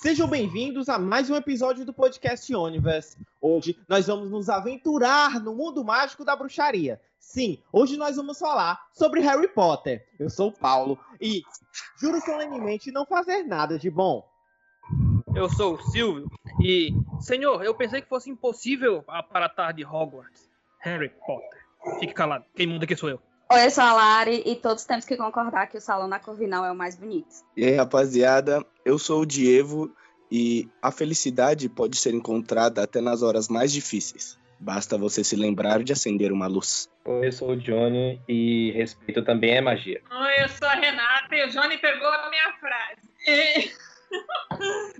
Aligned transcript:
Sejam 0.00 0.28
bem-vindos 0.28 0.88
a 0.88 0.96
mais 0.96 1.28
um 1.28 1.34
episódio 1.34 1.84
do 1.84 1.92
podcast 1.92 2.54
Universe. 2.54 3.18
Hoje 3.40 3.76
nós 3.88 4.06
vamos 4.06 4.30
nos 4.30 4.48
aventurar 4.48 5.40
no 5.40 5.56
mundo 5.56 5.84
mágico 5.84 6.24
da 6.24 6.36
bruxaria. 6.36 7.00
Sim, 7.18 7.60
hoje 7.72 7.96
nós 7.96 8.14
vamos 8.14 8.38
falar 8.38 8.80
sobre 8.92 9.20
Harry 9.22 9.48
Potter. 9.48 10.06
Eu 10.16 10.30
sou 10.30 10.50
o 10.50 10.52
Paulo 10.52 10.96
e 11.20 11.42
juro 12.00 12.20
solenemente 12.20 12.92
não 12.92 13.04
fazer 13.04 13.42
nada 13.42 13.76
de 13.76 13.90
bom. 13.90 14.24
Eu 15.34 15.48
sou 15.48 15.74
o 15.74 15.82
Silvio 15.90 16.30
e, 16.62 16.90
senhor, 17.18 17.64
eu 17.64 17.74
pensei 17.74 18.00
que 18.00 18.08
fosse 18.08 18.30
impossível 18.30 19.02
aparatar 19.08 19.74
de 19.74 19.84
Hogwarts. 19.84 20.48
Harry 20.78 21.08
Potter. 21.26 21.66
Fique 21.98 22.14
calado, 22.14 22.44
quem 22.54 22.68
manda 22.68 22.84
aqui 22.84 22.94
sou 22.94 23.08
eu. 23.08 23.20
Oi, 23.50 23.64
eu 23.64 23.70
sou 23.70 23.82
a 23.82 23.94
Lari 23.94 24.42
e 24.44 24.56
todos 24.56 24.84
temos 24.84 25.06
que 25.06 25.16
concordar 25.16 25.68
que 25.68 25.78
o 25.78 25.80
salão 25.80 26.06
na 26.06 26.18
Corvinal 26.18 26.66
é 26.66 26.70
o 26.70 26.76
mais 26.76 26.96
bonito. 26.96 27.28
E 27.56 27.64
aí, 27.64 27.74
rapaziada, 27.76 28.62
eu 28.84 28.98
sou 28.98 29.22
o 29.22 29.26
Diego 29.26 29.90
e 30.30 30.68
a 30.82 30.90
felicidade 30.92 31.66
pode 31.66 31.96
ser 31.96 32.12
encontrada 32.12 32.82
até 32.82 33.00
nas 33.00 33.22
horas 33.22 33.48
mais 33.48 33.72
difíceis. 33.72 34.38
Basta 34.60 34.98
você 34.98 35.24
se 35.24 35.34
lembrar 35.34 35.82
de 35.82 35.94
acender 35.94 36.30
uma 36.30 36.46
luz. 36.46 36.90
Oi, 37.06 37.28
eu 37.28 37.32
sou 37.32 37.52
o 37.52 37.56
Johnny 37.56 38.20
e 38.28 38.70
respeito 38.72 39.24
também 39.24 39.52
é 39.56 39.62
magia. 39.62 40.02
Oi, 40.10 40.44
eu 40.44 40.48
sou 40.50 40.68
a 40.68 40.74
Renata 40.74 41.34
e 41.34 41.46
o 41.46 41.48
Johnny 41.48 41.78
pegou 41.78 42.06
a 42.06 42.28
minha 42.28 42.52
frase. 42.60 43.72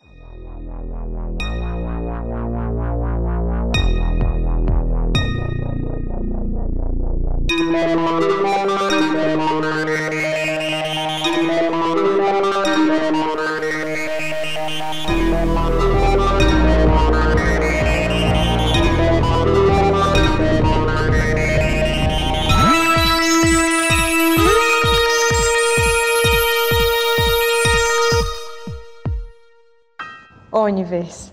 Universe. 30.68 31.32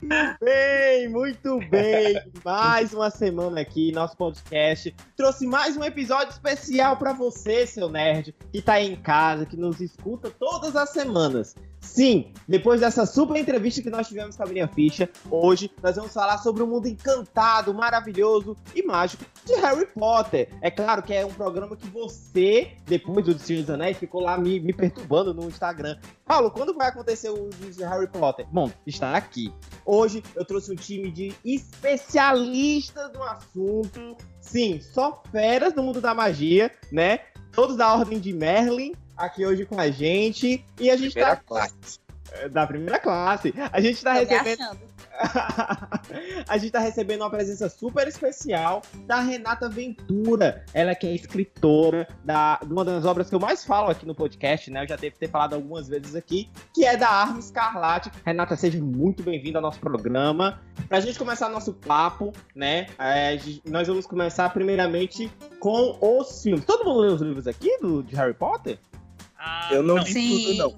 Muito 0.00 0.44
bem, 0.44 1.08
muito 1.08 1.58
bem. 1.70 2.20
Mais 2.44 2.92
uma 2.92 3.10
semana 3.10 3.60
aqui, 3.62 3.90
nosso 3.92 4.16
podcast 4.16 4.94
trouxe 5.16 5.46
mais 5.46 5.76
um 5.76 5.82
episódio 5.82 6.30
especial 6.30 6.98
para 6.98 7.14
você, 7.14 7.66
seu 7.66 7.88
nerd, 7.88 8.34
que 8.52 8.60
tá 8.60 8.74
aí 8.74 8.92
em 8.92 8.96
casa, 8.96 9.46
que 9.46 9.56
nos 9.56 9.80
escuta 9.80 10.30
todas 10.30 10.76
as 10.76 10.90
semanas. 10.90 11.54
Sim, 11.86 12.32
depois 12.48 12.80
dessa 12.80 13.06
super 13.06 13.36
entrevista 13.36 13.80
que 13.80 13.88
nós 13.88 14.08
tivemos 14.08 14.36
com 14.36 14.42
a 14.42 14.46
Miriam 14.46 14.68
Ficha, 14.68 15.08
hoje 15.30 15.70
nós 15.82 15.96
vamos 15.96 16.12
falar 16.12 16.36
sobre 16.38 16.62
o 16.62 16.66
mundo 16.66 16.88
encantado, 16.88 17.72
maravilhoso 17.72 18.56
e 18.74 18.82
mágico 18.82 19.24
de 19.44 19.54
Harry 19.54 19.86
Potter. 19.86 20.48
É 20.60 20.70
claro 20.70 21.02
que 21.02 21.14
é 21.14 21.24
um 21.24 21.32
programa 21.32 21.76
que 21.76 21.86
você, 21.88 22.72
depois 22.84 23.24
do 23.24 23.38
Senhor 23.38 23.60
dos 23.62 23.70
Anéis, 23.70 23.96
ficou 23.96 24.20
lá 24.20 24.36
me, 24.36 24.58
me 24.58 24.72
perturbando 24.72 25.32
no 25.32 25.48
Instagram. 25.48 25.96
Paulo, 26.24 26.50
quando 26.50 26.74
vai 26.74 26.88
acontecer 26.88 27.30
o 27.30 27.48
de 27.50 27.84
Harry 27.84 28.08
Potter? 28.08 28.46
Bom, 28.50 28.70
está 28.84 29.16
aqui. 29.16 29.52
Hoje 29.84 30.22
eu 30.34 30.44
trouxe 30.44 30.72
um 30.72 30.76
time 30.76 31.10
de 31.10 31.32
especialistas 31.44 33.12
no 33.12 33.22
assunto. 33.22 34.16
Sim, 34.40 34.80
só 34.80 35.22
feras 35.30 35.72
no 35.72 35.84
mundo 35.84 36.00
da 36.00 36.12
magia, 36.12 36.70
né? 36.90 37.20
Todos 37.52 37.76
da 37.76 37.94
ordem 37.94 38.18
de 38.18 38.32
Merlin 38.32 38.92
aqui 39.16 39.46
hoje 39.46 39.64
com 39.64 39.80
a 39.80 39.90
gente. 39.90 40.64
E 40.78 40.90
a 40.90 40.96
gente 40.96 41.12
Primeira 41.12 41.36
tá. 41.36 41.42
classe. 41.42 42.06
Da 42.50 42.66
primeira 42.66 42.98
classe. 42.98 43.54
A 43.72 43.80
gente 43.80 44.02
tá 44.02 44.14
Tô 44.14 44.20
recebendo. 44.20 44.78
a 46.48 46.58
gente 46.58 46.70
tá 46.70 46.78
recebendo 46.78 47.22
uma 47.22 47.30
presença 47.30 47.68
super 47.68 48.06
especial 48.06 48.82
da 49.06 49.20
Renata 49.20 49.68
Ventura. 49.68 50.64
Ela 50.74 50.94
que 50.94 51.06
é 51.06 51.14
escritora 51.14 52.06
da, 52.24 52.58
de 52.58 52.72
uma 52.72 52.84
das 52.84 53.04
obras 53.04 53.28
que 53.28 53.34
eu 53.34 53.40
mais 53.40 53.64
falo 53.64 53.90
aqui 53.90 54.06
no 54.06 54.14
podcast, 54.14 54.70
né? 54.70 54.82
Eu 54.82 54.88
já 54.88 54.96
devo 54.96 55.16
ter 55.16 55.28
falado 55.28 55.54
algumas 55.54 55.88
vezes 55.88 56.14
aqui, 56.14 56.50
que 56.74 56.84
é 56.84 56.96
da 56.96 57.08
Arma 57.08 57.38
Escarlate. 57.38 58.10
Renata, 58.24 58.56
seja 58.56 58.78
muito 58.78 59.22
bem-vinda 59.22 59.58
ao 59.58 59.62
nosso 59.62 59.80
programa. 59.80 60.60
Pra 60.88 61.00
gente 61.00 61.18
começar 61.18 61.48
nosso 61.48 61.72
papo, 61.72 62.32
né? 62.54 62.86
é, 62.98 63.38
nós 63.64 63.88
vamos 63.88 64.06
começar 64.06 64.50
primeiramente 64.50 65.30
com 65.58 65.96
os 66.00 66.42
filmes. 66.42 66.64
Todo 66.64 66.84
mundo 66.84 67.00
leu 67.00 67.14
os 67.14 67.22
livros 67.22 67.46
aqui 67.46 67.78
do, 67.78 68.02
de 68.02 68.14
Harry 68.14 68.34
Potter? 68.34 68.78
Ah, 69.38 69.68
Eu 69.72 69.82
não 69.82 69.96
não, 69.96 70.04
vi 70.04 70.12
Sim. 70.12 70.44
tudo, 70.44 70.58
não. 70.58 70.76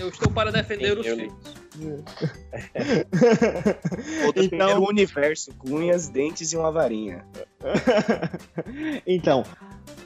eu 0.00 0.08
estou 0.08 0.30
para 0.32 0.50
defender 0.52 0.94
Sim, 0.94 1.00
os 1.00 1.06
eu 1.06 1.16
defender 1.16 1.58
Então- 4.36 4.82
o 4.82 4.88
universo 4.88 5.52
com 5.54 5.76
unhas, 5.76 6.08
dentes 6.08 6.52
e 6.52 6.56
uma 6.56 6.72
varinha. 6.72 7.24
então, 9.06 9.44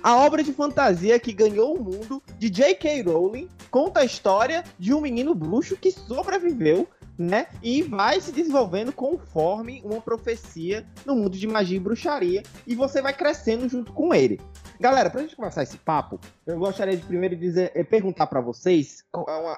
a 0.02 0.16
obra 0.16 0.42
de 0.42 0.52
fantasia 0.52 1.18
que 1.18 1.32
ganhou 1.32 1.76
o 1.76 1.82
mundo 1.82 2.22
de 2.38 2.50
J.K. 2.50 3.02
Rowling 3.02 3.48
conta 3.70 4.00
a 4.00 4.04
história 4.04 4.64
de 4.78 4.92
um 4.92 5.00
menino 5.00 5.34
bruxo 5.34 5.76
que 5.76 5.90
sobreviveu, 5.90 6.88
né? 7.18 7.46
E 7.62 7.82
vai 7.82 8.20
se 8.20 8.32
desenvolvendo 8.32 8.92
conforme 8.92 9.82
uma 9.84 10.00
profecia 10.00 10.86
no 11.04 11.14
mundo 11.14 11.36
de 11.36 11.46
magia 11.46 11.76
e 11.76 11.80
bruxaria. 11.80 12.42
E 12.66 12.74
você 12.74 13.02
vai 13.02 13.12
crescendo 13.12 13.68
junto 13.68 13.92
com 13.92 14.14
ele. 14.14 14.40
Galera, 14.80 15.10
pra 15.10 15.20
gente 15.20 15.36
começar 15.36 15.62
esse 15.62 15.76
papo, 15.76 16.18
eu 16.46 16.58
gostaria 16.58 16.96
de 16.96 17.04
primeiro 17.04 17.36
dizer, 17.36 17.70
eh, 17.74 17.84
perguntar 17.84 18.26
pra 18.26 18.40
vocês, 18.40 19.04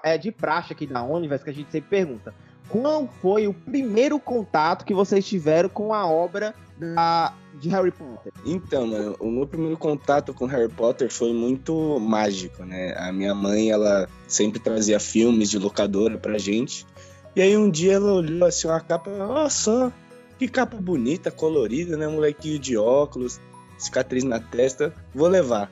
é 0.02 0.14
é 0.14 0.18
de 0.18 0.30
praxe 0.30 0.72
aqui 0.72 0.86
da 0.86 1.02
Universe 1.02 1.44
que 1.44 1.50
a 1.50 1.54
gente 1.54 1.70
sempre 1.70 1.88
pergunta. 1.88 2.34
Qual 2.68 3.08
foi 3.20 3.46
o 3.46 3.54
primeiro 3.54 4.18
contato 4.18 4.84
que 4.84 4.94
vocês 4.94 5.26
tiveram 5.26 5.68
com 5.68 5.92
a 5.92 6.06
obra 6.06 6.54
da, 6.78 7.34
de 7.60 7.68
Harry 7.68 7.90
Potter? 7.90 8.32
Então, 8.44 8.86
mano, 8.86 9.16
o 9.20 9.30
meu 9.30 9.46
primeiro 9.46 9.76
contato 9.76 10.32
com 10.32 10.46
Harry 10.46 10.70
Potter 10.70 11.10
foi 11.10 11.32
muito 11.32 11.98
mágico, 12.00 12.64
né? 12.64 12.94
A 12.96 13.12
minha 13.12 13.34
mãe, 13.34 13.70
ela 13.70 14.08
sempre 14.26 14.58
trazia 14.58 14.98
filmes 14.98 15.50
de 15.50 15.58
locadora 15.58 16.16
pra 16.16 16.38
gente. 16.38 16.86
E 17.36 17.42
aí 17.42 17.56
um 17.56 17.70
dia 17.70 17.94
ela 17.94 18.12
olhou 18.12 18.46
assim 18.46 18.68
uma 18.68 18.80
capa, 18.80 19.10
só, 19.50 19.92
que 20.38 20.46
capa 20.48 20.76
bonita, 20.76 21.30
colorida, 21.30 21.96
né? 21.96 22.06
Molequinho 22.06 22.58
de 22.58 22.76
óculos, 22.76 23.40
cicatriz 23.78 24.24
na 24.24 24.38
testa, 24.38 24.94
vou 25.14 25.28
levar. 25.28 25.70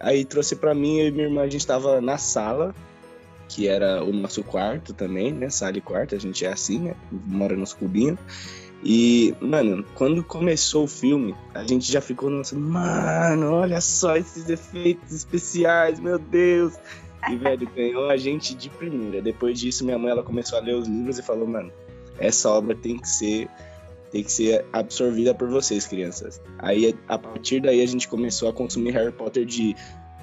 Aí 0.00 0.24
trouxe 0.24 0.56
pra 0.56 0.74
mim, 0.74 0.98
eu 0.98 1.08
e 1.08 1.10
minha 1.10 1.24
irmã, 1.24 1.42
a 1.42 1.48
gente 1.48 1.66
tava 1.66 2.00
na 2.00 2.18
sala, 2.18 2.74
que 3.48 3.68
era 3.68 4.02
o 4.02 4.12
nosso 4.12 4.42
quarto 4.42 4.92
também, 4.92 5.32
né? 5.32 5.50
Sala 5.50 5.76
e 5.76 5.80
quarto, 5.80 6.14
a 6.14 6.18
gente 6.18 6.44
é 6.44 6.52
assim, 6.52 6.78
né? 6.78 6.94
Mora 7.10 7.56
nos 7.56 7.72
cubinhos. 7.72 8.18
E, 8.84 9.32
mano, 9.40 9.84
quando 9.94 10.24
começou 10.24 10.84
o 10.84 10.88
filme, 10.88 11.36
a 11.54 11.62
gente 11.62 11.90
já 11.90 12.00
ficou, 12.00 12.28
nossa, 12.28 12.56
mano, 12.56 13.52
olha 13.52 13.80
só 13.80 14.16
esses 14.16 14.48
efeitos 14.48 15.12
especiais, 15.12 16.00
meu 16.00 16.18
Deus. 16.18 16.74
E, 17.30 17.36
velho, 17.36 17.68
ganhou 17.74 18.10
a 18.10 18.16
gente 18.16 18.54
de 18.54 18.68
primeira. 18.68 19.22
Depois 19.22 19.58
disso, 19.58 19.84
minha 19.84 19.98
mãe, 19.98 20.10
ela 20.10 20.22
começou 20.22 20.58
a 20.58 20.60
ler 20.60 20.74
os 20.74 20.88
livros 20.88 21.18
e 21.18 21.22
falou, 21.22 21.46
mano, 21.46 21.72
essa 22.18 22.50
obra 22.50 22.74
tem 22.74 22.98
que 22.98 23.08
ser 23.08 23.48
tem 24.10 24.22
que 24.22 24.30
ser 24.30 24.66
absorvida 24.70 25.34
por 25.34 25.48
vocês, 25.48 25.86
crianças. 25.86 26.38
Aí, 26.58 26.94
a 27.08 27.18
partir 27.18 27.60
daí, 27.60 27.80
a 27.80 27.86
gente 27.86 28.06
começou 28.06 28.50
a 28.50 28.52
consumir 28.52 28.90
Harry 28.90 29.10
Potter 29.10 29.46
de 29.46 29.74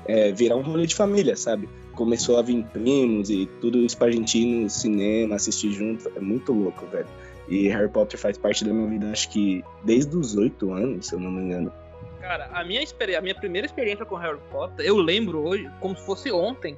é, 0.06 0.32
virar 0.32 0.56
um 0.58 0.62
rolê 0.62 0.86
de 0.86 0.94
família, 0.94 1.36
sabe? 1.36 1.68
Começou 1.94 2.38
a 2.38 2.44
vir 2.44 2.64
primos 2.66 3.32
e 3.32 3.48
tudo 3.60 3.80
isso 3.80 3.98
pra 3.98 4.12
gente 4.12 4.38
ir 4.38 4.64
no 4.64 4.70
cinema, 4.70 5.36
assistir 5.36 5.72
junto. 5.72 6.08
É 6.16 6.20
muito 6.20 6.54
louco, 6.54 6.86
velho. 6.86 7.08
E 7.48 7.68
Harry 7.70 7.90
Potter 7.90 8.20
faz 8.20 8.38
parte 8.38 8.64
da 8.64 8.72
minha 8.72 8.88
vida, 8.88 9.12
acho 9.12 9.28
que 9.32 9.64
desde 9.84 10.16
os 10.16 10.38
oito 10.38 10.72
anos, 10.72 11.08
se 11.08 11.16
eu 11.16 11.20
não 11.20 11.32
me 11.32 11.42
engano. 11.42 11.74
Cara, 12.22 12.48
a 12.54 12.64
minha, 12.64 12.82
a 13.18 13.22
minha 13.22 13.36
primeira 13.36 13.66
experiência 13.66 14.06
com 14.06 14.16
Harry 14.16 14.40
Potter, 14.52 14.86
eu 14.86 14.98
lembro 14.98 15.40
hoje, 15.48 15.68
como 15.80 15.98
se 15.98 16.06
fosse 16.06 16.32
ontem. 16.32 16.78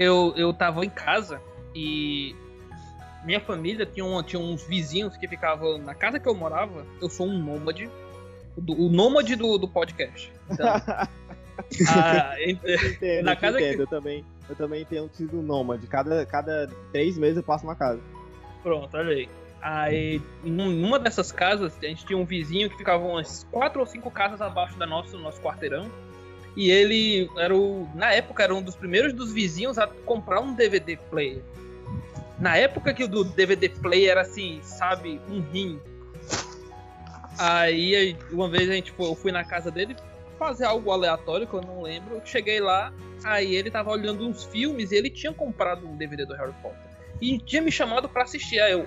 Eu, 0.00 0.32
eu 0.36 0.52
tava 0.52 0.84
em 0.84 0.90
casa 0.90 1.40
e 1.74 2.34
minha 3.24 3.40
família 3.40 3.84
tinha, 3.84 4.04
um- 4.06 4.22
tinha 4.22 4.40
uns 4.40 4.62
vizinhos 4.66 5.16
que 5.16 5.26
ficavam 5.26 5.76
na 5.78 5.94
casa 5.94 6.20
que 6.20 6.28
eu 6.28 6.34
morava. 6.34 6.86
Eu 7.02 7.08
sou 7.10 7.26
um 7.26 7.36
nômade. 7.38 7.90
do- 8.56 8.74
o 8.80 8.88
nômade 8.88 9.34
do, 9.36 9.56
do 9.58 9.66
podcast. 9.68 10.32
Então, 10.50 10.66
a- 10.76 11.08
Entendo, 12.46 13.24
Na 13.24 13.34
casa 13.36 13.58
que- 13.58 13.64
eu 13.80 13.86
também, 13.86 14.24
eu 14.48 14.54
também 14.56 14.84
tenho 14.84 15.08
sido 15.12 15.42
nômade. 15.42 15.86
Cada, 15.86 16.24
cada 16.26 16.68
três 16.92 17.18
meses 17.18 17.36
eu 17.38 17.42
passo 17.42 17.64
uma 17.64 17.74
casa. 17.76 18.00
Pronto, 18.62 18.96
olha 18.96 19.10
aí. 19.14 19.28
Aí, 19.60 20.22
num- 20.44 20.70
numa 20.70 20.98
dessas 21.00 21.32
casas, 21.32 21.76
a 21.82 21.86
gente 21.86 22.06
tinha 22.06 22.16
um 22.16 22.24
vizinho 22.24 22.70
que 22.70 22.76
ficava 22.76 23.04
umas 23.04 23.44
quatro 23.50 23.80
ou 23.80 23.86
cinco 23.86 24.10
casas 24.10 24.40
abaixo 24.40 24.78
da 24.78 24.86
nossa, 24.86 25.10
do 25.16 25.18
nosso 25.22 25.40
quarteirão. 25.40 25.90
E 26.58 26.72
ele 26.72 27.30
era 27.36 27.56
o. 27.56 27.88
Na 27.94 28.12
época, 28.12 28.42
era 28.42 28.52
um 28.52 28.60
dos 28.60 28.74
primeiros 28.74 29.12
dos 29.12 29.32
vizinhos 29.32 29.78
a 29.78 29.86
comprar 29.86 30.40
um 30.40 30.52
DVD 30.52 30.96
player. 31.08 31.40
Na 32.36 32.56
época 32.56 32.92
que 32.92 33.04
o 33.04 33.08
do 33.08 33.22
DVD 33.22 33.68
player 33.68 34.10
era 34.10 34.22
assim, 34.22 34.58
sabe, 34.64 35.20
um 35.30 35.40
rim. 35.40 35.80
Aí, 37.38 38.16
uma 38.32 38.48
vez 38.48 38.68
a 38.68 38.72
gente 38.72 38.90
foi, 38.90 39.06
eu 39.06 39.14
fui 39.14 39.30
na 39.30 39.44
casa 39.44 39.70
dele, 39.70 39.94
fazer 40.36 40.64
algo 40.64 40.90
aleatório 40.90 41.46
que 41.46 41.54
eu 41.54 41.60
não 41.60 41.80
lembro. 41.80 42.16
Eu 42.16 42.22
cheguei 42.24 42.58
lá, 42.58 42.92
aí 43.22 43.54
ele 43.54 43.70
tava 43.70 43.92
olhando 43.92 44.26
uns 44.26 44.42
filmes 44.42 44.90
e 44.90 44.96
ele 44.96 45.10
tinha 45.10 45.32
comprado 45.32 45.86
um 45.86 45.96
DVD 45.96 46.26
do 46.26 46.34
Harry 46.34 46.54
Potter. 46.60 46.76
E 47.20 47.38
tinha 47.38 47.62
me 47.62 47.70
chamado 47.70 48.08
pra 48.08 48.24
assistir. 48.24 48.58
Aí 48.58 48.72
eu. 48.72 48.84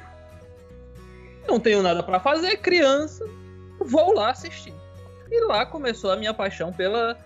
Não 1.47 1.57
tenho 1.57 1.81
nada 1.81 2.03
pra 2.03 2.19
fazer, 2.19 2.57
criança. 2.57 3.25
Vou 3.79 4.13
lá 4.13 4.31
assistir. 4.31 4.73
E 5.31 5.39
lá 5.45 5.65
começou 5.65 6.11
a 6.11 6.17
minha 6.17 6.33
paixão 6.33 6.73
pela, 6.73 7.17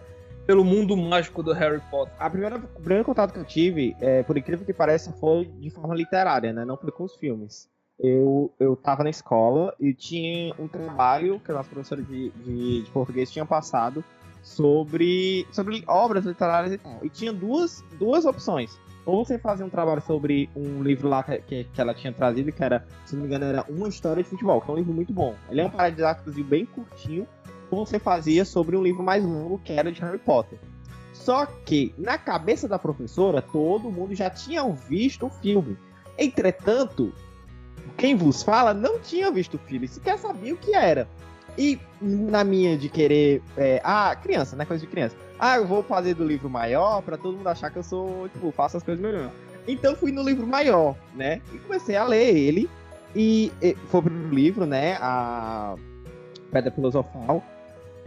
pelo 0.46 0.64
mundo 0.64 0.96
mágico 0.96 1.42
do 1.42 1.54
Harry 1.54 1.82
Potter. 1.90 2.14
A 2.20 2.30
primeira, 2.30 2.58
o 2.58 2.80
primeiro 2.80 3.04
contato 3.04 3.34
que 3.34 3.40
eu 3.40 3.46
tive, 3.46 3.96
é, 4.00 4.24
por 4.24 4.38
incrível 4.38 4.66
que 4.66 4.74
pareça, 4.74 5.12
foi 5.14 5.46
de 5.46 5.70
forma 5.70 5.96
literária, 5.96 6.54
né? 6.54 6.64
Não 6.64 6.78
foi 6.78 6.92
com 6.92 7.04
os 7.04 7.16
filmes. 7.16 7.70
Eu, 7.98 8.54
eu 8.60 8.76
tava 8.76 9.04
na 9.04 9.10
escola 9.10 9.74
e 9.80 9.94
tinha 9.94 10.54
um 10.60 10.68
trabalho 10.68 11.40
que 11.40 11.52
a 11.52 11.54
nossa 11.54 11.70
professora 11.70 12.02
de, 12.02 12.30
de, 12.30 12.82
de 12.84 12.92
português 12.92 13.32
tinha 13.32 13.46
passado 13.46 14.04
sobre, 14.44 15.48
sobre 15.52 15.84
obras 15.88 16.26
literárias 16.26 16.74
e 16.74 16.78
tal. 16.78 17.00
E 17.02 17.10
tinha 17.10 17.32
duas, 17.32 17.84
duas 17.98 18.26
opções. 18.26 18.78
Ou 19.06 19.24
você 19.24 19.38
fazia 19.38 19.66
um 19.66 19.70
trabalho 19.70 20.02
sobre 20.02 20.50
um 20.56 20.82
livro 20.82 21.08
lá 21.08 21.24
que, 21.24 21.64
que, 21.64 21.82
ela 21.82 21.94
tinha 21.94 22.12
trazido, 22.12 22.52
que 22.52 22.64
era, 22.64 22.86
se 23.06 23.16
não 23.16 23.22
me 23.22 23.28
engano, 23.28 23.46
era 23.46 23.64
Uma 23.70 23.88
História 23.88 24.24
de 24.24 24.30
Futebol, 24.30 24.60
que 24.60 24.70
é 24.70 24.74
um 24.74 24.78
livro 24.78 24.94
muito 24.94 25.14
bom. 25.14 25.36
Ele 25.50 25.62
é 25.62 25.66
um 25.66 25.70
paradidático 25.70 26.32
bem 26.44 26.66
curtinho, 26.66 27.28
ou 27.72 27.86
você 27.86 28.00
fazia 28.00 28.46
sobre 28.46 28.76
um 28.76 28.84
livro 28.84 29.04
mais 29.04 29.24
longo, 29.24 29.60
que 29.60 29.74
era 29.74 29.92
de 29.92 30.02
Harry 30.02 30.20
Potter. 30.20 30.60
Só 31.14 31.46
que, 31.46 31.94
na 31.98 32.18
cabeça 32.18 32.68
da 32.68 32.78
professora, 32.78 33.42
todo 33.42 33.92
mundo 33.92 34.14
já 34.14 34.30
tinha 34.30 34.68
visto 34.70 35.26
o 35.26 35.30
filme. 35.30 35.78
Entretanto, 36.18 37.14
quem 37.98 38.16
vos 38.16 38.44
fala 38.44 38.74
não 38.74 39.00
tinha 39.00 39.32
visto 39.32 39.56
o 39.56 39.60
filme, 39.60 39.88
sequer 39.88 40.18
sabia 40.20 40.54
o 40.54 40.58
que 40.58 40.76
era. 40.76 41.08
E 41.58 41.80
na 42.02 42.44
minha 42.44 42.78
de 42.78 42.90
querer. 42.90 43.42
É, 43.56 43.82
ah, 43.84 44.16
criança, 44.16 44.56
né? 44.56 44.66
Coisa 44.66 44.86
de 44.86 44.92
criança. 44.92 45.16
Ah, 45.40 45.58
eu 45.58 45.66
vou 45.66 45.82
fazer 45.82 46.14
do 46.14 46.26
livro 46.26 46.50
maior 46.50 47.02
pra 47.02 47.18
todo 47.18 47.38
mundo 47.38 47.48
achar 47.48 47.72
que 47.72 47.78
eu 47.78 47.84
sou, 47.84 48.28
tipo, 48.30 48.52
faço 48.52 48.78
as 48.78 48.84
coisas 48.84 49.02
melhor. 49.02 49.32
Então 49.68 49.96
fui 49.96 50.12
no 50.12 50.22
livro 50.22 50.46
maior, 50.46 50.96
né? 51.16 51.42
E 51.54 51.58
comecei 51.60 51.96
a 51.96 52.04
ler 52.04 52.36
ele. 52.36 52.70
E, 53.16 53.52
e 53.62 53.74
foi 53.90 54.02
pro 54.02 54.30
livro, 54.30 54.66
né? 54.66 54.98
A 55.00 55.76
Pedra 56.52 56.72
Filosofal. 56.72 57.42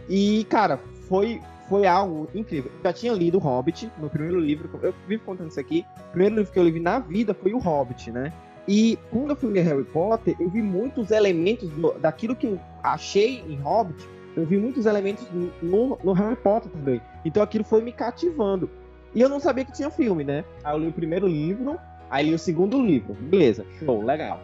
E, 0.09 0.43
cara, 0.45 0.79
foi, 1.07 1.39
foi 1.69 1.85
algo 1.85 2.27
incrível. 2.33 2.71
Eu 2.77 2.83
já 2.83 2.93
tinha 2.93 3.13
lido 3.13 3.37
o 3.37 3.39
Hobbit, 3.39 3.91
meu 3.97 4.09
primeiro 4.09 4.39
livro. 4.39 4.69
Eu 4.81 4.93
vivo 5.07 5.23
contando 5.23 5.51
isso 5.51 5.59
aqui. 5.59 5.85
O 6.09 6.11
primeiro 6.11 6.35
livro 6.35 6.51
que 6.51 6.59
eu 6.59 6.63
li 6.63 6.79
na 6.79 6.99
vida 6.99 7.33
foi 7.33 7.53
o 7.53 7.59
Hobbit, 7.59 8.11
né? 8.11 8.33
E 8.67 8.97
quando 9.09 9.31
eu 9.31 9.35
fui 9.35 9.51
ler 9.51 9.61
Harry 9.63 9.83
Potter, 9.83 10.35
eu 10.39 10.49
vi 10.49 10.61
muitos 10.61 11.11
elementos 11.11 11.69
do, 11.69 11.93
daquilo 11.93 12.35
que 12.35 12.47
eu 12.47 12.59
achei 12.83 13.43
em 13.47 13.55
Hobbit, 13.55 14.07
eu 14.35 14.45
vi 14.45 14.57
muitos 14.57 14.85
elementos 14.85 15.27
no, 15.61 15.97
no, 16.03 16.13
Harry 16.13 16.35
Potter 16.35 16.71
também. 16.71 17.01
Então 17.25 17.41
aquilo 17.41 17.63
foi 17.63 17.81
me 17.81 17.91
cativando. 17.91 18.69
E 19.15 19.21
eu 19.21 19.29
não 19.29 19.39
sabia 19.39 19.65
que 19.65 19.71
tinha 19.71 19.89
filme, 19.89 20.23
né? 20.23 20.45
Aí 20.63 20.75
eu 20.75 20.79
li 20.79 20.87
o 20.87 20.93
primeiro 20.93 21.27
livro, 21.27 21.79
aí 22.09 22.29
li 22.29 22.35
o 22.35 22.39
segundo 22.39 22.79
livro. 22.79 23.15
Beleza, 23.15 23.65
show, 23.79 24.03
legal. 24.03 24.39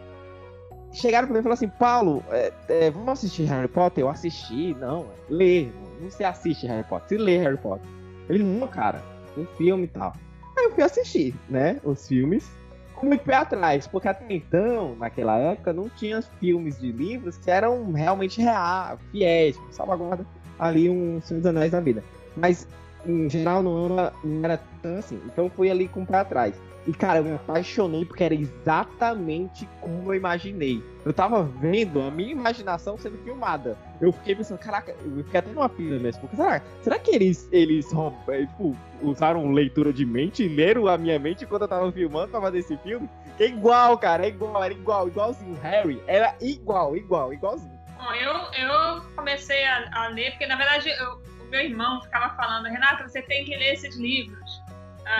Chegaram 0.96 1.28
pra 1.28 1.34
mim 1.34 1.40
e 1.40 1.42
falaram 1.42 1.54
assim, 1.54 1.68
Paulo, 1.68 2.24
é, 2.30 2.52
é, 2.68 2.90
vamos 2.90 3.10
assistir 3.10 3.44
Harry 3.44 3.68
Potter? 3.68 4.02
Eu 4.02 4.08
assisti, 4.08 4.74
não, 4.80 5.06
lê, 5.28 5.68
não 6.00 6.10
se 6.10 6.24
assiste 6.24 6.66
Harry 6.66 6.84
Potter, 6.84 7.08
se 7.08 7.22
lê 7.22 7.36
Harry 7.36 7.58
Potter. 7.58 7.86
Ele, 8.30 8.42
não, 8.42 8.66
cara, 8.66 9.02
um 9.36 9.44
filme 9.58 9.84
e 9.84 9.88
tal. 9.88 10.14
Aí 10.56 10.64
eu 10.64 10.72
fui 10.72 10.82
assistir, 10.82 11.34
né, 11.50 11.78
os 11.84 12.08
filmes 12.08 12.50
com 12.94 13.08
muito 13.08 13.24
pé 13.24 13.34
atrás, 13.34 13.86
porque 13.86 14.08
até 14.08 14.24
então, 14.34 14.96
naquela 14.96 15.36
época, 15.36 15.70
não 15.70 15.86
tinha 15.90 16.22
filmes 16.22 16.80
de 16.80 16.90
livros 16.90 17.36
que 17.36 17.50
eram 17.50 17.92
realmente 17.92 18.40
reais, 18.40 18.98
fiéis, 19.12 19.60
salvaguarda 19.70 20.26
ali 20.58 20.88
um 20.88 21.20
Senhor 21.20 21.40
dos 21.40 21.46
Anéis 21.46 21.72
da 21.72 21.80
vida. 21.80 22.02
Mas, 22.34 22.66
em 23.04 23.28
geral, 23.28 23.62
não 23.62 23.84
era, 23.84 24.12
não 24.24 24.44
era 24.44 24.60
tão 24.82 24.96
assim. 24.96 25.20
Então, 25.26 25.50
fui 25.50 25.70
ali 25.70 25.88
com 25.88 26.04
o 26.04 26.06
pé 26.06 26.16
atrás. 26.16 26.54
E, 26.86 26.92
cara, 26.92 27.18
eu 27.18 27.24
me 27.24 27.34
apaixonei 27.34 28.04
porque 28.04 28.22
era 28.22 28.34
exatamente 28.34 29.68
como 29.80 30.12
eu 30.12 30.16
imaginei. 30.16 30.80
Eu 31.04 31.12
tava 31.12 31.42
vendo 31.42 32.00
a 32.00 32.10
minha 32.10 32.30
imaginação 32.30 32.96
sendo 32.96 33.18
filmada. 33.24 33.76
Eu 34.00 34.12
fiquei 34.12 34.36
pensando, 34.36 34.58
caraca, 34.58 34.94
eu 35.04 35.24
fiquei 35.24 35.40
até 35.40 35.50
numa 35.50 35.68
pila 35.68 35.98
mesmo. 35.98 36.20
Porque 36.20 36.36
será, 36.36 36.62
será 36.82 36.98
que 36.98 37.10
eles, 37.10 37.48
eles 37.50 37.88
é, 38.28 38.46
tipo, 38.46 38.76
usaram 39.02 39.50
leitura 39.50 39.92
de 39.92 40.06
mente 40.06 40.44
e 40.44 40.48
leram 40.48 40.86
a 40.86 40.96
minha 40.96 41.18
mente 41.18 41.44
enquanto 41.44 41.62
eu 41.62 41.68
tava 41.68 41.90
filmando 41.90 42.28
pra 42.28 42.40
fazer 42.40 42.58
esse 42.58 42.76
filme? 42.78 43.08
É 43.38 43.46
igual, 43.46 43.98
cara, 43.98 44.24
é 44.24 44.28
igual, 44.28 44.62
era 44.62 44.72
igual, 44.72 45.08
igualzinho. 45.08 45.58
Harry 45.62 46.00
era 46.06 46.36
igual, 46.40 46.96
igual, 46.96 47.32
igualzinho. 47.32 47.76
Bom, 47.98 48.12
eu, 48.12 48.32
eu 48.32 49.02
comecei 49.16 49.64
a, 49.64 49.88
a 49.92 50.08
ler, 50.08 50.30
porque 50.32 50.46
na 50.46 50.56
verdade 50.56 50.88
eu, 50.88 51.14
o 51.14 51.50
meu 51.50 51.60
irmão 51.60 52.00
ficava 52.02 52.34
falando, 52.36 52.66
Renata, 52.66 53.08
você 53.08 53.22
tem 53.22 53.44
que 53.44 53.56
ler 53.56 53.74
esses 53.74 53.96
livros 53.96 54.65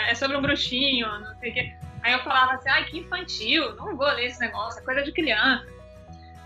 é 0.08 0.14
sobre 0.14 0.36
um 0.36 0.42
bruxinho, 0.42 1.06
não 1.20 1.38
sei 1.38 1.50
o 1.50 1.54
quê. 1.54 1.76
Aí 2.02 2.12
eu 2.12 2.22
falava 2.22 2.52
assim, 2.52 2.68
ai, 2.68 2.84
que 2.84 2.98
infantil, 2.98 3.74
não 3.74 3.96
vou 3.96 4.06
ler 4.06 4.26
esse 4.26 4.40
negócio, 4.40 4.80
é 4.80 4.84
coisa 4.84 5.02
de 5.02 5.12
criança. 5.12 5.66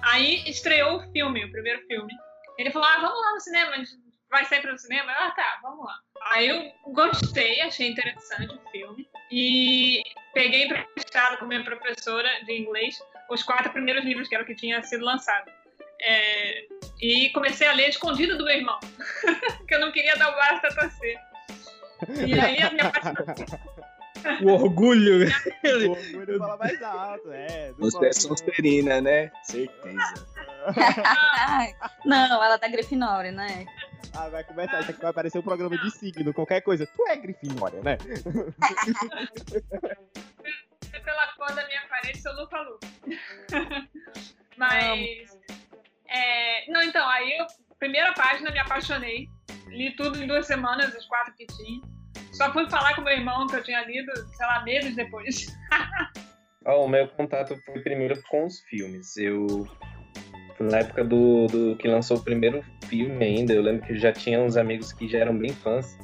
Aí 0.02 0.42
estreou 0.48 0.96
o 0.96 1.12
filme, 1.12 1.44
o 1.44 1.52
primeiro 1.52 1.86
filme. 1.86 2.12
Ele 2.58 2.70
falou, 2.70 2.88
ah, 2.88 3.00
vamos 3.00 3.20
lá 3.20 3.32
no 3.32 3.40
cinema, 3.40 3.72
vai 4.30 4.44
sair 4.44 4.62
para 4.62 4.74
o 4.74 4.78
cinema? 4.78 5.12
Ah, 5.12 5.30
tá, 5.32 5.58
vamos 5.62 5.84
lá. 5.84 5.94
Aí 6.32 6.48
eu 6.48 6.72
gostei, 6.92 7.60
achei 7.60 7.90
interessante 7.90 8.54
o 8.54 8.70
filme. 8.70 9.08
E 9.30 10.02
peguei 10.32 10.64
emprestado 10.64 11.38
com 11.38 11.46
minha 11.46 11.64
professora 11.64 12.28
de 12.44 12.52
inglês 12.52 12.98
os 13.28 13.42
quatro 13.42 13.72
primeiros 13.72 14.04
livros, 14.04 14.28
que 14.28 14.34
era 14.34 14.44
o 14.44 14.46
que 14.46 14.54
tinha 14.54 14.82
sido 14.82 15.04
lançado. 15.04 15.50
É, 16.02 16.66
e 17.00 17.30
comecei 17.30 17.68
a 17.68 17.72
ler 17.72 17.90
escondido 17.90 18.38
do 18.38 18.44
meu 18.44 18.56
irmão, 18.56 18.78
porque 19.58 19.74
eu 19.74 19.80
não 19.80 19.92
queria 19.92 20.16
dar 20.16 20.30
o 20.30 20.34
braço 20.34 20.66
a 20.66 20.74
torcer. 20.74 21.18
E 22.26 22.40
aí 22.40 22.62
a 22.62 22.70
minha 22.70 22.92
O 24.42 24.52
orgulho. 24.52 25.26
o 25.86 25.90
orgulho 25.90 26.38
fala 26.38 26.56
mais 26.56 26.82
alto, 26.82 27.32
é. 27.32 27.72
Você 27.78 28.06
é 28.06 28.12
Sonserina, 28.12 29.00
né? 29.00 29.30
Certeza. 29.42 30.26
não, 32.04 32.42
ela 32.44 32.58
tá 32.58 32.68
Grifinória, 32.68 33.32
né? 33.32 33.64
Ah, 34.14 34.28
vai 34.28 34.44
começar, 34.44 34.80
isso 34.80 34.90
aqui 34.90 35.00
vai 35.00 35.10
aparecer 35.10 35.38
um 35.38 35.42
programa 35.42 35.78
de 35.78 35.90
signo, 35.90 36.34
qualquer 36.34 36.60
coisa. 36.60 36.86
Tu 36.86 37.06
é 37.08 37.16
Grifinória, 37.16 37.80
né? 37.82 37.96
Pela 41.04 41.26
cor 41.36 41.54
da 41.54 41.66
minha 41.66 41.82
parede, 41.88 42.20
sou 42.20 42.32
Lufa 42.34 42.58
Lu. 42.58 42.78
Mas. 44.56 45.38
É, 46.08 46.70
não, 46.70 46.82
então, 46.82 47.08
aí 47.08 47.38
eu, 47.38 47.46
primeira 47.78 48.12
página, 48.12 48.50
me 48.50 48.58
apaixonei. 48.58 49.30
Li 49.68 49.94
tudo 49.96 50.22
em 50.22 50.26
duas 50.26 50.46
semanas, 50.46 50.94
os 50.94 51.06
quatro 51.06 51.34
que 51.34 51.46
tinha. 51.46 51.80
Só 52.32 52.52
fui 52.52 52.68
falar 52.70 52.94
com 52.94 53.02
meu 53.02 53.12
irmão 53.12 53.46
que 53.46 53.56
eu 53.56 53.62
tinha 53.62 53.84
lido, 53.84 54.12
sei 54.34 54.46
lá, 54.46 54.62
meses 54.64 54.96
depois. 54.96 55.46
oh, 56.66 56.84
o 56.84 56.88
meu 56.88 57.08
contato 57.08 57.56
foi 57.64 57.80
primeiro 57.80 58.20
com 58.28 58.46
os 58.46 58.60
filmes. 58.60 59.16
Eu. 59.16 59.66
Na 60.58 60.78
época 60.78 61.04
do, 61.04 61.46
do 61.46 61.76
que 61.76 61.88
lançou 61.88 62.18
o 62.18 62.22
primeiro 62.22 62.62
filme 62.84 63.24
ainda, 63.24 63.54
eu 63.54 63.62
lembro 63.62 63.86
que 63.86 63.96
já 63.98 64.12
tinha 64.12 64.40
uns 64.40 64.58
amigos 64.58 64.92
que 64.92 65.08
já 65.08 65.20
eram 65.20 65.36
bem 65.36 65.50
fãs. 65.50 65.98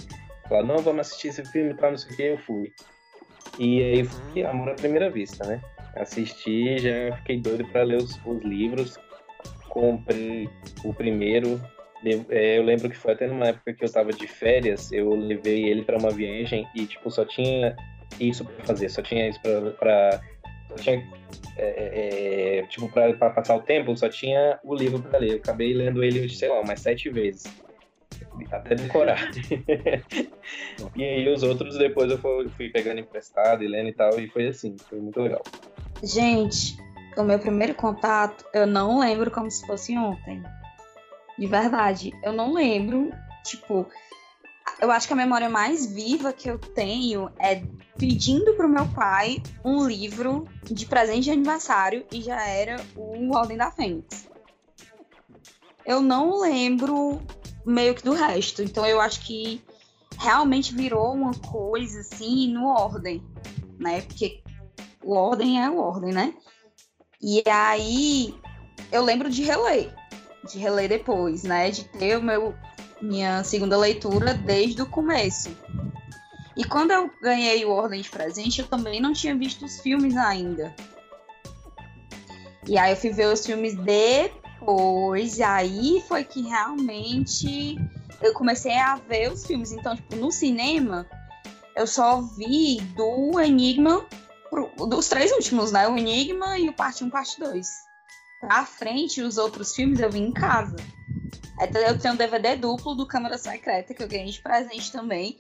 Falaram, 0.48 0.68
não, 0.68 0.78
vamos 0.78 1.00
assistir 1.08 1.28
esse 1.28 1.44
filme 1.52 1.72
e 1.72 1.76
tal, 1.76 1.90
não 1.90 1.98
sei 1.98 2.12
o 2.12 2.16
que, 2.16 2.22
eu 2.22 2.38
fui. 2.38 2.72
E 3.58 3.82
aí 3.82 4.04
foi 4.04 4.44
amor 4.44 4.70
à 4.70 4.74
primeira 4.74 5.10
vista, 5.10 5.46
né? 5.46 5.60
Assisti, 5.94 6.78
já 6.78 7.16
fiquei 7.18 7.40
doido 7.40 7.66
para 7.68 7.82
ler 7.82 7.96
os, 7.96 8.18
os 8.24 8.42
livros. 8.42 8.98
Comprei 9.68 10.48
o 10.84 10.94
primeiro, 10.94 11.60
eu 12.04 12.62
lembro 12.62 12.90
que 12.90 12.96
foi 12.96 13.12
até 13.12 13.26
numa 13.26 13.48
época 13.48 13.72
que 13.72 13.84
eu 13.84 13.92
tava 13.92 14.12
de 14.12 14.26
férias, 14.26 14.92
eu 14.92 15.14
levei 15.14 15.64
ele 15.64 15.82
para 15.82 15.98
uma 15.98 16.10
viagem 16.10 16.68
e, 16.74 16.86
tipo, 16.86 17.10
só 17.10 17.24
tinha 17.24 17.76
isso 18.20 18.44
para 18.44 18.64
fazer, 18.64 18.88
só 18.88 19.02
tinha 19.02 19.28
isso 19.28 19.40
pra. 19.40 19.70
pra 19.72 20.20
tinha, 20.78 21.02
é, 21.56 21.66
é, 21.66 22.58
é 22.58 22.66
tipo, 22.66 22.88
para 22.88 23.30
passar 23.30 23.56
o 23.56 23.62
tempo, 23.62 23.96
só 23.96 24.08
tinha 24.08 24.58
o 24.62 24.74
livro 24.74 25.00
para 25.00 25.18
ler. 25.18 25.32
Eu 25.32 25.36
acabei 25.36 25.72
lendo 25.72 26.04
ele, 26.04 26.28
sei 26.28 26.48
lá, 26.48 26.60
umas 26.60 26.80
sete 26.80 27.08
vezes. 27.08 27.44
Até 28.50 28.74
decorar. 28.74 29.30
e 30.94 31.04
aí 31.04 31.28
os 31.28 31.42
outros 31.42 31.78
depois 31.78 32.10
eu 32.10 32.18
fui, 32.18 32.48
fui 32.50 32.68
pegando 32.68 33.00
emprestado 33.00 33.64
e 33.64 33.68
lendo 33.68 33.88
e 33.88 33.94
tal, 33.94 34.20
e 34.20 34.28
foi 34.28 34.48
assim, 34.48 34.76
foi 34.88 35.00
muito 35.00 35.20
legal. 35.20 35.42
Gente, 36.02 36.76
o 37.16 37.24
meu 37.24 37.38
primeiro 37.38 37.74
contato, 37.74 38.44
eu 38.52 38.66
não 38.66 39.00
lembro 39.00 39.30
como 39.30 39.50
se 39.50 39.66
fosse 39.66 39.96
ontem. 39.96 40.42
De 41.38 41.46
verdade. 41.46 42.12
Eu 42.22 42.32
não 42.32 42.52
lembro. 42.52 43.10
Tipo, 43.44 43.86
eu 44.80 44.90
acho 44.90 45.06
que 45.06 45.12
a 45.12 45.16
memória 45.16 45.48
mais 45.48 45.86
viva 45.86 46.32
que 46.32 46.50
eu 46.50 46.58
tenho 46.58 47.30
é 47.38 47.62
pedindo 47.96 48.54
pro 48.54 48.68
meu 48.68 48.86
pai 48.88 49.42
um 49.64 49.86
livro 49.86 50.46
de 50.64 50.84
presente 50.86 51.24
de 51.24 51.30
aniversário 51.30 52.04
e 52.12 52.20
já 52.20 52.46
era 52.46 52.84
o 52.94 53.34
Ordem 53.34 53.56
da 53.56 53.70
Fênix. 53.70 54.28
Eu 55.84 56.00
não 56.00 56.40
lembro 56.40 57.20
meio 57.64 57.94
que 57.94 58.02
do 58.02 58.12
resto. 58.12 58.62
Então 58.62 58.84
eu 58.84 59.00
acho 59.00 59.20
que 59.20 59.62
realmente 60.18 60.74
virou 60.74 61.12
uma 61.12 61.32
coisa 61.32 62.00
assim 62.00 62.52
no 62.52 62.66
Ordem, 62.66 63.22
né? 63.78 64.02
Porque 64.02 64.42
o 65.02 65.14
Ordem 65.14 65.62
é 65.62 65.70
o 65.70 65.78
Ordem, 65.78 66.12
né? 66.12 66.34
E 67.22 67.42
aí 67.48 68.34
eu 68.92 69.02
lembro 69.02 69.30
de 69.30 69.42
reler 69.42 69.94
de 70.46 70.58
reler 70.58 70.88
depois, 70.88 71.42
né? 71.42 71.70
De 71.70 71.84
ter 71.84 72.16
o 72.16 72.22
meu 72.22 72.54
minha 73.00 73.44
segunda 73.44 73.76
leitura 73.76 74.34
desde 74.34 74.82
o 74.82 74.86
começo. 74.86 75.50
E 76.56 76.64
quando 76.64 76.90
eu 76.90 77.10
ganhei 77.20 77.64
o 77.64 77.70
Ordem 77.70 78.00
de 78.00 78.08
Presente, 78.08 78.60
eu 78.60 78.66
também 78.66 79.00
não 79.00 79.12
tinha 79.12 79.36
visto 79.36 79.64
os 79.64 79.80
filmes 79.80 80.16
ainda. 80.16 80.74
E 82.66 82.78
aí 82.78 82.92
eu 82.92 82.96
fui 82.96 83.10
ver 83.10 83.26
os 83.26 83.44
filmes 83.44 83.76
depois, 83.76 85.38
e 85.38 85.42
aí 85.42 86.02
foi 86.08 86.24
que 86.24 86.42
realmente 86.42 87.76
eu 88.22 88.32
comecei 88.32 88.76
a 88.76 88.96
ver 88.96 89.30
os 89.30 89.46
filmes. 89.46 89.70
Então, 89.70 89.94
tipo, 89.94 90.16
no 90.16 90.32
cinema, 90.32 91.06
eu 91.76 91.86
só 91.86 92.22
vi 92.22 92.80
do 92.96 93.38
Enigma, 93.38 94.04
dos 94.88 95.08
três 95.08 95.30
últimos, 95.32 95.70
né? 95.70 95.86
O 95.86 95.96
Enigma 95.96 96.58
e 96.58 96.68
o 96.68 96.72
Parte 96.72 97.04
1, 97.04 97.10
Parte 97.10 97.38
2. 97.38 97.85
Pra 98.40 98.64
frente, 98.64 99.22
os 99.22 99.38
outros 99.38 99.74
filmes 99.74 100.00
eu 100.00 100.10
vi 100.10 100.20
em 100.20 100.32
casa. 100.32 100.76
Então, 101.60 101.80
eu 101.80 101.98
tenho 101.98 102.14
um 102.14 102.16
DVD 102.16 102.56
duplo 102.56 102.94
do 102.94 103.06
Câmara 103.06 103.38
Secreta, 103.38 103.94
que 103.94 104.02
eu 104.02 104.08
ganhei 104.08 104.30
de 104.30 104.40
presente 104.40 104.92
também. 104.92 105.38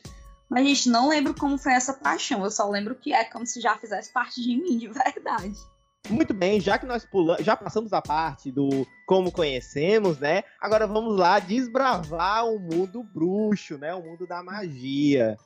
Mas, 0.48 0.66
gente, 0.66 0.88
não 0.88 1.08
lembro 1.08 1.34
como 1.34 1.58
foi 1.58 1.72
essa 1.72 1.92
paixão. 1.92 2.44
Eu 2.44 2.50
só 2.50 2.68
lembro 2.68 2.94
que 2.94 3.12
é 3.12 3.24
como 3.24 3.46
se 3.46 3.60
já 3.60 3.76
fizesse 3.76 4.12
parte 4.12 4.42
de 4.42 4.56
mim, 4.56 4.78
de 4.78 4.88
verdade. 4.88 5.54
Muito 6.08 6.32
bem, 6.32 6.60
já 6.60 6.78
que 6.78 6.86
nós 6.86 7.04
pulamos, 7.04 7.44
já 7.44 7.56
passamos 7.56 7.92
a 7.92 8.00
parte 8.00 8.52
do 8.52 8.86
como 9.04 9.32
conhecemos, 9.32 10.18
né? 10.18 10.44
Agora 10.60 10.86
vamos 10.86 11.18
lá 11.18 11.40
desbravar 11.40 12.46
o 12.46 12.60
mundo 12.60 13.02
bruxo, 13.02 13.76
né? 13.76 13.92
O 13.92 14.02
mundo 14.02 14.26
da 14.26 14.42
magia. 14.42 15.36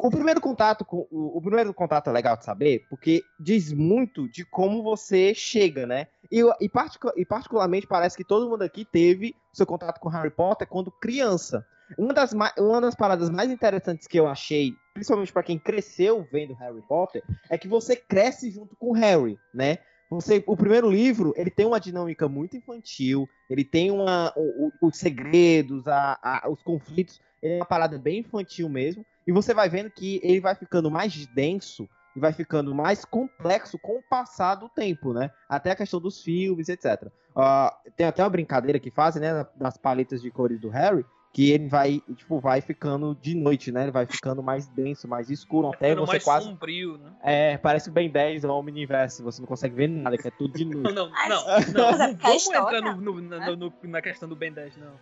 O 0.00 0.10
primeiro 0.10 0.40
contato 0.40 0.84
com 0.84 1.06
o 1.10 1.40
primeiro 1.40 1.72
contato 1.74 2.08
é 2.08 2.12
legal 2.12 2.36
de 2.36 2.44
saber, 2.44 2.86
porque 2.88 3.22
diz 3.38 3.72
muito 3.72 4.28
de 4.28 4.44
como 4.44 4.82
você 4.82 5.34
chega, 5.34 5.86
né? 5.86 6.06
E, 6.30 6.42
e, 6.60 6.68
particu 6.68 7.10
e 7.16 7.24
particularmente 7.24 7.86
parece 7.86 8.16
que 8.16 8.24
todo 8.24 8.48
mundo 8.48 8.62
aqui 8.62 8.84
teve 8.84 9.34
seu 9.52 9.66
contato 9.66 9.98
com 9.98 10.08
Harry 10.08 10.30
Potter 10.30 10.68
quando 10.68 10.90
criança. 10.90 11.66
Uma 11.96 12.12
das, 12.12 12.32
uma 12.58 12.80
das 12.80 12.94
paradas 12.94 13.30
mais 13.30 13.50
interessantes 13.50 14.06
que 14.06 14.18
eu 14.18 14.26
achei, 14.26 14.74
principalmente 14.92 15.32
para 15.32 15.42
quem 15.42 15.58
cresceu 15.58 16.26
vendo 16.30 16.52
Harry 16.54 16.82
Potter, 16.82 17.22
é 17.48 17.56
que 17.56 17.66
você 17.66 17.96
cresce 17.96 18.50
junto 18.50 18.76
com 18.76 18.92
Harry, 18.92 19.38
né? 19.54 19.78
Você, 20.10 20.42
o 20.46 20.56
primeiro 20.56 20.90
livro, 20.90 21.34
ele 21.36 21.50
tem 21.50 21.66
uma 21.66 21.80
dinâmica 21.80 22.28
muito 22.28 22.56
infantil, 22.56 23.28
ele 23.48 23.64
tem 23.64 23.90
uma, 23.90 24.32
o, 24.36 24.68
o, 24.80 24.88
os 24.88 24.96
segredos, 24.96 25.86
a, 25.86 26.18
a, 26.22 26.48
os 26.50 26.62
conflitos, 26.62 27.20
ele 27.42 27.54
é 27.54 27.56
uma 27.58 27.66
parada 27.66 27.98
bem 27.98 28.20
infantil 28.20 28.68
mesmo, 28.68 29.04
e 29.26 29.32
você 29.32 29.52
vai 29.52 29.68
vendo 29.68 29.90
que 29.90 30.18
ele 30.22 30.40
vai 30.40 30.54
ficando 30.54 30.90
mais 30.90 31.26
denso 31.26 31.86
e 32.18 32.20
vai 32.20 32.32
ficando 32.32 32.74
mais 32.74 33.04
complexo 33.04 33.78
com 33.78 33.98
o 33.98 34.02
passar 34.02 34.56
do 34.56 34.68
tempo, 34.68 35.12
né? 35.12 35.30
Até 35.48 35.70
a 35.70 35.76
questão 35.76 36.00
dos 36.00 36.20
filmes, 36.20 36.68
etc. 36.68 37.04
Uh, 37.30 37.90
tem 37.96 38.06
até 38.06 38.22
uma 38.22 38.28
brincadeira 38.28 38.80
que 38.80 38.90
fazem, 38.90 39.22
né, 39.22 39.46
das 39.54 39.78
paletas 39.78 40.20
de 40.20 40.28
cores 40.28 40.60
do 40.60 40.68
Harry, 40.68 41.06
que 41.32 41.52
ele 41.52 41.68
vai, 41.68 42.02
tipo, 42.16 42.40
vai 42.40 42.60
ficando 42.60 43.16
de 43.22 43.36
noite, 43.36 43.70
né? 43.70 43.84
Ele 43.84 43.92
vai 43.92 44.04
ficando 44.04 44.42
mais 44.42 44.66
denso, 44.66 45.06
mais 45.06 45.30
escuro, 45.30 45.68
até 45.68 45.94
você 45.94 46.12
mais 46.12 46.24
quase... 46.24 46.46
sombrio, 46.46 46.98
né? 46.98 47.12
É, 47.22 47.56
parece 47.58 47.88
bem 47.88 48.10
10 48.10 48.42
ou 48.42 48.58
Omniverse, 48.58 49.22
você 49.22 49.40
não 49.40 49.46
consegue 49.46 49.76
ver 49.76 49.88
nada, 49.88 50.18
que 50.18 50.26
é 50.26 50.32
tudo 50.32 50.58
de 50.58 50.64
noite. 50.66 50.92
Não, 50.92 50.92
não, 50.92 51.10
não, 51.28 51.46
não, 51.72 51.98
não 51.98 52.16
vamos 52.16 52.46
entrar 52.48 52.80
no, 52.80 52.96
no, 52.96 53.20
no, 53.20 53.56
no, 53.56 53.72
na 53.84 54.02
questão 54.02 54.28
do 54.28 54.34
Ben 54.34 54.52
10, 54.52 54.76
não. 54.76 54.94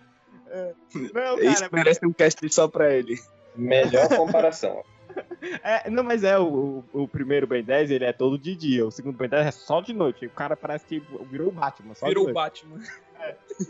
É. 0.49 0.75
Não, 0.95 1.13
cara, 1.13 1.45
Isso 1.45 1.69
merece 1.73 2.07
um 2.07 2.13
cast 2.13 2.47
só 2.53 2.69
pra 2.69 2.93
ele. 2.93 3.17
Melhor 3.57 4.09
comparação. 4.15 4.85
É, 5.63 5.91
não, 5.91 6.03
mas 6.03 6.25
é, 6.25 6.39
o, 6.39 6.85
o, 6.93 7.09
primeiro 7.09 7.47
Ben 7.47 7.63
10 7.63 7.91
ele 7.91 8.05
é 8.05 8.13
todo 8.13 8.39
de 8.39 8.55
dia, 8.55 8.87
o 8.87 8.91
segundo 8.91 9.17
Ben 9.17 9.29
10 9.29 9.47
é 9.47 9.51
só 9.51 9.81
de 9.81 9.93
noite. 9.93 10.27
O 10.27 10.31
cara 10.31 10.57
parece 10.57 10.87
que 10.87 11.03
virou 11.31 11.49
o 11.49 11.53
Batman. 11.53 11.95
Só 11.95 12.07
virou 12.07 12.29
o 12.29 12.33
Batman. 12.33 12.79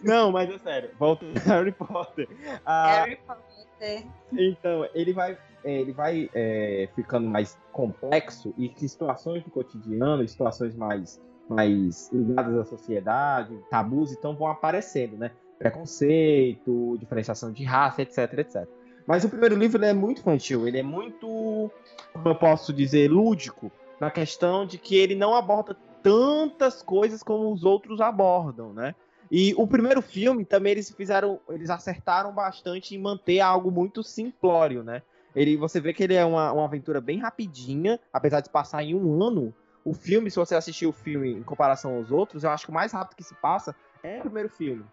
Não, 0.03 0.33
mas 0.33 0.51
é 0.51 0.59
sério. 0.59 0.91
Volta 0.99 1.25
Harry 1.47 1.73
Potter. 1.73 2.29
Ah, 2.65 3.05
Harry 3.05 3.19
Potter. 3.27 4.07
Então, 4.33 4.89
ele 4.95 5.13
vai, 5.13 5.39
é, 5.65 5.81
ele 5.81 5.93
vai 5.93 6.31
é, 6.35 6.89
ficando 6.95 7.29
mais 7.29 7.59
complexo 7.73 8.55
e 8.57 8.69
que 8.69 8.89
situações 8.89 9.43
do 9.45 9.51
cotidiano, 9.51 10.27
situações 10.27 10.75
mais, 10.75 11.21
mais 11.49 12.11
ligadas 12.13 12.57
à 12.59 12.65
sociedade, 12.65 13.59
tabus, 13.71 14.13
então 14.13 14.35
vão 14.35 14.49
aparecendo, 14.49 15.17
né? 15.17 15.31
Preconceito, 15.59 16.97
diferenciação 16.99 17.53
de 17.53 17.65
raça, 17.65 18.03
etc, 18.03 18.19
etc. 18.39 18.69
Mas 19.07 19.25
o 19.25 19.29
primeiro 19.29 19.55
livro 19.55 19.85
é 19.85 19.93
muito 19.93 20.21
infantil, 20.21 20.67
ele 20.67 20.79
é 20.79 20.83
muito, 20.83 21.71
como 22.13 22.29
eu 22.29 22.35
posso 22.35 22.73
dizer, 22.73 23.11
lúdico, 23.11 23.71
na 24.01 24.11
questão 24.11 24.67
de 24.67 24.79
que 24.79 24.97
ele 24.97 25.15
não 25.15 25.35
aborda 25.35 25.77
tantas 26.03 26.83
coisas 26.83 27.23
como 27.23 27.53
os 27.53 27.65
outros 27.65 28.01
abordam, 28.01 28.73
né? 28.73 28.95
E 29.31 29.55
o 29.57 29.67
primeiro 29.67 30.01
filme 30.03 30.45
também 30.45 30.73
eles 30.73 30.91
fizeram, 30.91 31.41
eles 31.49 31.71
acertaram 31.71 32.33
bastante 32.33 32.95
em 32.95 32.99
manter 32.99 33.41
algo 33.41 33.71
muito 33.71 34.03
simplório, 34.03 34.83
né? 34.83 35.03
Ele, 35.35 35.57
você 35.57 35.81
vê 35.81 35.93
que 35.93 36.03
ele 36.03 36.15
é 36.15 36.25
uma, 36.25 36.53
uma 36.53 36.65
aventura 36.65 37.01
bem 37.01 37.19
rapidinha, 37.19 38.01
apesar 38.13 38.41
de 38.41 38.51
passar 38.51 38.83
em 38.83 38.95
um 38.95 39.23
ano. 39.23 39.55
O 39.85 39.93
filme, 39.93 40.31
se 40.31 40.37
você 40.37 40.55
assistir 40.55 40.87
o 40.87 40.93
filme 40.93 41.33
em 41.33 41.43
comparação 41.43 41.97
aos 41.97 42.11
outros, 42.11 42.43
eu 42.43 42.51
acho 42.51 42.65
que 42.65 42.71
o 42.71 42.75
mais 42.75 42.93
rápido 42.93 43.17
que 43.17 43.23
se 43.23 43.35
passa 43.35 43.75
é 44.03 44.19
o 44.19 44.23
primeiro 44.23 44.49
filme. 44.49 44.85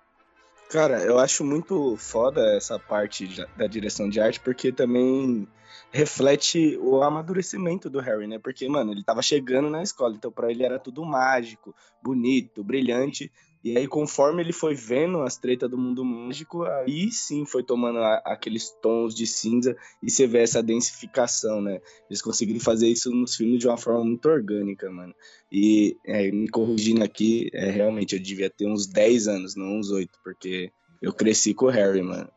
Cara, 0.70 1.04
eu 1.04 1.20
acho 1.20 1.44
muito 1.44 1.96
foda 1.98 2.42
essa 2.56 2.80
parte 2.80 3.28
da 3.56 3.68
direção 3.68 4.10
de 4.10 4.20
arte, 4.20 4.40
porque 4.40 4.72
também 4.72 5.48
reflete 5.92 6.76
o 6.80 7.02
amadurecimento 7.04 7.90
do 7.90 8.00
Harry, 8.00 8.28
né? 8.28 8.40
Porque, 8.40 8.68
mano, 8.68 8.92
ele 8.92 9.04
tava 9.04 9.22
chegando 9.22 9.70
na 9.70 9.84
escola, 9.84 10.16
então 10.16 10.32
para 10.32 10.50
ele 10.50 10.64
era 10.64 10.80
tudo 10.80 11.06
mágico, 11.06 11.76
bonito, 12.02 12.64
brilhante. 12.64 13.32
E 13.64 13.78
aí, 13.78 13.88
conforme 13.88 14.44
ele 14.44 14.52
foi 14.52 14.76
vendo 14.76 15.22
as 15.22 15.38
tretas 15.38 15.70
do 15.70 15.78
mundo 15.78 16.04
mágico, 16.04 16.64
aí 16.64 17.10
sim 17.12 17.46
foi 17.46 17.64
tomando 17.64 18.00
a, 18.00 18.16
aqueles 18.26 18.70
tons 18.82 19.16
de 19.16 19.26
cinza 19.26 19.78
e 20.02 20.12
você 20.12 20.28
vê 20.28 20.40
essa 20.40 20.62
densificação, 20.62 21.62
né? 21.62 21.80
Eles 22.10 22.22
conseguiram 22.22 22.60
fazer 22.60 22.90
isso 22.90 23.10
nos 23.10 23.36
filmes 23.36 23.60
de 23.60 23.68
uma 23.68 23.78
forma 23.78 24.04
muito 24.04 24.28
orgânica, 24.28 24.92
mano. 24.92 25.16
E 25.50 25.96
é, 26.06 26.30
me 26.30 26.50
corrigindo 26.50 27.04
aqui, 27.04 27.50
é, 27.54 27.70
realmente 27.70 28.16
eu 28.16 28.22
devia 28.22 28.50
ter 28.50 28.68
uns 28.68 28.86
10 28.86 29.30
anos, 29.30 29.56
não 29.56 29.78
uns 29.80 29.90
8, 29.90 30.20
porque 30.22 30.70
eu 31.02 31.14
cresci 31.14 31.54
com 31.54 31.68
o 31.68 31.70
Harry, 31.70 32.02
mano. 32.02 32.30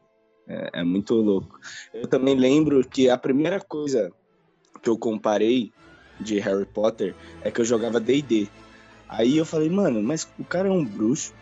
É, 0.47 0.81
é 0.81 0.85
muito 0.85 1.15
louco. 1.15 1.59
Eu 1.93 2.07
também 2.07 2.37
lembro 2.37 2.89
que 2.89 3.11
a 3.11 3.19
primeira 3.19 3.59
coisa 3.59 4.13
que 4.81 4.89
eu 4.89 4.97
comparei 4.97 5.73
de 6.21 6.39
Harry 6.39 6.67
Potter 6.67 7.17
é 7.43 7.51
que 7.51 7.61
eu 7.61 7.65
jogava 7.65 7.99
D&D. 7.99 8.49
Aí 9.09 9.37
eu 9.37 9.45
falei, 9.45 9.71
mano, 9.71 10.03
mas 10.03 10.29
o 10.39 10.45
cara 10.45 10.69
é 10.69 10.71
um 10.71 10.85
bruxo 10.85 11.33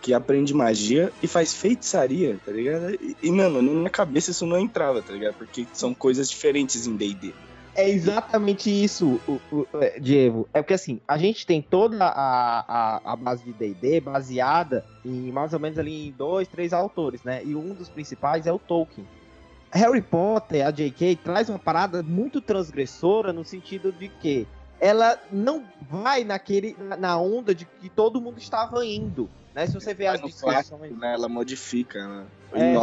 que 0.00 0.12
aprende 0.12 0.52
magia 0.52 1.10
e 1.22 1.26
faz 1.26 1.54
feitiçaria, 1.54 2.38
tá 2.44 2.52
ligado? 2.52 2.94
E, 2.94 3.16
e 3.22 3.30
mano, 3.30 3.62
na 3.62 3.70
minha 3.70 3.90
cabeça 3.90 4.30
isso 4.30 4.46
não 4.46 4.58
entrava, 4.58 5.00
tá 5.02 5.12
ligado? 5.12 5.34
Porque 5.34 5.66
são 5.72 5.94
coisas 5.94 6.28
diferentes 6.28 6.86
em 6.86 6.94
D&D. 6.94 7.32
É 7.76 7.88
exatamente 7.88 8.70
isso, 8.70 9.20
o, 9.26 9.40
o, 9.50 9.66
é, 9.80 9.98
Diego. 9.98 10.46
É 10.54 10.62
porque 10.62 10.74
assim, 10.74 11.00
a 11.08 11.18
gente 11.18 11.44
tem 11.44 11.60
toda 11.60 12.04
a, 12.04 12.60
a, 12.60 13.12
a 13.12 13.16
base 13.16 13.44
de 13.44 13.52
D&D 13.52 14.00
baseada 14.00 14.84
em 15.04 15.32
mais 15.32 15.52
ou 15.52 15.58
menos 15.58 15.78
ali 15.78 16.08
em 16.08 16.12
dois, 16.12 16.46
três 16.46 16.72
autores, 16.72 17.22
né? 17.24 17.42
E 17.44 17.56
um 17.56 17.74
dos 17.74 17.88
principais 17.88 18.46
é 18.46 18.52
o 18.52 18.58
Tolkien. 18.58 19.06
Harry 19.72 20.02
Potter, 20.02 20.64
a 20.64 20.70
J.K., 20.70 21.16
traz 21.16 21.48
uma 21.48 21.58
parada 21.58 22.00
muito 22.00 22.40
transgressora 22.40 23.32
no 23.32 23.44
sentido 23.44 23.90
de 23.90 24.08
que 24.08 24.46
ela 24.84 25.18
não 25.32 25.64
vai 25.90 26.24
naquele 26.24 26.76
na 26.98 27.16
onda 27.16 27.54
de 27.54 27.64
que 27.64 27.88
todo 27.88 28.20
mundo 28.20 28.36
estava 28.36 28.84
indo, 28.84 29.30
né? 29.54 29.66
Se 29.66 29.72
você 29.72 29.94
vê 29.94 30.06
as 30.06 30.20
descrições, 30.20 30.98
né? 30.98 31.14
Ela 31.14 31.26
modifica, 31.26 32.06
né? 32.06 32.26
É, 32.52 32.74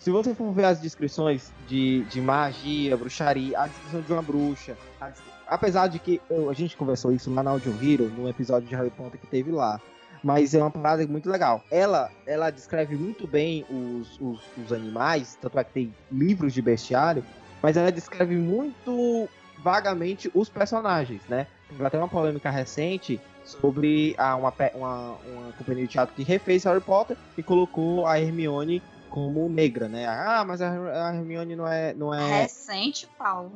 se 0.00 0.10
você 0.10 0.34
for 0.34 0.52
ver 0.52 0.64
as 0.64 0.80
descrições 0.80 1.52
de, 1.68 2.02
de 2.06 2.20
magia, 2.20 2.96
bruxaria, 2.96 3.56
a 3.56 3.68
descrição 3.68 4.00
de 4.00 4.12
uma 4.12 4.20
bruxa, 4.20 4.76
a, 5.00 5.12
apesar 5.46 5.86
de 5.86 6.00
que 6.00 6.20
eu, 6.28 6.50
a 6.50 6.52
gente 6.52 6.76
conversou 6.76 7.12
isso 7.12 7.32
lá 7.32 7.40
na 7.40 7.52
Audio 7.52 7.72
Hero, 7.80 8.08
no 8.08 8.28
episódio 8.28 8.68
de 8.68 8.74
Harry 8.74 8.90
Potter 8.90 9.20
que 9.20 9.28
teve 9.28 9.52
lá, 9.52 9.80
mas 10.24 10.54
é 10.54 10.58
uma 10.58 10.72
parada 10.72 11.06
muito 11.06 11.30
legal. 11.30 11.62
Ela, 11.70 12.10
ela 12.26 12.50
descreve 12.50 12.96
muito 12.96 13.28
bem 13.28 13.64
os, 13.70 14.20
os, 14.20 14.40
os 14.58 14.72
animais, 14.72 15.38
tanto 15.40 15.56
é 15.56 15.62
que 15.62 15.72
tem 15.72 15.94
livros 16.10 16.52
de 16.52 16.60
bestiário, 16.60 17.24
mas 17.62 17.76
ela 17.76 17.92
descreve 17.92 18.34
muito 18.34 19.28
vagamente 19.58 20.30
os 20.34 20.48
personagens, 20.48 21.22
né? 21.28 21.46
Teve 21.68 21.84
até 21.84 21.98
uma 21.98 22.08
polêmica 22.08 22.50
recente 22.50 23.20
sobre 23.44 24.14
a, 24.18 24.36
uma, 24.36 24.52
uma, 24.74 25.16
uma 25.26 25.52
companhia 25.52 25.84
de 25.86 25.92
teatro 25.92 26.14
que 26.14 26.22
refez 26.22 26.64
Harry 26.64 26.80
Potter 26.80 27.16
e 27.36 27.42
colocou 27.42 28.06
a 28.06 28.20
Hermione 28.20 28.82
como 29.08 29.48
negra, 29.48 29.88
né? 29.88 30.06
Ah, 30.06 30.44
mas 30.46 30.60
a 30.60 31.14
Hermione 31.14 31.56
não 31.56 31.66
é. 31.66 31.94
Não 31.94 32.12
é... 32.12 32.42
Recente, 32.42 33.08
Paulo. 33.18 33.52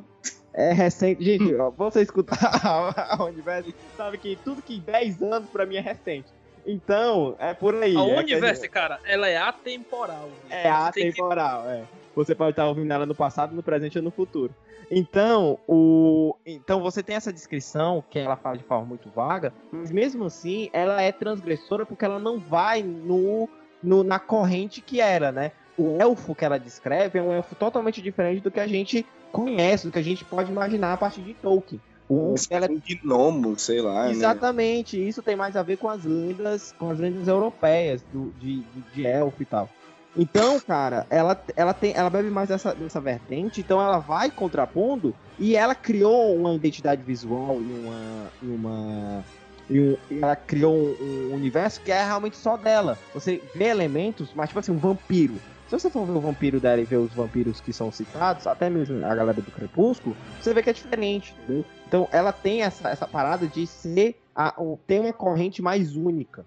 É 0.53 0.73
recente. 0.73 1.23
Gente, 1.23 1.53
ó, 1.55 1.69
você 1.69 2.01
escutar 2.01 2.37
a 2.63 3.23
Universo, 3.23 3.73
sabe 3.95 4.17
que 4.17 4.37
tudo 4.43 4.61
que 4.61 4.79
10 4.79 5.21
anos 5.21 5.49
pra 5.49 5.65
mim 5.65 5.75
é 5.75 5.81
recente. 5.81 6.27
Então, 6.65 7.35
é 7.39 7.53
por 7.53 7.75
aí. 7.75 7.95
A 7.95 7.99
é 7.99 8.19
Universo, 8.19 8.69
cara, 8.69 8.99
ela 9.05 9.27
é 9.27 9.37
atemporal. 9.37 10.29
É 10.49 10.69
atemporal, 10.69 11.63
que... 11.63 11.69
é. 11.69 11.83
Você 12.15 12.35
pode 12.35 12.51
estar 12.51 12.67
ouvindo 12.67 12.91
ela 12.91 13.05
no 13.05 13.15
passado, 13.15 13.55
no 13.55 13.63
presente 13.63 13.97
ou 13.97 14.03
no 14.03 14.11
futuro. 14.11 14.53
Então, 14.89 15.57
o, 15.67 16.35
então 16.45 16.81
você 16.81 17.01
tem 17.01 17.15
essa 17.15 17.31
descrição 17.31 18.03
que 18.09 18.19
ela 18.19 18.35
fala 18.35 18.57
de 18.57 18.63
forma 18.63 18.85
muito 18.85 19.09
vaga, 19.09 19.53
mas 19.71 19.89
mesmo 19.89 20.25
assim 20.25 20.69
ela 20.73 21.01
é 21.01 21.11
transgressora 21.11 21.85
porque 21.85 22.03
ela 22.03 22.19
não 22.19 22.39
vai 22.39 22.83
no, 22.83 23.47
no 23.81 24.03
na 24.03 24.19
corrente 24.19 24.81
que 24.81 24.99
era, 24.99 25.31
né? 25.31 25.51
o 25.77 25.97
elfo 25.99 26.35
que 26.35 26.45
ela 26.45 26.59
descreve 26.59 27.19
é 27.19 27.21
um 27.21 27.31
elfo 27.31 27.55
totalmente 27.55 28.01
diferente 28.01 28.41
do 28.41 28.51
que 28.51 28.59
a 28.59 28.67
gente 28.67 29.05
conhece, 29.31 29.87
do 29.87 29.91
que 29.91 29.99
a 29.99 30.03
gente 30.03 30.23
pode 30.23 30.51
imaginar 30.51 30.93
a 30.93 30.97
partir 30.97 31.21
de 31.21 31.33
Tolkien. 31.33 31.81
Um 32.09 32.35
ela... 32.49 32.67
gnomo, 32.67 33.57
sei 33.57 33.81
lá. 33.81 34.05
Né? 34.05 34.11
Exatamente, 34.11 34.97
né? 34.97 35.05
isso 35.05 35.21
tem 35.21 35.35
mais 35.35 35.55
a 35.55 35.63
ver 35.63 35.77
com 35.77 35.87
as 35.87 36.03
lendas, 36.03 36.73
com 36.77 36.89
as 36.89 36.99
lendas 36.99 37.27
europeias 37.27 38.03
do, 38.11 38.33
de, 38.37 38.59
de, 38.59 38.81
de 38.93 39.07
elfo 39.07 39.41
e 39.41 39.45
tal. 39.45 39.69
Então, 40.15 40.59
cara, 40.59 41.07
ela, 41.09 41.41
ela, 41.55 41.73
tem, 41.73 41.93
ela 41.95 42.09
bebe 42.09 42.29
mais 42.29 42.49
dessa, 42.49 42.75
dessa 42.75 42.99
vertente, 42.99 43.61
então 43.61 43.81
ela 43.81 43.97
vai 43.97 44.29
contrapondo 44.29 45.15
e 45.39 45.55
ela 45.55 45.73
criou 45.73 46.35
uma 46.35 46.53
identidade 46.53 47.01
visual 47.01 47.57
e 47.61 47.79
uma. 47.79 48.31
E 48.41 48.47
uma 48.47 49.23
e 49.69 49.97
ela 50.21 50.35
criou 50.35 50.75
um, 50.75 51.29
um, 51.31 51.33
universo 51.33 51.79
que 51.79 51.93
é 51.93 52.03
realmente 52.03 52.35
só 52.35 52.57
dela. 52.57 52.99
Você 53.13 53.41
vê 53.55 53.65
elementos, 53.65 54.33
mas 54.35 54.49
tipo 54.49 54.59
assim, 54.59 54.73
um 54.73 54.77
vampiro. 54.77 55.35
Se 55.69 55.79
você 55.79 55.89
for 55.89 56.05
ver 56.05 56.11
o 56.11 56.19
vampiro 56.19 56.59
dela 56.59 56.81
e 56.81 56.83
ver 56.83 56.97
os 56.97 57.13
vampiros 57.13 57.61
que 57.61 57.71
são 57.71 57.89
citados, 57.89 58.45
até 58.45 58.69
mesmo 58.69 58.97
a 59.05 59.15
galera 59.15 59.41
do 59.41 59.49
Crepúsculo, 59.49 60.17
você 60.41 60.53
vê 60.53 60.61
que 60.61 60.69
é 60.69 60.73
diferente, 60.73 61.33
entendeu? 61.43 61.63
Então 61.87 62.09
ela 62.11 62.33
tem 62.33 62.63
essa, 62.63 62.89
essa 62.89 63.07
parada 63.07 63.47
de 63.47 63.65
ser 63.65 64.21
a, 64.35 64.53
ter 64.85 64.99
uma 64.99 65.13
corrente 65.13 65.61
mais 65.61 65.95
única. 65.95 66.45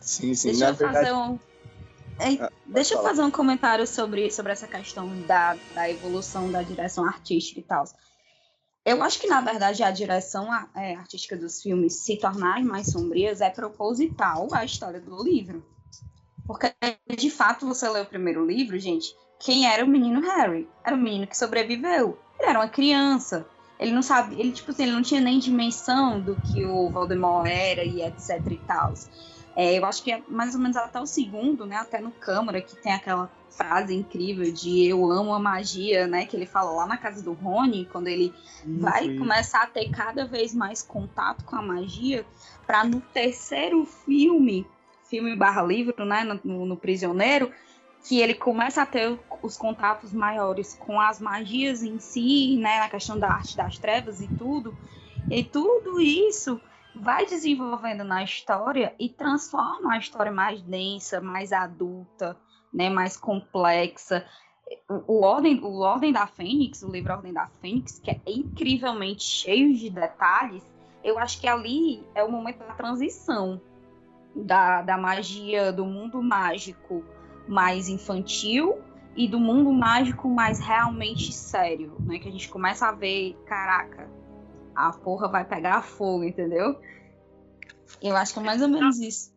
Sim, 0.00 0.32
sim. 0.34 0.50
Deixa 0.50 0.66
Na 0.66 0.70
eu 0.70 0.74
verdade... 0.76 1.06
fazer 1.06 1.16
um, 1.16 1.38
ah, 2.18 2.50
deixa 2.66 2.94
eu 2.94 3.02
fazer 3.02 3.22
um 3.22 3.30
comentário 3.30 3.86
sobre, 3.86 4.30
sobre 4.30 4.52
essa 4.52 4.66
questão 4.66 5.08
da, 5.22 5.56
da 5.74 5.88
evolução 5.88 6.50
da 6.50 6.62
direção 6.62 7.04
artística 7.04 7.60
e 7.60 7.62
tal. 7.62 7.84
Eu 8.84 9.02
acho 9.02 9.20
que, 9.20 9.26
na 9.26 9.40
verdade, 9.40 9.82
a 9.82 9.90
direção 9.90 10.48
é, 10.74 10.94
artística 10.94 11.36
dos 11.36 11.60
filmes 11.60 12.00
se 12.00 12.16
tornarem 12.16 12.64
mais 12.64 12.90
sombrias 12.90 13.40
é 13.40 13.50
proposital 13.50 14.48
à 14.52 14.64
história 14.64 15.00
do 15.00 15.22
livro. 15.22 15.62
Porque, 16.46 16.72
de 17.14 17.30
fato, 17.30 17.66
você 17.66 17.86
lê 17.88 18.00
o 18.00 18.06
primeiro 18.06 18.46
livro, 18.46 18.78
gente, 18.78 19.14
quem 19.38 19.70
era 19.70 19.84
o 19.84 19.88
menino 19.88 20.20
Harry? 20.20 20.66
Era 20.82 20.96
o 20.96 20.98
menino 20.98 21.26
que 21.26 21.36
sobreviveu. 21.36 22.18
Ele 22.38 22.48
era 22.48 22.58
uma 22.58 22.68
criança. 22.68 23.46
Ele 23.78 23.92
não 23.92 24.02
sabe, 24.02 24.40
ele, 24.40 24.52
tipo 24.52 24.70
assim, 24.70 24.84
ele 24.84 24.92
não 24.92 25.02
tinha 25.02 25.20
nem 25.20 25.38
dimensão 25.38 26.20
do 26.20 26.34
que 26.36 26.64
o 26.64 26.90
Voldemort 26.90 27.46
era 27.46 27.84
e 27.84 28.02
etc 28.02 28.40
e 28.50 28.56
tal. 28.66 28.94
É, 29.58 29.76
eu 29.76 29.84
acho 29.84 30.04
que 30.04 30.12
é 30.12 30.22
mais 30.28 30.54
ou 30.54 30.60
menos 30.60 30.76
até 30.76 31.00
o 31.00 31.04
segundo, 31.04 31.66
né? 31.66 31.74
Até 31.74 32.00
no 32.00 32.12
Câmara, 32.12 32.60
que 32.60 32.76
tem 32.76 32.92
aquela 32.92 33.28
frase 33.50 33.92
incrível 33.92 34.52
de 34.52 34.86
eu 34.86 35.10
amo 35.10 35.34
a 35.34 35.38
magia, 35.40 36.06
né? 36.06 36.24
Que 36.26 36.36
ele 36.36 36.46
fala 36.46 36.70
lá 36.70 36.86
na 36.86 36.96
casa 36.96 37.24
do 37.24 37.32
Rony, 37.32 37.84
quando 37.90 38.06
ele 38.06 38.32
vai 38.64 39.16
começar 39.16 39.64
a 39.64 39.66
ter 39.66 39.90
cada 39.90 40.24
vez 40.24 40.54
mais 40.54 40.80
contato 40.80 41.44
com 41.44 41.56
a 41.56 41.62
magia, 41.62 42.24
para 42.68 42.84
no 42.84 43.00
terceiro 43.00 43.84
filme, 43.84 44.64
filme 45.10 45.34
barra 45.34 45.64
livro, 45.64 46.04
né? 46.04 46.22
No, 46.44 46.64
no 46.64 46.76
Prisioneiro, 46.76 47.50
que 48.04 48.20
ele 48.20 48.34
começa 48.34 48.82
a 48.82 48.86
ter 48.86 49.18
os 49.42 49.56
contatos 49.56 50.12
maiores 50.12 50.74
com 50.74 51.00
as 51.00 51.18
magias 51.18 51.82
em 51.82 51.98
si, 51.98 52.56
né? 52.58 52.78
Na 52.78 52.88
questão 52.88 53.18
da 53.18 53.32
arte 53.32 53.56
das 53.56 53.76
trevas 53.76 54.20
e 54.20 54.28
tudo. 54.28 54.72
E 55.28 55.42
tudo 55.42 56.00
isso 56.00 56.60
vai 57.00 57.26
desenvolvendo 57.26 58.04
na 58.04 58.22
história 58.22 58.94
e 58.98 59.08
transforma 59.08 59.94
a 59.94 59.98
história 59.98 60.32
mais 60.32 60.60
densa, 60.62 61.20
mais 61.20 61.52
adulta, 61.52 62.36
né, 62.72 62.90
mais 62.90 63.16
complexa. 63.16 64.26
O 64.88 65.22
Ordem, 65.22 65.60
o 65.62 65.80
Ordem 65.80 66.12
da 66.12 66.26
Fênix, 66.26 66.82
o 66.82 66.90
livro 66.90 67.12
Ordem 67.12 67.32
da 67.32 67.46
Fênix, 67.60 67.98
que 67.98 68.10
é 68.10 68.20
incrivelmente 68.26 69.22
cheio 69.22 69.74
de 69.74 69.88
detalhes, 69.88 70.62
eu 71.02 71.18
acho 71.18 71.40
que 71.40 71.48
ali 71.48 72.04
é 72.14 72.22
o 72.22 72.30
momento 72.30 72.58
da 72.58 72.74
transição 72.74 73.60
da, 74.34 74.82
da 74.82 74.98
magia 74.98 75.72
do 75.72 75.84
mundo 75.84 76.22
mágico 76.22 77.02
mais 77.46 77.88
infantil 77.88 78.78
e 79.16 79.26
do 79.26 79.40
mundo 79.40 79.72
mágico 79.72 80.28
mais 80.28 80.60
realmente 80.60 81.32
sério, 81.32 81.96
né? 82.00 82.18
Que 82.18 82.28
a 82.28 82.32
gente 82.32 82.48
começa 82.48 82.86
a 82.86 82.92
ver, 82.92 83.36
caraca, 83.46 84.08
a 84.78 84.92
porra 84.92 85.26
vai 85.26 85.44
pegar 85.44 85.82
fogo, 85.82 86.22
entendeu? 86.22 86.80
Eu 88.00 88.16
acho 88.16 88.32
que 88.32 88.38
é 88.38 88.42
mais 88.42 88.62
ou 88.62 88.68
menos 88.68 89.00
isso. 89.00 89.36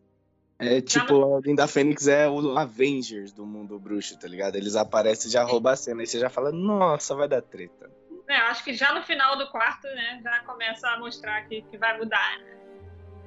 É 0.60 0.80
tipo, 0.80 1.16
a 1.16 1.26
Ordem 1.26 1.56
da 1.56 1.68
Fênix 1.68 2.08
é 2.08 2.30
o 2.30 2.56
Avengers 2.56 3.32
do 3.32 3.44
mundo 3.44 3.80
bruxo, 3.80 4.20
tá 4.20 4.28
ligado? 4.28 4.56
Eles 4.56 4.76
aparecem 4.76 5.30
e 5.30 5.34
já 5.34 5.44
roubam 5.44 5.74
a 5.74 5.76
cena. 5.76 6.04
E 6.04 6.06
você 6.06 6.20
já 6.20 6.30
fala, 6.30 6.52
nossa, 6.52 7.16
vai 7.16 7.28
dar 7.28 7.42
treta. 7.42 7.90
É, 8.30 8.36
acho 8.36 8.64
que 8.64 8.76
já 8.76 8.94
no 8.94 9.02
final 9.02 9.36
do 9.36 9.50
quarto, 9.50 9.88
né, 9.88 10.22
já 10.24 10.44
começa 10.44 10.88
a 10.88 11.00
mostrar 11.00 11.42
que, 11.48 11.64
que 11.64 11.78
vai 11.78 11.98
mudar, 11.98 12.38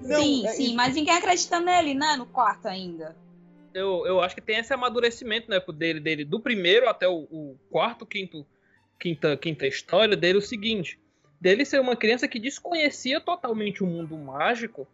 né? 0.01 0.15
sim, 0.17 0.47
é 0.47 0.51
sim, 0.51 0.75
mas 0.75 0.95
ninguém 0.95 1.15
acredita 1.15 1.61
nele, 1.61 1.95
né, 1.95 2.15
no 2.17 2.27
quarto 2.27 2.67
ainda. 2.67 3.17
Eu, 3.75 4.07
eu 4.07 4.23
acho 4.23 4.35
que 4.35 4.41
tem 4.41 4.59
esse 4.59 4.73
amadurecimento, 4.73 5.51
né, 5.51 5.61
dele, 5.75 6.01
dele 6.01 6.25
do 6.25 6.41
primeiro 6.41 6.89
até 6.89 7.09
o, 7.09 7.27
o 7.31 7.59
quarto, 7.71 8.07
quinto, 8.07 8.47
quinta, 8.99 9.37
quinta 9.37 9.67
história 9.67 10.17
dele, 10.17 10.39
o 10.39 10.43
seguinte 10.43 10.99
dele 11.41 11.65
ser 11.65 11.81
uma 11.81 11.97
criança 11.97 12.29
que 12.29 12.39
desconhecia 12.39 13.21
totalmente 13.21 13.83
o 13.83 13.87
mundo 13.87 14.17
mágico 14.17 14.87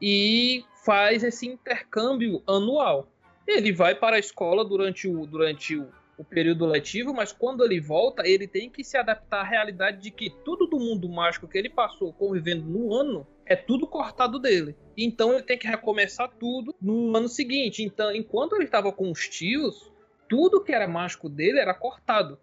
e 0.00 0.64
faz 0.84 1.22
esse 1.24 1.46
intercâmbio 1.46 2.42
anual. 2.46 3.08
Ele 3.46 3.72
vai 3.72 3.94
para 3.94 4.16
a 4.16 4.18
escola 4.18 4.64
durante 4.64 5.08
o, 5.08 5.26
durante 5.26 5.76
o, 5.76 5.88
o 6.16 6.24
período 6.24 6.66
letivo, 6.66 7.12
mas 7.12 7.32
quando 7.32 7.64
ele 7.64 7.80
volta, 7.80 8.26
ele 8.26 8.46
tem 8.46 8.70
que 8.70 8.84
se 8.84 8.96
adaptar 8.96 9.40
à 9.40 9.44
realidade 9.44 10.00
de 10.00 10.10
que 10.10 10.30
tudo 10.44 10.66
do 10.66 10.78
mundo 10.78 11.08
mágico 11.08 11.48
que 11.48 11.58
ele 11.58 11.68
passou 11.68 12.12
convivendo 12.12 12.64
no 12.64 12.94
ano 12.94 13.26
é 13.46 13.54
tudo 13.54 13.86
cortado 13.86 14.38
dele. 14.38 14.76
Então 14.96 15.32
ele 15.32 15.42
tem 15.42 15.58
que 15.58 15.66
recomeçar 15.66 16.30
tudo 16.38 16.74
no 16.80 17.14
ano 17.16 17.28
seguinte. 17.28 17.82
Então, 17.82 18.14
enquanto 18.14 18.54
ele 18.54 18.64
estava 18.64 18.92
com 18.92 19.10
os 19.10 19.28
tios, 19.28 19.92
tudo 20.28 20.62
que 20.62 20.72
era 20.72 20.88
mágico 20.88 21.28
dele 21.28 21.58
era 21.58 21.74
cortado. 21.74 22.38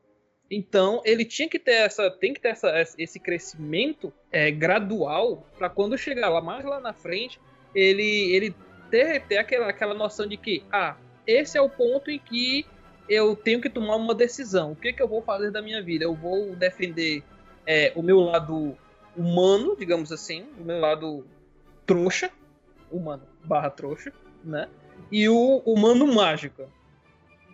Então 0.52 1.02
ele 1.06 1.24
tinha 1.24 1.48
que 1.48 1.58
ter 1.58 1.76
essa, 1.76 2.12
tem 2.12 2.34
que 2.34 2.42
ter 2.42 2.50
essa, 2.50 2.86
esse 2.98 3.18
crescimento 3.18 4.12
é, 4.30 4.52
gradual 4.52 5.48
para 5.58 5.70
quando 5.70 5.98
chegar 5.98 6.28
lá 6.28 6.42
mais 6.42 6.66
lá 6.66 6.82
na 6.82 6.92
frente, 6.92 7.40
ele, 7.74 8.36
ele 8.36 8.54
ter, 8.90 9.22
ter 9.22 9.38
aquela, 9.38 9.70
aquela 9.70 9.94
noção 9.94 10.28
de 10.28 10.36
que, 10.36 10.62
ah, 10.70 10.98
esse 11.26 11.58
é 11.58 11.62
o 11.62 11.70
ponto 11.70 12.12
em 12.12 12.20
que 12.20 12.66
eu 13.08 13.34
tenho 13.34 13.62
que 13.62 13.70
tomar 13.70 13.96
uma 13.96 14.14
decisão. 14.14 14.74
O 14.74 14.76
que, 14.76 14.92
que 14.92 15.02
eu 15.02 15.08
vou 15.08 15.22
fazer 15.22 15.52
da 15.52 15.62
minha 15.62 15.82
vida? 15.82 16.04
Eu 16.04 16.14
vou 16.14 16.54
defender 16.54 17.24
é, 17.66 17.94
o 17.96 18.04
meu 18.04 18.20
lado 18.20 18.78
humano, 19.16 19.76
digamos 19.80 20.12
assim, 20.12 20.46
o 20.60 20.66
meu 20.66 20.80
lado 20.80 21.26
trouxa, 21.86 22.30
humano 22.92 23.24
barra 23.44 23.70
trouxa, 23.70 24.12
né? 24.44 24.68
E 25.10 25.28
o 25.30 25.58
humano 25.66 26.08
mágico 26.08 26.70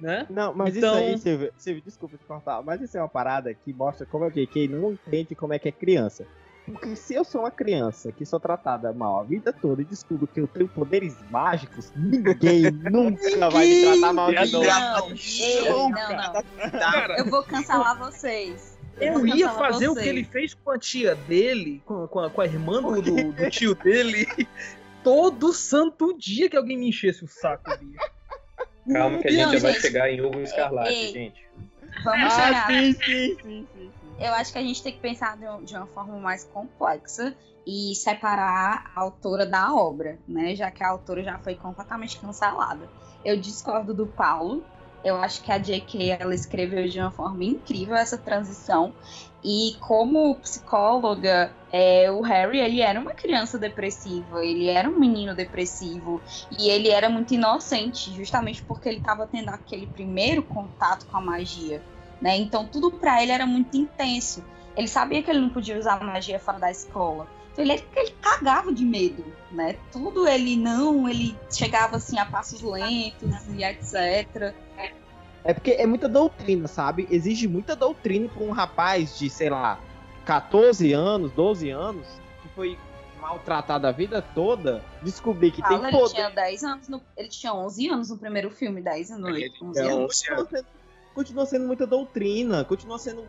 né? 0.01 0.25
Não, 0.29 0.53
mas 0.53 0.75
então... 0.75 0.95
isso 0.95 1.05
aí, 1.05 1.17
Silvio, 1.17 1.53
Silvio, 1.57 1.83
desculpa 1.83 2.17
te 2.17 2.25
cortar, 2.25 2.61
mas 2.63 2.81
isso 2.81 2.97
é 2.97 3.01
uma 3.01 3.09
parada 3.09 3.53
que 3.53 3.73
mostra 3.73 4.05
como 4.05 4.25
é 4.25 4.31
que 4.31 4.45
quem 4.47 4.67
não 4.67 4.91
entende 4.91 5.35
como 5.35 5.53
é 5.53 5.59
que 5.59 5.67
é 5.67 5.71
criança. 5.71 6.25
Porque 6.65 6.97
se 6.97 7.15
eu 7.15 7.23
sou 7.23 7.41
uma 7.41 7.51
criança 7.51 8.11
que 8.11 8.25
sou 8.25 8.41
tratada 8.41 8.91
mal 8.91 9.21
a 9.21 9.23
vida 9.23 9.53
toda 9.53 9.81
e 9.81 9.85
descubro 9.85 10.27
que 10.27 10.41
eu 10.41 10.47
tenho 10.47 10.67
poderes 10.67 11.15
mágicos, 11.31 11.93
ninguém 11.95 12.69
nunca 12.91 13.49
vai 13.49 13.65
me 13.65 13.81
tratar 13.83 14.13
mal 14.13 14.29
de 14.33 14.51
novo. 14.51 14.65
Não, 14.65 15.89
não, 15.89 16.09
não. 16.09 16.71
Cara, 16.71 17.17
eu 17.19 17.25
vou 17.25 17.41
cancelar 17.43 17.97
vocês. 17.97 18.77
Eu, 18.99 19.13
eu 19.13 19.27
ia 19.27 19.49
fazer 19.49 19.87
vocês. 19.87 19.97
o 19.97 20.01
que 20.01 20.09
ele 20.09 20.23
fez 20.25 20.53
com 20.55 20.71
a 20.71 20.77
tia 20.77 21.15
dele, 21.15 21.81
com, 21.85 22.05
com, 22.07 22.19
a, 22.19 22.29
com 22.29 22.41
a 22.41 22.45
irmã 22.45 22.81
do, 22.81 23.01
do, 23.01 23.31
do 23.31 23.49
tio 23.49 23.73
dele, 23.73 24.27
todo 25.01 25.53
santo 25.53 26.17
dia 26.17 26.49
que 26.49 26.57
alguém 26.57 26.77
me 26.77 26.89
enchesse 26.89 27.23
o 27.23 27.27
saco, 27.27 27.71
bicho. 27.77 28.16
Calma 28.91 29.19
que 29.19 29.27
a 29.27 29.31
gente 29.31 29.45
não, 29.45 29.53
já 29.53 29.59
vai 29.59 29.73
chegar 29.73 30.11
em 30.11 30.21
Hugo 30.21 30.39
Escarlate, 30.39 30.93
ei, 30.93 31.13
gente. 31.13 31.47
Vamos 32.03 32.33
ah, 32.33 32.45
chegar. 32.45 32.67
Sim, 32.67 32.93
sim, 32.93 33.37
sim, 33.41 33.67
sim, 33.73 33.91
Eu 34.19 34.33
acho 34.33 34.51
que 34.51 34.59
a 34.59 34.61
gente 34.61 34.81
tem 34.81 34.93
que 34.93 34.99
pensar 34.99 35.37
de 35.37 35.75
uma 35.75 35.87
forma 35.87 36.17
mais 36.17 36.43
complexa 36.43 37.35
e 37.65 37.93
separar 37.95 38.91
a 38.95 39.01
autora 39.01 39.45
da 39.45 39.73
obra, 39.73 40.17
né? 40.27 40.55
Já 40.55 40.71
que 40.71 40.83
a 40.83 40.89
autora 40.89 41.23
já 41.23 41.37
foi 41.39 41.55
completamente 41.55 42.17
cancelada. 42.19 42.89
Eu 43.25 43.37
discordo 43.37 43.93
do 43.93 44.07
Paulo. 44.07 44.63
Eu 45.07 45.15
acho 45.15 45.41
que 45.41 45.51
a 45.51 45.57
J.K. 45.57 46.17
ela 46.19 46.35
escreveu 46.35 46.85
de 46.87 46.99
uma 46.99 47.11
forma 47.11 47.43
incrível 47.43 47.95
essa 47.95 48.17
transição 48.17 48.93
e 49.41 49.77
como 49.79 50.35
psicóloga, 50.35 51.49
é, 51.71 52.11
o 52.11 52.19
Harry 52.19 52.59
ele 52.59 52.81
era 52.81 52.99
uma 52.99 53.13
criança 53.13 53.57
depressiva, 53.57 54.43
ele 54.43 54.67
era 54.67 54.89
um 54.89 54.99
menino 54.99 55.33
depressivo 55.33 56.21
e 56.59 56.69
ele 56.69 56.89
era 56.89 57.09
muito 57.09 57.33
inocente, 57.33 58.13
justamente 58.13 58.61
porque 58.63 58.89
ele 58.89 58.97
estava 58.97 59.25
tendo 59.25 59.47
aquele 59.47 59.85
primeiro 59.87 60.43
contato 60.43 61.05
com 61.05 61.17
a 61.17 61.21
magia, 61.21 61.81
né? 62.19 62.35
Então 62.35 62.65
tudo 62.65 62.91
para 62.91 63.23
ele 63.23 63.31
era 63.31 63.45
muito 63.45 63.77
intenso. 63.77 64.43
Ele 64.75 64.89
sabia 64.89 65.23
que 65.23 65.31
ele 65.31 65.39
não 65.39 65.49
podia 65.49 65.79
usar 65.79 66.03
magia 66.03 66.37
fora 66.37 66.59
da 66.59 66.69
escola. 66.69 67.25
Então 67.57 67.65
ele, 67.65 67.83
ele 67.95 68.11
cagava 68.21 68.71
de 68.71 68.85
medo, 68.85 69.25
né? 69.51 69.77
Tudo 69.91 70.27
ele 70.27 70.55
não, 70.55 71.09
ele 71.09 71.35
chegava 71.51 71.95
assim 71.97 72.19
a 72.19 72.25
passos 72.25 72.61
lentos 72.61 73.47
e 73.49 73.63
etc. 73.63 74.53
É 75.43 75.53
porque 75.53 75.71
é 75.71 75.87
muita 75.87 76.07
doutrina, 76.07 76.67
sabe? 76.67 77.07
Exige 77.09 77.47
muita 77.47 77.75
doutrina 77.75 78.29
para 78.29 78.43
um 78.43 78.51
rapaz 78.51 79.17
de, 79.17 79.27
sei 79.29 79.49
lá, 79.49 79.79
14 80.25 80.93
anos, 80.93 81.31
12 81.31 81.69
anos, 81.69 82.05
que 82.43 82.49
foi 82.49 82.77
maltratado 83.19 83.87
a 83.87 83.91
vida 83.91 84.21
toda, 84.21 84.83
descobrir 85.01 85.51
que 85.51 85.61
Paulo, 85.61 85.79
tem 85.79 85.87
ele 85.87 85.97
poder. 85.97 86.13
tinha 86.13 86.29
10 86.29 86.63
anos, 86.63 86.87
no- 86.87 87.01
ele 87.15 87.29
tinha 87.29 87.53
11 87.53 87.87
anos 87.89 88.09
no 88.09 88.17
primeiro 88.17 88.51
filme, 88.51 88.81
10 88.81 89.09
anos, 89.09 89.29
Ele 89.29 89.51
11 89.63 89.79
tinha 89.81 90.35
anos. 90.35 90.51
11 91.17 91.27
continua 91.27 91.45
sendo, 91.45 91.67
muita 91.67 91.87
doutrina, 91.87 92.63
continua 92.63 92.99
sendo 92.99 93.23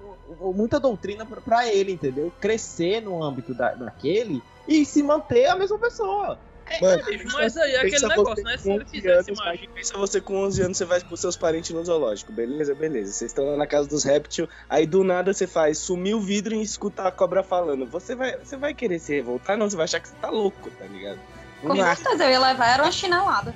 muita 0.54 0.78
doutrina 0.78 1.24
pra, 1.24 1.40
pra 1.40 1.72
ele, 1.72 1.92
entendeu? 1.92 2.32
Crescer 2.40 3.00
no 3.00 3.22
âmbito 3.22 3.54
da, 3.54 3.74
daquele 3.74 4.42
e 4.66 4.84
se 4.84 5.02
manter 5.02 5.46
a 5.46 5.56
mesma 5.56 5.78
pessoa. 5.78 6.38
Mano, 6.82 7.02
Mas 7.32 7.56
aí 7.56 7.72
é 7.72 7.80
aquele 7.80 8.06
negócio, 8.08 8.44
né? 8.44 8.58
Se 8.58 8.70
ele 8.70 8.82
11 8.82 8.90
fizesse 8.90 9.30
anos, 9.30 9.40
mágica. 9.42 9.72
Pensa 9.74 9.96
você 9.96 10.20
com 10.20 10.36
11 10.44 10.62
anos, 10.62 10.76
você 10.76 10.84
vai 10.84 11.00
com 11.00 11.16
seus 11.16 11.34
parentes 11.34 11.70
no 11.70 11.82
zoológico. 11.82 12.30
Beleza, 12.30 12.74
beleza. 12.74 13.12
Vocês 13.12 13.30
estão 13.30 13.46
lá 13.46 13.56
na 13.56 13.66
casa 13.66 13.88
dos 13.88 14.04
répteis, 14.04 14.46
aí 14.68 14.86
do 14.86 15.02
nada 15.02 15.32
você 15.32 15.46
faz 15.46 15.78
sumir 15.78 16.14
o 16.14 16.20
vidro 16.20 16.54
e 16.54 16.62
escutar 16.62 17.06
a 17.06 17.10
cobra 17.10 17.42
falando. 17.42 17.86
Você 17.86 18.14
vai, 18.14 18.36
você 18.36 18.58
vai 18.58 18.74
querer 18.74 18.98
se 18.98 19.14
revoltar? 19.14 19.56
Não, 19.56 19.68
você 19.68 19.76
vai 19.76 19.84
achar 19.84 19.98
que 19.98 20.08
você 20.08 20.14
tá 20.20 20.28
louco, 20.28 20.70
tá 20.72 20.84
ligado? 20.84 21.18
Com 21.62 21.74
certeza, 21.74 22.24
eu 22.24 22.30
ia 22.32 22.38
levar 22.38 22.68
era 22.68 22.82
uma 22.82 22.92
chinelada. 22.92 23.54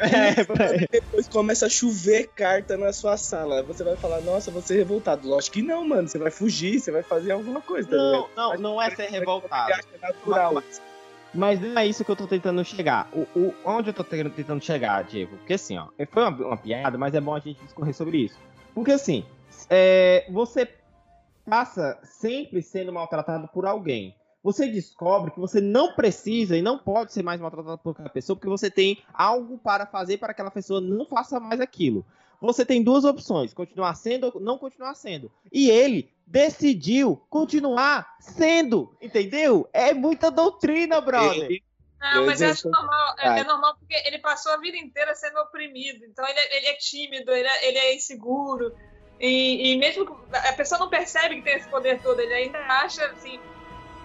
É, 0.00 0.86
depois 0.90 1.28
começa 1.28 1.66
a 1.66 1.68
chover 1.68 2.28
carta 2.34 2.76
na 2.76 2.92
sua 2.92 3.16
sala. 3.16 3.62
Você 3.64 3.84
vai 3.84 3.96
falar, 3.96 4.20
nossa, 4.20 4.50
você 4.50 4.74
é 4.74 4.76
revoltado. 4.78 5.28
Lógico 5.28 5.54
que 5.54 5.62
não, 5.62 5.86
mano. 5.86 6.08
Você 6.08 6.18
vai 6.18 6.30
fugir, 6.30 6.80
você 6.80 6.90
vai 6.90 7.02
fazer 7.02 7.32
alguma 7.32 7.60
coisa. 7.60 7.88
tá 7.88 7.96
não, 7.96 8.28
não, 8.36 8.54
não 8.58 8.82
é 8.82 8.90
ser 8.90 9.10
revoltado. 9.10 9.72
Acha 9.72 9.82
natural. 10.00 10.62
Mas 11.32 11.60
não 11.60 11.78
é 11.80 11.86
isso 11.86 12.04
que 12.04 12.10
eu 12.10 12.16
tô 12.16 12.26
tentando 12.26 12.64
chegar. 12.64 13.08
O, 13.12 13.20
o- 13.38 13.54
onde 13.64 13.90
eu 13.90 13.94
tô 13.94 14.02
te- 14.02 14.28
tentando 14.30 14.64
chegar, 14.64 15.04
Diego? 15.04 15.36
Porque 15.36 15.52
assim, 15.52 15.78
ó, 15.78 15.86
foi 16.10 16.22
uma, 16.24 16.46
uma 16.46 16.56
piada, 16.56 16.98
mas 16.98 17.14
é 17.14 17.20
bom 17.20 17.34
a 17.34 17.38
gente 17.38 17.62
discorrer 17.62 17.94
sobre 17.94 18.18
isso. 18.24 18.36
Porque 18.74 18.90
assim, 18.92 19.24
é, 19.68 20.26
você 20.30 20.68
passa 21.48 21.98
sempre 22.02 22.62
sendo 22.62 22.92
maltratado 22.92 23.48
por 23.48 23.64
alguém. 23.66 24.14
Você 24.42 24.66
descobre 24.68 25.30
que 25.30 25.38
você 25.38 25.60
não 25.60 25.92
precisa 25.94 26.56
e 26.56 26.62
não 26.62 26.78
pode 26.78 27.12
ser 27.12 27.22
mais 27.22 27.40
maltratado 27.40 27.76
por 27.78 27.90
aquela 27.90 28.08
pessoa 28.08 28.36
porque 28.36 28.48
você 28.48 28.70
tem 28.70 29.02
algo 29.12 29.58
para 29.58 29.84
fazer 29.86 30.16
para 30.16 30.28
que 30.28 30.40
aquela 30.40 30.50
pessoa 30.50 30.80
não 30.80 31.04
faça 31.04 31.38
mais 31.38 31.60
aquilo. 31.60 32.04
Você 32.40 32.64
tem 32.64 32.82
duas 32.82 33.04
opções: 33.04 33.52
continuar 33.52 33.94
sendo 33.94 34.30
ou 34.34 34.40
não 34.40 34.56
continuar 34.56 34.94
sendo. 34.94 35.30
E 35.52 35.68
ele 35.70 36.10
decidiu 36.26 37.20
continuar 37.28 38.16
sendo, 38.18 38.94
entendeu? 39.00 39.68
É 39.72 39.92
muita 39.92 40.30
doutrina, 40.30 41.00
brother. 41.02 41.44
Ele- 41.44 41.62
Não, 42.00 42.24
mas 42.24 42.40
eu 42.40 42.48
acho 42.48 42.70
normal. 42.70 43.14
É, 43.18 43.40
é 43.40 43.44
normal 43.44 43.76
porque 43.78 43.94
ele 44.08 44.18
passou 44.20 44.52
a 44.52 44.56
vida 44.56 44.78
inteira 44.78 45.14
sendo 45.14 45.38
oprimido. 45.40 46.02
Então 46.06 46.26
ele, 46.26 46.38
é- 46.38 46.56
ele 46.56 46.66
é 46.68 46.74
tímido, 46.76 47.30
ele 47.30 47.46
é, 47.46 47.68
ele 47.68 47.76
é 47.78 47.94
inseguro. 47.94 48.74
E, 49.20 49.72
e 49.74 49.76
mesmo 49.78 50.06
que 50.06 50.34
a 50.34 50.52
pessoa 50.54 50.78
não 50.78 50.88
percebe 50.88 51.36
que 51.36 51.42
tem 51.42 51.56
esse 51.56 51.68
poder 51.68 52.00
todo, 52.00 52.18
ele 52.20 52.32
ainda 52.32 52.58
acha, 52.58 53.04
assim, 53.08 53.38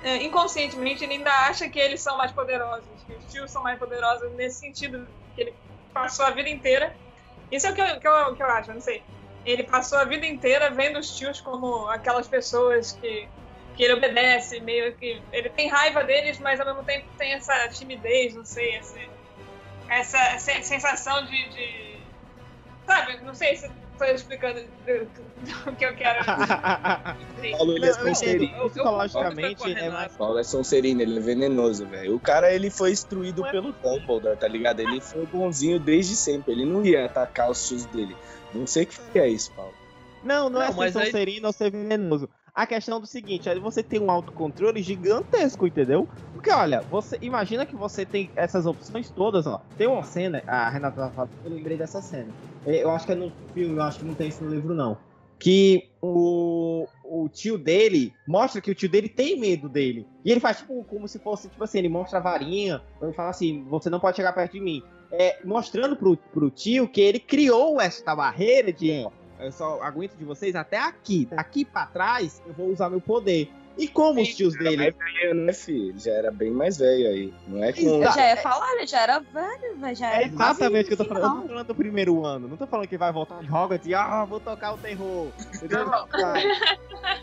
é, 0.06 0.22
inconscientemente, 0.24 1.04
ele 1.04 1.14
ainda 1.16 1.32
acha 1.48 1.68
que 1.68 1.80
eles 1.80 2.00
são 2.00 2.16
mais 2.16 2.32
poderosos, 2.32 3.04
que 3.04 3.14
os 3.16 3.26
tios 3.26 3.52
são 3.52 3.64
mais 3.64 3.80
poderosos 3.80 4.32
nesse 4.34 4.60
sentido, 4.60 5.08
que 5.34 5.42
ele 5.42 5.56
passou 5.92 6.24
a 6.28 6.30
vida 6.30 6.48
inteira. 6.48 6.96
Isso 7.52 7.66
é 7.66 7.72
o 7.72 7.74
que 7.74 7.82
eu, 7.82 8.00
que 8.00 8.08
eu, 8.08 8.36
que 8.36 8.44
eu 8.44 8.48
acho, 8.52 8.72
não 8.72 8.82
sei. 8.82 9.04
Ele 9.44 9.64
passou 9.64 9.98
a 9.98 10.06
vida 10.06 10.28
inteira 10.28 10.70
vendo 10.70 11.00
os 11.00 11.16
tios 11.16 11.42
como 11.42 11.88
aquelas 11.90 12.28
pessoas 12.28 12.92
que, 12.92 13.28
que 13.76 13.84
ele 13.84 13.94
obedece, 13.94 14.60
meio 14.60 14.96
que. 14.96 15.24
Ele 15.32 15.50
tem 15.50 15.70
raiva 15.70 16.04
deles, 16.04 16.40
mas 16.40 16.60
ao 16.60 16.68
mesmo 16.68 16.84
tempo 16.84 17.08
tem 17.18 17.34
essa 17.34 17.68
timidez, 17.70 18.36
não 18.36 18.46
sei, 18.46 18.76
essa, 18.76 19.00
essa 19.90 20.62
sensação 20.62 21.26
de, 21.26 21.50
de- 21.50 21.96
Sabe, 22.86 23.18
não 23.24 23.34
sei 23.34 23.56
estou 23.96 24.08
explicando 24.08 24.60
o 25.68 25.76
que 25.76 25.86
eu 25.86 25.96
quero 25.96 26.20
dizer. 26.20 27.52
Paulo, 27.58 27.72
ele 27.74 27.86
é. 27.86 27.94
Sonserino. 27.94 28.70
Psicologicamente, 28.70 29.72
é 29.74 29.90
mais- 29.90 30.16
Paulo 30.16 30.38
é 30.40 30.44
Sonserino, 30.44 31.02
ele 31.02 31.18
é 31.18 31.22
venenoso, 31.22 31.86
velho. 31.86 32.16
O 32.16 32.20
cara, 32.20 32.52
ele 32.54 32.70
foi 32.70 32.92
instruído 32.92 33.46
é- 33.46 33.52
pelo 33.52 33.72
Dumbledore, 33.74 34.38
tá 34.38 34.48
ligado? 34.48 34.80
Ele 34.80 35.02
foi 35.02 35.26
bonzinho 35.26 35.80
desde 35.80 36.16
sempre. 36.16 36.54
Ele 36.54 36.66
não 36.66 36.84
ia 36.86 37.06
atacar 37.06 37.50
os 37.50 37.68
tios 37.68 37.86
dele. 37.86 38.16
Não 38.54 38.66
sei 38.68 38.84
o 38.84 38.88
que 38.88 39.20
é 39.20 39.28
isso, 39.28 39.52
Paulo. 39.52 39.74
Não, 40.24 40.50
não, 40.50 40.60
Não, 40.60 40.64
é 40.64 40.72
ser 40.72 40.78
mas 40.78 40.96
aí- 40.98 41.06
sonserino 41.06 41.48
ou 41.48 41.54
ser 41.54 41.72
venenoso. 41.72 42.30
A 42.54 42.66
questão 42.66 43.02
do 43.02 43.06
seguinte, 43.06 43.50
aí 43.50 43.60
você 43.60 43.84
tem 43.84 44.00
um 44.00 44.10
autocontrole 44.10 44.82
gigantesco, 44.82 45.68
entendeu? 45.68 46.08
Porque, 46.32 46.50
olha, 46.50 46.80
você 46.90 47.18
imagina 47.22 47.66
que 47.66 47.76
você 47.76 48.06
tem 48.06 48.32
essas 48.34 48.66
opções 48.66 49.10
todas, 49.10 49.46
ó. 49.46 49.62
Tem 49.78 49.88
uma 49.88 50.04
cena, 50.04 50.42
a 50.48 50.70
Renata 50.70 50.96
tava 50.96 51.12
falando, 51.12 51.32
eu 51.44 51.52
lembrei 51.52 51.76
dessa 51.76 52.02
cena. 52.02 52.30
É, 52.66 52.84
Eu 52.84 52.92
acho 52.92 53.06
que 53.06 53.12
é 53.12 53.16
no 53.16 53.32
filme, 53.54 53.76
eu 53.76 53.82
acho 53.82 54.00
que 54.00 54.06
não 54.06 54.16
tem 54.16 54.30
isso 54.30 54.44
no 54.44 54.50
livro, 54.50 54.74
não. 54.74 54.98
Que 55.38 55.90
o, 56.02 56.88
o 57.04 57.28
tio 57.30 57.58
dele 57.58 58.14
mostra 58.28 58.62
que 58.62 58.72
o 58.72 58.76
tio 58.76 58.90
dele 58.90 59.10
tem 59.10 59.40
medo 59.40 59.68
dele. 59.68 60.08
E 60.24 60.32
ele 60.32 60.40
faz 60.40 60.60
tipo 60.60 60.84
como 60.86 61.08
se 61.08 61.20
fosse, 61.20 61.50
tipo 61.50 61.64
assim, 61.64 61.80
ele 61.80 61.90
mostra 61.90 62.20
a 62.20 62.22
varinha, 62.22 62.82
ele 63.02 63.14
fala 63.14 63.30
assim, 63.30 63.64
você 63.66 63.90
não 63.90 64.00
pode 64.00 64.16
chegar 64.16 64.34
perto 64.34 64.54
de 64.54 64.62
mim. 64.62 64.82
É, 65.12 65.40
mostrando 65.44 65.96
pro, 65.96 66.18
pro 66.18 66.50
tio 66.50 66.88
que 66.88 67.02
ele 67.02 67.20
criou 67.20 67.80
essa 67.80 68.16
barreira 68.16 68.72
de, 68.72 69.06
ó, 69.06 69.12
eu 69.44 69.52
só 69.52 69.82
aguento 69.82 70.16
de 70.16 70.24
vocês 70.26 70.56
até 70.56 70.78
aqui. 70.78 71.26
Daqui 71.26 71.66
pra 71.66 71.86
trás, 71.86 72.42
eu 72.48 72.54
vou 72.54 72.70
usar 72.70 72.90
meu 72.90 73.02
poder. 73.02 73.50
E 73.78 73.88
como 73.88 74.22
os 74.22 74.30
tios 74.30 74.56
Ele 74.56 74.64
dele. 74.64 74.92
velho, 74.92 75.34
né, 75.34 75.54
filho? 75.54 75.90
Ele 75.90 76.00
já 76.00 76.12
era 76.12 76.32
bem 76.32 76.52
mais 76.52 76.78
velho 76.78 77.08
aí. 77.08 77.34
Não 77.48 77.64
é 77.64 77.74
com... 77.74 77.82
Eu 77.82 78.12
já 78.12 78.30
ia 78.30 78.38
falar, 78.38 78.72
ele 78.74 78.88
já 78.88 79.02
era 79.02 79.20
velho, 79.20 79.78
velho, 79.78 79.96
já 79.96 80.12
É 80.12 80.16
era 80.16 80.26
exatamente 80.26 80.86
o 80.86 80.88
que 80.88 80.94
eu 80.94 80.98
tô 80.98 81.06
falando. 81.06 81.36
Eu 81.36 81.42
tô 81.42 81.48
falando 81.48 81.68
do 81.68 81.76
primeiro 81.76 82.26
ano. 82.26 82.48
Não 82.48 82.58
tô 82.58 82.68
falando 82.68 82.88
que 82.88 82.98
vai 82.98 83.12
voltar 83.12 83.42
de 83.42 83.52
Hogwarts 83.52 83.88
e 83.88 83.94
ah, 83.94 84.24
vou 84.26 84.40
tocar 84.40 84.74
o 84.74 84.78
terror. 84.78 85.28
Entendeu? 85.54 85.86
Não 85.86 86.08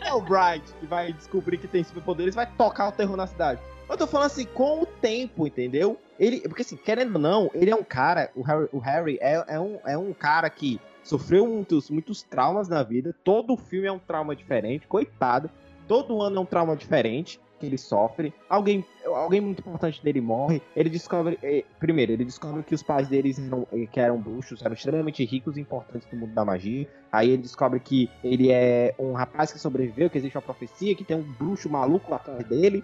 é 0.03 0.13
o 0.13 0.21
Bright 0.21 0.63
que 0.79 0.85
vai 0.85 1.13
descobrir 1.13 1.57
que 1.57 1.67
tem 1.67 1.83
superpoderes 1.83 2.35
vai 2.35 2.45
tocar 2.45 2.89
o 2.89 2.91
terror 2.91 3.15
na 3.17 3.27
cidade. 3.27 3.59
Eu 3.89 3.97
tô 3.97 4.07
falando 4.07 4.27
assim, 4.27 4.45
com 4.45 4.81
o 4.81 4.85
tempo, 4.85 5.45
entendeu? 5.45 5.99
Ele, 6.19 6.41
porque 6.41 6.61
assim, 6.61 6.77
querendo 6.77 7.15
ou 7.15 7.21
não, 7.21 7.51
ele 7.53 7.69
é 7.69 7.75
um 7.75 7.83
cara, 7.83 8.31
o 8.35 8.41
Harry, 8.41 8.69
o 8.71 8.79
Harry 8.79 9.17
é, 9.21 9.43
é, 9.47 9.59
um, 9.59 9.79
é 9.85 9.97
um 9.97 10.13
cara 10.13 10.49
que 10.49 10.79
sofreu 11.03 11.45
muitos, 11.45 11.89
muitos 11.89 12.23
traumas 12.23 12.67
na 12.67 12.81
vida. 12.81 13.13
Todo 13.23 13.57
filme 13.57 13.87
é 13.87 13.91
um 13.91 13.99
trauma 13.99 14.35
diferente, 14.35 14.87
coitado. 14.87 15.49
Todo 15.87 16.21
ano 16.21 16.37
é 16.37 16.39
um 16.39 16.45
trauma 16.45 16.75
diferente 16.75 17.39
que 17.63 17.65
ele 17.65 17.77
sofre. 17.77 18.33
Alguém, 18.49 18.85
alguém 19.05 19.39
muito 19.39 19.59
importante 19.59 20.03
dele 20.03 20.19
morre. 20.19 20.61
Ele 20.75 20.89
descobre, 20.89 21.39
eh, 21.41 21.63
primeiro, 21.79 22.11
ele 22.11 22.25
descobre 22.25 22.61
que 22.63 22.75
os 22.75 22.83
pais 22.83 23.07
deles 23.07 23.39
eram, 23.39 23.65
eh, 23.71 23.85
que 23.85 23.99
eram 23.99 24.19
bruxos, 24.19 24.61
eram 24.61 24.73
extremamente 24.73 25.23
ricos 25.23 25.55
e 25.55 25.61
importantes 25.61 26.07
no 26.11 26.19
mundo 26.19 26.33
da 26.33 26.43
magia. 26.43 26.87
Aí 27.11 27.29
ele 27.29 27.41
descobre 27.41 27.79
que 27.79 28.09
ele 28.23 28.51
é 28.51 28.93
um 28.99 29.13
rapaz 29.13 29.51
que 29.53 29.59
sobreviveu, 29.59 30.09
que 30.09 30.17
existe 30.17 30.37
uma 30.37 30.41
profecia, 30.41 30.93
que 30.93 31.05
tem 31.05 31.15
um 31.15 31.23
bruxo 31.23 31.69
maluco 31.69 32.13
atrás 32.13 32.45
dele. 32.45 32.83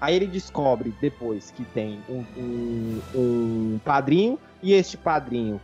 Aí 0.00 0.16
ele 0.16 0.26
descobre 0.26 0.94
depois 1.00 1.50
que 1.50 1.64
tem 1.66 2.00
um, 2.08 2.24
um, 2.36 3.00
um 3.14 3.80
padrinho, 3.84 4.38
e 4.62 4.72
este 4.72 4.96
padrinho 4.96 5.60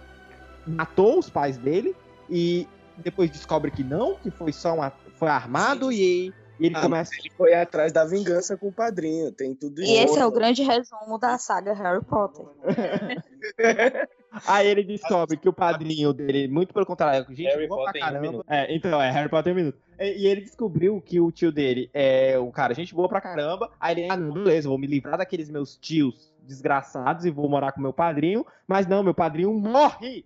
matou 0.66 1.19
os 1.19 1.31
pais 1.31 1.57
dele, 1.57 1.95
e 2.29 2.66
depois 2.99 3.31
descobre 3.31 3.71
que 3.71 3.83
não, 3.83 4.14
que 4.16 4.31
foi 4.31 4.53
só 4.53 4.75
uma. 4.75 4.93
Foi 5.16 5.29
armado, 5.29 5.93
e, 5.93 6.33
e 6.61 6.66
ele 6.66 6.77
Ah, 6.77 6.83
começa. 6.83 7.12
Ele 7.18 7.31
foi 7.37 7.55
atrás 7.55 7.92
da 7.92 8.05
vingança 8.05 8.57
com 8.57 8.68
o 8.68 8.73
padrinho. 8.73 9.33
Tem 9.33 9.55
tudo 9.55 9.83
E 9.83 9.96
esse 9.96 10.18
é 10.18 10.27
o 10.27 10.31
grande 10.31 10.62
resumo 10.62 11.18
da 11.18 11.38
saga 11.38 11.73
Harry 11.73 12.05
Potter. 12.05 12.44
Aí 14.46 14.68
ele 14.68 14.85
descobre 14.85 15.37
que 15.37 15.49
o 15.49 15.53
padrinho 15.53 16.12
dele, 16.12 16.46
muito 16.46 16.73
pelo 16.73 16.87
contrário, 16.87 17.27
gente 17.31 17.49
Harry 17.49 17.66
boa 17.66 17.85
pra 17.85 17.92
Potter 17.92 18.01
em 18.01 18.05
um 18.05 18.07
caramba. 18.07 18.31
minuto. 18.31 18.44
É, 18.49 18.75
então, 18.75 19.03
é 19.03 19.11
Harry 19.11 19.29
Potter 19.29 19.51
em 19.51 19.55
um 19.55 19.59
minuto. 19.59 19.79
E, 19.99 20.23
e 20.23 20.27
ele 20.27 20.42
descobriu 20.42 21.01
que 21.01 21.18
o 21.18 21.33
tio 21.33 21.51
dele 21.51 21.90
é 21.92 22.38
o 22.38 22.51
cara, 22.53 22.73
gente 22.75 22.94
boa 22.94 23.09
pra 23.09 23.20
caramba. 23.20 23.70
Aí 23.81 23.99
ele, 23.99 24.09
ah, 24.11 24.16
não, 24.16 24.33
beleza, 24.33 24.68
vou 24.68 24.79
me 24.79 24.87
livrar 24.87 25.18
daqueles 25.18 25.51
meus 25.51 25.77
tios 25.77 26.33
desgraçados 26.42 27.25
e 27.25 27.31
vou 27.31 27.49
morar 27.49 27.73
com 27.73 27.81
meu 27.81 27.92
padrinho. 27.92 28.46
Mas 28.68 28.87
não, 28.87 29.03
meu 29.03 29.14
padrinho 29.14 29.53
morre 29.53 30.25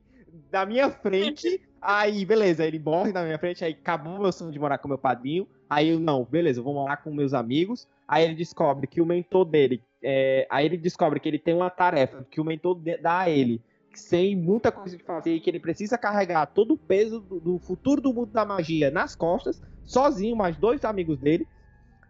na 0.52 0.66
minha 0.66 0.90
frente. 0.90 1.60
Aí, 1.80 2.24
beleza, 2.24 2.64
ele 2.64 2.78
morre 2.78 3.12
na 3.12 3.22
minha 3.22 3.38
frente, 3.38 3.62
aí 3.64 3.72
acabou 3.72 4.18
meu 4.18 4.32
sonho 4.32 4.50
de 4.50 4.58
morar 4.58 4.78
com 4.78 4.88
meu 4.88 4.96
padrinho. 4.96 5.46
Aí 5.68 5.90
eu, 5.90 6.00
não, 6.00 6.24
beleza, 6.24 6.60
eu 6.60 6.64
vou 6.64 6.74
morar 6.74 6.96
com 6.98 7.12
meus 7.12 7.34
amigos. 7.34 7.86
Aí 8.08 8.24
ele 8.24 8.34
descobre 8.34 8.86
que 8.86 9.00
o 9.00 9.06
mentor 9.06 9.44
dele. 9.44 9.82
é, 10.02 10.46
aí 10.50 10.66
ele 10.66 10.76
descobre 10.76 11.20
que 11.20 11.28
ele 11.28 11.38
tem 11.38 11.54
uma 11.54 11.70
tarefa 11.70 12.26
que 12.30 12.40
o 12.40 12.44
mentor 12.44 12.78
dá 13.00 13.20
a 13.20 13.30
ele. 13.30 13.60
Sem 13.92 14.34
muita 14.34 14.72
coisa 14.72 14.96
de 14.96 15.04
fazer, 15.04 15.34
e 15.34 15.40
que 15.40 15.48
ele 15.48 15.60
precisa 15.60 15.96
carregar 15.96 16.46
todo 16.46 16.74
o 16.74 16.76
peso 16.78 17.20
do, 17.20 17.38
do 17.38 17.58
futuro 17.58 18.00
do 18.00 18.12
mundo 18.12 18.32
da 18.32 18.44
magia 18.44 18.90
nas 18.90 19.14
costas, 19.14 19.62
sozinho, 19.84 20.34
mais 20.34 20.56
dois 20.56 20.84
amigos 20.84 21.18
dele. 21.20 21.46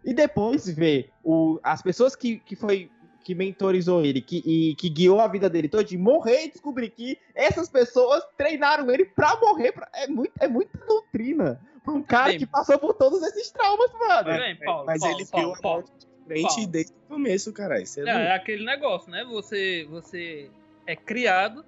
E 0.03 0.13
depois 0.13 0.67
ver 0.69 1.09
o, 1.23 1.59
as 1.63 1.81
pessoas 1.81 2.15
que, 2.15 2.39
que 2.39 2.55
foi. 2.55 2.89
Que 3.25 3.33
mentorizou 3.33 4.05
ele, 4.05 4.21
que, 4.21 4.43
e 4.45 4.75
que 4.75 4.87
guiou 4.87 5.19
a 5.19 5.27
vida 5.27 5.49
dele 5.49 5.67
toda, 5.67 5.83
de 5.83 5.97
morrer 5.97 6.45
e 6.45 6.51
descobrir 6.51 6.91
que 6.91 7.17
essas 7.33 7.67
pessoas 7.67 8.23
treinaram 8.37 8.89
ele 8.91 9.03
pra 9.03 9.35
morrer. 9.41 9.71
pra- 9.71 9.89
é, 9.95 10.05
muito, 10.07 10.31
é 10.39 10.47
muita 10.47 10.77
doutrina. 10.85 11.59
Pra 11.83 11.91
um 11.91 12.03
cara 12.03 12.29
Bem, 12.29 12.37
que 12.37 12.45
passou 12.45 12.77
por 12.77 12.93
todos 12.93 13.23
esses 13.23 13.49
traumas, 13.49 13.91
mano. 13.93 14.25
Bem, 14.25 14.55
Paulo, 14.57 14.85
Mas 14.85 14.99
Paulo, 15.01 15.15
ele 15.17 15.25
Paulo, 15.25 15.53
viu 15.53 15.61
Paulo. 15.61 15.83
frente 16.27 16.47
Paulo. 16.55 16.67
desde 16.67 16.91
o 16.93 16.95
começo, 17.09 17.51
caralho. 17.51 17.83
É 17.97 17.99
É, 17.99 18.25
é 18.27 18.31
aquele 18.35 18.63
negócio, 18.63 19.09
né? 19.11 19.23
Você, 19.25 19.87
você 19.89 20.49
é 20.85 20.95
criado, 20.95 21.65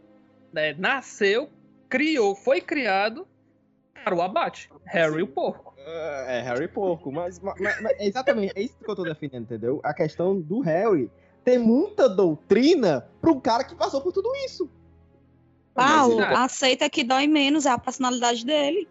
né? 0.54 0.76
nasceu, 0.78 1.50
criou, 1.89 2.36
foi 2.36 2.62
criado 2.62 3.28
para 4.04 4.13
o 4.15 4.22
abate. 4.22 4.70
Harry 4.86 5.24
o 5.24 5.28
porco. 5.28 5.74
É, 5.80 6.41
Harry 6.41 6.67
Porco, 6.67 7.12
mas, 7.12 7.39
mas- 7.39 7.60
mas- 7.82 8.00
exatamente, 8.02 8.54
é 8.58 8.62
isso 8.62 8.76
que 8.78 8.91
eu 8.91 8.96
tô 8.96 9.04
defendendo, 9.04 9.43
entendeu? 9.43 9.80
A 9.84 9.93
questão 9.93 10.39
do 10.39 10.60
Harry 10.60 11.10
ter 11.47 11.57
muita 11.57 12.10
doutrina 12.10 13.07
pra 13.21 13.31
um 13.31 13.39
cara 13.39 13.63
que 13.63 13.73
passou 13.73 14.01
por 14.01 14.12
tudo 14.12 14.29
isso. 14.45 14.69
Paulo, 15.73 16.21
ele- 16.21 16.33
aceita 16.36 16.89
que 16.89 17.05
dói 17.05 17.25
menos, 17.25 17.65
é 17.65 17.69
a 17.69 17.77
personalidade 17.77 18.45
dele. 18.45 18.86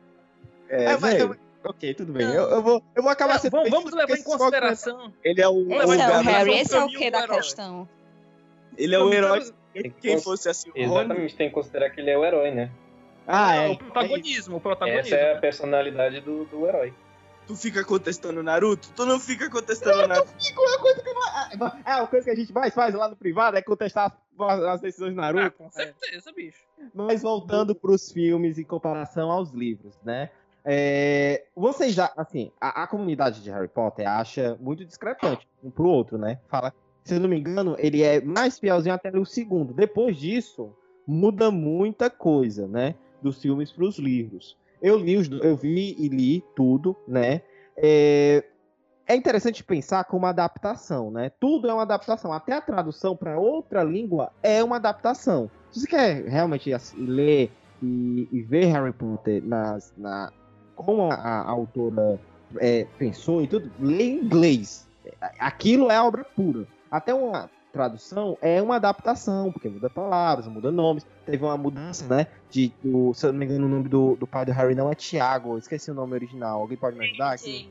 É, 0.66 0.92
É, 0.92 0.96
mas 0.96 1.20
eu- 1.20 1.36
Ok, 1.64 1.92
tudo 1.94 2.12
bem. 2.12 2.24
Eu, 2.24 2.48
eu 2.48 2.62
vou, 2.62 2.82
eu 2.94 3.02
vou 3.02 3.10
acabar 3.10 3.34
Não, 3.34 3.40
sendo. 3.40 3.50
vamos, 3.50 3.70
vamos 3.70 3.92
levar 3.92 4.16
em 4.16 4.22
consideração. 4.22 5.12
ele 5.22 5.42
é 5.42 5.48
o, 5.48 5.60
Esse 5.60 5.96
Não, 5.96 6.04
é 6.04 6.18
o 6.18 6.22
Harry, 6.22 6.54
esse 6.60 6.74
é 6.76 6.82
o 6.84 6.88
que 6.88 7.10
da 7.10 7.24
herói. 7.24 7.36
questão. 7.36 7.88
ele 8.78 8.94
é 8.94 8.98
o 9.00 9.12
herói. 9.12 9.52
Tem 9.74 9.82
que 9.82 10.00
Quem 10.00 10.18
fosse 10.20 10.48
assim, 10.48 10.70
o 10.70 10.72
Rony, 10.72 10.84
Exatamente, 10.84 11.36
tem 11.36 11.48
que 11.48 11.54
considerar 11.54 11.90
que 11.90 12.00
ele 12.00 12.10
é 12.10 12.16
o 12.16 12.24
herói, 12.24 12.52
né? 12.52 12.70
Ah, 13.26 13.54
é. 13.56 13.68
o 13.70 13.76
protagonismo, 13.78 14.56
o 14.56 14.60
protagonismo. 14.60 15.14
Essa 15.14 15.16
é 15.16 15.34
a 15.34 15.38
personalidade 15.40 16.20
do, 16.20 16.44
do 16.46 16.66
herói. 16.66 16.94
Tu 17.46 17.56
fica 17.56 17.84
contestando 17.84 18.40
o 18.40 18.42
Naruto? 18.42 18.88
Tu 18.94 19.06
não 19.06 19.18
fica 19.20 19.48
contestando 19.50 20.04
o 20.04 20.08
Naruto. 20.08 20.32
É, 21.84 21.92
a 21.92 22.06
coisa 22.06 22.24
que 22.24 22.30
a 22.30 22.34
gente 22.34 22.52
mais 22.52 22.74
faz 22.74 22.94
lá 22.94 23.08
no 23.08 23.16
privado 23.16 23.56
é 23.56 23.62
contestar 23.62 24.16
as, 24.38 24.60
as 24.60 24.80
decisões 24.80 25.14
do 25.14 25.20
Ah, 25.20 25.32
Naruto. 25.32 25.56
com 25.56 25.70
certeza, 25.70 26.32
bicho. 26.32 26.64
Mas 26.94 27.22
voltando 27.22 27.74
pros 27.74 28.10
filmes 28.12 28.58
em 28.58 28.64
comparação 28.64 29.30
aos 29.30 29.50
livros, 29.52 29.94
né? 30.04 30.30
É, 30.64 31.44
vocês 31.54 31.94
já, 31.94 32.12
assim, 32.16 32.50
a, 32.60 32.82
a 32.82 32.86
comunidade 32.88 33.40
de 33.42 33.50
Harry 33.50 33.68
Potter 33.68 34.08
acha 34.08 34.56
muito 34.60 34.84
discrepante 34.84 35.46
um 35.62 35.70
pro 35.70 35.84
outro, 35.88 36.18
né? 36.18 36.40
Fala, 36.48 36.74
se 37.04 37.14
eu 37.14 37.20
não 37.20 37.28
me 37.28 37.38
engano, 37.38 37.76
ele 37.78 38.02
é 38.02 38.20
mais 38.20 38.58
fielzinho 38.58 38.94
até 38.94 39.16
o 39.16 39.24
segundo. 39.24 39.72
Depois 39.72 40.16
disso, 40.16 40.74
muda 41.06 41.52
muita 41.52 42.10
coisa, 42.10 42.66
né? 42.66 42.96
Dos 43.22 43.40
filmes 43.40 43.70
pros 43.70 43.96
livros. 43.98 44.56
Eu 44.86 44.96
li 44.96 45.16
os, 45.16 45.28
eu 45.28 45.56
vi 45.56 45.96
e 45.98 46.06
li 46.06 46.44
tudo, 46.54 46.94
né? 47.08 47.42
É, 47.76 48.44
é 49.04 49.16
interessante 49.16 49.64
pensar 49.64 50.04
como 50.04 50.26
adaptação, 50.26 51.10
né? 51.10 51.28
Tudo 51.40 51.68
é 51.68 51.72
uma 51.74 51.82
adaptação. 51.82 52.32
Até 52.32 52.52
a 52.52 52.60
tradução 52.60 53.16
para 53.16 53.36
outra 53.36 53.82
língua 53.82 54.30
é 54.44 54.62
uma 54.62 54.76
adaptação. 54.76 55.50
Se 55.72 55.80
você 55.80 55.88
quer 55.88 56.24
realmente 56.26 56.70
ler 56.96 57.50
e, 57.82 58.28
e 58.30 58.40
ver 58.42 58.66
Harry 58.66 58.92
Potter 58.92 59.42
nas, 59.44 59.92
na, 59.98 60.32
como 60.76 61.10
a, 61.10 61.16
a 61.16 61.50
autora 61.50 62.20
é, 62.58 62.86
pensou 62.96 63.42
e 63.42 63.48
tudo, 63.48 63.68
lê 63.80 64.04
em 64.04 64.18
inglês. 64.20 64.86
Aquilo 65.40 65.90
é 65.90 66.00
obra 66.00 66.22
pura. 66.22 66.64
Até 66.88 67.12
uma 67.12 67.50
tradução 67.76 68.38
é 68.40 68.60
uma 68.62 68.76
adaptação, 68.76 69.52
porque 69.52 69.68
muda 69.68 69.90
palavras, 69.90 70.46
muda 70.48 70.70
nomes. 70.72 71.04
Teve 71.24 71.44
uma 71.44 71.56
mudança, 71.56 72.06
né? 72.06 72.26
De, 72.50 72.72
do, 72.82 73.12
se 73.12 73.26
eu 73.26 73.32
não 73.32 73.38
me 73.38 73.44
engano, 73.44 73.66
o 73.66 73.68
nome 73.68 73.88
do, 73.88 74.16
do 74.16 74.26
pai 74.26 74.44
do 74.46 74.52
Harry 74.52 74.74
não 74.74 74.90
é 74.90 74.94
Tiago, 74.94 75.52
eu 75.54 75.58
esqueci 75.58 75.90
o 75.90 75.94
nome 75.94 76.14
original. 76.14 76.60
Alguém 76.60 76.76
pode 76.78 76.96
me 76.96 77.04
ajudar 77.04 77.32
aqui? 77.32 77.68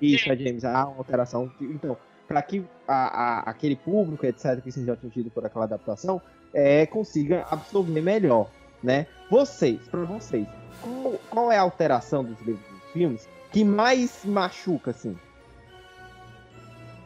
Isso, 0.00 0.30
é 0.30 0.36
James. 0.36 0.64
Há 0.64 0.86
uma 0.86 0.98
alteração. 0.98 1.50
Então, 1.60 1.96
para 2.26 2.42
que 2.42 2.62
a, 2.86 3.38
a- 3.38 3.40
aquele 3.50 3.74
público, 3.76 4.26
etc., 4.26 4.60
que 4.62 4.70
seja 4.70 4.92
atingido 4.92 5.30
por 5.30 5.44
aquela 5.46 5.64
adaptação, 5.64 6.20
é, 6.52 6.84
consiga 6.86 7.46
absorver 7.50 8.00
melhor, 8.02 8.48
né? 8.82 9.06
Vocês, 9.30 9.80
para 9.88 10.04
vocês, 10.04 10.46
qual, 10.82 11.14
qual 11.30 11.52
é 11.52 11.56
a 11.58 11.62
alteração 11.62 12.22
dos 12.22 12.38
livros 12.40 12.64
dos 12.70 12.92
filmes 12.92 13.28
que 13.50 13.64
mais 13.64 14.24
machuca, 14.24 14.90
assim? 14.90 15.16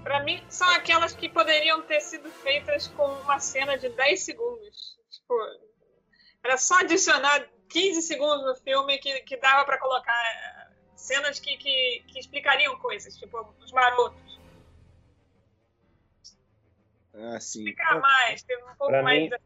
Pra 0.03 0.23
mim, 0.25 0.43
são 0.49 0.69
aquelas 0.71 1.13
que 1.15 1.29
poderiam 1.29 1.83
ter 1.83 2.01
sido 2.01 2.29
feitas 2.31 2.89
com 2.89 3.05
uma 3.07 3.39
cena 3.39 3.79
de 3.79 3.89
10 3.91 4.25
segundos. 4.25 4.99
Tipo, 5.11 5.35
era 6.45 6.57
só 6.59 6.81
adicionar 6.81 7.49
15 7.71 8.03
segundos 8.03 8.45
no 8.45 8.55
filme 8.57 8.99
que, 8.99 9.21
que 9.21 9.37
dava 9.37 9.65
pra 9.65 9.79
colocar 9.79 10.13
eh, 10.13 10.73
cenas 10.97 11.39
que, 11.39 11.57
que, 11.57 12.05
que 12.09 12.19
explicariam 12.19 12.77
coisas, 12.79 13.17
tipo, 13.17 13.39
os 13.61 13.73
marotos. 13.73 14.41
Assim, 17.35 17.61
Explicar 17.61 18.01
mais, 18.01 18.43
ter 18.43 18.57
um 18.57 18.67
pouco 18.77 18.87
Pra 18.89 19.03
mais. 19.03 19.23
mim- 19.31 19.37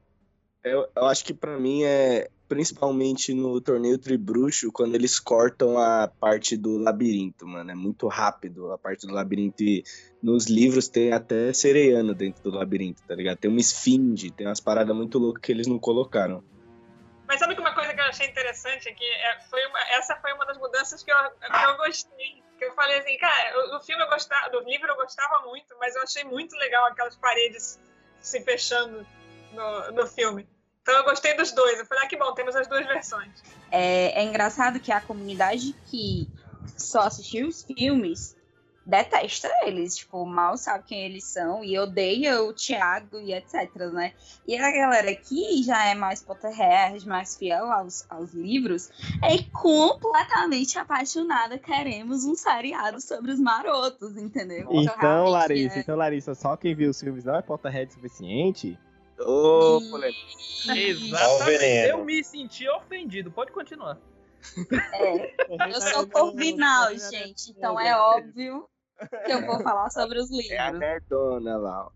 eu, 0.65 0.91
eu 0.97 1.05
acho 1.05 1.25
que 1.25 1.35
pra 1.35 1.59
mim 1.59 1.85
é 1.85 2.29
principalmente 2.49 3.35
no 3.35 3.61
torneio 3.61 3.99
Tribruxo, 3.99 4.73
quando 4.73 4.95
eles 4.95 5.19
cortam 5.19 5.79
a 5.79 6.09
parte 6.09 6.57
do 6.57 6.79
labirinto, 6.79 7.47
mano. 7.47 7.71
É 7.71 7.75
muito 7.75 8.07
rápido 8.09 8.73
a 8.73 8.79
parte 8.79 9.07
do 9.07 9.13
labirinto. 9.13 9.63
E 9.63 9.85
nos 10.23 10.47
livros 10.47 10.89
tem 10.89 11.13
até 11.13 11.53
sereiano 11.53 12.15
dentro 12.15 12.43
do 12.43 12.51
labirinto, 12.51 13.03
tá 13.03 13.15
ligado? 13.15 13.39
Tem 13.39 13.51
uma 13.51 13.61
esfinge, 13.61 14.31
tem 14.31 14.47
umas 14.47 14.61
paradas 14.61 14.95
muito 14.95 15.19
loucas 15.19 15.43
que 15.43 15.53
eles 15.53 15.67
não 15.67 15.79
colocaram. 15.79 16.43
Mas 17.27 17.41
sabe 17.41 17.55
que 17.55 17.61
uma 17.61 17.75
coisa 17.75 17.93
que 17.93 18.01
eu 18.01 18.05
achei 18.05 18.27
interessante? 18.29 18.89
É, 18.89 19.41
foi 19.51 19.65
uma, 19.67 19.81
essa 19.91 20.17
foi 20.17 20.33
uma 20.33 20.47
das 20.47 20.59
mudanças 20.59 21.03
que 21.03 21.11
eu, 21.11 21.17
que 21.17 21.65
eu 21.65 21.77
gostei. 21.77 22.43
Que 22.57 22.65
eu 22.65 22.73
falei 22.75 22.99
assim, 22.99 23.19
cara, 23.19 23.69
do 23.71 23.81
filme 23.81 24.03
eu 24.03 24.09
gostava, 24.09 24.49
do 24.51 24.61
livro 24.61 24.89
eu 24.89 24.97
gostava 24.97 25.45
muito, 25.47 25.77
mas 25.79 25.95
eu 25.95 26.03
achei 26.03 26.25
muito 26.25 26.57
legal 26.57 26.87
aquelas 26.87 27.17
paredes 27.17 27.79
se 28.21 28.41
fechando 28.43 29.07
no, 29.53 29.93
no 29.93 30.07
filme. 30.07 30.49
Então 30.87 30.99
eu 30.99 31.05
gostei 31.05 31.35
dos 31.35 31.51
dois. 31.51 31.81
Eu 31.81 31.85
falei, 31.87 32.05
ah, 32.05 32.07
que 32.07 32.17
bom, 32.17 32.33
temos 32.33 32.55
as 32.55 32.69
duas 32.69 32.87
versões. 32.87 33.43
É, 33.73 34.23
é 34.23 34.23
engraçado 34.23 34.79
que 34.79 34.93
a 34.93 35.01
comunidade 35.01 35.75
que 35.87 36.29
só 36.77 37.01
assistiu 37.01 37.49
os 37.49 37.65
filmes 37.65 38.37
detesta 38.87 39.51
eles, 39.65 39.97
tipo, 39.97 40.25
mal 40.25 40.57
sabe 40.57 40.85
quem 40.85 41.01
eles 41.07 41.25
são 41.25 41.65
e 41.65 41.77
odeia 41.77 42.41
o 42.41 42.53
Thiago 42.53 43.19
e 43.19 43.35
etc, 43.35 43.75
né? 43.93 44.13
E 44.47 44.57
a 44.57 44.71
galera 44.71 45.13
que 45.13 45.61
já 45.65 45.87
é 45.87 45.95
mais 45.97 46.23
Potterhead, 46.23 47.05
mais 47.05 47.37
fiel 47.37 47.69
aos, 47.73 48.09
aos 48.09 48.33
livros, 48.33 48.89
é 49.25 49.43
completamente 49.53 50.79
apaixonada. 50.79 51.59
Queremos 51.59 52.25
um 52.25 52.37
seriado 52.37 53.01
sobre 53.01 53.33
os 53.33 53.41
marotos, 53.41 54.17
entendeu? 54.17 54.69
Então, 54.71 54.97
realmente, 54.97 55.33
Larissa, 55.33 55.79
é- 55.79 55.81
então, 55.81 55.97
Larissa, 55.97 56.35
só 56.37 56.57
quem 56.57 56.73
viu 56.73 56.91
os 56.91 57.01
filmes 57.01 57.25
não 57.25 57.35
é 57.35 57.43
Potterhead 57.43 57.93
suficiente? 57.93 58.79
Ô, 59.19 59.81
E- 59.83 59.91
polêmica. 59.91 60.21
Ó 60.69 60.69
o 60.69 60.77
Exatamente. 60.77 61.89
Eu 61.91 62.05
me 62.05 62.23
senti 62.25 62.69
ofendido. 62.69 63.31
Pode 63.31 63.53
continuar. 63.53 63.99
é, 64.93 65.35
eu 65.75 65.81
sou 65.81 66.07
corvinal, 66.07 66.95
gente, 66.97 67.51
então 67.51 67.81
é 67.81 67.97
óbvio 67.97 68.69
que 69.25 69.33
eu 69.33 69.45
vou 69.45 69.61
falar 69.63 69.91
sobre 69.91 70.19
os 70.21 70.31
É 70.51 70.59
a 70.59 70.71
livros. 70.71 70.81
nerdona 70.81 71.57
lá. 71.57 71.89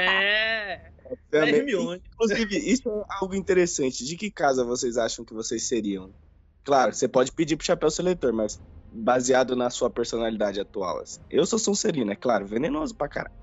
É. 0.00 0.90
Também- 1.30 1.54
Hermione. 1.56 2.02
Inclusive, 2.14 2.56
isso 2.58 2.88
é 2.88 3.04
algo 3.20 3.34
interessante. 3.34 4.04
De 4.04 4.16
que 4.16 4.30
casa 4.30 4.64
vocês 4.64 4.96
acham 4.96 5.24
que 5.24 5.34
vocês 5.34 5.68
seriam? 5.68 6.14
Claro, 6.64 6.94
você 6.94 7.06
pode 7.06 7.30
pedir 7.32 7.56
pro 7.56 7.66
chapéu 7.66 7.90
seletor, 7.90 8.32
mas 8.32 8.58
baseado 8.90 9.54
na 9.54 9.68
sua 9.68 9.90
personalidade 9.90 10.58
atual. 10.60 11.00
Assim. 11.00 11.20
Eu 11.28 11.44
sou 11.44 11.58
Sonserina, 11.58 12.12
é 12.12 12.16
claro, 12.16 12.46
venenoso 12.46 12.94
pra 12.94 13.08
caralho. 13.08 13.34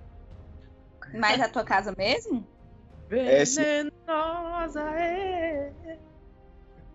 Mas 1.14 1.40
a 1.40 1.50
tua 1.50 1.64
casa 1.64 1.94
mesmo? 1.96 2.48
É. 3.12 3.44
Venenosa 3.44 4.82
é. 4.82 5.72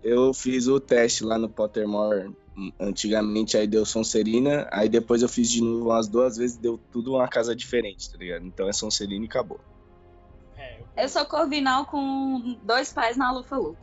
Eu 0.03 0.33
fiz 0.33 0.67
o 0.69 0.79
teste 0.79 1.25
lá 1.25 1.37
no 1.39 1.49
Pottermore 1.49 2.35
hum, 2.57 2.73
antigamente, 2.79 3.57
aí 3.57 3.67
deu 3.67 3.85
Sonserina, 3.85 4.69
aí 4.71 4.89
depois 4.89 5.21
eu 5.21 5.29
fiz 5.29 5.51
de 5.51 5.61
novo 5.61 5.91
umas 5.91 6.09
duas 6.09 6.37
vezes, 6.37 6.57
deu 6.57 6.79
tudo 6.93 7.15
uma 7.15 7.29
casa 7.29 7.55
diferente, 7.55 8.11
tá 8.11 8.17
ligado? 8.17 8.47
Então 8.47 8.69
é 8.69 8.73
Sonserina 8.73 9.25
e 9.25 9.29
acabou. 9.29 9.61
Eu 10.97 11.09
sou 11.09 11.27
corvinal 11.27 11.85
com 11.85 12.57
dois 12.63 12.93
pés 12.93 13.17
na 13.17 13.33
lufa-lufa. 13.33 13.77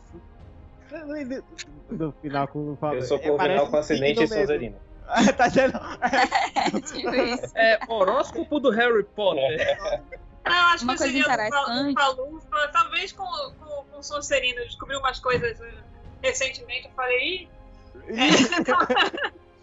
No 1.89 2.12
final, 2.13 2.48
com 2.48 2.76
Eu 2.91 3.02
sou 3.04 3.17
é, 3.17 3.28
corvinal 3.28 3.38
parece 3.38 3.72
com 3.72 3.78
acidente 3.78 4.24
e. 4.24 4.28
Sonserina. 4.28 4.78
tá 5.38 5.48
dizendo? 5.48 5.74
É, 6.56 6.82
tipo 6.82 7.15
isso. 7.15 7.52
É 7.56 7.80
horóscopo 7.88 8.60
do 8.60 8.72
Harry 8.72 9.04
Potter. 9.04 9.78
Ah, 9.82 10.00
eu 10.45 10.51
acho 10.51 10.84
Uma 10.84 10.93
que 10.93 10.99
coisa 10.99 11.13
seria 11.13 11.21
interessante. 11.21 11.95
Lufa, 12.17 12.67
talvez 12.71 13.12
com, 13.12 13.25
com, 13.25 13.84
com 13.91 14.03
Sonserina. 14.03 14.62
Eu 14.62 14.65
descobri 14.65 14.95
umas 14.97 15.19
coisas 15.19 15.60
eh, 15.62 15.73
recentemente. 16.21 16.88
Eu 16.88 16.93
falei, 16.93 17.43
ih, 17.43 17.49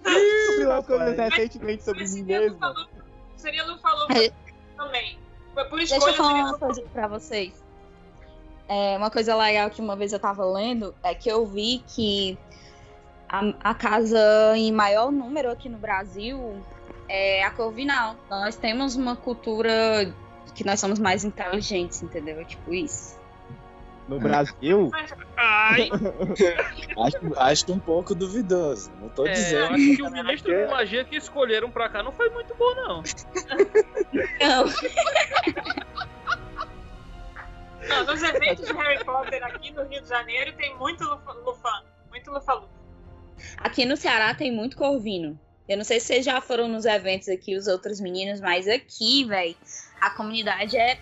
Descobriu 0.02 0.72
as 0.72 0.86
coisas 0.86 1.16
recentemente 1.16 1.84
sobre 1.84 2.08
mim 2.08 2.22
mesmo. 2.22 2.58
Seria 3.36 3.64
Lufa-Lufa 3.64 4.24
É. 4.24 4.32
também. 4.76 5.18
Foi 5.54 5.64
por 5.64 5.78
Deixa 5.78 5.96
escolha 5.96 6.12
eu 6.12 6.16
falar 6.16 6.34
uma 6.34 6.58
coisa 6.58 6.82
pra 6.92 7.08
vocês. 7.08 7.52
É, 8.68 8.96
uma 8.96 9.10
coisa 9.10 9.34
legal 9.34 9.68
que 9.68 9.80
uma 9.80 9.96
vez 9.96 10.12
eu 10.12 10.20
tava 10.20 10.44
lendo 10.44 10.94
é 11.02 11.12
que 11.14 11.28
eu 11.28 11.44
vi 11.44 11.82
que 11.88 12.38
a, 13.28 13.70
a 13.70 13.74
casa 13.74 14.18
em 14.56 14.72
maior 14.72 15.10
número 15.10 15.50
aqui 15.50 15.68
no 15.68 15.76
Brasil 15.78 16.62
é 17.08 17.44
a 17.44 17.50
Corvinal. 17.50 18.14
Nós 18.30 18.54
temos 18.56 18.94
uma 18.94 19.16
cultura 19.16 20.14
que 20.54 20.64
nós 20.64 20.80
somos 20.80 20.98
mais 20.98 21.24
inteligentes, 21.24 22.02
entendeu? 22.02 22.40
É 22.40 22.44
tipo 22.44 22.72
isso. 22.72 23.18
No 24.08 24.18
Brasil, 24.18 24.90
Ai, 25.36 25.88
Acho, 26.98 27.38
acho 27.38 27.72
um 27.72 27.78
pouco 27.78 28.12
duvidoso, 28.12 28.90
não 29.00 29.08
tô 29.08 29.24
é, 29.24 29.30
eu 29.30 29.34
dizendo. 29.34 29.74
acho 29.74 29.96
que 29.96 30.02
o 30.02 30.10
ministro 30.10 30.52
de 30.52 30.66
magia 30.66 31.04
que 31.04 31.16
escolheram 31.16 31.70
pra 31.70 31.88
cá 31.88 32.02
não 32.02 32.10
foi 32.10 32.28
muito 32.30 32.52
bom, 32.56 32.74
não. 32.74 33.02
Não. 34.40 34.64
Não, 37.88 38.04
nos 38.04 38.22
eventos 38.22 38.66
de 38.66 38.72
Harry 38.72 39.04
Potter 39.04 39.44
aqui 39.44 39.72
no 39.72 39.84
Rio 39.84 40.02
de 40.02 40.08
Janeiro 40.08 40.52
tem 40.56 40.76
muito 40.76 41.04
lufa, 41.04 41.32
lufano. 41.32 41.86
Muito 42.10 42.30
lufa-lufa. 42.30 42.68
Aqui 43.58 43.84
no 43.84 43.96
Ceará 43.96 44.34
tem 44.34 44.52
muito 44.52 44.76
corvino. 44.76 45.38
Eu 45.68 45.76
não 45.76 45.84
sei 45.84 46.00
se 46.00 46.06
vocês 46.06 46.24
já 46.24 46.40
foram 46.40 46.66
nos 46.66 46.84
eventos 46.84 47.28
aqui, 47.28 47.56
os 47.56 47.68
outros 47.68 48.00
meninos, 48.00 48.40
mas 48.40 48.66
aqui, 48.66 49.24
velho, 49.24 49.56
a 50.00 50.10
comunidade 50.10 50.76
é 50.76 50.98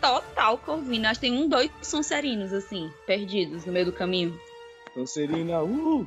total 0.00 0.58
corvina. 0.58 1.10
Acho 1.10 1.20
que 1.20 1.26
tem 1.26 1.36
um, 1.36 1.48
dois 1.48 1.70
sonserinos, 1.82 2.52
assim, 2.52 2.90
perdidos 3.06 3.64
no 3.64 3.72
meio 3.72 3.86
do 3.86 3.92
caminho. 3.92 4.38
Sonserina, 4.94 5.62
uh! 5.62 6.06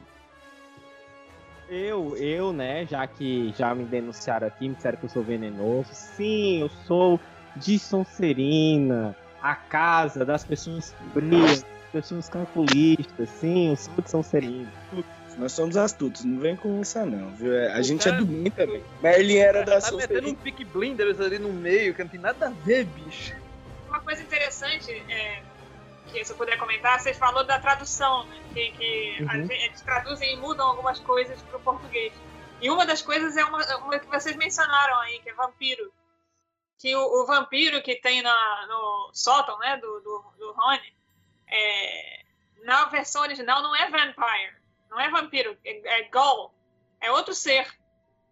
Eu, 1.70 2.18
eu, 2.18 2.52
né, 2.52 2.86
já 2.86 3.08
que 3.08 3.54
já 3.58 3.74
me 3.74 3.86
denunciaram 3.86 4.48
aqui, 4.48 4.68
me 4.68 4.76
disseram 4.76 4.98
que 4.98 5.06
eu 5.06 5.10
sou 5.10 5.24
venenoso. 5.24 5.90
Sim, 5.94 6.62
eu 6.62 6.70
sou 6.86 7.20
de 7.56 7.80
Sonserina, 7.80 9.16
a 9.42 9.56
casa 9.56 10.26
das 10.26 10.44
pessoas 10.44 10.94
brilham, 11.14 11.64
pessoas 11.92 12.28
calculistas. 12.28 13.30
Sim, 13.30 13.70
eu 13.70 13.76
sou 13.78 13.94
de 14.04 14.10
Sonserina. 14.10 14.72
Nós 15.38 15.52
somos 15.54 15.78
astutos, 15.78 16.24
não 16.24 16.40
vem 16.40 16.56
com 16.56 16.82
isso 16.82 17.04
não, 17.06 17.30
viu? 17.36 17.54
É, 17.54 17.72
A 17.74 17.82
gente 17.82 18.08
é 18.08 18.12
do 18.12 18.26
bem 18.26 18.52
também. 18.52 18.84
Merlin 19.02 19.38
era 19.38 19.64
da 19.64 19.80
Tá 19.82 19.92
metendo 19.92 20.30
um 20.30 20.36
pick 20.36 20.64
blinders 20.66 21.20
ali 21.20 21.40
no 21.40 21.52
meio, 21.52 21.94
que 21.94 22.04
não 22.04 22.10
tem 22.10 22.20
nada 22.20 22.48
a 22.48 22.50
ver, 22.50 22.86
bicho. 22.86 23.34
Uma 23.88 24.00
coisa 24.02 24.22
interessante 24.22 24.92
é, 25.10 25.42
que 26.08 26.24
se 26.24 26.32
eu 26.32 26.38
puder 26.38 26.58
comentar, 26.58 27.00
vocês 27.00 27.18
falou 27.18 27.44
da 27.44 27.60
tradução, 27.60 28.26
né? 28.26 28.36
Que, 28.54 28.72
que 28.72 29.18
Uhum. 29.24 29.48
eles 29.52 29.82
traduzem 29.82 30.34
e 30.34 30.38
mudam 30.38 30.68
algumas 30.68 31.00
coisas 31.00 31.42
para 31.44 31.58
o 31.58 31.62
português. 31.62 32.14
E 32.62 32.70
uma 32.70 32.86
das 32.86 33.02
coisas 33.02 33.36
é 33.38 33.44
uma, 33.44 33.60
uma 33.78 34.00
que 34.00 34.08
vocês 34.08 34.36
mencionaram 34.36 35.00
aí, 35.00 35.20
que 35.20 35.30
é 35.30 35.34
vampiro. 35.34 35.92
Que 36.80 36.96
o, 36.96 37.02
o 37.24 37.26
vampiro 37.26 37.82
que 37.82 37.96
tem 37.96 38.22
na, 38.22 38.66
no 38.68 39.10
sótão, 39.14 39.58
né, 39.60 39.78
do, 39.78 40.00
do, 40.02 40.24
do 40.38 40.52
Rony, 40.54 40.94
é, 41.48 42.20
na 42.64 42.86
versão 42.86 43.22
original 43.24 43.62
não 43.62 43.76
é 43.76 43.90
vampire, 43.90 44.54
não 44.92 45.00
é 45.00 45.10
vampiro, 45.10 45.58
é, 45.66 46.02
é 46.02 46.10
ghoul, 46.10 46.52
é 47.00 47.10
outro 47.12 47.34
ser. 47.34 47.66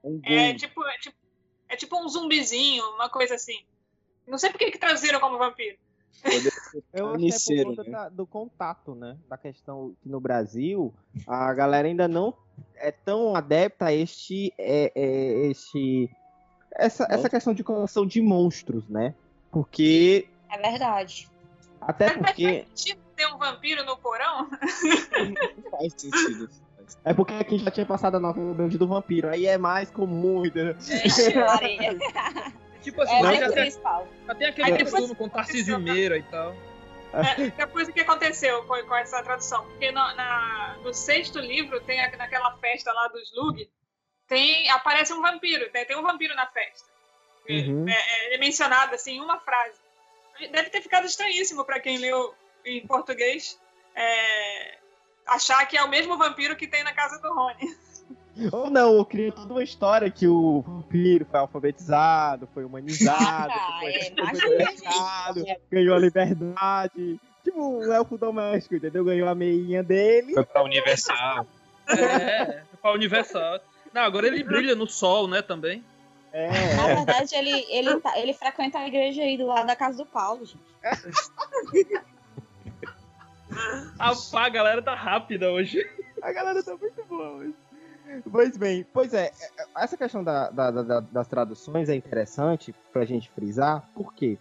Um 0.04 0.20
É 0.24 0.54
tipo, 0.54 0.84
é 0.86 0.98
tipo, 0.98 1.18
é 1.70 1.76
tipo 1.76 1.98
um 1.98 2.08
zumbizinho, 2.08 2.84
uma 2.96 3.10
coisa 3.10 3.36
assim. 3.36 3.66
Não 4.28 4.38
sei 4.38 4.52
por 4.52 4.60
que 4.60 4.70
que 4.72 4.78
traduziram 4.78 5.20
como 5.20 5.38
vampiro. 5.38 5.78
Eu 6.94 7.10
acho 7.16 7.48
que 7.48 7.54
é 7.60 7.64
por 7.64 7.76
conta 7.76 7.84
né? 7.84 7.90
da- 7.92 8.10
do 8.10 8.28
contato, 8.28 8.94
né? 8.96 9.18
Da 9.30 9.38
questão 9.38 9.96
que 10.02 10.10
no 10.10 10.20
Brasil 10.20 10.94
a 11.26 11.54
galera 11.54 11.88
ainda 11.88 12.08
não 12.08 12.36
é 12.76 12.92
tão 12.92 13.36
adepta 13.36 13.86
a 13.86 13.94
este, 13.94 14.54
é, 14.58 14.92
é, 14.94 15.48
este 15.48 16.10
essa, 16.72 17.08
essa 17.10 17.30
questão 17.30 17.54
de 17.54 17.64
condição 17.64 18.06
de 18.06 18.22
monstros, 18.22 18.88
né? 18.90 19.16
Porque 19.52 20.28
É 20.52 20.58
verdade. 20.58 21.30
até 21.82 22.08
Mas 22.08 22.18
porque 22.18 22.44
faz 22.66 22.80
sentido 22.80 23.02
ter 23.20 23.28
um 23.34 23.38
vampiro 23.38 23.84
no 23.84 23.98
porão? 23.98 24.50
Não 25.62 25.72
faz 25.72 25.94
sentido. 25.98 26.50
é 27.04 27.14
porque 27.14 27.34
aqui 27.34 27.58
já 27.58 27.70
tinha 27.70 27.86
passado 27.86 28.16
a 28.16 28.20
nova 28.20 28.40
Band 28.54 28.70
do 28.70 28.88
vampiro, 28.88 29.30
aí 29.30 29.46
é 29.46 29.58
mais 29.58 29.92
comum, 29.92 30.46
entendeu? 30.46 30.76
Maria. 31.46 31.98
Tipo 32.82 33.02
assim, 33.02 33.14
É 33.16 33.20
o 33.20 33.36
já, 33.36 33.52
tem, 33.52 33.72
já 33.72 34.36
tem 34.36 34.48
aquele 34.48 34.72
Aí 34.72 34.84
costume 34.86 35.14
com 35.14 35.28
Tarcísio 35.28 35.78
Meira 35.78 36.18
e 36.18 36.24
tal. 36.24 36.56
É, 37.12 37.50
depois 37.50 37.90
o 37.90 37.92
que 37.94 38.00
aconteceu 38.00 38.64
com, 38.64 38.82
com 38.84 38.96
essa 38.96 39.22
tradução? 39.22 39.66
Porque 39.66 39.92
no, 39.92 40.00
na- 40.16 40.78
no 40.82 40.94
sexto 40.94 41.40
livro, 41.40 41.82
tem 41.82 42.00
a- 42.00 42.16
naquela 42.16 42.56
festa 42.60 42.94
lá 42.94 43.10
dos 43.10 43.36
Lug, 43.36 43.70
tem, 44.30 44.70
aparece 44.70 45.12
um 45.12 45.22
vampiro, 45.22 45.70
tem, 45.72 45.86
tem 45.86 45.98
um 45.98 46.04
vampiro 46.04 46.34
na 46.36 46.46
festa. 46.48 46.88
Uhum. 47.50 47.86
É, 47.90 47.92
é, 47.94 48.36
é 48.36 48.38
mencionado 48.38 48.96
assim 48.96 49.18
em 49.18 49.22
uma 49.22 49.40
frase. 49.42 49.78
Deve 50.40 50.70
ter 50.70 50.82
ficado 50.82 51.06
estranhíssimo 51.06 51.66
para 51.66 51.82
quem 51.82 51.98
leu 51.98 52.34
em 52.66 52.86
português 52.86 53.60
é, 53.96 54.78
achar 55.28 55.66
que 55.66 55.78
é 55.78 55.84
o 55.84 55.90
mesmo 55.90 56.18
vampiro 56.18 56.56
que 56.56 56.68
tem 56.68 56.84
na 56.84 56.94
casa 56.94 57.20
do 57.22 57.34
Rony. 57.34 57.78
Ou 58.54 58.70
não, 58.70 58.96
eu 58.96 59.06
criei 59.06 59.32
toda 59.32 59.54
uma 59.54 59.64
história 59.64 60.10
que 60.10 60.26
o 60.28 60.62
vampiro 60.62 61.26
foi 61.30 61.40
alfabetizado, 61.40 62.48
foi 62.54 62.64
humanizado, 62.64 63.52
Ah, 63.54 63.80
foi, 63.82 63.92
é, 63.92 64.16
foi 64.16 64.50
domesticado, 64.50 65.46
ganhou 65.70 65.96
a 65.96 66.00
liberdade. 66.00 67.20
Tipo, 67.44 67.80
um 67.80 67.92
elfo 67.92 68.18
doméstico, 68.18 68.76
entendeu? 68.76 69.04
Ganhou 69.04 69.28
a 69.28 69.36
meinha 69.36 69.84
dele. 69.84 70.34
Foi 70.34 70.46
pra 70.46 70.64
Universal. 70.64 71.46
É, 71.88 72.64
pra 72.82 72.94
Universal. 72.94 73.60
Não, 73.94 74.04
agora 74.04 74.28
ele 74.28 74.44
brilha 74.44 74.76
no 74.76 74.88
sol, 74.88 75.28
né, 75.28 75.42
também. 75.42 75.84
É, 76.32 76.76
Na 76.76 76.88
verdade, 76.88 77.36
ele, 77.36 77.66
ele, 77.70 78.00
tá- 78.00 78.18
ele 78.20 78.34
frequenta 78.34 78.80
a 78.80 78.88
igreja 78.88 79.22
aí 79.24 79.38
do 79.38 79.48
lado 79.48 79.66
da 79.68 79.76
casa 79.76 79.98
do 79.98 80.06
Paulo, 80.06 80.46
gente. 80.46 80.60
A, 83.98 84.12
a 84.34 84.50
galera 84.50 84.82
tá 84.82 84.94
rápida 84.96 85.52
hoje. 85.52 85.80
a 86.22 86.32
galera 86.32 86.62
tá 86.64 86.76
muito 86.78 87.04
boa 87.06 87.30
hoje. 87.38 87.54
Pois 88.32 88.58
bem, 88.58 88.86
pois 88.92 89.14
é, 89.14 89.32
essa 89.78 89.96
questão 89.96 90.24
da- 90.24 90.50
da- 90.50 90.72
da- 90.72 91.00
das 91.00 91.28
traduções 91.28 91.90
é 91.90 91.96
interessante 91.96 92.74
pra 92.92 93.06
gente 93.06 93.30
frisar, 93.30 93.88
por 93.94 94.14
quê? 94.16 94.38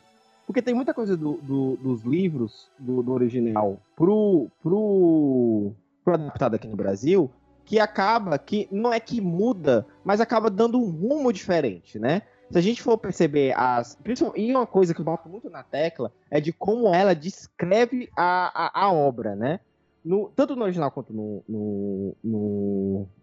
Porque 0.46 0.62
tem 0.62 0.72
muita 0.72 0.94
coisa 0.94 1.14
do- 1.16 1.36
do- 1.42 1.76
dos 1.76 2.02
livros 2.02 2.70
do, 2.78 3.02
do 3.02 3.12
original 3.12 3.78
pro, 3.94 4.48
pro, 4.62 5.72
pro 6.02 6.14
adaptado 6.14 6.54
aqui 6.54 6.66
no 6.66 6.76
Brasil 6.76 7.30
que 7.66 7.78
acaba 7.78 8.38
que 8.38 8.66
não 8.72 8.90
é 8.90 8.98
que 8.98 9.20
muda, 9.20 9.84
mas 10.02 10.22
acaba 10.22 10.48
dando 10.48 10.78
um 10.78 10.88
rumo 10.90 11.30
diferente, 11.30 11.98
né? 11.98 12.22
Se 12.50 12.58
a 12.58 12.60
gente 12.60 12.82
for 12.82 12.96
perceber 12.98 13.52
as. 13.56 13.98
E 14.36 14.50
uma 14.54 14.66
coisa 14.66 14.94
que 14.94 15.00
eu 15.00 15.04
boto 15.04 15.28
muito 15.28 15.50
na 15.50 15.62
tecla 15.62 16.12
é 16.30 16.40
de 16.40 16.52
como 16.52 16.88
ela 16.94 17.14
descreve 17.14 18.08
a, 18.16 18.80
a, 18.80 18.84
a 18.86 18.92
obra, 18.92 19.34
né? 19.36 19.60
No, 20.04 20.30
tanto 20.34 20.56
no 20.56 20.62
original 20.64 20.90
quanto 20.90 21.12
no, 21.12 21.42
no, 21.48 22.14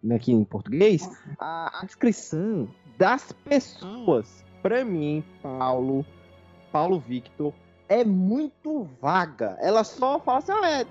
no- 0.04 0.16
aqui 0.16 0.32
em 0.32 0.44
português, 0.44 1.10
a, 1.40 1.80
a 1.82 1.86
descrição 1.86 2.68
das 2.98 3.32
pessoas, 3.32 4.44
pra 4.62 4.86
mim, 4.86 5.24
Paulo, 5.42 6.06
Paulo 6.72 7.00
Victor, 7.00 7.54
é 7.90 8.04
muito 8.04 8.88
vaga. 9.02 9.58
Ela 9.62 9.84
só 9.84 10.20
fala 10.20 10.38
assim, 10.40 10.52
ah, 10.52 10.70
é 10.82 10.86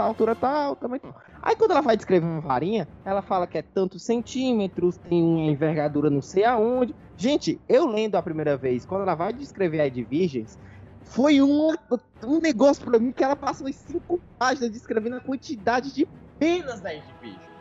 a 0.00 0.04
altura 0.04 0.34
tal, 0.34 0.76
tamanho. 0.76 1.02
Aí 1.42 1.54
quando 1.56 1.72
ela 1.72 1.80
vai 1.80 1.96
descrever 1.96 2.26
uma 2.26 2.40
varinha, 2.40 2.88
ela 3.04 3.22
fala 3.22 3.46
que 3.46 3.58
é 3.58 3.62
tantos 3.62 4.02
centímetros, 4.02 4.96
tem 4.96 5.22
uma 5.22 5.50
envergadura 5.50 6.10
não 6.10 6.22
sei 6.22 6.44
aonde. 6.44 6.94
Gente, 7.16 7.60
eu 7.68 7.86
lendo 7.86 8.16
a 8.16 8.22
primeira 8.22 8.56
vez, 8.56 8.84
quando 8.84 9.02
ela 9.02 9.14
vai 9.14 9.32
descrever 9.32 9.80
a 9.80 9.88
de 9.88 10.02
virgens, 10.02 10.58
foi 11.02 11.40
um, 11.40 11.74
um 12.24 12.40
negócio 12.40 12.84
pra 12.84 12.98
mim 12.98 13.12
que 13.12 13.22
ela 13.22 13.36
passou 13.36 13.68
em 13.68 13.72
cinco 13.72 14.20
páginas 14.38 14.70
descrevendo 14.70 15.16
a 15.16 15.20
quantidade 15.20 15.94
de 15.94 16.08
penas 16.38 16.80
das 16.80 17.02
virgens. 17.20 17.53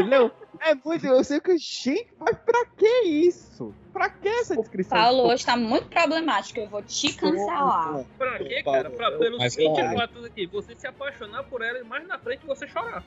Entendeu? 0.00 0.30
É 0.60 0.74
muito. 0.74 1.06
Eu 1.06 1.24
sei 1.24 1.40
que, 1.40 1.56
gente, 1.58 2.06
mas 2.18 2.36
pra 2.38 2.64
que 2.76 2.86
isso? 3.04 3.74
Pra 3.92 4.08
que 4.08 4.28
essa 4.28 4.56
descrição? 4.56 4.96
Paulo 4.98 5.28
hoje 5.28 5.44
tá 5.44 5.56
muito 5.56 5.88
problemático, 5.88 6.60
eu 6.60 6.68
vou 6.68 6.82
te 6.82 7.12
cancelar. 7.14 8.04
Pra 8.16 8.38
quê, 8.38 8.62
Paulo, 8.64 8.82
cara? 8.82 8.90
Pra, 8.90 9.18
pelos 9.18 9.38
mas, 9.38 9.54
seguintes 9.54 9.82
Paulo. 9.82 9.98
fatos 9.98 10.24
aqui, 10.24 10.46
você 10.46 10.74
se 10.74 10.86
apaixonar 10.86 11.42
por 11.44 11.62
ela 11.62 11.78
e 11.78 11.84
mais 11.84 12.06
na 12.06 12.18
frente 12.18 12.46
você 12.46 12.66
chorar. 12.66 13.04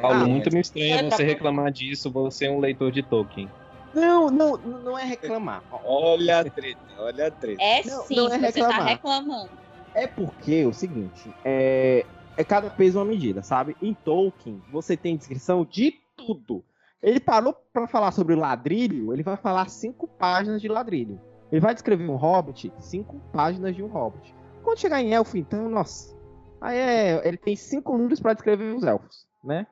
Paulo, 0.00 0.16
Ah, 0.22 0.24
muito 0.24 0.52
me 0.52 0.60
estranha 0.60 1.00
É 1.00 1.10
você 1.10 1.24
reclamar 1.24 1.72
disso, 1.72 2.10
você 2.12 2.46
é 2.46 2.50
um 2.50 2.60
leitor 2.60 2.92
de 2.92 3.02
Tolkien. 3.02 3.50
Não, 3.92 4.30
não, 4.30 4.56
não 4.56 4.98
é 4.98 5.04
reclamar. 5.04 5.64
Olha 5.84 6.40
a 6.40 6.44
treta, 6.44 6.78
olha 6.98 7.26
a 7.26 7.30
treta. 7.30 7.60
É 7.60 7.82
Não, 7.84 8.02
sim, 8.04 8.14
não 8.14 8.26
é 8.32 8.38
você 8.38 8.60
tá 8.60 8.66
reclamar. 8.68 8.86
reclamando. 8.86 9.50
É 9.94 10.06
porque 10.06 10.54
é 10.54 10.66
o 10.66 10.72
seguinte, 10.72 11.34
é, 11.44 12.06
é 12.40 12.44
cada 12.44 12.70
peso 12.70 12.98
uma 12.98 13.04
medida, 13.04 13.42
sabe? 13.42 13.76
Em 13.82 13.92
Tolkien, 13.92 14.62
você 14.72 14.96
tem 14.96 15.14
descrição 15.14 15.62
de 15.62 15.94
tudo. 16.16 16.64
Ele 17.02 17.20
parou 17.20 17.54
pra 17.70 17.86
falar 17.86 18.12
sobre 18.12 18.34
ladrilho, 18.34 19.12
ele 19.12 19.22
vai 19.22 19.36
falar 19.36 19.68
cinco 19.68 20.08
páginas 20.08 20.60
de 20.60 20.66
ladrilho. 20.66 21.20
Ele 21.52 21.60
vai 21.60 21.74
descrever 21.74 22.08
um 22.08 22.16
hobbit, 22.16 22.72
cinco 22.78 23.20
páginas 23.30 23.76
de 23.76 23.82
um 23.82 23.88
hobbit. 23.88 24.34
Quando 24.62 24.78
chegar 24.78 25.02
em 25.02 25.12
elfo, 25.12 25.36
então, 25.36 25.68
nossa. 25.68 26.16
Aí 26.62 26.78
é, 26.78 27.28
ele 27.28 27.36
tem 27.36 27.54
cinco 27.56 27.94
livros 27.96 28.20
pra 28.20 28.32
descrever 28.32 28.74
os 28.74 28.84
elfos, 28.84 29.26
né? 29.44 29.66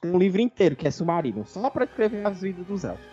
Tem 0.00 0.10
um 0.10 0.18
livro 0.18 0.40
inteiro 0.40 0.74
que 0.74 0.88
é 0.88 0.90
Submarino, 0.90 1.44
só 1.46 1.68
pra 1.68 1.84
descrever 1.84 2.26
as 2.26 2.40
vidas 2.40 2.66
dos 2.66 2.84
elfos. 2.84 3.06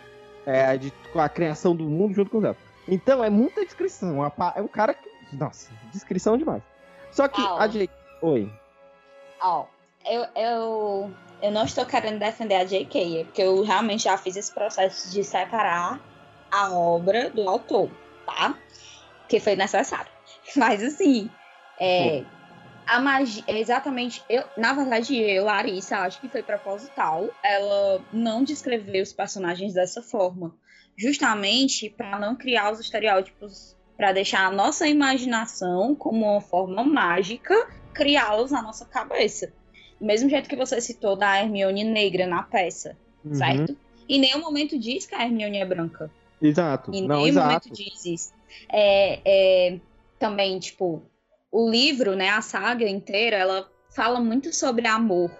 É, 0.46 0.78
de, 0.78 0.90
com 1.12 1.20
a 1.20 1.28
criação 1.28 1.76
do 1.76 1.84
mundo 1.84 2.14
junto 2.14 2.30
com 2.30 2.38
os 2.38 2.44
elfos. 2.44 2.64
Então 2.88 3.22
é 3.22 3.28
muita 3.28 3.64
descrição. 3.64 4.24
É 4.24 4.62
um 4.62 4.68
cara 4.68 4.94
que. 4.94 5.10
Nossa, 5.36 5.70
descrição 5.92 6.38
demais. 6.38 6.62
Só 7.10 7.28
que 7.28 7.42
Paulo. 7.42 7.60
a 7.60 7.66
J. 7.66 7.90
Oi. 8.22 8.63
Ó, 9.46 9.66
eu, 10.06 10.26
eu, 10.34 11.14
eu 11.42 11.52
não 11.52 11.66
estou 11.66 11.84
querendo 11.84 12.18
defender 12.18 12.54
a 12.54 12.64
J.K., 12.64 13.20
é 13.20 13.24
porque 13.24 13.42
eu 13.42 13.62
realmente 13.62 14.04
já 14.04 14.16
fiz 14.16 14.36
esse 14.36 14.52
processo 14.52 15.12
de 15.12 15.22
separar 15.22 16.00
a 16.50 16.72
obra 16.72 17.28
do 17.28 17.46
autor, 17.46 17.90
tá? 18.24 18.58
Que 19.28 19.38
foi 19.38 19.54
necessário. 19.54 20.10
Mas 20.56 20.82
assim, 20.82 21.30
é, 21.78 22.24
a 22.86 23.00
magia, 23.00 23.44
exatamente, 23.48 24.24
eu, 24.30 24.44
na 24.56 24.72
verdade, 24.72 25.14
eu, 25.14 25.44
Larissa, 25.44 25.98
acho 25.98 26.22
que 26.22 26.30
foi 26.30 26.42
proposital 26.42 27.28
ela 27.42 28.02
não 28.10 28.42
descrever 28.42 29.02
os 29.02 29.12
personagens 29.12 29.74
dessa 29.74 30.00
forma, 30.00 30.56
justamente 30.96 31.90
para 31.90 32.18
não 32.18 32.34
criar 32.34 32.72
os 32.72 32.80
estereótipos, 32.80 33.76
para 33.94 34.12
deixar 34.12 34.46
a 34.46 34.50
nossa 34.50 34.88
imaginação 34.88 35.94
como 35.94 36.24
uma 36.24 36.40
forma 36.40 36.82
mágica 36.82 37.54
criá-los 37.94 38.50
na 38.50 38.60
nossa 38.62 38.84
cabeça. 38.84 39.52
Do 40.00 40.06
mesmo 40.06 40.28
jeito 40.28 40.48
que 40.48 40.56
você 40.56 40.80
citou 40.80 41.16
da 41.16 41.38
Hermione 41.40 41.84
negra 41.84 42.26
na 42.26 42.42
peça, 42.42 42.96
Uhum. 43.24 43.34
certo? 43.34 43.76
Em 44.08 44.20
nenhum 44.20 44.40
momento 44.40 44.78
diz 44.78 45.06
que 45.06 45.14
a 45.14 45.22
Hermione 45.24 45.56
é 45.58 45.64
branca. 45.64 46.10
Exato. 46.42 46.90
Em 46.92 47.06
Não, 47.06 47.16
nenhum 47.16 47.28
exato. 47.28 47.46
momento 47.46 47.70
diz 47.72 48.04
isso. 48.04 48.32
É, 48.70 49.20
é, 49.24 49.80
também, 50.18 50.58
tipo, 50.58 51.02
o 51.50 51.70
livro, 51.70 52.14
né, 52.14 52.28
a 52.28 52.42
saga 52.42 52.86
inteira, 52.86 53.36
ela 53.36 53.66
fala 53.94 54.20
muito 54.20 54.52
sobre 54.52 54.86
amor, 54.86 55.30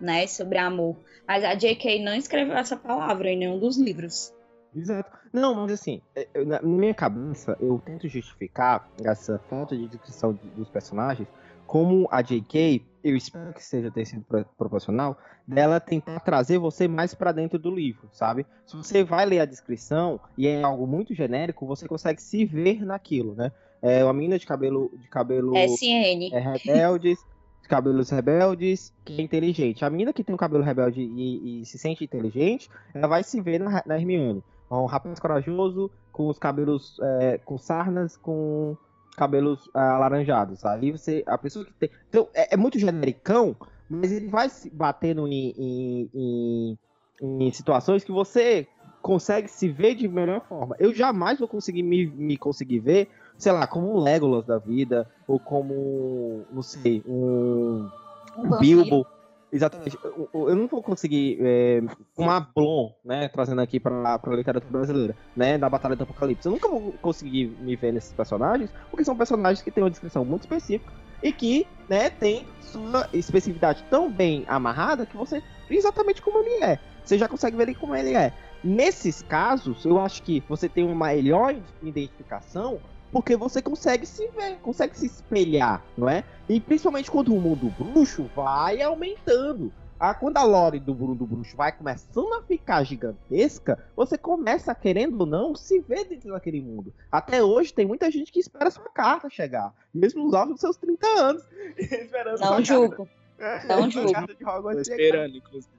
né, 0.00 0.26
sobre 0.26 0.58
amor. 0.58 0.96
Mas 1.28 1.44
a 1.44 1.54
J.K. 1.54 2.02
não 2.02 2.14
escreveu 2.14 2.56
essa 2.56 2.76
palavra 2.76 3.30
em 3.30 3.36
nenhum 3.38 3.58
dos 3.58 3.76
livros. 3.76 4.32
Exato. 4.74 5.16
Não, 5.32 5.54
mas 5.54 5.72
assim, 5.72 6.00
é, 6.16 6.26
na 6.44 6.60
minha 6.62 6.94
cabeça, 6.94 7.56
eu 7.60 7.80
tento 7.84 8.08
justificar 8.08 8.88
essa 9.04 9.38
falta 9.50 9.76
de 9.76 9.86
descrição 9.88 10.32
de- 10.32 10.48
dos 10.50 10.68
personagens 10.70 11.28
como 11.68 12.08
a 12.10 12.22
J.K., 12.22 12.82
eu 13.04 13.14
espero 13.14 13.52
que 13.52 13.62
seja 13.62 13.90
ter 13.90 14.06
sido 14.06 14.22
pro- 14.22 14.44
proporcional, 14.56 15.16
dela 15.46 15.78
tentar 15.78 16.18
trazer 16.20 16.58
você 16.58 16.88
mais 16.88 17.14
pra 17.14 17.30
dentro 17.30 17.58
do 17.58 17.70
livro, 17.70 18.08
sabe? 18.12 18.46
Se 18.66 18.74
você 18.76 19.04
vai 19.04 19.24
ler 19.26 19.40
a 19.40 19.44
descrição 19.44 20.18
e 20.36 20.46
é 20.48 20.62
algo 20.62 20.86
muito 20.86 21.14
genérico, 21.14 21.66
você 21.66 21.86
consegue 21.86 22.20
se 22.22 22.44
ver 22.44 22.84
naquilo, 22.84 23.34
né? 23.34 23.52
É 23.82 24.02
uma 24.02 24.12
menina 24.14 24.38
de 24.38 24.46
cabelo 24.46 24.90
de 24.98 25.08
cabelo 25.08 25.52
SN. 25.56 26.34
é 26.34 26.40
rebeldes, 26.40 27.18
de 27.62 27.68
cabelos 27.68 28.10
rebeldes, 28.10 28.92
que 29.04 29.20
é 29.20 29.24
inteligente. 29.24 29.84
A 29.84 29.90
menina 29.90 30.12
que 30.12 30.24
tem 30.24 30.34
o 30.34 30.38
cabelo 30.38 30.64
rebelde 30.64 31.02
e, 31.02 31.60
e 31.60 31.66
se 31.66 31.78
sente 31.78 32.02
inteligente, 32.02 32.68
ela 32.94 33.06
vai 33.06 33.22
se 33.22 33.40
ver 33.40 33.60
na, 33.60 33.82
na 33.86 33.96
Hermione. 33.98 34.42
Um 34.70 34.86
rapaz 34.86 35.18
corajoso, 35.20 35.90
com 36.12 36.28
os 36.28 36.38
cabelos 36.38 36.98
é, 37.00 37.38
com 37.38 37.56
sarnas, 37.56 38.16
com 38.16 38.76
cabelos 39.18 39.68
ah, 39.74 39.96
alaranjados. 39.96 40.64
Ali 40.64 40.92
você. 40.92 41.22
A 41.26 41.36
pessoa 41.36 41.64
que 41.64 41.72
tem. 41.74 41.90
Então, 42.08 42.28
é, 42.34 42.54
é 42.54 42.56
muito 42.56 42.78
genericão, 42.78 43.56
mas 43.90 44.12
ele 44.12 44.28
vai 44.28 44.48
se 44.48 44.70
batendo 44.70 45.26
em, 45.28 45.54
em, 45.58 46.10
em- 46.14 46.78
em 47.20 47.52
situações 47.52 48.04
que 48.04 48.12
você 48.12 48.66
consegue 49.02 49.48
se 49.48 49.68
ver 49.68 49.94
de 49.94 50.06
melhor 50.08 50.40
forma. 50.48 50.76
Eu 50.78 50.94
jamais 50.94 51.38
vou 51.38 51.48
conseguir 51.48 51.82
me, 51.82 52.06
me 52.06 52.36
conseguir 52.36 52.78
ver, 52.80 53.08
sei 53.36 53.52
lá, 53.52 53.66
como 53.66 53.92
um 53.94 53.98
Legolas 54.00 54.44
da 54.46 54.58
vida, 54.58 55.08
ou 55.26 55.38
como, 55.38 56.44
não 56.52 56.62
sei, 56.62 57.02
um, 57.06 57.88
Um. 58.36 58.58
Bilbo. 58.58 59.06
Exatamente. 59.52 59.98
Eu, 60.04 60.28
eu- 60.34 60.54
não 60.56 60.66
vou 60.66 60.82
conseguir 60.82 61.38
é, 61.40 61.80
uma 62.16 62.38
Blon, 62.40 62.90
né, 63.04 63.28
trazendo 63.28 63.60
aqui 63.60 63.80
pra, 63.80 64.18
pra 64.18 64.36
literatura 64.36 64.70
brasileira, 64.70 65.16
né, 65.34 65.56
da 65.56 65.68
Batalha 65.70 65.96
do 65.96 66.02
Apocalipse. 66.02 66.46
Eu 66.46 66.52
nunca 66.52 66.68
vou 66.68 66.92
conseguir 67.00 67.48
me 67.60 67.74
ver 67.74 67.92
nesses 67.92 68.12
personagens, 68.12 68.70
porque 68.90 69.04
são 69.04 69.16
personagens 69.16 69.62
que 69.62 69.70
têm 69.70 69.82
uma 69.82 69.90
descrição 69.90 70.24
muito 70.24 70.42
específica 70.42 70.92
e 71.22 71.32
que, 71.32 71.66
né, 71.88 72.10
tem 72.10 72.46
sua 72.60 73.08
especificidade 73.12 73.82
tão 73.90 74.10
bem 74.10 74.44
amarrada 74.46 75.06
que 75.06 75.16
você, 75.16 75.42
exatamente 75.70 76.20
como 76.20 76.38
ele 76.40 76.62
é, 76.64 76.78
você 77.02 77.16
já 77.16 77.26
consegue 77.26 77.56
ver 77.56 77.64
ele 77.64 77.74
como 77.74 77.94
ele 77.94 78.14
é. 78.14 78.32
Nesses 78.62 79.22
casos, 79.22 79.84
eu 79.84 79.98
acho 80.00 80.22
que 80.22 80.42
você 80.48 80.68
tem 80.68 80.84
uma 80.84 81.06
melhor 81.06 81.54
identificação 81.80 82.80
porque 83.12 83.36
você 83.36 83.60
consegue 83.62 84.04
se 84.06 84.26
ver, 84.28 84.56
consegue 84.62 84.96
se 84.98 85.06
espelhar, 85.06 85.82
não 85.96 86.08
é? 86.08 86.24
E 86.48 86.60
principalmente 86.60 87.10
quando 87.10 87.34
o 87.34 87.40
mundo 87.40 87.72
bruxo 87.78 88.24
vai 88.34 88.80
aumentando. 88.82 89.72
Ah, 90.00 90.14
quando 90.14 90.36
a 90.36 90.44
lore 90.44 90.78
do 90.78 90.94
mundo 90.94 91.26
bruxo 91.26 91.56
vai 91.56 91.72
começando 91.72 92.32
a 92.34 92.42
ficar 92.42 92.84
gigantesca, 92.84 93.84
você 93.96 94.16
começa, 94.16 94.72
querendo 94.72 95.18
ou 95.20 95.26
não, 95.26 95.56
se 95.56 95.80
ver 95.80 96.04
dentro 96.04 96.30
daquele 96.30 96.60
mundo. 96.60 96.94
Até 97.10 97.42
hoje 97.42 97.74
tem 97.74 97.84
muita 97.84 98.08
gente 98.08 98.30
que 98.30 98.38
espera 98.38 98.70
sua 98.70 98.88
carta 98.90 99.28
chegar, 99.28 99.74
mesmo 99.92 100.22
nos 100.24 100.34
altos 100.34 100.52
dos 100.52 100.60
seus 100.60 100.76
30 100.76 101.04
anos. 101.06 101.42
esperando 101.76 102.38
Não 102.38 102.46
sua 102.46 102.62
julgo. 102.62 103.08
carta- 103.38 103.66
não 103.66 103.90
sua 103.90 104.02
julgo. 104.02 104.12
carta 104.12 104.34
de 104.36 104.44
Hogwarts 104.44 104.88
esperando, 104.88 105.36
inclusive. 105.36 105.72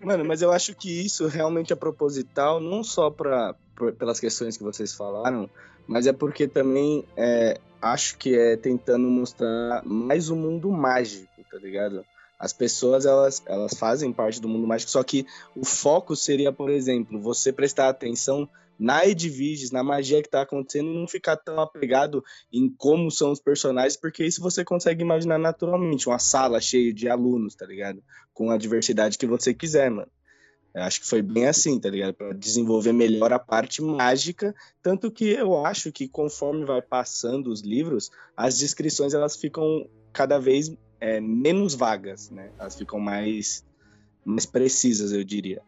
Mano, 0.00 0.24
mas 0.24 0.42
eu 0.42 0.50
acho 0.50 0.74
que 0.74 1.04
isso 1.06 1.28
realmente 1.28 1.72
é 1.72 1.76
proposital, 1.76 2.58
não 2.58 2.82
só 2.82 3.10
pra, 3.10 3.54
por- 3.76 3.92
pelas 3.92 4.18
questões 4.18 4.56
que 4.56 4.64
vocês 4.64 4.92
falaram, 4.92 5.48
mas 5.86 6.06
é 6.06 6.12
porque 6.12 6.46
também 6.48 7.04
é, 7.16 7.60
acho 7.80 8.16
que 8.16 8.34
é 8.36 8.56
tentando 8.56 9.08
mostrar 9.08 9.82
mais 9.84 10.30
o 10.30 10.36
mundo 10.36 10.70
mágico, 10.70 11.28
tá 11.50 11.58
ligado? 11.58 12.04
As 12.38 12.52
pessoas, 12.52 13.06
elas, 13.06 13.42
elas 13.46 13.74
fazem 13.74 14.12
parte 14.12 14.40
do 14.40 14.48
mundo 14.48 14.66
mágico, 14.66 14.90
só 14.90 15.02
que 15.02 15.26
o 15.54 15.64
foco 15.64 16.16
seria, 16.16 16.52
por 16.52 16.70
exemplo, 16.70 17.20
você 17.20 17.52
prestar 17.52 17.88
atenção 17.88 18.48
na 18.78 19.06
Edviges, 19.06 19.70
na 19.70 19.84
magia 19.84 20.22
que 20.22 20.28
tá 20.28 20.42
acontecendo 20.42 20.90
e 20.90 20.98
não 20.98 21.06
ficar 21.06 21.36
tão 21.36 21.60
apegado 21.60 22.24
em 22.52 22.68
como 22.68 23.10
são 23.10 23.30
os 23.30 23.38
personagens, 23.38 23.96
porque 23.96 24.24
isso 24.24 24.42
você 24.42 24.64
consegue 24.64 25.02
imaginar 25.02 25.38
naturalmente, 25.38 26.08
uma 26.08 26.18
sala 26.18 26.60
cheia 26.60 26.92
de 26.92 27.08
alunos, 27.08 27.54
tá 27.54 27.64
ligado? 27.64 28.02
Com 28.34 28.50
a 28.50 28.58
diversidade 28.58 29.18
que 29.18 29.26
você 29.26 29.54
quiser, 29.54 29.90
mano. 29.90 30.10
Eu 30.74 30.82
acho 30.82 31.00
que 31.00 31.06
foi 31.06 31.20
bem 31.20 31.46
assim, 31.46 31.78
tá 31.78 31.90
ligado? 31.90 32.14
Pra 32.14 32.32
desenvolver 32.32 32.92
melhor 32.92 33.32
a 33.32 33.38
parte 33.38 33.82
mágica, 33.82 34.54
tanto 34.82 35.10
que 35.10 35.26
eu 35.26 35.64
acho 35.66 35.92
que 35.92 36.08
conforme 36.08 36.64
vai 36.64 36.80
passando 36.80 37.48
os 37.48 37.60
livros, 37.60 38.10
as 38.36 38.58
descrições 38.58 39.12
elas 39.12 39.36
ficam 39.36 39.86
cada 40.12 40.38
vez 40.38 40.74
é, 40.98 41.20
menos 41.20 41.74
vagas, 41.74 42.30
né? 42.30 42.50
Elas 42.58 42.74
ficam 42.76 42.98
mais, 42.98 43.64
mais 44.24 44.46
precisas, 44.46 45.12
eu 45.12 45.22
diria. 45.22 45.62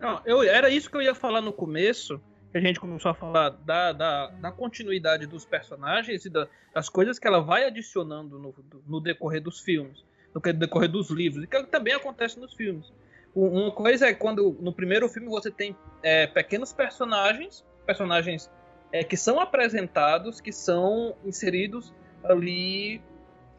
Não, 0.00 0.20
eu, 0.24 0.42
era 0.42 0.70
isso 0.70 0.90
que 0.90 0.96
eu 0.96 1.02
ia 1.02 1.14
falar 1.14 1.40
no 1.40 1.52
começo, 1.52 2.20
que 2.50 2.58
a 2.58 2.60
gente 2.60 2.80
começou 2.80 3.10
a 3.10 3.14
falar 3.14 3.50
da, 3.50 3.92
da, 3.92 4.26
da 4.28 4.50
continuidade 4.50 5.26
dos 5.26 5.44
personagens 5.44 6.24
e 6.24 6.30
da- 6.30 6.48
das 6.74 6.88
coisas 6.88 7.18
que 7.18 7.28
ela 7.28 7.40
vai 7.40 7.64
adicionando 7.64 8.38
no, 8.38 8.54
no 8.86 9.00
decorrer 9.00 9.42
dos 9.42 9.60
filmes, 9.60 10.02
no 10.34 10.40
decorrer 10.40 10.90
dos 10.90 11.10
livros, 11.10 11.44
e 11.44 11.46
que 11.46 11.62
também 11.64 11.94
acontece 11.94 12.40
nos 12.40 12.54
filmes. 12.54 12.90
Uma 13.34 13.70
coisa 13.70 14.08
é 14.08 14.14
quando 14.14 14.56
no 14.60 14.72
primeiro 14.72 15.08
filme 15.08 15.28
você 15.28 15.50
tem 15.50 15.76
é, 16.02 16.26
pequenos 16.26 16.72
personagens, 16.72 17.64
personagens 17.86 18.50
é, 18.92 19.04
que 19.04 19.16
são 19.16 19.38
apresentados, 19.38 20.40
que 20.40 20.52
são 20.52 21.14
inseridos 21.24 21.92
ali 22.24 23.00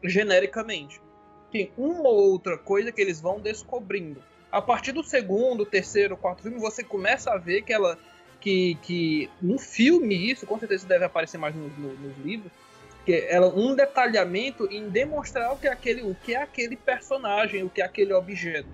genericamente. 0.04 1.00
Tem 1.50 1.72
uma 1.76 2.08
ou 2.08 2.32
outra 2.32 2.58
coisa 2.58 2.92
que 2.92 3.00
eles 3.00 3.20
vão 3.20 3.40
descobrindo. 3.40 4.22
A 4.50 4.60
partir 4.60 4.92
do 4.92 5.02
segundo, 5.02 5.64
terceiro, 5.64 6.16
quarto 6.16 6.42
filme, 6.42 6.58
você 6.58 6.84
começa 6.84 7.30
a 7.30 7.38
ver 7.38 7.62
que 7.62 7.72
ela. 7.72 7.98
Que, 8.40 8.74
que 8.82 9.30
no 9.40 9.56
filme, 9.56 10.16
isso 10.30 10.44
com 10.46 10.58
certeza 10.58 10.84
deve 10.84 11.04
aparecer 11.04 11.38
mais 11.38 11.54
no- 11.54 11.68
no- 11.68 11.94
nos 11.94 12.18
livros, 12.18 12.50
que 13.06 13.14
ela 13.28 13.46
um 13.46 13.72
detalhamento 13.72 14.66
em 14.68 14.88
demonstrar 14.88 15.52
o 15.52 15.56
que 15.56 15.68
é 15.68 15.72
aquele, 15.72 16.02
o 16.02 16.12
que 16.16 16.34
é 16.34 16.42
aquele 16.42 16.76
personagem, 16.76 17.62
o 17.62 17.70
que 17.70 17.80
é 17.80 17.84
aquele 17.84 18.12
objeto. 18.12 18.68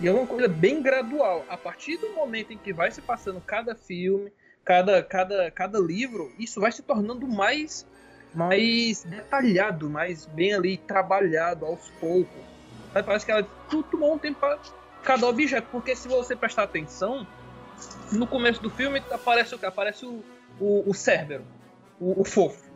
E 0.00 0.06
é 0.06 0.12
uma 0.12 0.26
coisa 0.26 0.48
bem 0.48 0.80
gradual. 0.80 1.44
A 1.48 1.56
partir 1.56 1.96
do 1.96 2.10
momento 2.14 2.52
em 2.52 2.58
que 2.58 2.72
vai 2.72 2.90
se 2.90 3.02
passando 3.02 3.40
cada 3.40 3.74
filme, 3.74 4.32
cada, 4.64 5.02
cada, 5.02 5.50
cada 5.50 5.78
livro, 5.78 6.32
isso 6.38 6.60
vai 6.60 6.70
se 6.70 6.82
tornando 6.82 7.26
mais, 7.26 7.86
mais 8.32 9.02
detalhado, 9.02 9.90
mais 9.90 10.24
bem 10.26 10.54
ali 10.54 10.76
trabalhado 10.76 11.66
aos 11.66 11.90
poucos. 12.00 12.42
Aí 12.94 13.02
parece 13.02 13.26
que 13.26 13.32
ela 13.32 13.42
tu- 13.68 13.82
tomou 13.82 14.14
um 14.14 14.18
tempo 14.18 14.38
para 14.38 14.58
cada 15.02 15.26
objeto, 15.26 15.68
porque 15.70 15.96
se 15.96 16.06
você 16.06 16.36
prestar 16.36 16.64
atenção, 16.64 17.26
no 18.12 18.26
começo 18.26 18.62
do 18.62 18.70
filme 18.70 19.02
aparece 19.10 19.54
o 19.54 19.58
que? 19.58 19.66
Aparece 19.66 20.06
o, 20.06 20.22
o, 20.60 20.90
o 20.90 20.94
Cérbero, 20.94 21.44
o, 22.00 22.20
o 22.20 22.24
fofo. 22.24 22.70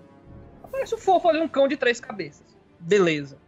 Aparece 0.63 0.95
o 0.95 0.99
fofo 0.99 1.29
ali, 1.29 1.41
um 1.41 1.49
cão 1.49 1.69
de 1.69 1.77
três 1.77 2.01
cabeças. 2.01 2.47
Beleza. 2.81 3.39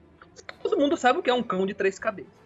Todo 0.63 0.79
mundo 0.79 0.97
sabe 0.97 1.19
o 1.19 1.23
que 1.23 1.31
é 1.31 1.35
um 1.35 1.43
cão 1.43 1.67
de 1.67 1.75
três 1.75 1.99
cabeças. 1.99 2.44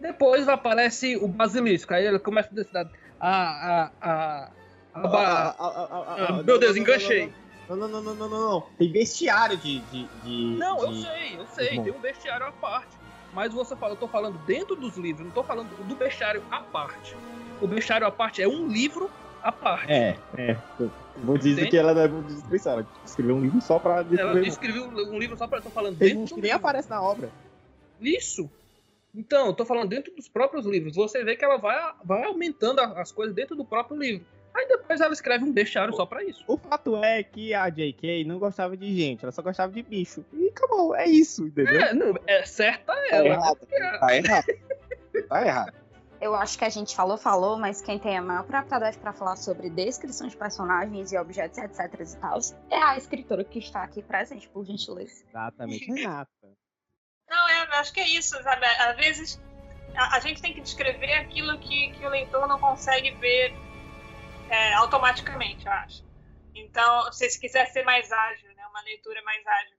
Depois 0.00 0.48
aparece 0.48 1.16
o 1.16 1.26
basilisco. 1.28 1.92
Aí 1.94 2.06
ele 2.06 2.18
começa 2.18 2.50
a. 3.20 3.90
A. 4.02 4.50
A. 4.94 6.42
Meu 6.44 6.58
Deus, 6.58 6.76
enganchei. 6.76 7.32
Não, 7.68 7.76
não, 7.76 7.88
não, 7.88 8.00
não, 8.00 8.14
não, 8.14 8.28
não, 8.28 8.50
não. 8.52 8.60
Tem 8.78 8.90
bestiário 8.90 9.56
de. 9.56 9.80
de, 9.80 10.06
de 10.22 10.56
Não, 10.56 10.80
eu 10.82 10.88
de- 10.92 11.02
sei, 11.02 11.36
eu 11.38 11.46
sei, 11.46 11.80
tem 11.82 11.92
um 11.92 11.98
bestiário 12.00 12.46
à 12.46 12.52
parte. 12.52 12.96
Mas 13.32 13.52
você 13.52 13.74
fala, 13.76 13.92
eu 13.92 13.96
tô 13.96 14.08
falando 14.08 14.38
dentro 14.46 14.76
dos 14.76 14.96
livros, 14.96 15.26
não 15.26 15.32
tô 15.32 15.42
falando 15.42 15.68
do 15.86 15.94
bestiário 15.96 16.42
à 16.50 16.60
parte. 16.60 17.16
O 17.60 17.66
bestiário 17.66 18.06
à 18.06 18.10
parte 18.10 18.40
é 18.40 18.48
um 18.48 18.66
livro 18.68 19.10
à 19.42 19.50
parte. 19.52 19.92
É, 19.92 20.16
é. 20.38 20.56
Vou 21.16 21.36
dizer 21.36 21.52
Entende? 21.52 21.70
que 21.70 21.76
ela 21.76 21.90
é 22.00 22.08
de 22.08 22.22
descrição. 22.22 22.74
Ela 22.74 22.86
escreveu 23.04 23.36
um 23.36 23.40
livro 23.40 23.60
só 23.60 23.78
pra 23.78 24.04
Ela 24.16 24.40
escreveu 24.46 24.84
um 24.86 25.18
livro 25.18 25.36
só 25.36 25.46
pra. 25.48 25.60
Tô 25.60 25.70
falando 25.70 25.98
Tem 25.98 26.10
dentro 26.14 26.34
que 26.36 26.40
nem 26.40 26.50
livro. 26.52 26.56
aparece 26.56 26.88
na 26.88 27.02
obra. 27.02 27.30
Isso. 28.00 28.48
Então, 29.16 29.46
eu 29.46 29.52
tô 29.54 29.64
falando 29.64 29.88
dentro 29.88 30.14
dos 30.14 30.28
próprios 30.28 30.66
livros. 30.66 30.94
Você 30.94 31.24
vê 31.24 31.34
que 31.36 31.44
ela 31.44 31.56
vai, 31.56 31.94
vai 32.04 32.24
aumentando 32.24 32.80
as 32.80 33.10
coisas 33.10 33.34
dentro 33.34 33.56
do 33.56 33.64
próprio 33.64 33.98
livro. 33.98 34.26
Aí 34.54 34.66
depois 34.68 35.00
ela 35.00 35.12
escreve 35.12 35.44
um 35.44 35.52
bestiário 35.52 35.94
só 35.94 36.06
pra 36.06 36.22
isso. 36.24 36.42
O 36.46 36.56
fato 36.56 36.96
é 37.04 37.22
que 37.22 37.52
a 37.52 37.68
J.K. 37.68 38.24
não 38.24 38.38
gostava 38.38 38.74
de 38.76 38.94
gente, 38.94 39.22
ela 39.22 39.32
só 39.32 39.42
gostava 39.42 39.70
de 39.70 39.82
bicho. 39.82 40.24
E 40.32 40.48
acabou, 40.48 40.94
é 40.94 41.06
isso, 41.06 41.46
entendeu? 41.46 41.78
É, 41.80 41.92
não, 41.92 42.14
é 42.26 42.44
certa 42.46 42.94
Tá 42.94 43.06
ela. 43.10 43.28
errado. 43.28 43.66
Tá 44.00 44.16
errado. 44.16 44.46
Tá 45.28 45.46
errado. 45.46 45.86
Eu 46.18 46.34
acho 46.34 46.58
que 46.58 46.64
a 46.64 46.70
gente 46.70 46.96
falou, 46.96 47.18
falou, 47.18 47.58
mas 47.58 47.82
quem 47.82 47.98
tem 47.98 48.16
a 48.16 48.22
maior 48.22 48.44
propriedade 48.44 48.96
para 48.96 49.12
falar 49.12 49.36
sobre 49.36 49.68
descrição 49.68 50.26
de 50.26 50.34
personagens 50.34 51.12
e 51.12 51.18
objetos, 51.18 51.58
etc 51.58 52.00
e 52.00 52.16
tal, 52.18 52.38
é 52.70 52.82
a 52.82 52.96
escritora 52.96 53.44
que 53.44 53.58
está 53.58 53.82
aqui 53.82 54.02
presente, 54.02 54.48
por 54.48 54.64
gentileza. 54.64 55.22
Exatamente, 55.28 55.92
Renata. 55.92 56.30
Não, 57.28 57.48
é, 57.48 57.76
acho 57.78 57.92
que 57.92 58.00
é 58.00 58.08
isso, 58.08 58.40
sabe? 58.42 58.64
Às 58.66 58.96
vezes 58.96 59.40
a, 59.96 60.16
a 60.16 60.20
gente 60.20 60.40
tem 60.40 60.52
que 60.52 60.60
descrever 60.60 61.12
aquilo 61.14 61.58
que, 61.58 61.92
que 61.92 62.06
o 62.06 62.08
leitor 62.08 62.46
não 62.46 62.58
consegue 62.58 63.10
ver 63.12 63.54
é, 64.48 64.74
automaticamente, 64.74 65.66
eu 65.66 65.72
acho. 65.72 66.04
Então, 66.54 67.12
se 67.12 67.28
você 67.28 67.38
quiser 67.38 67.66
ser 67.66 67.82
mais 67.84 68.10
ágil, 68.10 68.54
né, 68.54 68.66
uma 68.68 68.80
leitura 68.82 69.20
mais 69.22 69.46
ágil. 69.46 69.76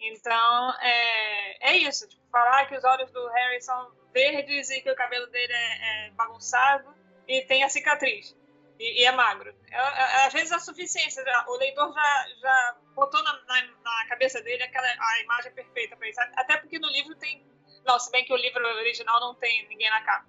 Então, 0.00 0.74
é, 0.80 1.72
é 1.72 1.76
isso. 1.76 2.08
Tipo, 2.08 2.22
falar 2.30 2.66
que 2.66 2.76
os 2.76 2.84
olhos 2.84 3.10
do 3.12 3.28
Harry 3.28 3.62
são 3.62 3.92
verdes 4.12 4.68
e 4.70 4.80
que 4.80 4.90
o 4.90 4.96
cabelo 4.96 5.26
dele 5.28 5.52
é, 5.52 6.08
é 6.08 6.10
bagunçado 6.10 6.94
e 7.26 7.42
tem 7.42 7.62
a 7.62 7.68
cicatriz. 7.68 8.36
E, 8.82 9.02
e 9.02 9.04
é 9.04 9.12
magro. 9.12 9.54
É, 9.70 9.76
é, 9.76 10.26
às 10.26 10.32
vezes 10.32 10.50
a 10.50 10.58
suficiência, 10.58 11.22
o 11.46 11.56
leitor 11.56 11.94
já, 11.94 12.26
já 12.40 12.76
botou 12.96 13.22
na, 13.22 13.32
na, 13.44 13.62
na 13.62 14.06
cabeça 14.08 14.42
dele 14.42 14.60
aquela, 14.64 14.88
a 14.88 15.20
imagem 15.20 15.52
perfeita 15.52 15.96
para 15.96 16.08
isso. 16.08 16.20
Até 16.20 16.56
porque 16.56 16.80
no 16.80 16.88
livro 16.88 17.14
tem. 17.14 17.46
Não, 17.84 17.96
se 18.00 18.10
bem 18.10 18.24
que 18.24 18.32
o 18.32 18.36
livro 18.36 18.60
original 18.78 19.20
não 19.20 19.36
tem 19.36 19.68
ninguém 19.68 19.88
na 19.88 20.02
capa. 20.02 20.26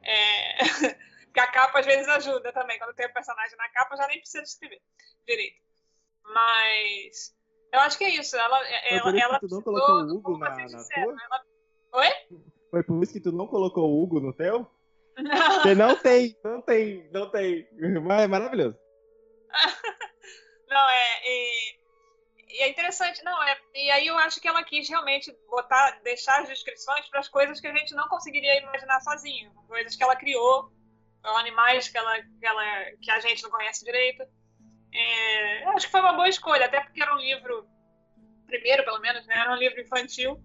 É, 0.00 0.58
porque 1.26 1.40
a 1.40 1.46
capa 1.48 1.80
às 1.80 1.86
vezes 1.86 2.06
ajuda 2.06 2.52
também. 2.52 2.78
Quando 2.78 2.94
tem 2.94 3.06
o 3.06 3.12
personagem 3.12 3.56
na 3.58 3.68
capa, 3.70 3.96
já 3.96 4.06
nem 4.06 4.20
precisa 4.20 4.44
escrever 4.44 4.80
direito. 5.26 5.60
Mas. 6.22 7.34
Eu 7.72 7.80
acho 7.80 7.98
que 7.98 8.04
é 8.04 8.10
isso. 8.10 8.36
Ela, 8.36 8.58
Foi 8.58 8.68
ela, 8.90 9.10
isso 9.10 9.18
ela 9.18 9.40
que 9.40 9.48
tu 9.48 9.54
não 9.56 9.62
colocou 9.62 9.94
o 9.96 10.14
Hugo 10.14 10.38
na, 10.38 10.50
na 10.50 10.66
tua? 10.66 11.16
ela- 11.20 11.44
Oi? 11.94 12.08
Foi 12.70 12.82
por 12.84 13.02
isso 13.02 13.12
que 13.12 13.20
tu 13.20 13.32
não 13.32 13.48
colocou 13.48 13.90
o 13.90 14.02
Hugo 14.02 14.20
no 14.20 14.32
teu? 14.32 14.70
Porque 15.14 15.74
não 15.74 15.96
tem, 15.96 16.36
não 16.44 16.62
tem, 16.62 17.08
não 17.12 17.30
tem. 17.30 17.68
Mas 18.02 18.22
é 18.22 18.26
maravilhoso. 18.26 18.78
Não, 20.68 20.88
é. 20.88 21.20
E, 21.22 21.82
é 22.60 22.68
interessante, 22.68 23.22
não, 23.24 23.42
é. 23.42 23.58
E 23.74 23.90
aí 23.90 24.06
eu 24.06 24.16
acho 24.18 24.40
que 24.40 24.48
ela 24.48 24.62
quis 24.62 24.88
realmente 24.88 25.34
botar, 25.48 26.00
deixar 26.02 26.40
as 26.40 26.48
descrições 26.48 27.06
para 27.08 27.20
as 27.20 27.28
coisas 27.28 27.60
que 27.60 27.66
a 27.66 27.74
gente 27.74 27.94
não 27.94 28.08
conseguiria 28.08 28.58
imaginar 28.58 29.00
sozinho. 29.00 29.52
Coisas 29.68 29.96
que 29.96 30.02
ela 30.02 30.16
criou, 30.16 30.72
ou 31.24 31.36
animais 31.36 31.88
que, 31.88 31.96
ela, 31.96 32.22
que, 32.22 32.46
ela, 32.46 32.64
que 33.00 33.10
a 33.10 33.20
gente 33.20 33.42
não 33.42 33.50
conhece 33.50 33.84
direito. 33.84 34.22
É, 34.92 35.64
acho 35.68 35.86
que 35.86 35.92
foi 35.92 36.00
uma 36.00 36.12
boa 36.12 36.28
escolha, 36.28 36.66
até 36.66 36.80
porque 36.80 37.02
era 37.02 37.14
um 37.14 37.18
livro, 37.18 37.66
primeiro 38.46 38.84
pelo 38.84 39.00
menos, 39.00 39.26
né, 39.26 39.38
era 39.38 39.52
um 39.52 39.56
livro 39.56 39.80
infantil. 39.80 40.42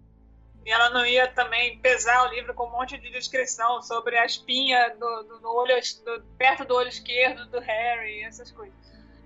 E 0.68 0.70
ela 0.70 0.90
não 0.90 1.06
ia 1.06 1.30
também 1.30 1.80
pesar 1.80 2.28
o 2.28 2.34
livro 2.34 2.54
com 2.54 2.68
um 2.68 2.72
monte 2.72 2.98
de 2.98 3.10
descrição 3.10 3.82
sobre 3.82 4.18
a 4.18 4.26
espinha 4.26 4.90
do, 5.00 5.24
do, 5.24 5.40
no 5.40 5.50
olho, 5.56 5.74
do- 6.04 6.22
perto 6.38 6.66
do 6.66 6.76
olho 6.76 6.90
esquerdo 6.90 7.46
do 7.46 7.58
Harry, 7.62 8.22
essas 8.24 8.52
coisas. 8.52 8.76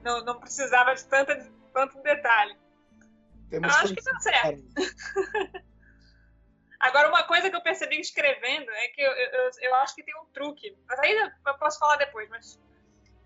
Não, 0.03 0.23
não 0.23 0.39
precisava 0.39 0.93
de 0.93 1.03
tanta, 1.05 1.35
tanto 1.73 1.99
detalhe. 2.03 2.55
Temos 3.49 3.73
Eu 3.73 3.79
acho 3.79 3.95
que 3.95 4.03
deu 4.03 4.19
certo. 4.19 4.63
Agora, 6.79 7.09
uma 7.09 7.23
coisa 7.23 7.49
que 7.49 7.55
eu 7.55 7.63
percebi 7.63 7.99
escrevendo 7.99 8.69
é 8.69 8.87
que 8.89 9.01
eu, 9.01 9.11
eu, 9.11 9.49
eu 9.61 9.75
acho 9.77 9.95
que 9.95 10.03
tem 10.03 10.15
um 10.21 10.25
truque. 10.25 10.77
Mas 10.87 10.99
ainda 10.99 11.35
eu 11.47 11.53
posso 11.55 11.79
falar 11.79 11.95
depois, 11.95 12.29
mas 12.29 12.61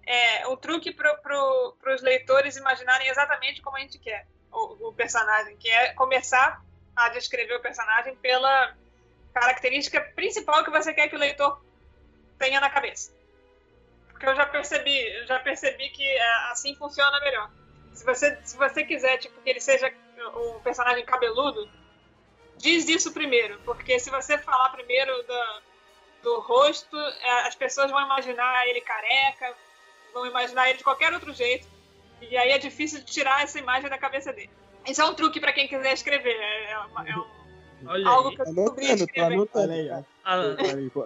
é 0.05 0.47
um 0.47 0.55
truque 0.55 0.93
para 0.93 1.17
pro, 1.17 1.77
os 1.93 2.01
leitores 2.01 2.55
imaginarem 2.55 3.09
exatamente 3.09 3.61
como 3.61 3.75
a 3.75 3.81
gente 3.81 3.99
quer 3.99 4.25
o, 4.53 4.87
o 4.87 4.93
personagem, 4.93 5.57
que 5.57 5.69
é 5.69 5.91
começar 5.95 6.63
a 6.95 7.09
descrever 7.09 7.55
o 7.55 7.61
personagem 7.61 8.15
pela 8.17 8.75
característica 9.33 9.99
principal 10.15 10.63
que 10.63 10.71
você 10.71 10.93
quer 10.93 11.09
que 11.09 11.15
o 11.15 11.19
leitor 11.19 11.61
tenha 12.39 12.59
na 12.59 12.69
cabeça. 12.69 13.13
Porque 14.09 14.25
eu 14.25 14.35
já 14.35 14.45
percebi, 14.45 14.97
eu 15.17 15.27
já 15.27 15.39
percebi 15.39 15.89
que 15.89 16.03
é, 16.03 16.51
assim 16.51 16.73
funciona 16.75 17.19
melhor. 17.19 17.51
Se 17.93 18.05
você, 18.05 18.39
se 18.43 18.57
você 18.57 18.83
quiser 18.83 19.17
tipo, 19.17 19.41
que 19.41 19.49
ele 19.49 19.59
seja 19.59 19.93
um 20.35 20.59
personagem 20.61 21.05
cabeludo, 21.05 21.69
diz 22.57 22.87
isso 22.87 23.11
primeiro, 23.13 23.59
porque 23.65 23.99
se 23.99 24.09
você 24.09 24.37
falar 24.37 24.69
primeiro 24.69 25.11
do, 25.23 25.61
do 26.23 26.39
rosto, 26.39 26.97
é, 26.97 27.47
as 27.47 27.55
pessoas 27.55 27.91
vão 27.91 28.01
imaginar 28.01 28.67
ele 28.67 28.81
careca, 28.81 29.53
vão 30.13 30.25
imaginar 30.25 30.69
ele 30.69 30.77
de 30.77 30.83
qualquer 30.83 31.13
outro 31.13 31.33
jeito, 31.33 31.67
e 32.21 32.37
aí 32.37 32.51
é 32.51 32.57
difícil 32.57 33.03
tirar 33.03 33.43
essa 33.43 33.59
imagem 33.59 33.89
da 33.89 33.97
cabeça 33.97 34.31
dele. 34.31 34.51
Isso 34.87 35.01
é 35.01 35.05
um 35.05 35.13
truque 35.13 35.39
para 35.39 35.51
quem 35.53 35.67
quiser 35.67 35.93
escrever, 35.93 36.35
é, 36.35 36.71
é 36.71 36.79
uma- 36.79 37.07
é 37.09 37.15
um- 37.17 37.25
Olha 37.87 38.07
algo 38.09 38.29
aí. 38.29 38.35
que 38.35 38.41
eu 38.41 38.45
descobri. 38.55 38.85
Olha 39.59 39.73
aí, 39.73 39.89
ó. 39.91 40.03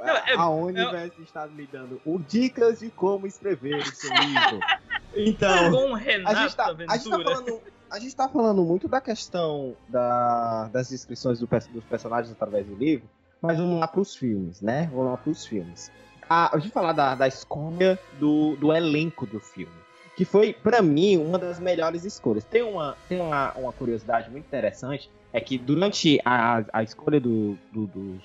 Não, 0.05 0.15
é- 0.15 0.33
a 0.35 0.49
Universe 0.49 1.21
está 1.23 1.47
me 1.47 1.65
dando 1.67 2.01
o 2.05 2.19
dicas 2.19 2.79
de 2.79 2.89
como 2.91 3.27
escrever 3.27 3.77
o 3.79 3.85
seu 3.85 4.11
livro. 4.13 4.59
Então, 5.15 5.71
com 5.71 6.29
a 6.29 6.33
gente, 6.43 6.55
tá, 6.55 6.65
a, 6.65 6.97
gente 6.97 7.09
tá 7.09 7.17
falando, 7.23 7.61
a 7.89 7.99
gente 7.99 8.15
tá 8.15 8.29
falando 8.29 8.63
muito 8.63 8.87
da 8.87 9.01
questão 9.01 9.75
da- 9.87 10.69
das 10.71 10.89
descrições 10.89 11.39
do 11.39 11.47
dos 11.47 11.83
personagens 11.85 12.31
através 12.31 12.67
do 12.67 12.75
livro, 12.75 13.09
mas 13.41 13.57
vamos 13.57 13.79
lá 13.79 13.87
pros 13.87 14.15
filmes, 14.15 14.61
né? 14.61 14.87
Vamos 14.93 15.09
lá 15.11 15.17
pros 15.17 15.43
filmes. 15.47 15.91
A, 16.29 16.55
a 16.55 16.59
gente 16.59 16.71
falar 16.71 16.93
da, 16.93 17.15
da 17.15 17.27
escolha 17.27 17.99
do, 18.19 18.55
do 18.57 18.71
elenco 18.71 19.25
do 19.25 19.39
filme, 19.39 19.73
que 20.19 20.25
foi, 20.25 20.51
pra 20.51 20.81
mim, 20.81 21.15
uma 21.15 21.39
das 21.39 21.61
melhores 21.61 22.03
escolhas. 22.03 22.43
Tem 22.43 22.61
uma, 22.61 22.97
tem 23.07 23.21
uma, 23.21 23.53
uma 23.53 23.71
curiosidade 23.71 24.29
muito 24.29 24.45
interessante, 24.45 25.09
é 25.31 25.39
que 25.39 25.57
durante 25.57 26.19
a, 26.25 26.61
a 26.73 26.83
escolha 26.83 27.21
do- 27.21 27.57
do- 27.71 27.87
dos, 27.87 28.21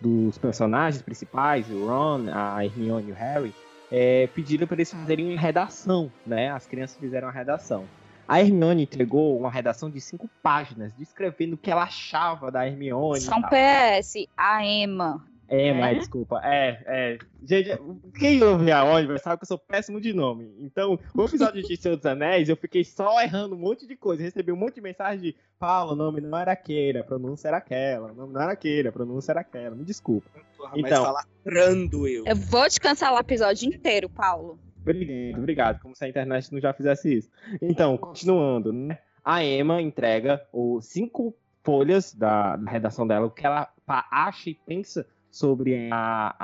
dos 0.00 0.38
personagens 0.38 1.02
principais, 1.02 1.68
o 1.70 1.84
Ron, 1.84 2.24
a 2.32 2.64
Hermione 2.64 3.10
e 3.10 3.12
o 3.12 3.14
Harry, 3.14 3.54
é, 3.90 4.28
pediram 4.28 4.66
para 4.66 4.76
eles 4.76 4.90
fazerem 4.90 5.30
uma 5.30 5.38
redação, 5.38 6.10
né? 6.24 6.50
As 6.52 6.66
crianças 6.66 6.96
fizeram 6.96 7.28
uma 7.28 7.34
redação. 7.34 7.84
A 8.26 8.40
Hermione 8.40 8.84
entregou 8.84 9.38
uma 9.38 9.50
redação 9.50 9.90
de 9.90 10.00
cinco 10.00 10.26
páginas, 10.42 10.90
descrevendo 10.94 11.52
o 11.52 11.58
que 11.58 11.70
ela 11.70 11.82
achava 11.82 12.50
da 12.50 12.66
Hermione. 12.66 13.20
tal. 13.42 13.50
PS, 13.50 14.26
a 14.34 14.64
Emma. 14.64 15.22
É, 15.52 15.72
mas 15.74 15.96
É? 15.96 15.98
desculpa. 15.98 16.40
É, 16.44 16.82
é. 16.86 17.18
Gente, 17.44 17.70
quem 18.18 18.40
ouve 18.42 18.70
a 18.70 18.84
Oliver 18.84 19.18
sabe 19.18 19.38
que 19.38 19.42
eu 19.42 19.48
sou 19.48 19.58
péssimo 19.58 20.00
de 20.00 20.12
nome. 20.12 20.54
Então, 20.60 20.96
o 21.14 21.24
episódio 21.24 21.60
de 21.60 21.76
Senhor 21.76 21.96
dos 21.96 22.06
Anéis, 22.06 22.48
eu 22.48 22.56
fiquei 22.56 22.84
só 22.84 23.20
errando 23.20 23.56
um 23.56 23.58
monte 23.58 23.84
de 23.86 23.96
coisa. 23.96 24.22
Recebi 24.22 24.52
um 24.52 24.56
monte 24.56 24.76
de 24.76 24.80
mensagem 24.80 25.20
de 25.20 25.36
Paulo, 25.58 25.92
o 25.92 25.96
nome 25.96 26.20
não 26.20 26.38
era 26.38 26.52
aquele, 26.52 26.98
a 26.98 27.04
pronúncia 27.04 27.48
era 27.48 27.56
aquela. 27.56 28.12
O 28.12 28.14
nome 28.14 28.32
não 28.32 28.40
era 28.40 28.52
aquele, 28.52 28.86
a 28.88 28.92
pronúncia 28.92 29.32
era 29.32 29.40
aquela. 29.40 29.74
Me 29.74 29.84
desculpa. 29.84 30.30
Porra, 30.56 30.72
Então. 30.76 31.12
mas 31.12 31.92
eu. 31.92 32.24
Eu 32.26 32.36
vou 32.36 32.68
te 32.68 32.80
cancelar 32.80 33.16
o 33.16 33.20
episódio 33.20 33.68
inteiro, 33.68 34.08
Paulo. 34.08 34.58
Obrigado, 34.80 35.38
obrigado. 35.38 35.80
Como 35.80 35.94
se 35.96 36.04
a 36.04 36.08
internet 36.08 36.52
não 36.52 36.60
já 36.60 36.72
fizesse 36.72 37.12
isso. 37.18 37.30
Então, 37.60 37.98
continuando, 37.98 38.72
né? 38.72 38.98
A 39.24 39.44
Emma 39.44 39.82
entrega 39.82 40.40
os 40.52 40.86
cinco 40.86 41.34
folhas 41.62 42.14
da, 42.14 42.56
da 42.56 42.70
redação 42.70 43.06
dela, 43.06 43.26
o 43.26 43.30
que 43.30 43.44
ela 43.44 43.68
acha 44.10 44.48
e 44.48 44.54
pensa 44.54 45.06
sobre 45.30 45.88
a, 45.92 46.34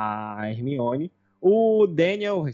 a 0.40 0.50
Hermione. 0.50 1.10
O 1.40 1.86
Daniel 1.86 2.44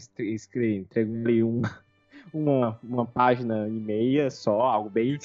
entregou 0.59 1.15
ali 1.25 1.43
um- 1.43 1.61
uma, 2.33 2.79
uma 2.83 3.05
página 3.05 3.67
e 3.67 3.71
meia 3.71 4.29
só, 4.29 4.61
algo 4.61 4.89
bem, 4.89 5.17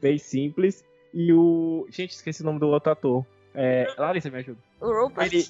bem 0.00 0.18
simples. 0.18 0.84
E 1.14 1.32
o. 1.32 1.86
Gente, 1.90 2.10
esqueci 2.10 2.42
o 2.42 2.44
nome 2.44 2.58
do 2.58 2.68
outro 2.68 2.92
ator. 2.92 3.24
É, 3.54 3.86
Larissa, 3.96 4.30
me 4.30 4.38
ajuda. 4.38 4.58
O 4.80 4.92
Rupert. 4.92 5.32
Ele, 5.32 5.46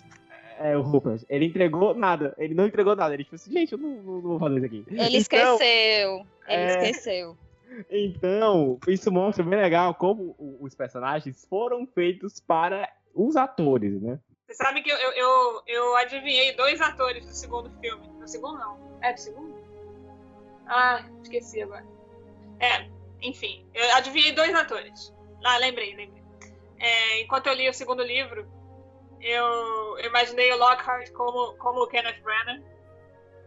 é, 0.60 0.76
o 0.76 0.82
Rupert. 0.82 1.22
Ele 1.28 1.46
entregou 1.46 1.94
nada. 1.94 2.34
Ele 2.38 2.54
não 2.54 2.66
entregou 2.66 2.94
nada. 2.94 3.12
Ele 3.14 3.24
tipo 3.24 3.34
assim, 3.34 3.50
gente, 3.52 3.72
eu 3.72 3.78
não, 3.78 3.90
não- 3.90 4.14
não 4.14 4.20
vou 4.22 4.38
fazer 4.38 4.56
isso 4.58 4.66
aqui. 4.66 4.84
Ele 4.88 5.00
Então, 5.00 5.18
esqueceu. 5.18 6.16
Ele 6.18 6.26
é- 6.48 6.68
esqueceu. 6.90 7.36
Então, 7.90 8.78
isso 8.86 9.10
mostra 9.10 9.42
bem 9.44 9.58
legal 9.60 9.94
como 9.94 10.34
os 10.60 10.74
personagens 10.74 11.44
foram 11.50 11.86
feitos 11.86 12.40
para 12.40 12.88
os 13.14 13.36
atores, 13.36 14.00
né? 14.00 14.18
Você 14.46 14.54
sabe 14.54 14.80
que 14.80 14.90
eu, 14.90 14.96
eu, 14.96 15.62
eu, 15.66 15.96
adivinhei 15.96 16.54
dois 16.54 16.80
atores 16.80 17.26
do 17.26 17.34
segundo 17.34 17.68
filme. 17.80 18.06
Do 18.20 18.28
segundo, 18.28 18.58
não. 18.58 18.78
É 19.02 19.12
do 19.12 19.20
segundo? 19.20 19.56
Ah, 20.68 21.04
esqueci 21.22 21.62
agora. 21.62 21.84
É, 22.60 22.88
enfim. 23.20 23.68
Eu 23.74 23.94
adivinhei 23.96 24.32
dois 24.32 24.54
atores. 24.54 25.12
Ah, 25.44 25.58
lembrei, 25.58 25.96
lembrei. 25.96 26.22
É, 26.78 27.22
enquanto 27.22 27.48
eu 27.48 27.54
li 27.54 27.68
o 27.68 27.74
segundo 27.74 28.04
livro, 28.04 28.48
eu, 29.20 29.98
imaginei 29.98 30.52
o 30.52 30.58
Lockhart 30.58 31.10
como, 31.12 31.56
como 31.56 31.82
o 31.82 31.88
Kenneth 31.88 32.22
Branagh. 32.22 32.62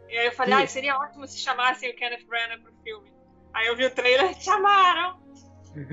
E 0.10 0.18
aí 0.18 0.26
eu 0.26 0.34
falei, 0.34 0.54
ah, 0.54 0.68
seria 0.68 0.98
ótimo 0.98 1.26
se 1.28 1.38
chamassem 1.38 1.92
o 1.92 1.96
Kenneth 1.96 2.26
Branagh 2.26 2.62
pro 2.62 2.74
filme. 2.84 3.14
Aí 3.54 3.68
eu 3.68 3.76
vi 3.76 3.86
o 3.86 3.96
trailer, 3.96 4.34
chamaram! 4.42 5.18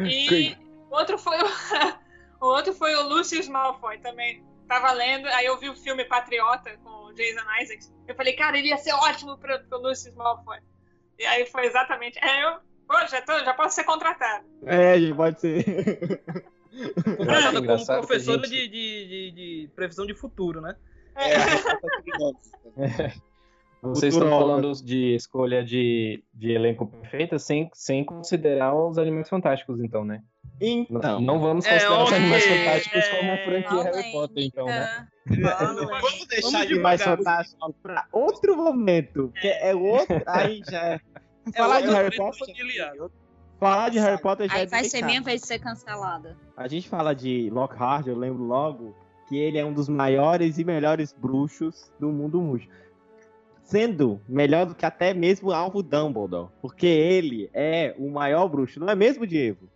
E 0.09 0.57
o 0.91 0.97
outro 0.97 1.19
foi 1.19 1.37
o, 1.39 1.47
o 2.41 2.47
outro 2.47 2.75
foi 2.75 2.95
o 2.97 3.07
Lucius 3.09 3.47
Malfoy 3.47 3.99
também. 3.99 4.43
Tava 4.69 4.93
lendo, 4.93 5.27
aí 5.29 5.47
eu 5.47 5.59
vi 5.59 5.69
o 5.69 5.77
filme 5.77 6.05
Patriota 6.05 6.77
com 6.83 6.91
o 7.07 7.13
Jason 7.15 7.45
Isaacs. 7.63 7.93
Eu 8.09 8.15
falei, 8.15 8.33
cara, 8.35 8.59
ele 8.59 8.69
ia 8.69 8.77
ser 8.77 8.93
ótimo 8.93 9.39
pro, 9.39 9.59
pro 9.69 9.79
Lucius 9.81 10.15
Malfoy. 10.15 10.59
E 11.19 11.25
aí 11.25 11.47
foi 11.47 11.67
exatamente. 11.67 12.19
É, 12.19 12.45
eu 12.45 12.59
pô, 12.87 12.95
já, 13.07 13.23
tô, 13.23 13.39
já 13.45 13.55
posso 13.55 13.77
ser 13.77 13.85
contratado. 13.85 14.45
É, 14.65 14.99
gente, 14.99 15.15
pode 15.15 15.41
ser. 15.41 15.65
Acho 16.77 17.47
Ela 17.49 17.67
como 17.67 17.87
professora 17.87 18.47
gente- 18.47 18.69
de, 18.69 18.69
de, 18.69 19.09
de, 19.09 19.31
de 19.31 19.71
previsão 19.75 20.05
de 20.05 20.15
futuro, 20.15 20.61
né? 20.61 20.77
É, 21.15 21.37
resposta 21.39 21.89
criminosa. 22.03 22.53
Vocês 23.83 24.15
estão 24.15 24.29
falando 24.29 24.73
de 24.83 25.15
escolha 25.15 25.63
de, 25.65 26.23
de 26.35 26.51
elenco 26.51 26.87
perfeita 26.87 27.39
sem, 27.39 27.71
sem 27.73 28.05
considerar 28.05 28.75
os 28.75 28.99
Animais 28.99 29.29
Fantásticos, 29.29 29.81
então, 29.81 30.05
né? 30.05 30.23
Então, 30.61 31.21
Não 31.21 31.39
vamos 31.39 31.67
É, 31.67 31.71
considerar 31.71 32.03
os 32.03 32.09
ok, 32.09 32.17
Animais 32.19 32.45
Fantásticos 32.47 33.05
é, 33.05 33.17
como 33.17 33.33
a 33.33 33.37
franquia 33.39 33.83
Harry 33.83 34.13
Potter, 34.13 34.45
então, 34.45 34.67
né? 34.67 35.09
vamos 35.27 36.27
deixar 36.29 36.51
Vamos 36.51 36.69
de 36.69 36.79
mais 36.81 37.01
devagar. 37.01 37.19
fantástico 37.19 37.75
pra 37.83 38.07
outro 38.13 38.57
momento, 38.57 39.33
que 39.41 39.49
é 39.49 39.75
outro. 39.75 40.23
Aí 40.27 40.63
já 40.69 40.79
é. 40.85 41.01
É 41.53 41.53
Falar 41.57 41.81
de 41.81 41.89
Harry 41.89 42.17
Potter. 42.17 42.55
Falar 43.61 43.89
de 43.91 43.99
Harry 43.99 44.21
Potter 44.21 44.49
já 44.49 44.55
Aí 44.57 44.63
é 44.63 44.67
vai 44.67 44.85
ser 44.85 45.05
minha 45.05 45.21
vez 45.21 45.43
de 45.43 45.47
ser 45.47 45.59
cancelada. 45.59 46.37
A 46.57 46.67
gente 46.69 46.89
fala 46.89 47.15
de 47.15 47.49
Lockhart, 47.51 48.07
eu 48.07 48.17
lembro 48.17 48.43
logo 48.45 48.95
que 49.29 49.37
ele 49.37 49.59
é 49.59 49.65
um 49.65 49.73
dos 49.73 49.89
maiores 49.89 50.59
e 50.59 50.65
melhores 50.65 51.13
bruxos 51.13 51.91
do 51.99 52.09
mundo 52.09 52.41
mundo. 52.41 52.63
Sendo 53.63 54.21
melhor 54.29 54.67
do 54.67 54.75
que 54.75 54.87
até 54.87 55.13
mesmo 55.13 55.51
Alvo 55.51 55.83
Dumbledore. 55.83 56.49
Porque 56.63 56.87
ele 56.87 57.51
é 57.53 57.95
o 57.99 58.09
maior 58.11 58.49
bruxo, 58.49 58.79
não 58.79 58.89
é 58.89 58.95
mesmo, 58.95 59.27
Diego? 59.27 59.69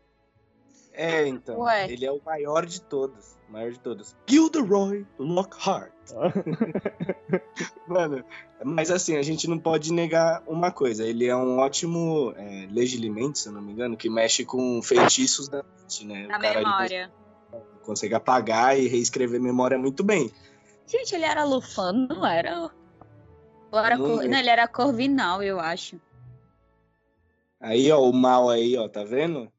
É, 0.92 1.26
então. 1.26 1.60
Ué. 1.60 1.90
Ele 1.90 2.04
é 2.04 2.10
o 2.10 2.20
maior 2.24 2.66
de 2.66 2.80
todos. 2.82 3.38
O 3.48 3.52
maior 3.52 3.70
de 3.70 3.78
todos. 3.78 4.16
Gilderoy 4.26 5.06
Lockhart. 5.18 5.92
Mano, 7.86 8.24
mas 8.64 8.90
assim, 8.90 9.16
a 9.16 9.22
gente 9.22 9.48
não 9.48 9.58
pode 9.58 9.92
negar 9.92 10.42
uma 10.46 10.70
coisa. 10.70 11.04
Ele 11.06 11.26
é 11.26 11.36
um 11.36 11.58
ótimo 11.58 12.32
é, 12.36 12.66
legilimento, 12.70 13.38
se 13.38 13.48
eu 13.48 13.52
não 13.52 13.62
me 13.62 13.72
engano, 13.72 13.96
que 13.96 14.10
mexe 14.10 14.44
com 14.44 14.82
feitiços 14.82 15.48
da 15.48 15.62
mente, 15.62 16.04
né? 16.04 16.26
Na 16.26 16.38
o 16.38 16.40
cara 16.40 16.60
ele 16.60 16.64
memória. 16.64 17.12
consegue 17.82 18.14
apagar 18.14 18.78
e 18.78 18.88
reescrever 18.88 19.40
memória 19.40 19.78
muito 19.78 20.02
bem. 20.02 20.30
Gente, 20.86 21.14
ele 21.14 21.24
era 21.24 21.44
lufano, 21.44 22.08
não 22.08 22.26
era? 22.26 22.70
Ou 23.70 23.78
era 23.78 23.96
Não 23.96 24.04
cor... 24.04 24.24
Não, 24.24 24.38
ele 24.38 24.50
era 24.50 24.66
corvinal, 24.66 25.42
eu 25.42 25.60
acho. 25.60 26.00
Aí, 27.60 27.92
ó, 27.92 28.00
o 28.00 28.12
mal 28.12 28.48
aí, 28.48 28.76
ó, 28.76 28.88
tá 28.88 29.04
vendo? 29.04 29.50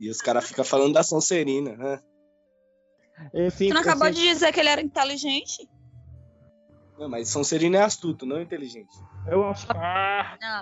E 0.00 0.10
os 0.10 0.18
caras 0.18 0.46
ficam 0.46 0.64
falando 0.64 0.94
da 0.94 1.02
Sonserina, 1.02 1.76
né? 1.76 2.00
Enfim, 3.32 3.68
Você 3.68 3.74
não 3.74 3.80
acabou 3.80 4.08
assim, 4.08 4.20
de 4.20 4.28
dizer 4.28 4.52
que 4.52 4.60
ele 4.60 4.68
era 4.68 4.80
inteligente? 4.80 5.68
Não, 6.98 7.08
mas 7.08 7.28
Sonserina 7.28 7.78
é 7.78 7.82
astuto, 7.82 8.26
não 8.26 8.40
inteligente. 8.40 8.96
eu 9.28 9.44
acho 9.44 9.66
Ah, 9.70 10.36
Não. 10.40 10.60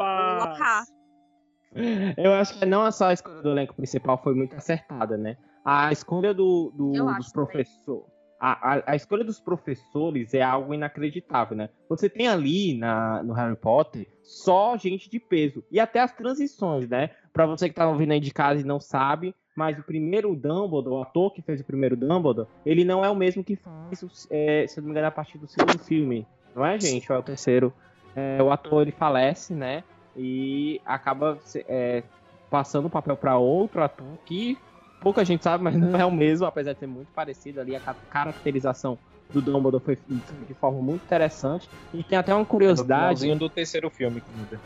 Eu 2.19 2.35
acho 2.35 2.59
que 2.59 2.67
não 2.67 2.91
só 2.93 3.07
a 3.07 3.13
escolha 3.15 3.41
do 3.43 3.51
elenco 3.51 3.75
principal 3.75 4.23
foi 4.23 4.35
muito 4.35 4.55
acertada, 4.55 5.17
né? 5.17 5.37
A 5.65 5.91
escolha 5.91 6.35
do, 6.35 6.71
do- 6.75 6.93
também. 6.93 7.17
professores. 7.33 8.12
A, 8.45 8.75
a, 8.75 8.83
a 8.89 8.97
escolha 8.97 9.23
dos 9.23 9.39
professores 9.39 10.35
é 10.35 10.43
algo 10.43 10.75
inacreditável, 10.75 11.57
né? 11.57 11.69
Você 11.89 12.09
tem 12.09 12.27
ali 12.27 12.77
na, 12.77 13.23
no 13.23 13.33
Harry 13.33 13.55
Potter 13.55 14.09
só 14.23 14.77
gente 14.77 15.09
de 15.09 15.21
peso. 15.21 15.63
E 15.71 15.79
até 15.79 16.01
as 16.01 16.13
transições, 16.13 16.89
né? 16.89 17.11
Pra 17.33 17.47
você 17.47 17.69
que 17.69 17.75
tá 17.75 17.89
ouvindo 17.89 18.13
aí 18.13 18.21
de 18.21 18.33
casa 18.33 18.61
e 18.61 18.65
não 18.65 18.81
sabe, 18.81 19.33
mas 19.57 19.79
o 19.79 19.83
primeiro 19.85 20.35
Dumbledore, 20.35 20.97
o 20.97 21.03
ator 21.03 21.33
que 21.33 21.41
fez 21.41 21.61
o 21.61 21.65
primeiro 21.65 21.97
Dumbledore, 21.97 22.49
ele 22.67 22.85
não 22.85 23.05
é 23.05 23.09
o 23.09 23.15
mesmo 23.15 23.45
que 23.45 23.55
faz, 23.55 24.27
é, 24.29 24.67
se 24.67 24.79
eu 24.79 24.83
não 24.83 24.89
me 24.89 24.93
engano, 24.93 25.07
a 25.07 25.13
partir 25.13 25.39
do 25.39 25.47
segundo 25.47 25.79
filme. 25.79 26.27
Não 26.55 26.67
é, 26.67 26.81
gente? 26.81 27.11
É 27.11 27.17
o 27.17 27.23
terceiro. 27.23 27.73
É, 28.17 28.43
o 28.43 28.51
ator, 28.51 28.83
ele 28.83 28.93
falece, 28.93 29.55
né? 29.55 29.85
e 30.17 30.81
acaba 30.85 31.39
é, 31.69 32.03
passando 32.51 32.87
o 32.87 32.91
papel 32.91 33.17
para 33.17 33.37
outro 33.39 33.83
ator 33.83 34.19
que 34.25 34.59
pouca 35.03 35.25
gente 35.25 35.43
sabe, 35.43 35.65
mas 35.65 35.77
não 35.79 35.99
é 35.99 36.05
o 36.05 36.11
mesmo, 36.11 36.47
apesar 36.47 36.73
de 36.73 36.79
ser 36.81 36.87
muito 36.87 37.11
parecido 37.13 37.61
ali. 37.61 37.75
A 37.75 37.81
ca- 37.81 37.97
caracterização 38.09 38.99
do 39.33 39.41
Dumbledore 39.43 39.85
foi 39.85 39.97
feita 39.97 40.35
de 40.35 40.55
forma 40.55 40.81
muito 40.83 41.03
interessante. 41.03 41.69
E 41.93 42.05
tem 42.05 42.19
até 42.19 42.35
uma 42.35 42.47
curiosidade. 42.47 43.21
finalzinho 43.21 43.39
do 43.39 43.51
terceiro 43.51 43.91
filme 43.91 44.21
que 44.21 44.31
muda. 44.33 44.61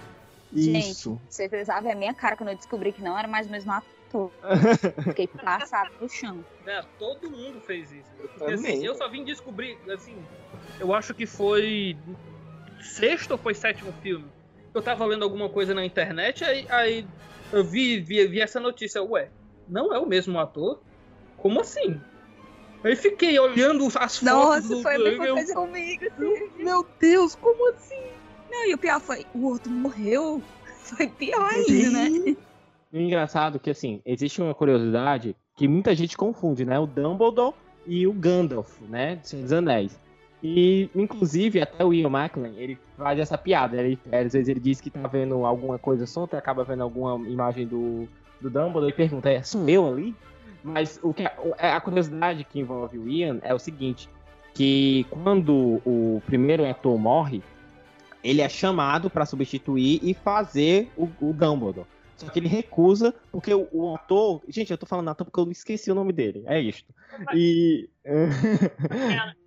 Isso. 0.52 1.20
Vocês 1.28 1.48
precisavam 1.48 1.82
ver 1.82 1.92
a 1.92 1.96
minha 1.96 2.14
cara 2.14 2.36
quando 2.36 2.50
eu 2.50 2.56
descobri 2.56 2.92
que 2.92 3.02
não 3.02 3.18
era 3.18 3.28
mais 3.28 3.46
o 3.46 3.50
mesmo 3.50 3.72
ator. 3.72 4.32
Fiquei 5.02 5.28
passado 5.28 5.90
no 6.00 6.08
chão. 6.08 6.44
É, 6.66 6.80
todo 6.98 7.30
mundo 7.30 7.60
fez 7.60 7.90
isso. 7.90 8.10
Eu 8.20 8.28
Porque, 8.28 8.52
assim, 8.52 8.84
eu 8.84 8.94
só 8.94 9.08
vim 9.08 9.24
descobrir, 9.24 9.78
assim, 9.90 10.26
eu 10.78 10.92
acho 10.92 11.14
que 11.14 11.26
foi 11.26 11.98
sexto 12.80 13.32
ou 13.32 13.38
foi 13.38 13.54
sétimo 13.54 13.92
filme. 14.00 14.32
Eu 14.74 14.82
tava 14.82 15.04
lendo 15.06 15.24
alguma 15.24 15.48
coisa 15.48 15.74
na 15.74 15.84
internet, 15.84 16.44
aí, 16.44 16.66
aí 16.70 17.08
eu 17.52 17.64
vi, 17.64 18.00
vi, 18.00 18.26
vi 18.26 18.40
essa 18.40 18.60
notícia, 18.60 19.02
ué, 19.02 19.32
não 19.68 19.92
é 19.92 19.98
o 19.98 20.06
mesmo 20.06 20.38
ator? 20.38 20.80
Como 21.36 21.60
assim? 21.60 22.00
Aí 22.84 22.94
fiquei 22.94 23.38
olhando 23.38 23.86
as 23.98 24.18
fotos 24.18 24.68
do 24.68 24.82
eu- 25.26 25.54
comigo, 25.54 26.04
assim. 26.04 26.62
Meu 26.62 26.86
Deus, 27.00 27.34
como 27.34 27.70
assim? 27.70 28.00
Não, 28.50 28.68
e 28.68 28.74
o 28.74 28.78
pior 28.78 29.00
foi, 29.00 29.26
o 29.34 29.46
outro 29.46 29.70
morreu. 29.70 30.42
Foi 30.86 31.08
pior 31.08 31.50
ainda, 31.50 31.90
né? 31.90 32.36
E 32.92 32.96
o 32.96 33.00
engraçado 33.00 33.56
é 33.56 33.58
que, 33.58 33.70
assim, 33.70 34.00
existe 34.06 34.40
uma 34.40 34.54
curiosidade 34.54 35.34
que 35.56 35.66
muita 35.66 35.92
gente 35.96 36.16
confunde, 36.16 36.64
né? 36.64 36.78
O 36.78 36.86
Dumbledore 36.86 37.56
e 37.84 38.06
o 38.06 38.12
Gandalf, 38.12 38.80
né? 38.82 39.16
De 39.16 39.28
Senhor 39.28 39.42
dos 39.42 39.52
Anéis. 39.52 39.98
E, 40.40 40.88
inclusive, 40.94 41.60
até 41.60 41.84
o 41.84 41.92
Ian 41.92 42.08
McKellen, 42.08 42.56
ele 42.56 42.78
faz 42.96 43.18
essa 43.18 43.36
piada. 43.36 43.76
Ele, 43.76 43.98
às 44.12 44.32
vezes 44.32 44.48
ele 44.48 44.60
diz 44.60 44.80
que 44.80 44.90
tá 44.90 45.08
vendo 45.08 45.44
alguma 45.44 45.76
coisa 45.76 46.06
solta, 46.06 46.38
acaba 46.38 46.62
vendo 46.62 46.84
alguma 46.84 47.28
imagem 47.28 47.66
do, 47.66 48.06
do 48.40 48.50
Dumbledore 48.50 48.90
e 48.90 48.94
pergunta, 48.94 49.30
é, 49.30 49.42
sou 49.42 49.68
eu 49.68 49.86
ali? 49.86 50.14
Mas 50.62 50.98
o 51.02 51.14
que, 51.14 51.24
a 51.24 51.80
curiosidade 51.80 52.44
que 52.44 52.58
envolve 52.58 52.98
o 52.98 53.08
Ian 53.08 53.38
é 53.42 53.54
o 53.54 53.58
seguinte, 53.58 54.08
que 54.52 55.06
quando 55.10 55.80
o 55.84 56.20
primeiro 56.26 56.68
ator 56.68 56.98
morre, 56.98 57.42
ele 58.22 58.40
é 58.40 58.48
chamado 58.48 59.08
para 59.08 59.24
substituir 59.24 60.00
e 60.02 60.12
fazer 60.12 60.90
o, 60.96 61.08
o 61.20 61.32
Dumbledore. 61.32 61.86
Só 62.16 62.28
que 62.30 62.38
ele 62.38 62.48
recusa, 62.48 63.14
porque 63.30 63.52
o, 63.52 63.68
o 63.70 63.94
ator. 63.94 64.42
Gente, 64.48 64.70
eu 64.70 64.78
tô 64.78 64.86
falando 64.86 65.10
ator 65.10 65.26
porque 65.26 65.38
eu 65.38 65.52
esqueci 65.52 65.90
o 65.90 65.94
nome 65.94 66.12
dele. 66.12 66.42
É 66.46 66.60
isto. 66.60 66.92
E. 67.34 67.88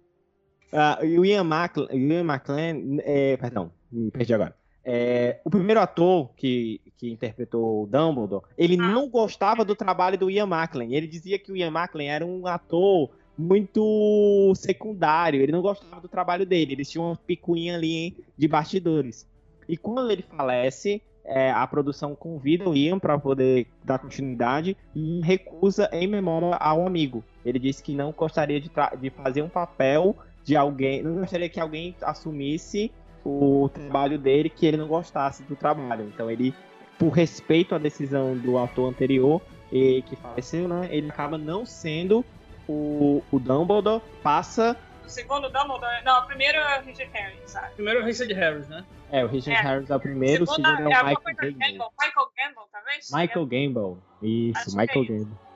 E 1.02 1.18
o 1.18 1.26
Ian, 1.26 1.44
o 1.44 1.96
Ian 1.96 2.24
McLean. 2.24 3.00
É, 3.00 3.36
perdão, 3.38 3.72
me 3.92 4.12
perdi 4.12 4.36
agora. 4.36 4.56
É, 4.84 5.40
o 5.44 5.50
primeiro 5.50 5.80
ator 5.80 6.30
que, 6.36 6.82
que 6.98 7.12
interpretou 7.12 7.84
o 7.84 7.88
Dumbledore, 7.88 8.44
ele 8.58 8.78
não 8.78 9.10
gostava 9.10 9.66
do 9.66 9.76
trabalho 9.76 10.18
do 10.18 10.30
Ian 10.30 10.48
McLean. 10.48 10.90
Ele 10.92 11.08
dizia 11.08 11.38
que 11.38 11.52
o 11.52 11.58
Ian 11.58 11.72
McLean 11.72 12.12
era 12.12 12.26
um 12.26 12.48
ator 12.48 13.10
muito 13.38 14.54
secundário. 14.56 15.42
Ele 15.42 15.52
não 15.52 15.62
gostava 15.62 16.02
do 16.02 16.08
trabalho 16.08 16.46
dele. 16.46 16.74
Eles 16.74 16.90
tinham 16.90 17.08
uma 17.08 17.16
picuinha 17.16 17.76
ali 17.76 17.96
hein, 17.96 18.18
de 18.38 18.48
bastidores. 18.48 19.28
E 19.68 19.78
quando 19.78 20.12
ele 20.12 20.24
falece, 20.24 21.02
é, 21.24 21.52
a 21.52 21.66
produção 21.68 22.16
convida 22.16 22.68
o 22.68 22.76
Ian 22.76 23.00
para 23.00 23.18
poder 23.18 23.68
dar 23.84 24.00
continuidade 24.00 24.76
e 24.96 25.22
recusa 25.22 25.88
em 25.94 26.08
memória 26.08 26.56
ao 26.56 26.86
amigo. 26.86 27.24
Ele 27.46 27.60
disse 27.60 27.84
que 27.84 27.94
não 27.94 28.12
gostaria 28.12 28.60
de, 28.60 28.72
de 29.00 29.10
fazer 29.12 29.42
um 29.42 29.50
papel 29.50 30.18
de 30.44 30.56
alguém, 30.56 31.04
não 31.04 31.20
gostaria 31.20 31.48
que 31.48 31.60
alguém 31.60 31.96
assumisse 32.02 32.92
o 33.30 33.70
trabalho 33.70 34.18
dele 34.18 34.50
que 34.50 34.66
ele 34.66 34.78
não 34.78 34.88
gostasse 34.88 35.44
do 35.44 35.56
trabalho. 35.56 36.06
Então 36.14 36.30
ele, 36.30 36.54
por 36.98 37.10
respeito 37.10 37.76
à 37.76 37.78
decisão 37.78 38.36
do 38.38 38.58
ator 38.58 38.90
anterior 38.90 39.42
e 39.72 40.02
que 40.04 40.16
faleceu, 40.16 40.68
né, 40.68 40.88
ele 40.92 41.10
acaba 41.10 41.38
não 41.38 41.66
sendo 41.66 42.26
o, 42.68 43.24
o 43.32 43.40
Dumbledore, 43.40 44.02
passa 44.24 44.76
O 45.06 45.10
segundo 45.10 45.50
Dumbledore. 45.50 46.04
Não, 46.04 46.20
o 46.24 46.26
primeiro 46.26 46.58
é 46.58 46.80
o 46.80 46.84
Richard 46.84 47.12
Harris, 47.14 47.40
sabe? 47.46 47.74
Primeiro 47.76 48.02
o 48.02 48.06
Richard 48.06 48.34
Harris, 48.34 48.68
né? 48.68 48.84
é 49.12 49.24
o 49.24 49.28
Richard 49.28 49.60
É. 49.60 49.64
Harris 49.64 49.90
é 49.90 49.96
o 49.96 50.00
primeiro, 50.00 50.44
o 50.44 50.48
segundo 50.48 50.68
segundo 50.70 50.82
é 50.82 50.88
o 50.88 50.92
é 50.92 51.04
Michael. 51.04 51.36
Gambon. 51.36 51.90
Michael 52.00 52.32
Gambon, 52.38 52.68
talvez? 52.72 53.12
Michael 53.12 53.46
Gambon. 53.46 53.98
Isso, 54.22 54.60
Acho 54.60 54.78
Michael 54.78 55.00
é 55.00 55.02
isso. 55.04 55.14
Gambon. 55.14 55.50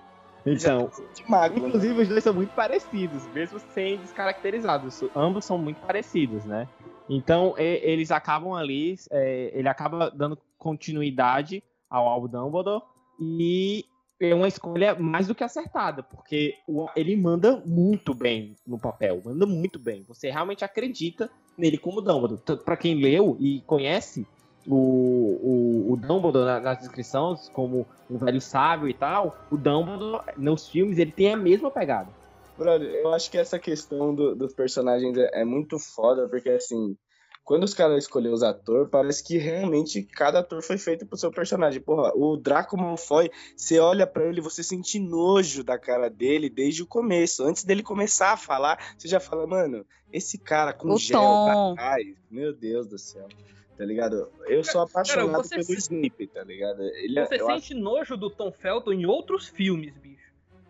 Então, 0.45 0.91
né? 1.29 1.47
Inclusive, 1.55 2.01
os 2.01 2.07
dois 2.09 2.23
são 2.23 2.33
muito 2.33 2.53
parecidos, 2.53 3.25
mesmo 3.27 3.59
sem 3.73 3.97
descaracterizados. 3.97 5.03
Ambos 5.15 5.45
são 5.45 5.57
muito 5.57 5.79
parecidos, 5.85 6.43
né? 6.45 6.67
Então, 7.09 7.55
e- 7.57 7.81
eles 7.83 8.11
acabam 8.11 8.53
ali, 8.53 8.95
é, 9.11 9.51
ele 9.53 9.67
acaba 9.67 10.09
dando 10.09 10.37
continuidade 10.57 11.63
ao 11.89 12.07
Alvo 12.07 12.27
Dumbledore 12.27 12.83
e 13.19 13.85
é 14.19 14.33
uma 14.33 14.47
escolha 14.47 14.95
mais 14.95 15.27
do 15.27 15.35
que 15.35 15.43
acertada, 15.43 16.01
porque 16.01 16.55
ele 16.95 17.15
manda 17.17 17.61
muito 17.65 18.13
bem 18.13 18.55
no 18.65 18.79
papel, 18.79 19.21
manda 19.23 19.45
muito 19.45 19.77
bem. 19.77 20.03
Você 20.07 20.29
realmente 20.31 20.63
acredita 20.63 21.29
nele 21.57 21.77
como 21.77 22.01
Dumbledore. 22.01 22.41
Pra 22.63 22.77
quem 22.77 22.95
leu 22.95 23.35
e 23.39 23.59
conhece 23.67 24.25
o, 24.65 25.87
o, 25.89 25.91
o 25.93 25.97
Dumbledore 25.97 26.45
na- 26.45 26.59
nas 26.61 26.79
descrições 26.79 27.49
como 27.49 27.85
um 28.09 28.17
velho 28.17 28.39
sábio 28.39 28.87
e 28.87 28.93
tal, 28.93 29.35
o 29.51 29.57
Dumbledore 29.57 30.23
nos 30.37 30.69
filmes 30.69 30.97
ele 30.97 31.11
tem 31.11 31.33
a 31.33 31.37
mesma 31.37 31.69
pegada. 31.69 32.09
Brother, 32.57 32.89
eu 32.89 33.13
acho 33.13 33.29
que 33.31 33.37
essa 33.37 33.57
questão 33.59 34.13
do- 34.13 34.35
dos 34.35 34.53
personagens 34.53 35.17
é, 35.17 35.41
é 35.41 35.45
muito 35.45 35.77
foda, 35.79 36.27
porque 36.29 36.49
assim, 36.49 36.95
quando 37.43 37.63
os 37.63 37.73
caras 37.73 38.03
escolheram 38.03 38.35
os 38.35 38.43
atores, 38.43 38.89
parece 38.89 39.23
que 39.23 39.37
realmente 39.37 40.03
cada 40.03 40.39
ator 40.39 40.61
foi 40.61 40.77
feito 40.77 41.05
pro 41.05 41.17
seu 41.17 41.31
personagem. 41.31 41.81
Porra, 41.81 42.11
o 42.15 42.37
Draco 42.37 42.77
Malfoy, 42.77 43.29
você 43.57 43.79
olha 43.79 44.05
pra 44.07 44.25
ele, 44.27 44.39
você 44.39 44.63
sente 44.63 44.99
nojo 44.99 45.63
da 45.63 45.77
cara 45.79 46.09
dele 46.09 46.49
desde 46.49 46.83
o 46.83 46.87
começo. 46.87 47.43
Antes 47.43 47.63
dele 47.63 47.83
começar 47.83 48.33
a 48.33 48.37
falar, 48.37 48.77
você 48.97 49.07
já 49.07 49.19
fala, 49.19 49.45
mano, 49.47 49.85
esse 50.11 50.37
cara 50.37 50.71
com 50.73 50.91
O 50.93 50.97
gel 50.97 51.19
tom. 51.19 51.45
pra 51.75 51.83
trás, 51.83 52.05
meu 52.29 52.53
Deus 52.53 52.87
do 52.87 52.97
céu. 52.99 53.27
Tá 53.75 53.83
ligado? 53.83 54.29
Eu 54.45 54.63
sou 54.63 54.81
apaixonado 54.81 55.43
você 55.43 55.55
pelo 55.55 55.65
se- 55.65 55.73
Snape, 55.79 56.27
tá 56.27 56.43
ligado? 56.43 56.83
Ele, 56.83 57.19
é- 57.19 57.25
Você 57.25 57.41
eu 57.41 57.49
acho 57.49 57.67
sente 57.67 57.73
nojo 57.81 58.15
do 58.15 58.29
Tom 58.29 58.51
Felton 58.51 58.93
em 58.93 59.05
outros 59.07 59.47
filmes, 59.47 59.97
bicho. 59.97 60.22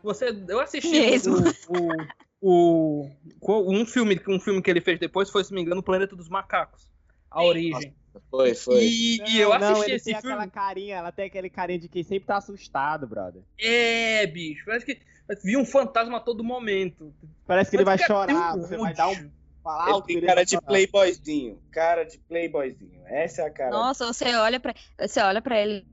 Você, 0.03 0.25
eu 0.49 0.59
assisti 0.59 0.89
Mesmo. 0.91 1.37
o, 1.69 2.07
o, 2.41 3.09
o- 3.39 3.71
um 3.73 3.85
filme, 3.85 4.19
um 4.27 4.39
filme 4.39 4.61
que 4.61 4.69
ele 4.69 4.81
fez 4.81 4.99
depois 4.99 5.29
foi, 5.29 5.43
se 5.43 5.51
não 5.51 5.55
me 5.55 5.61
engano, 5.61 5.79
o 5.79 5.83
Planeta 5.83 6.15
dos 6.15 6.27
Macacos. 6.29 6.89
A 7.31 7.39
Sim. 7.39 7.47
origem. 7.47 7.95
Foi, 8.29 8.53
foi. 8.53 8.83
E, 8.83 9.17
e 9.27 9.39
eu 9.39 9.49
Não, 9.49 9.55
assisti 9.55 9.73
não, 9.73 9.83
ele 9.85 9.95
esse 9.95 10.05
tem 10.05 10.21
filme. 10.21 10.33
aquela 10.35 10.47
carinha, 10.47 10.97
ela 10.97 11.11
tem 11.11 11.25
aquele 11.25 11.49
carinha 11.49 11.79
de 11.79 11.89
quem 11.89 12.03
sempre 12.03 12.27
tá 12.27 12.37
assustado, 12.37 13.07
brother. 13.07 13.41
É, 13.57 14.27
bicho. 14.27 14.65
Parece 14.65 14.85
que 14.85 14.99
vi 15.43 15.57
um 15.57 15.65
fantasma 15.65 16.17
a 16.17 16.19
todo 16.19 16.43
momento. 16.43 17.11
Parece 17.47 17.71
que 17.71 17.77
ele 17.77 17.85
vai 17.85 17.95
é 17.95 18.05
chorar, 18.05 18.55
você 18.57 18.77
vai 18.77 18.93
dar 18.93 19.09
um 19.09 19.31
falar 19.63 19.89
Ele 19.89 20.01
tem 20.03 20.21
cara 20.21 20.43
de 20.43 20.61
playboyzinho. 20.61 21.59
Cara 21.71 22.03
de 22.03 22.19
playboyzinho. 22.19 23.01
Essa 23.07 23.43
é 23.43 23.45
a 23.45 23.49
cara. 23.49 23.71
Nossa, 23.71 24.05
você 24.05 24.35
olha 24.35 24.59
pra, 24.59 24.75
você 24.99 25.21
olha 25.21 25.41
pra 25.41 25.59
ele, 25.59 25.85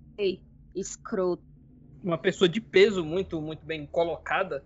escroto. 0.75 1.45
Uma 2.03 2.19
pessoa 2.19 2.49
de 2.49 2.61
peso 2.61 3.05
muito, 3.05 3.41
muito 3.41 3.65
bem 3.65 3.87
colocada, 3.87 4.65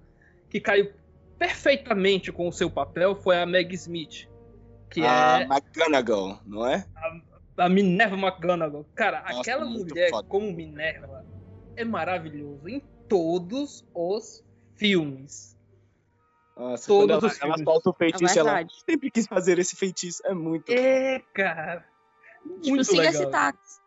que 0.49 0.61
caiu 0.61 0.93
perfeitamente 1.39 2.30
com 2.30 2.47
o 2.49 2.53
seu 2.53 2.70
papel, 2.70 3.14
foi 3.16 3.37
a 3.41 3.47
Meg 3.47 3.74
Smith. 3.74 4.28
Que 4.91 5.05
a 5.05 5.41
é 5.41 5.45
McGonagall, 5.45 6.39
não 6.47 6.66
é? 6.66 6.87
a 7.57 7.68
Minerva 7.68 8.16
McGonagall. 8.16 8.87
Cara, 8.95 9.22
Nossa, 9.22 9.41
aquela 9.41 9.64
mulher 9.64 10.11
foda. 10.11 10.28
como 10.28 10.53
Minerva 10.53 11.24
é 11.76 11.85
maravilhoso 11.85 12.68
em 12.68 12.80
todos 13.09 13.85
os 13.93 14.45
filmes. 14.76 15.55
Nossa, 16.57 16.87
Todos 16.87 17.11
ela, 17.11 17.18
os 17.18 17.41
ela 17.43 17.55
filmes. 17.57 17.64
solta 17.64 17.91
o 17.91 17.93
É 17.93 17.97
feitiço, 17.99 18.39
ela 18.39 18.53
verdade. 18.55 18.74
sempre 18.89 19.11
quis 19.11 19.26
fazer 19.26 19.59
esse 19.59 19.74
feitiço. 19.74 20.22
É 20.24 20.32
muito. 20.32 20.70
É, 20.70 21.18
cara. 21.35 21.85
Tipo, 22.61 22.68
Muito 22.68 22.85
siga 22.85 23.03
legal. 23.03 23.22
esse 23.22 23.30
táxi. 23.30 23.80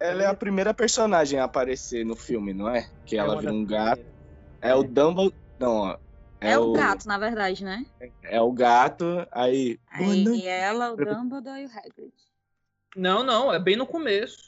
Ela 0.00 0.22
é 0.22 0.26
a 0.26 0.34
primeira 0.34 0.72
personagem 0.72 1.38
a 1.38 1.44
aparecer 1.44 2.04
no 2.06 2.16
filme, 2.16 2.54
não 2.54 2.68
é? 2.68 2.88
Que 3.04 3.18
ela 3.18 3.34
uma 3.34 3.40
vira 3.40 3.52
um 3.52 3.64
gato. 3.66 3.96
primeiras. 3.96 4.20
É 4.62 4.74
o 4.74 4.82
Dumbledore. 4.82 5.34
Não, 5.58 5.76
ó. 5.76 5.98
É, 6.40 6.58
o 6.58 6.72
gato, 6.72 7.06
na 7.06 7.18
verdade, 7.18 7.62
né? 7.62 7.84
É 8.22 8.40
o 8.40 8.50
gato, 8.50 9.04
aí. 9.30 9.78
Aí 9.90 10.24
noite. 10.24 10.46
ela, 10.46 10.92
o 10.92 10.96
Dumbledore 10.96 11.60
e 11.60 11.66
o 11.66 11.68
Hagrid. 11.68 12.12
Não, 12.96 13.22
não, 13.22 13.52
é 13.52 13.58
bem 13.58 13.76
no 13.76 13.86
começo. 13.86 14.38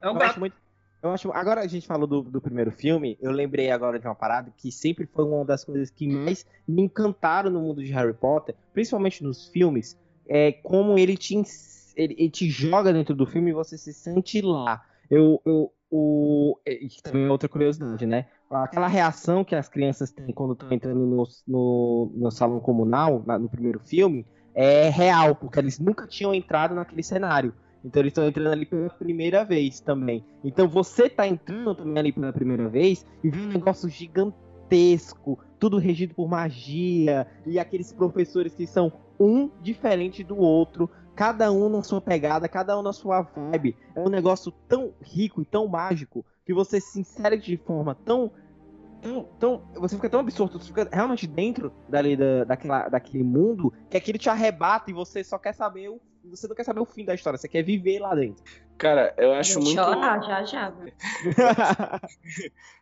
É 0.00 0.08
um 0.08 0.12
Eu 0.12 0.18
gato. 0.18 0.30
acho 0.30 0.40
muito. 0.40 0.56
Eu 1.02 1.10
acho. 1.10 1.32
Agora 1.32 1.60
a 1.60 1.66
gente 1.66 1.86
falou 1.88 2.06
do, 2.06 2.22
do 2.22 2.40
primeiro 2.40 2.70
filme, 2.70 3.18
eu 3.20 3.32
lembrei 3.32 3.72
agora 3.72 3.98
de 3.98 4.06
uma 4.06 4.14
parada 4.14 4.52
que 4.56 4.70
sempre 4.70 5.04
foi 5.06 5.24
uma 5.24 5.44
das 5.44 5.64
coisas 5.64 5.90
que 5.90 6.06
mais 6.06 6.46
me 6.66 6.82
encantaram 6.82 7.50
no 7.50 7.60
mundo 7.60 7.82
de 7.82 7.90
Harry 7.90 8.14
Potter, 8.14 8.54
principalmente 8.72 9.24
nos 9.24 9.48
filmes, 9.48 9.98
é 10.28 10.52
como 10.52 10.96
ele 10.96 11.16
te, 11.16 11.34
ins- 11.34 11.81
ele, 11.96 12.14
ele 12.18 12.30
te 12.30 12.48
joga 12.50 12.92
dentro 12.92 13.14
do 13.14 13.26
filme 13.26 13.50
e 13.50 13.54
você 13.54 13.76
se 13.78 13.92
sente 13.92 14.40
lá. 14.40 14.82
Eu, 15.10 15.40
eu, 15.44 15.72
o, 15.90 16.58
também 17.02 17.24
é 17.26 17.30
outra 17.30 17.48
curiosidade, 17.48 18.06
né? 18.06 18.26
Aquela 18.50 18.86
reação 18.86 19.44
que 19.44 19.54
as 19.54 19.68
crianças 19.68 20.10
têm 20.10 20.32
quando 20.32 20.52
estão 20.52 20.72
entrando 20.72 21.06
no, 21.06 21.26
no, 21.46 22.12
no 22.14 22.30
salão 22.30 22.60
comunal, 22.60 23.22
na- 23.26 23.38
no 23.38 23.48
primeiro 23.48 23.80
filme, 23.80 24.26
é 24.54 24.88
real, 24.90 25.34
porque 25.34 25.58
eles 25.58 25.78
nunca 25.78 26.06
tinham 26.06 26.34
entrado 26.34 26.74
naquele 26.74 27.02
cenário. 27.02 27.54
Então 27.84 28.00
eles 28.00 28.10
estão 28.10 28.26
entrando 28.26 28.48
ali 28.52 28.66
pela 28.66 28.90
primeira 28.90 29.44
vez 29.44 29.80
também. 29.80 30.24
Então 30.44 30.68
você 30.68 31.08
tá 31.08 31.26
entrando 31.26 31.74
também 31.74 31.98
ali 31.98 32.12
pela 32.12 32.32
primeira 32.32 32.68
vez 32.68 33.04
e 33.24 33.30
vê 33.30 33.40
um 33.40 33.48
negócio 33.48 33.88
gigantesco, 33.88 35.38
tudo 35.58 35.78
regido 35.78 36.14
por 36.14 36.28
magia, 36.28 37.26
e 37.46 37.58
aqueles 37.58 37.92
professores 37.92 38.54
que 38.54 38.66
são 38.66 38.92
um 39.18 39.50
diferente 39.60 40.22
do 40.24 40.36
outro, 40.36 40.90
cada 41.14 41.52
um 41.52 41.68
na 41.68 41.82
sua 41.82 42.00
pegada, 42.00 42.48
cada 42.48 42.78
um 42.78 42.82
na 42.82 42.92
sua 42.92 43.22
vibe. 43.22 43.76
É 43.94 44.00
um 44.00 44.08
negócio 44.08 44.52
tão 44.68 44.94
rico 45.00 45.42
e 45.42 45.44
tão 45.44 45.66
mágico 45.66 46.24
que 46.44 46.54
você 46.54 46.80
se 46.80 47.00
insere 47.00 47.36
de 47.36 47.56
forma 47.56 47.94
tão. 47.94 48.30
Tão, 49.00 49.24
tão, 49.40 49.62
você 49.74 49.96
fica 49.96 50.08
tão 50.08 50.20
absorto, 50.20 50.60
você 50.60 50.68
fica 50.68 50.88
realmente 50.92 51.26
dentro 51.26 51.72
dali 51.88 52.16
da, 52.16 52.44
daquela, 52.44 52.88
daquele 52.88 53.24
mundo 53.24 53.72
que 53.90 53.96
aquilo 53.96 54.16
te 54.16 54.30
arrebata 54.30 54.92
e 54.92 54.94
você 54.94 55.24
só 55.24 55.38
quer 55.38 55.52
saber 55.54 55.88
o, 55.88 56.00
você 56.30 56.46
não 56.46 56.54
quer 56.54 56.62
saber 56.62 56.78
o 56.78 56.84
fim 56.84 57.04
da 57.04 57.12
história, 57.12 57.36
você 57.36 57.48
quer 57.48 57.64
viver 57.64 57.98
lá 57.98 58.14
dentro. 58.14 58.44
Cara, 58.78 59.12
eu 59.18 59.32
acho 59.32 59.54
Vou 59.54 59.64
muito. 59.64 59.74
chorar 59.76 60.22
já 60.22 60.44
já. 60.44 60.72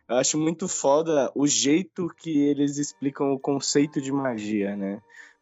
Eu 0.07 0.17
acho 0.17 0.37
muito 0.37 0.67
foda 0.67 1.31
o 1.33 1.47
jeito 1.47 2.13
que 2.17 2.37
eles 2.37 2.77
explicam 2.77 3.31
o 3.31 3.39
conceito 3.39 4.01
de 4.01 4.11
magia, 4.11 4.75
né? 4.75 5.01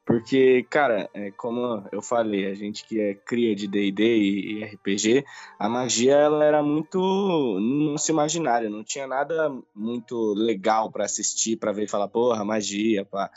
Porque, 0.10 0.66
cara, 0.72 1.08
é, 1.14 1.30
como 1.30 1.88
eu 1.92 2.02
falei, 2.02 2.48
a 2.48 2.56
gente 2.56 2.84
que 2.84 3.00
é 3.00 3.14
cria 3.14 3.56
de 3.56 3.68
D&D 3.68 4.04
e, 4.18 4.64
RPG, 4.64 5.24
a 5.60 5.70
magia 5.70 6.16
ela 6.16 6.44
era 6.44 6.64
muito 6.64 6.98
no 6.98 7.92
nosso 7.92 8.10
imaginário, 8.10 8.72
não 8.72 8.84
tinha 8.84 9.06
nada 9.06 9.56
muito 9.76 10.34
legal 10.34 10.92
pra 10.92 11.06
assistir, 11.06 11.58
pra 11.58 11.72
ver 11.72 11.84
e 11.84 11.88
falar, 11.88 12.08
porra, 12.08 12.44
magia, 12.44 13.06
pá. 13.06 13.30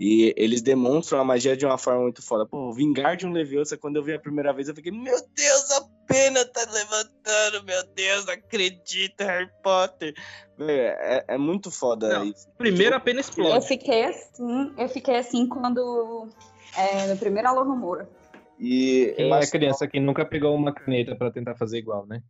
E 0.00 0.32
eles 0.34 0.62
demonstram 0.62 1.20
a 1.20 1.24
magia 1.24 1.54
de 1.54 1.66
uma 1.66 1.76
forma 1.76 2.00
muito 2.00 2.22
foda. 2.22 2.46
Pô, 2.46 2.70
o 2.70 2.72
Vingardium 2.72 3.30
Leviosa, 3.30 3.76
quando 3.76 3.96
eu 3.96 4.02
vi 4.02 4.14
a 4.14 4.18
primeira 4.18 4.50
vez, 4.50 4.66
eu 4.66 4.74
fiquei, 4.74 4.92
meu 4.92 5.20
Deus, 5.36 5.70
a 5.72 5.82
pena 6.06 6.44
tá 6.44 6.60
levantando, 6.70 7.64
meu 7.64 7.84
Deus, 7.94 8.24
não 8.26 8.34
acredito, 8.34 9.20
Harry 9.20 9.50
Potter. 9.62 10.14
É, 10.58 11.24
é 11.34 11.38
muito 11.38 11.70
foda 11.70 12.08
Não, 12.08 12.24
isso. 12.24 12.48
Primeiro 12.56 12.94
a 12.94 13.00
pena 13.00 13.18
Eu 13.18 13.22
explode. 13.22 13.66
fiquei 13.66 14.04
assim, 14.04 14.74
eu 14.78 14.88
fiquei 14.88 15.16
assim 15.16 15.48
quando. 15.48 16.28
É, 16.76 17.06
no 17.12 17.16
primeiro 17.18 17.48
Alô 17.48 17.62
Rumora. 17.64 18.08
E 18.58 19.12
Quem 19.16 19.28
eu 19.28 19.34
é 19.34 19.46
criança 19.46 19.86
que 19.88 19.98
nunca 19.98 20.24
pegou 20.24 20.54
uma 20.54 20.72
caneta 20.72 21.14
pra 21.16 21.30
tentar 21.30 21.54
fazer 21.56 21.78
igual, 21.78 22.06
né? 22.06 22.22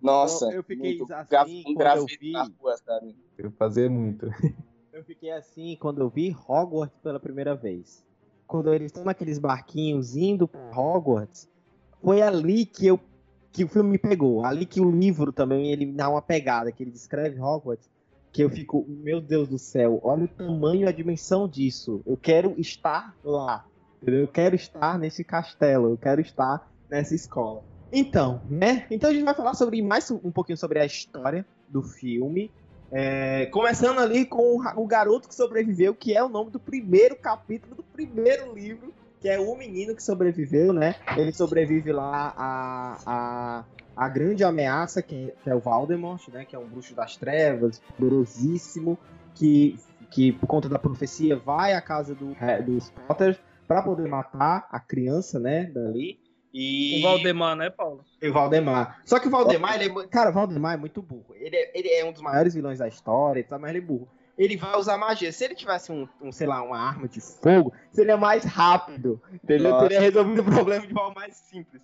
Nossa, 0.00 0.46
Eu- 0.46 0.52
eu 0.52 0.62
fiquei 0.62 0.96
muito 0.96 1.12
assim 1.12 1.28
gra- 1.30 1.44
quando 1.44 1.76
um 1.76 1.96
eu 1.98 2.06
vi. 2.20 2.32
na 2.32 2.48
rua, 2.58 2.76
sabe? 2.78 3.16
Eu 3.36 3.50
fazia 3.52 3.88
muito. 3.90 4.26
Eu 4.92 5.04
fiquei 5.04 5.30
assim 5.30 5.76
quando 5.80 6.00
eu 6.00 6.10
vi 6.10 6.36
Hogwarts 6.48 6.98
pela 7.00 7.20
primeira 7.20 7.54
vez. 7.54 8.04
Quando 8.46 8.74
eles 8.74 8.86
estão 8.86 9.04
naqueles 9.04 9.38
barquinhos 9.38 10.16
indo 10.16 10.48
pra 10.48 10.60
Hogwarts, 10.76 11.48
foi 12.02 12.22
ali 12.22 12.64
que 12.66 12.86
eu 12.86 13.00
que 13.52 13.64
o 13.64 13.68
filme 13.68 13.90
me 13.90 13.98
pegou. 13.98 14.44
Ali 14.44 14.64
que 14.64 14.80
o 14.80 14.90
livro 14.90 15.32
também 15.32 15.72
ele 15.72 15.86
dá 15.86 16.08
uma 16.08 16.22
pegada, 16.22 16.70
que 16.70 16.82
ele 16.82 16.90
descreve 16.90 17.40
Hogwarts, 17.40 17.88
que 18.32 18.42
eu 18.42 18.50
fico, 18.50 18.86
meu 18.88 19.20
Deus 19.20 19.48
do 19.48 19.58
céu, 19.58 20.00
olha 20.02 20.24
o 20.24 20.28
tamanho 20.28 20.82
e 20.82 20.86
a 20.86 20.92
dimensão 20.92 21.48
disso. 21.48 22.00
Eu 22.06 22.16
quero 22.16 22.54
estar 22.58 23.14
lá. 23.24 23.66
Eu 24.06 24.28
quero 24.28 24.54
estar 24.54 24.98
nesse 24.98 25.24
castelo, 25.24 25.90
eu 25.90 25.96
quero 25.96 26.20
estar 26.20 26.70
nessa 26.88 27.14
escola. 27.14 27.62
Então, 27.92 28.40
né? 28.48 28.86
Então 28.90 29.10
a 29.10 29.12
gente 29.12 29.24
vai 29.24 29.34
falar 29.34 29.54
sobre 29.54 29.82
mais 29.82 30.10
um 30.10 30.30
pouquinho 30.30 30.56
sobre 30.56 30.78
a 30.78 30.86
história 30.86 31.44
do 31.68 31.82
filme. 31.82 32.50
É, 32.92 33.46
começando 33.46 33.98
ali 33.98 34.24
com 34.24 34.58
o 34.76 34.86
garoto 34.86 35.28
que 35.28 35.34
sobreviveu, 35.34 35.94
que 35.94 36.16
é 36.16 36.22
o 36.22 36.28
nome 36.28 36.50
do 36.50 36.58
primeiro 36.58 37.16
capítulo 37.16 37.74
do 37.74 37.82
primeiro 37.82 38.54
livro, 38.54 38.92
que 39.20 39.28
é 39.28 39.38
o 39.38 39.54
menino 39.54 39.94
que 39.94 40.02
sobreviveu, 40.02 40.72
né? 40.72 40.96
Ele 41.16 41.32
sobrevive 41.32 41.92
lá 41.92 42.34
a, 42.36 42.96
a, 43.06 43.64
a 43.94 44.08
grande 44.08 44.42
ameaça, 44.42 45.02
que, 45.02 45.32
é 45.44 45.54
o 45.54 45.60
Voldemort, 45.60 46.26
né? 46.28 46.44
Que 46.46 46.56
é 46.56 46.58
um 46.58 46.66
bruxo 46.66 46.94
das 46.94 47.16
trevas, 47.16 47.80
poderosíssimo, 47.98 48.98
que, 49.34 49.78
que 50.10 50.32
por 50.32 50.46
conta 50.46 50.68
da 50.68 50.78
profecia 50.78 51.36
vai 51.36 51.74
à 51.74 51.82
casa 51.82 52.14
do, 52.14 52.34
é, 52.40 52.62
dos 52.62 52.90
Potter 53.06 53.38
para 53.68 53.82
poder 53.82 54.08
matar 54.08 54.66
a 54.70 54.80
criança, 54.80 55.38
né? 55.38 55.64
Dali. 55.64 56.18
E... 56.52 56.98
O 56.98 57.02
Valdemar, 57.02 57.54
né, 57.54 57.70
Paulo? 57.70 58.04
E 58.20 58.28
o 58.28 58.32
Valdemar. 58.32 59.00
Só 59.04 59.20
que 59.20 59.28
o 59.28 59.30
Valdemar, 59.30 59.80
ele 59.80 59.92
é, 60.00 60.06
cara, 60.08 60.30
o 60.30 60.32
Valdemar 60.32 60.74
é 60.74 60.76
muito 60.76 61.00
burro. 61.00 61.34
Ele 61.36 61.54
é, 61.54 61.78
ele 61.78 61.88
é 61.90 62.04
um 62.04 62.12
dos 62.12 62.22
maiores 62.22 62.54
vilões 62.54 62.78
da 62.78 62.88
história, 62.88 63.44
tá? 63.44 63.58
mas 63.58 63.70
ele 63.70 63.78
é 63.78 63.82
burro. 63.82 64.08
Ele 64.40 64.56
vai 64.56 64.74
usar 64.78 64.96
magia. 64.96 65.30
Se 65.30 65.44
ele 65.44 65.54
tivesse 65.54 65.92
um, 65.92 66.08
um, 66.18 66.32
sei 66.32 66.46
lá, 66.46 66.62
uma 66.62 66.78
arma 66.78 67.06
de 67.06 67.20
fogo, 67.20 67.74
seria 67.92 68.16
mais 68.16 68.42
rápido. 68.42 69.20
Entendeu? 69.34 69.70
Nossa. 69.70 69.82
Teria 69.82 70.00
resolvido 70.00 70.40
o 70.40 70.44
problema 70.44 70.86
de 70.86 70.94
forma 70.94 71.12
mais 71.14 71.36
simples. 71.36 71.82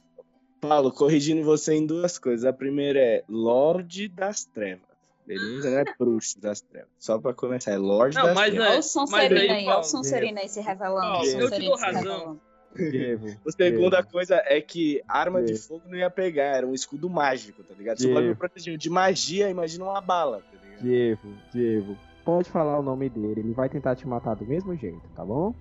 Paulo, 0.58 0.90
corrigindo 0.90 1.44
você 1.44 1.74
em 1.74 1.84
duas 1.84 2.18
coisas. 2.18 2.46
A 2.46 2.54
primeira 2.54 2.98
é 2.98 3.22
Lorde 3.28 4.08
das 4.08 4.46
Trevas. 4.46 4.86
Beleza? 5.26 5.70
Não 5.70 5.78
é 5.80 5.84
bruxo 5.98 6.40
das 6.40 6.62
trevas. 6.62 6.88
Só 6.98 7.18
pra 7.18 7.34
começar, 7.34 7.72
é 7.72 7.76
Lorde 7.76 8.16
Não, 8.16 8.24
das 8.24 8.34
mas 8.34 8.54
Trevas. 8.54 8.66
É, 8.66 8.70
Olha 8.70 8.72
o 8.72 8.76
mas 8.78 8.86
Sonserina 8.86 9.54
aí, 9.54 9.66
olha 9.66 9.78
o 9.78 9.84
Sonserina 9.84 10.40
aí 10.40 10.48
se 10.48 10.60
revelando. 10.62 11.00
Paulo, 11.00 11.26
eu 11.26 11.50
te 11.50 11.60
dou 11.60 11.76
razão. 11.76 12.40
Devo. 12.74 13.28
A 13.46 13.52
segunda 13.52 13.96
Devo. 13.98 14.10
coisa 14.12 14.42
é 14.46 14.60
que 14.62 15.02
arma 15.06 15.42
de 15.42 15.52
Devo. 15.52 15.62
fogo 15.64 15.82
não 15.88 15.98
ia 15.98 16.08
pegar, 16.08 16.56
era 16.56 16.66
um 16.66 16.72
escudo 16.72 17.10
mágico, 17.10 17.62
tá 17.62 17.74
ligado? 17.74 17.98
Se 17.98 18.04
o 18.04 18.08
Devo. 18.08 18.20
bagulho 18.20 18.36
protegido 18.36 18.78
de 18.78 18.88
magia, 18.88 19.50
imagina 19.50 19.84
uma 19.84 20.00
bala, 20.00 20.42
tá 20.50 20.58
ligado? 20.64 20.82
Devo, 20.82 21.34
Devo. 21.52 21.98
Pode 22.26 22.50
falar 22.50 22.76
o 22.80 22.82
nome 22.82 23.08
dele, 23.08 23.38
ele 23.38 23.52
vai 23.52 23.68
tentar 23.68 23.94
te 23.94 24.06
matar 24.06 24.34
do 24.34 24.44
mesmo 24.44 24.74
jeito, 24.74 25.00
tá 25.14 25.24
bom? 25.24 25.54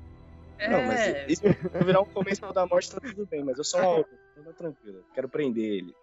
Não, 0.59 0.81
mas 0.81 0.99
É, 0.99 1.25
isso 1.29 1.43
virar 1.85 2.01
um 2.01 2.05
comensal 2.05 2.51
da 2.51 2.65
morte, 2.65 2.89
tá 2.89 2.99
tudo 2.99 3.23
bem, 3.27 3.43
mas 3.43 3.59
eu 3.59 3.79
um 3.79 3.99
então 3.99 4.43
tá 4.45 4.53
tranquilo. 4.57 5.03
Quero 5.13 5.29
prender 5.29 5.63
ele. 5.63 5.95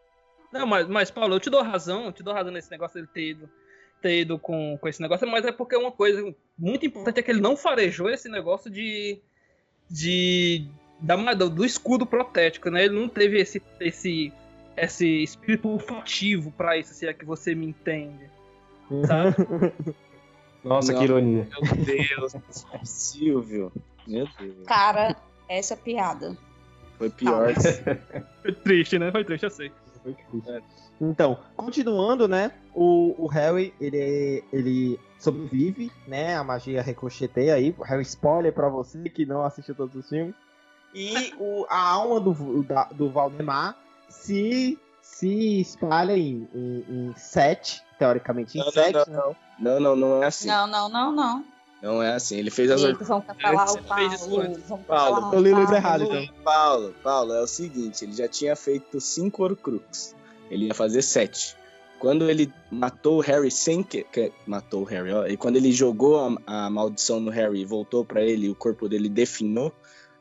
Não, 0.53 0.65
mas, 0.65 0.87
mas, 0.87 1.11
Paulo, 1.11 1.35
eu 1.35 1.41
te 1.41 1.51
dou 1.51 1.65
razão, 1.65 2.05
eu 2.05 2.13
te 2.13 2.23
dou 2.23 2.33
razão 2.33 2.53
nesse 2.53 2.71
negócio 2.71 2.95
dele 2.95 3.09
ter 3.13 3.31
ido, 3.31 3.51
ter 4.01 4.21
ido 4.21 4.39
com, 4.39 4.79
com 4.81 4.89
esse 4.89 5.03
negócio, 5.03 5.27
mas 5.27 5.45
é 5.45 5.51
porque 5.51 5.75
uma 5.75 5.91
coisa 5.91 6.33
muito 6.57 6.87
importante 6.87 7.19
é 7.19 7.23
que 7.25 7.31
ele 7.33 7.41
não 7.41 7.57
farejou 7.57 8.09
esse 8.09 8.29
negócio 8.29 8.71
de. 8.71 9.21
de 9.91 10.69
da, 11.01 11.17
do, 11.35 11.51
do 11.51 11.65
escudo 11.65 12.07
protético, 12.07 12.71
né? 12.71 12.85
Ele 12.85 12.95
não 12.95 13.09
teve 13.09 13.41
esse, 13.41 13.61
esse, 13.81 14.33
esse 14.77 15.25
espírito 15.25 15.69
olfativo 15.69 16.53
pra 16.53 16.79
isso, 16.79 16.95
se 16.95 17.05
é 17.09 17.13
que 17.13 17.25
você 17.25 17.53
me 17.53 17.67
entende. 17.67 18.31
sabe? 19.09 19.35
Nossa, 20.65 20.93
Não. 20.93 20.99
que 20.99 21.05
ironia. 21.05 21.49
Meu 21.61 21.85
Deus, 21.85 22.37
Silvio. 22.85 23.73
Meu 24.07 24.29
Deus. 24.39 24.67
Cara, 24.67 25.17
essa 25.49 25.77
piada. 25.77 26.37
Foi 26.99 27.11
pior. 27.11 27.53
Foi 28.43 28.53
triste, 28.53 28.99
né? 28.99 29.11
Foi 29.11 29.25
triste, 29.25 29.45
eu 29.45 29.51
sei. 29.51 29.73
Então, 31.01 31.39
continuando, 31.57 32.29
né? 32.29 32.53
O, 32.75 33.15
o 33.19 33.27
Harry, 33.27 33.75
ele, 33.81 34.45
ele 34.53 35.01
sobrevive, 35.19 35.91
né? 36.07 36.37
A 36.37 36.45
magia 36.45 36.81
ricocheteia 36.83 37.55
aí. 37.55 37.75
O 37.79 37.83
Harry, 37.83 38.03
spoiler 38.03 38.53
pra 38.53 38.69
você 38.69 39.03
que 39.09 39.27
não 39.27 39.45
assistiu 39.45 39.75
todos 39.75 39.95
os 39.97 40.09
filmes. 40.09 40.35
E 40.95 41.33
o, 41.39 41.67
a 41.69 41.81
alma 41.91 42.21
do, 42.21 42.63
da- 42.63 42.85
do 42.93 43.11
Valdemar 43.11 43.77
se, 44.09 44.79
se 45.01 45.61
espalha 45.61 46.17
em, 46.17 46.47
em, 46.55 46.85
em 46.89 47.13
sete, 47.17 47.83
teoricamente 47.99 48.57
em 48.57 48.61
Não, 48.61 48.67
não, 48.67 48.73
sete. 48.73 48.93
não, 48.93 49.05
né? 49.07 49.13
não. 49.27 49.37
Não, 49.63 49.81
não, 49.81 49.97
não 49.97 50.23
é 50.23 50.27
assim. 50.27 50.49
Não, 50.49 50.67
não, 50.67 50.89
não, 50.89 51.13
não. 51.13 51.45
Não 51.81 52.03
é 52.03 52.15
assim. 52.15 52.37
Ele 52.37 52.51
fez 52.51 52.71
as 52.71 52.83
Eita, 52.83 53.05
vamos 53.05 53.25
Antes 53.29 53.75
o 53.75 53.79
ele 53.79 53.87
fez 53.95 54.13
isso 54.13 54.29
Paulo. 54.29 54.41
antes. 54.43 54.65
Paulo, 54.87 55.35
eu 55.35 55.39
o 55.39 55.43
li 55.43 55.53
o 55.53 55.59
livro 55.59 55.65
Paulo. 55.67 55.75
errado, 55.77 56.03
então. 56.05 56.29
Paulo, 56.45 56.95
Paulo, 57.03 57.33
é 57.33 57.41
o 57.43 57.47
seguinte, 57.47 58.05
ele 58.05 58.13
já 58.13 58.29
tinha 58.29 58.55
feito 58.55 59.01
cinco 59.01 59.43
Horcrux. 59.45 60.15
Ele 60.51 60.67
ia 60.67 60.75
fazer 60.75 61.03
sete. 61.03 61.57
Quando 61.99 62.29
ele 62.29 62.53
matou 62.71 63.19
o 63.19 63.21
Harry 63.21 63.51
sem 63.51 63.83
que, 63.83 64.03
que- 64.05 64.33
matou 64.47 64.83
o 64.83 64.85
Harry, 64.85 65.13
ó, 65.13 65.27
e 65.27 65.37
quando 65.37 65.57
ele 65.57 65.71
jogou 65.73 66.37
a, 66.47 66.65
a 66.67 66.71
maldição 66.71 67.21
no 67.21 67.31
Harry 67.31 67.61
e 67.61 67.65
voltou 67.65 68.05
pra 68.05 68.23
ele, 68.23 68.51
o 68.51 68.55
corpo 68.57 68.89
dele 68.89 69.09
definhou, 69.09 69.73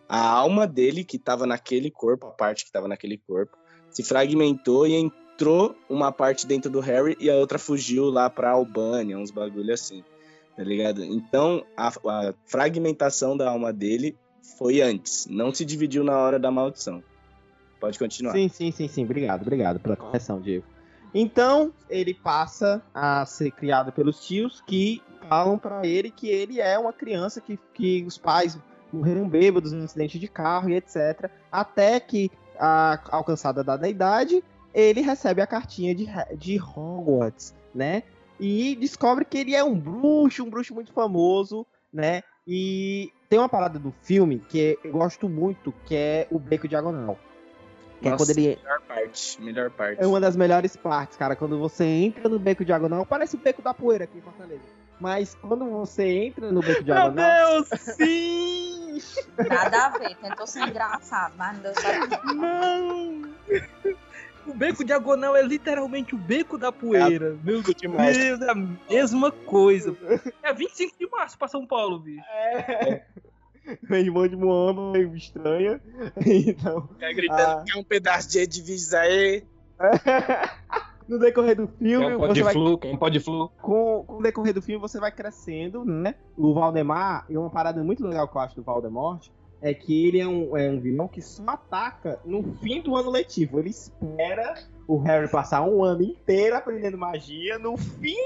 a 0.07 0.27
alma 0.29 0.67
dele 0.67 1.03
que 1.03 1.17
tava 1.17 1.47
naquele 1.47 1.89
corpo, 1.89 2.27
a 2.27 2.31
parte 2.31 2.65
que 2.65 2.71
tava 2.71 2.87
naquele 2.87 3.17
corpo, 3.17 3.57
se 3.89 4.03
fragmentou 4.03 4.85
e 4.87 4.93
entrou 5.41 5.75
uma 5.89 6.11
parte 6.11 6.45
dentro 6.45 6.69
do 6.69 6.79
Harry 6.79 7.17
e 7.19 7.27
a 7.27 7.35
outra 7.35 7.57
fugiu 7.57 8.11
lá 8.11 8.29
pra 8.29 8.51
Albânia, 8.51 9.17
uns 9.17 9.31
bagulho 9.31 9.73
assim. 9.73 10.03
Tá 10.55 10.63
ligado? 10.63 11.03
Então, 11.03 11.65
a, 11.75 11.87
a 11.87 12.33
fragmentação 12.45 13.35
da 13.35 13.49
alma 13.49 13.73
dele 13.73 14.15
foi 14.59 14.81
antes, 14.81 15.25
não 15.25 15.51
se 15.51 15.65
dividiu 15.65 16.03
na 16.03 16.15
hora 16.15 16.37
da 16.37 16.51
maldição. 16.51 17.03
Pode 17.79 17.97
continuar. 17.97 18.33
Sim, 18.33 18.49
sim, 18.49 18.71
sim, 18.71 18.87
sim. 18.87 19.03
Obrigado, 19.03 19.41
obrigado 19.41 19.79
pela 19.79 19.95
correção, 19.95 20.39
Diego. 20.39 20.63
Então, 21.11 21.73
ele 21.89 22.13
passa 22.13 22.79
a 22.93 23.25
ser 23.25 23.51
criado 23.51 23.91
pelos 23.91 24.25
tios 24.25 24.61
que 24.61 25.01
falam 25.27 25.57
pra 25.57 25.85
ele 25.85 26.11
que 26.11 26.27
ele 26.27 26.61
é 26.61 26.77
uma 26.77 26.93
criança 26.93 27.41
que, 27.41 27.57
que 27.73 28.03
os 28.03 28.17
pais 28.17 28.59
morreram 28.93 29.27
bêbados 29.27 29.71
num 29.71 29.83
acidente 29.83 30.19
de 30.19 30.27
carro 30.27 30.69
e 30.69 30.75
etc. 30.75 31.31
Até 31.51 31.99
que, 31.99 32.29
a, 32.59 33.01
alcançada 33.09 33.61
a 33.61 33.63
dada 33.63 33.89
idade, 33.89 34.43
ele 34.73 35.01
recebe 35.01 35.41
a 35.41 35.47
cartinha 35.47 35.93
de, 35.93 36.07
de 36.37 36.59
Hogwarts, 36.59 37.53
né? 37.73 38.03
E 38.39 38.75
descobre 38.75 39.25
que 39.25 39.37
ele 39.37 39.55
é 39.55 39.63
um 39.63 39.77
bruxo, 39.77 40.43
um 40.43 40.49
bruxo 40.49 40.73
muito 40.73 40.91
famoso, 40.91 41.65
né? 41.93 42.23
E 42.47 43.11
tem 43.29 43.37
uma 43.37 43.49
parada 43.49 43.77
do 43.77 43.93
filme 44.01 44.39
que 44.49 44.77
eu 44.83 44.91
gosto 44.91 45.29
muito, 45.29 45.71
que 45.85 45.95
é 45.95 46.27
o 46.31 46.39
Beco 46.39 46.67
Diagonal. 46.67 47.17
Que 48.01 48.07
é 48.07 48.11
Nossa, 48.11 48.25
quando 48.25 48.37
ele 48.37 48.57
melhor 48.57 48.81
parte, 48.81 49.41
melhor 49.41 49.69
parte. 49.69 50.03
é 50.03 50.07
uma 50.07 50.19
das 50.19 50.35
melhores 50.35 50.75
partes, 50.75 51.15
cara. 51.17 51.35
Quando 51.35 51.59
você 51.59 51.83
entra 51.83 52.27
no 52.27 52.39
beco 52.39 52.65
diagonal, 52.65 53.05
parece 53.05 53.35
o 53.35 53.39
beco 53.39 53.61
da 53.61 53.75
poeira 53.75 54.05
aqui 54.05 54.17
em 54.17 54.21
Fortaleza. 54.21 54.63
Mas 54.99 55.35
quando 55.35 55.69
você 55.69 56.03
entra 56.03 56.51
no 56.51 56.61
beco 56.61 56.83
diagonal. 56.83 57.13
Deus, 57.13 57.67
sim! 57.79 58.99
Nada 59.47 59.85
a 59.85 59.89
ver, 59.89 60.15
tentou 60.15 60.47
ser 60.47 60.67
engraçado, 60.67 61.35
mas 61.37 61.55
não 61.55 61.61
deu 61.61 61.75
certo. 61.75 62.25
Não! 62.33 63.21
O 64.47 64.53
beco 64.53 64.83
diagonal 64.83 65.35
é 65.35 65.41
literalmente 65.41 66.15
o 66.15 66.17
beco 66.17 66.57
da 66.57 66.71
poeira. 66.71 67.37
Meu 67.43 67.63
Fico 67.63 67.79
demais. 67.79 68.17
Deus, 68.17 68.41
é 68.41 68.51
a 68.51 68.55
mesma 68.55 69.31
coisa. 69.31 69.95
É 70.43 70.53
25 70.53 70.97
de 70.97 71.07
março 71.09 71.37
pra 71.37 71.47
São 71.47 71.65
Paulo, 71.65 71.99
bicho. 71.99 72.23
Meu 73.89 73.99
irmão 73.99 74.27
de 74.27 74.35
Moamba 74.35 74.91
meio 74.91 75.15
estranha. 75.15 75.79
Então, 76.25 76.87
Fica 76.87 77.13
gritando 77.13 77.59
Ah. 77.59 77.63
que 77.65 77.77
é 77.77 77.79
um 77.79 77.83
pedaço 77.83 78.29
de 78.29 78.45
divisa 78.47 78.99
aí. 78.99 79.43
no 81.07 81.19
decorrer 81.19 81.55
do 81.55 81.67
filme, 81.67 82.15
um 82.15 82.17
pó 82.19 82.27
você 82.27 82.33
de 82.33 82.43
vai 82.43 82.53
flu, 82.53 82.77
quer 82.77 82.93
um 82.93 82.97
pó 82.97 83.09
de 83.09 83.19
flu. 83.19 83.49
com, 83.61 84.03
com 84.05 84.17
o 84.17 84.21
decorrer 84.21 84.53
do 84.53 84.61
filme 84.61 84.79
você 84.81 84.99
vai 84.99 85.11
crescendo, 85.11 85.83
né? 85.85 86.15
O 86.37 86.53
Valdemar, 86.53 87.25
e 87.29 87.37
uma 87.37 87.49
parada 87.49 87.83
muito 87.83 88.05
legal 88.05 88.27
que 88.27 88.35
eu 88.35 88.41
acho 88.41 88.55
do 88.55 88.63
Valdemort, 88.63 89.27
é 89.61 89.73
que 89.73 90.07
ele 90.07 90.19
é 90.19 90.27
um, 90.27 90.57
é 90.57 90.69
um 90.69 90.79
vilão 90.79 91.07
que 91.07 91.21
só 91.21 91.43
ataca 91.49 92.19
no 92.25 92.43
fim 92.57 92.81
do 92.81 92.95
ano 92.95 93.11
letivo. 93.11 93.59
Ele 93.59 93.69
espera 93.69 94.55
o 94.87 94.97
Harry 94.97 95.29
passar 95.29 95.61
um 95.61 95.83
ano 95.83 96.03
inteiro 96.03 96.55
aprendendo 96.55 96.97
magia, 96.97 97.59
no 97.59 97.77
fim 97.77 98.17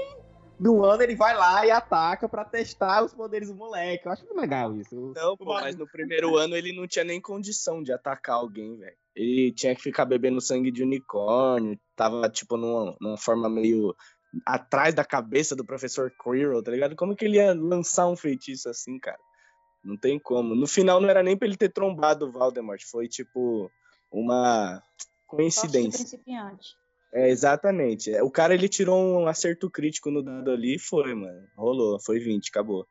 do 0.58 0.84
ano 0.84 1.02
ele 1.02 1.14
vai 1.14 1.36
lá 1.36 1.66
e 1.66 1.70
ataca 1.70 2.28
pra 2.28 2.44
testar 2.44 3.04
os 3.04 3.12
poderes 3.12 3.48
do 3.48 3.54
moleque. 3.54 4.06
Eu 4.06 4.12
acho 4.12 4.24
muito 4.24 4.40
legal 4.40 4.74
isso. 4.74 5.12
Não, 5.14 5.36
pô, 5.36 5.44
mas 5.44 5.76
no 5.76 5.86
primeiro 5.86 6.36
ano 6.36 6.56
ele 6.56 6.72
não 6.72 6.86
tinha 6.86 7.04
nem 7.04 7.20
condição 7.20 7.82
de 7.82 7.92
atacar 7.92 8.36
alguém, 8.36 8.76
velho. 8.76 8.96
Ele 9.14 9.52
tinha 9.52 9.74
que 9.74 9.82
ficar 9.82 10.04
bebendo 10.04 10.40
sangue 10.40 10.70
de 10.70 10.82
unicórnio, 10.82 11.78
tava, 11.94 12.28
tipo, 12.28 12.56
numa, 12.56 12.96
numa 13.00 13.16
forma 13.16 13.48
meio 13.48 13.94
atrás 14.44 14.94
da 14.94 15.04
cabeça 15.04 15.54
do 15.54 15.64
professor 15.64 16.12
Quirrell, 16.22 16.62
tá 16.62 16.70
ligado? 16.70 16.96
Como 16.96 17.14
que 17.14 17.24
ele 17.24 17.36
ia 17.36 17.54
lançar 17.54 18.06
um 18.08 18.16
feitiço 18.16 18.68
assim, 18.68 18.98
cara? 18.98 19.18
Não 19.86 19.96
tem 19.96 20.18
como. 20.18 20.54
No 20.54 20.66
final 20.66 21.00
não 21.00 21.08
era 21.08 21.22
nem 21.22 21.36
pra 21.36 21.46
ele 21.46 21.56
ter 21.56 21.68
trombado 21.72 22.26
o 22.26 22.32
Voldemort, 22.32 22.82
foi, 22.90 23.06
tipo, 23.08 23.70
uma 24.10 24.82
coincidência. 25.26 26.00
principiante. 26.00 26.76
É, 27.12 27.28
exatamente. 27.30 28.10
O 28.20 28.30
cara, 28.30 28.52
ele 28.52 28.68
tirou 28.68 28.98
um 29.00 29.26
acerto 29.26 29.70
crítico 29.70 30.10
no 30.10 30.22
dado 30.22 30.50
ali 30.50 30.74
e 30.74 30.78
foi, 30.78 31.14
mano. 31.14 31.46
Rolou, 31.56 32.00
foi 32.00 32.18
20, 32.18 32.48
acabou. 32.48 32.86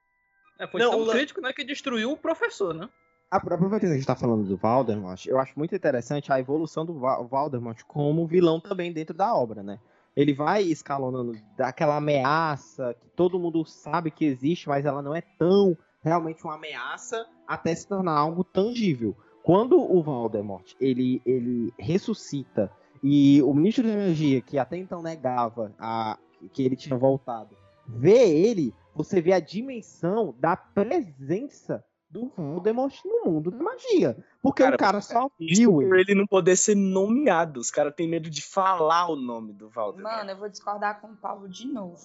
É, 0.58 0.66
foi 0.68 0.82
Não, 0.82 0.92
tão 0.92 1.04
o 1.04 1.10
crítico, 1.10 1.42
né, 1.42 1.52
que 1.52 1.64
destruiu 1.66 2.12
o 2.12 2.18
professor, 2.18 2.74
né? 2.74 2.90
Aproveitando 3.30 3.80
que 3.82 3.86
a 3.88 3.94
gente 3.94 4.06
tá 4.06 4.16
falando 4.16 4.48
do 4.48 4.56
Voldemort, 4.56 5.26
eu 5.26 5.38
acho 5.38 5.54
muito 5.58 5.76
interessante 5.76 6.32
a 6.32 6.40
evolução 6.40 6.86
do 6.86 6.98
Va- 6.98 7.22
Voldemort 7.22 7.82
como 7.86 8.26
vilão 8.26 8.62
também 8.62 8.94
dentro 8.94 9.14
da 9.16 9.36
obra, 9.36 9.62
né? 9.62 9.80
Ele 10.16 10.34
vai 10.34 10.64
escalonando 10.64 11.34
daquela 11.58 11.98
ameaça 11.98 12.94
que 13.02 13.10
todo 13.10 13.38
mundo 13.40 13.66
sabe 13.66 14.12
que 14.12 14.24
existe, 14.24 14.70
mas 14.70 14.86
ela 14.86 15.02
não 15.02 15.14
é 15.14 15.22
tão 15.22 15.78
realmente 16.06 16.44
uma 16.44 16.54
ameaça 16.54 17.26
até 17.48 17.74
se 17.74 17.88
tornar 17.88 18.16
algo 18.16 18.44
tangível. 18.44 19.18
Quando 19.44 19.80
o 19.80 20.02
Voldemort 20.02 20.74
ele, 20.80 21.22
ele 21.26 21.74
ressuscita 21.78 22.72
e 23.04 23.42
o 23.42 23.54
ministro 23.54 23.84
da 23.88 23.96
magia, 23.96 24.42
que 24.42 24.58
até 24.58 24.78
então 24.78 25.02
negava 25.02 25.74
a, 25.80 26.18
que 26.54 26.64
ele 26.64 26.76
tinha 26.76 26.98
voltado, 26.98 27.56
vê 27.88 28.30
ele, 28.30 28.74
você 28.94 29.20
vê 29.20 29.34
a 29.34 29.40
dimensão 29.40 30.34
da 30.40 30.56
presença 30.56 31.84
do 32.10 32.32
Voldemort 32.36 32.96
no 33.04 33.32
mundo 33.32 33.52
da 33.52 33.62
magia. 33.62 34.18
Porque 34.42 34.64
Cara, 34.64 34.76
o 34.76 34.80
cara 34.80 35.02
só 35.02 35.30
Isso 35.40 35.60
viu 35.62 35.74
por 35.74 35.84
ele. 35.84 36.12
ele 36.12 36.16
não 36.16 36.26
poder 36.28 36.56
ser 36.56 36.76
nomeado. 36.76 37.60
Os 37.60 37.70
caras 37.70 37.94
têm 37.96 38.08
medo 38.08 38.30
de 38.30 38.42
falar 38.42 39.10
o 39.10 39.16
nome 39.16 39.54
do 39.54 39.70
Voldemort. 39.70 40.18
Mano, 40.18 40.32
eu 40.32 40.38
vou 40.38 40.50
discordar 40.50 41.02
com 41.02 41.08
o 41.08 41.18
Paulo 41.18 41.50
de 41.50 41.68
novo. 41.68 42.00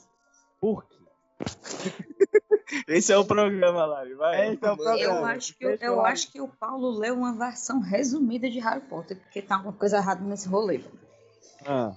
Por 0.60 0.84
quê? 0.86 0.99
Esse 2.86 3.12
é 3.12 3.16
o 3.16 3.24
programa 3.24 3.84
lá, 3.84 4.04
vai. 4.16 4.52
Esse 4.54 4.64
é 4.64 4.70
o 4.72 4.76
programa. 4.76 5.00
Eu 5.20 5.24
acho, 5.26 5.54
que, 5.56 5.64
eu 5.64 5.78
eu- 5.80 6.00
acho 6.06 6.30
que 6.32 6.40
o 6.40 6.48
Paulo 6.48 6.90
leu 6.90 7.14
uma 7.16 7.32
versão 7.32 7.80
resumida 7.80 8.48
de 8.48 8.60
Harry 8.60 8.80
Potter, 8.82 9.16
porque 9.18 9.42
tá 9.42 9.56
alguma 9.56 9.72
coisa 9.72 9.96
errada 9.96 10.22
nesse 10.24 10.48
rolê. 10.48 10.80
Ah, 11.66 11.92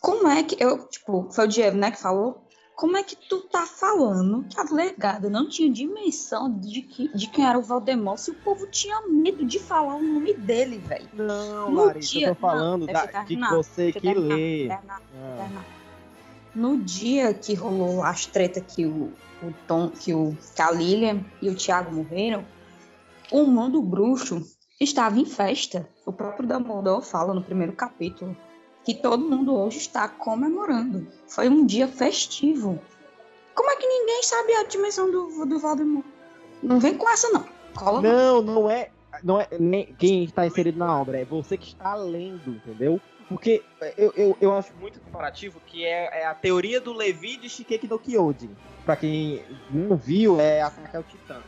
Como 0.00 0.28
é 0.28 0.42
que. 0.42 0.56
Eu, 0.62 0.86
tipo, 0.88 1.28
foi 1.30 1.44
o 1.44 1.48
Diego, 1.48 1.76
né, 1.76 1.90
que 1.90 1.98
falou? 2.00 2.44
Como 2.76 2.96
é 2.96 3.02
que 3.02 3.16
tu 3.16 3.40
tá 3.48 3.66
falando 3.66 4.44
que 4.48 4.58
a 4.60 4.64
legada 4.72 5.28
não 5.28 5.48
tinha 5.48 5.68
dimensão 5.72 6.48
de, 6.60 6.82
que, 6.82 7.08
de 7.08 7.26
quem 7.28 7.44
era 7.44 7.58
o 7.58 7.62
Valdemort 7.62 8.18
se 8.18 8.30
o 8.30 8.34
povo 8.34 8.68
tinha 8.68 9.00
medo 9.08 9.44
de 9.44 9.58
falar 9.58 9.96
o 9.96 10.02
nome 10.02 10.34
dele, 10.34 10.78
velho? 10.78 11.08
não, 11.12 11.72
No 11.72 11.86
Larissa, 11.86 12.12
dia- 12.12 12.28
eu 12.28 12.34
tô 12.36 12.40
falando 12.40 12.78
não, 12.80 12.86
da- 12.86 12.92
deixa 12.92 13.04
eu 13.04 13.06
de 13.08 13.12
terminar, 13.26 13.50
você 13.50 13.88
eu 13.88 13.92
que 13.94 14.00
terminar, 14.00 14.20
lê. 14.36 14.68
terminar, 14.68 15.02
Ah, 15.12 15.36
terminar. 15.36 15.64
No 16.58 16.76
dia 16.76 17.32
que 17.32 17.54
rolou 17.54 18.02
as 18.02 18.26
treta 18.26 18.60
que 18.60 18.84
o, 18.84 19.12
o 19.40 19.54
Tom, 19.68 19.90
que, 19.90 20.12
o, 20.12 20.36
que 20.56 20.60
a 20.60 20.72
Lilian 20.72 21.24
e 21.40 21.48
o 21.48 21.54
Thiago 21.54 21.94
morreram, 21.94 22.44
o 23.30 23.44
mundo 23.44 23.80
bruxo 23.80 24.42
estava 24.80 25.20
em 25.20 25.24
festa. 25.24 25.88
O 26.04 26.12
próprio 26.12 26.48
Dumbledore 26.48 27.04
fala 27.04 27.32
no 27.32 27.44
primeiro 27.44 27.74
capítulo 27.74 28.36
que 28.84 28.92
todo 28.92 29.30
mundo 29.30 29.54
hoje 29.54 29.78
está 29.78 30.08
comemorando. 30.08 31.06
Foi 31.28 31.48
um 31.48 31.64
dia 31.64 31.86
festivo. 31.86 32.76
Como 33.54 33.70
é 33.70 33.76
que 33.76 33.86
ninguém 33.86 34.24
sabe 34.24 34.52
a 34.54 34.64
dimensão 34.64 35.12
do, 35.12 35.46
do 35.46 35.60
Voldemort? 35.60 36.06
Não 36.60 36.80
vem 36.80 36.96
com 36.96 37.08
essa, 37.08 37.28
não. 37.30 37.44
Cola 37.72 38.02
não. 38.02 38.42
Não, 38.42 38.68
é. 38.68 38.90
Não 39.22 39.40
é 39.40 39.46
quem 39.96 40.24
está 40.24 40.44
inserido 40.44 40.76
na 40.76 41.00
obra, 41.00 41.20
é 41.20 41.24
você 41.24 41.56
que 41.56 41.68
está 41.68 41.94
lendo, 41.94 42.50
entendeu? 42.50 43.00
Porque 43.28 43.62
eu, 43.96 44.12
eu, 44.16 44.36
eu 44.40 44.56
acho 44.56 44.72
muito 44.80 45.00
comparativo 45.00 45.60
que 45.66 45.84
é, 45.84 46.22
é 46.22 46.26
a 46.26 46.34
teoria 46.34 46.80
do 46.80 46.92
Levi 46.92 47.36
de 47.36 47.48
Shikeki 47.48 47.86
no 47.86 47.98
Kyojin. 47.98 48.56
Pra 48.86 48.96
quem 48.96 49.44
não 49.70 49.96
viu, 49.96 50.40
é 50.40 50.62
Ataque 50.62 50.96
ao 50.96 51.02
Titã. 51.02 51.42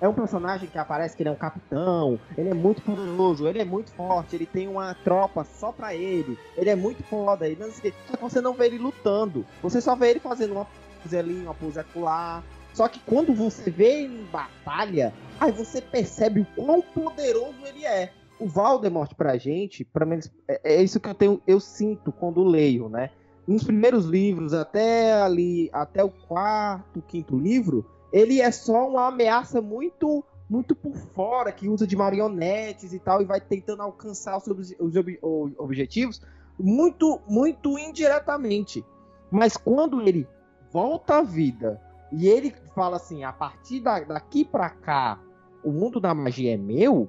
É 0.00 0.08
um 0.08 0.14
personagem 0.14 0.66
que 0.66 0.78
aparece 0.78 1.14
que 1.14 1.22
ele 1.22 1.28
é 1.28 1.32
um 1.32 1.36
capitão, 1.36 2.18
ele 2.38 2.48
é 2.48 2.54
muito 2.54 2.80
poderoso, 2.80 3.46
ele 3.46 3.60
é 3.60 3.64
muito 3.66 3.90
forte, 3.92 4.34
ele 4.34 4.46
tem 4.46 4.66
uma 4.66 4.94
tropa 4.94 5.44
só 5.44 5.72
pra 5.72 5.94
ele, 5.94 6.38
ele 6.56 6.70
é 6.70 6.76
muito 6.76 7.02
foda, 7.02 7.46
ele 7.46 7.60
não 7.60 7.70
sei, 7.70 7.92
só 8.08 8.16
que 8.16 8.22
você 8.22 8.40
não 8.40 8.54
vê 8.54 8.66
ele 8.66 8.78
lutando, 8.78 9.44
você 9.62 9.80
só 9.80 9.94
vê 9.94 10.10
ele 10.10 10.20
fazendo 10.20 10.52
uma 10.54 10.66
pose 11.02 11.16
ali, 11.18 11.42
uma 11.42 11.54
pose 11.54 11.78
acular. 11.78 12.42
Só 12.72 12.88
que 12.88 13.00
quando 13.00 13.34
você 13.34 13.70
vê 13.70 14.04
ele 14.04 14.20
em 14.20 14.24
batalha, 14.24 15.12
aí 15.40 15.50
você 15.50 15.80
percebe 15.80 16.40
o 16.40 16.46
quão 16.54 16.82
poderoso 16.82 17.56
ele 17.64 17.86
é. 17.86 18.12
O 18.38 18.46
Valdemort 18.46 19.14
pra 19.14 19.38
gente, 19.38 19.84
pra 19.84 20.04
menos, 20.04 20.30
é, 20.46 20.76
é 20.76 20.82
isso 20.82 21.00
que 21.00 21.08
eu 21.08 21.14
tenho, 21.14 21.42
eu 21.46 21.58
sinto 21.58 22.12
quando 22.12 22.44
leio, 22.44 22.88
né? 22.88 23.10
Nos 23.46 23.64
primeiros 23.64 24.06
livros, 24.06 24.52
até 24.52 25.12
ali, 25.22 25.70
até 25.72 26.02
o 26.02 26.10
quarto, 26.10 27.02
quinto 27.02 27.38
livro, 27.38 27.86
ele 28.12 28.40
é 28.40 28.50
só 28.50 28.88
uma 28.88 29.06
ameaça 29.06 29.60
muito 29.60 30.24
muito 30.48 30.76
por 30.76 30.94
fora, 30.94 31.50
que 31.50 31.68
usa 31.68 31.86
de 31.86 31.96
marionetes 31.96 32.92
e 32.92 33.00
tal, 33.00 33.20
e 33.20 33.24
vai 33.24 33.40
tentando 33.40 33.82
alcançar 33.82 34.36
os, 34.36 34.46
os 34.78 34.96
ob 34.96 35.18
objetivos 35.58 36.22
muito, 36.58 37.20
muito 37.28 37.78
indiretamente. 37.78 38.84
Mas 39.30 39.56
quando 39.56 40.00
ele 40.00 40.26
volta 40.72 41.18
à 41.18 41.22
vida 41.22 41.80
e 42.12 42.28
ele 42.28 42.54
fala 42.74 42.96
assim, 42.96 43.24
a 43.24 43.32
partir 43.32 43.80
da, 43.80 44.00
daqui 44.00 44.44
para 44.44 44.70
cá, 44.70 45.20
o 45.64 45.70
mundo 45.70 46.00
da 46.00 46.14
magia 46.14 46.54
é 46.54 46.56
meu, 46.56 47.08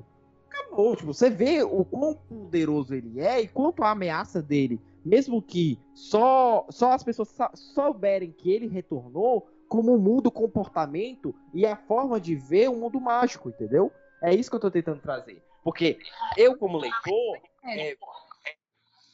acabou. 0.62 0.96
Tipo, 0.96 1.14
você 1.14 1.30
vê 1.30 1.64
o 1.64 1.84
quão 1.84 2.14
poderoso 2.14 2.94
ele 2.94 3.20
é 3.20 3.42
e 3.42 3.48
quanto 3.48 3.84
a 3.84 3.92
ameaça 3.92 4.42
dele, 4.42 4.80
mesmo 5.04 5.42
que 5.42 5.80
só, 5.94 6.66
só 6.70 6.92
as 6.92 7.04
pessoas 7.04 7.36
souberem 7.54 8.32
que 8.32 8.52
ele 8.52 8.68
retornou, 8.68 9.50
como 9.68 9.98
muda 9.98 10.30
o 10.30 10.32
comportamento 10.32 11.36
e 11.54 11.66
a 11.66 11.76
forma 11.76 12.20
de 12.20 12.36
ver 12.36 12.70
o 12.70 12.76
mundo 12.76 13.02
mágico, 13.02 13.50
entendeu? 13.50 13.92
É 14.22 14.34
isso 14.34 14.50
que 14.50 14.56
eu 14.56 14.62
tô 14.62 14.72
tentando 14.72 15.02
trazer. 15.02 15.44
Porque 15.64 16.00
eu, 16.38 16.58
como 16.58 16.78
leitor. 16.78 17.38
É, 17.64 17.92
é... 17.92 17.98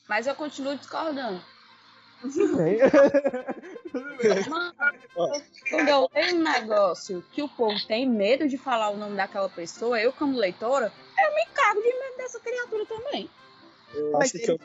Mas 0.07 0.27
eu 0.27 0.35
continuo 0.35 0.77
discordando. 0.77 1.41
Mano, 4.49 4.73
quando 5.69 5.89
eu 5.89 6.09
leio 6.13 6.35
um 6.35 6.43
negócio 6.43 7.21
que 7.33 7.41
o 7.41 7.49
povo 7.49 7.75
tem 7.85 8.07
medo 8.07 8.47
de 8.47 8.57
falar 8.57 8.91
o 8.91 8.97
nome 8.97 9.17
daquela 9.17 9.49
pessoa, 9.49 9.99
eu, 9.99 10.13
como 10.13 10.37
leitora, 10.37 10.93
eu 11.17 11.35
me 11.35 11.45
cago 11.53 11.81
de 11.81 11.87
medo 11.87 12.17
dessa 12.17 12.39
criatura 12.39 12.85
também. 12.85 13.29
Eu 13.93 14.17
acho 14.17 14.33
que 14.33 14.49
eu, 14.49 14.57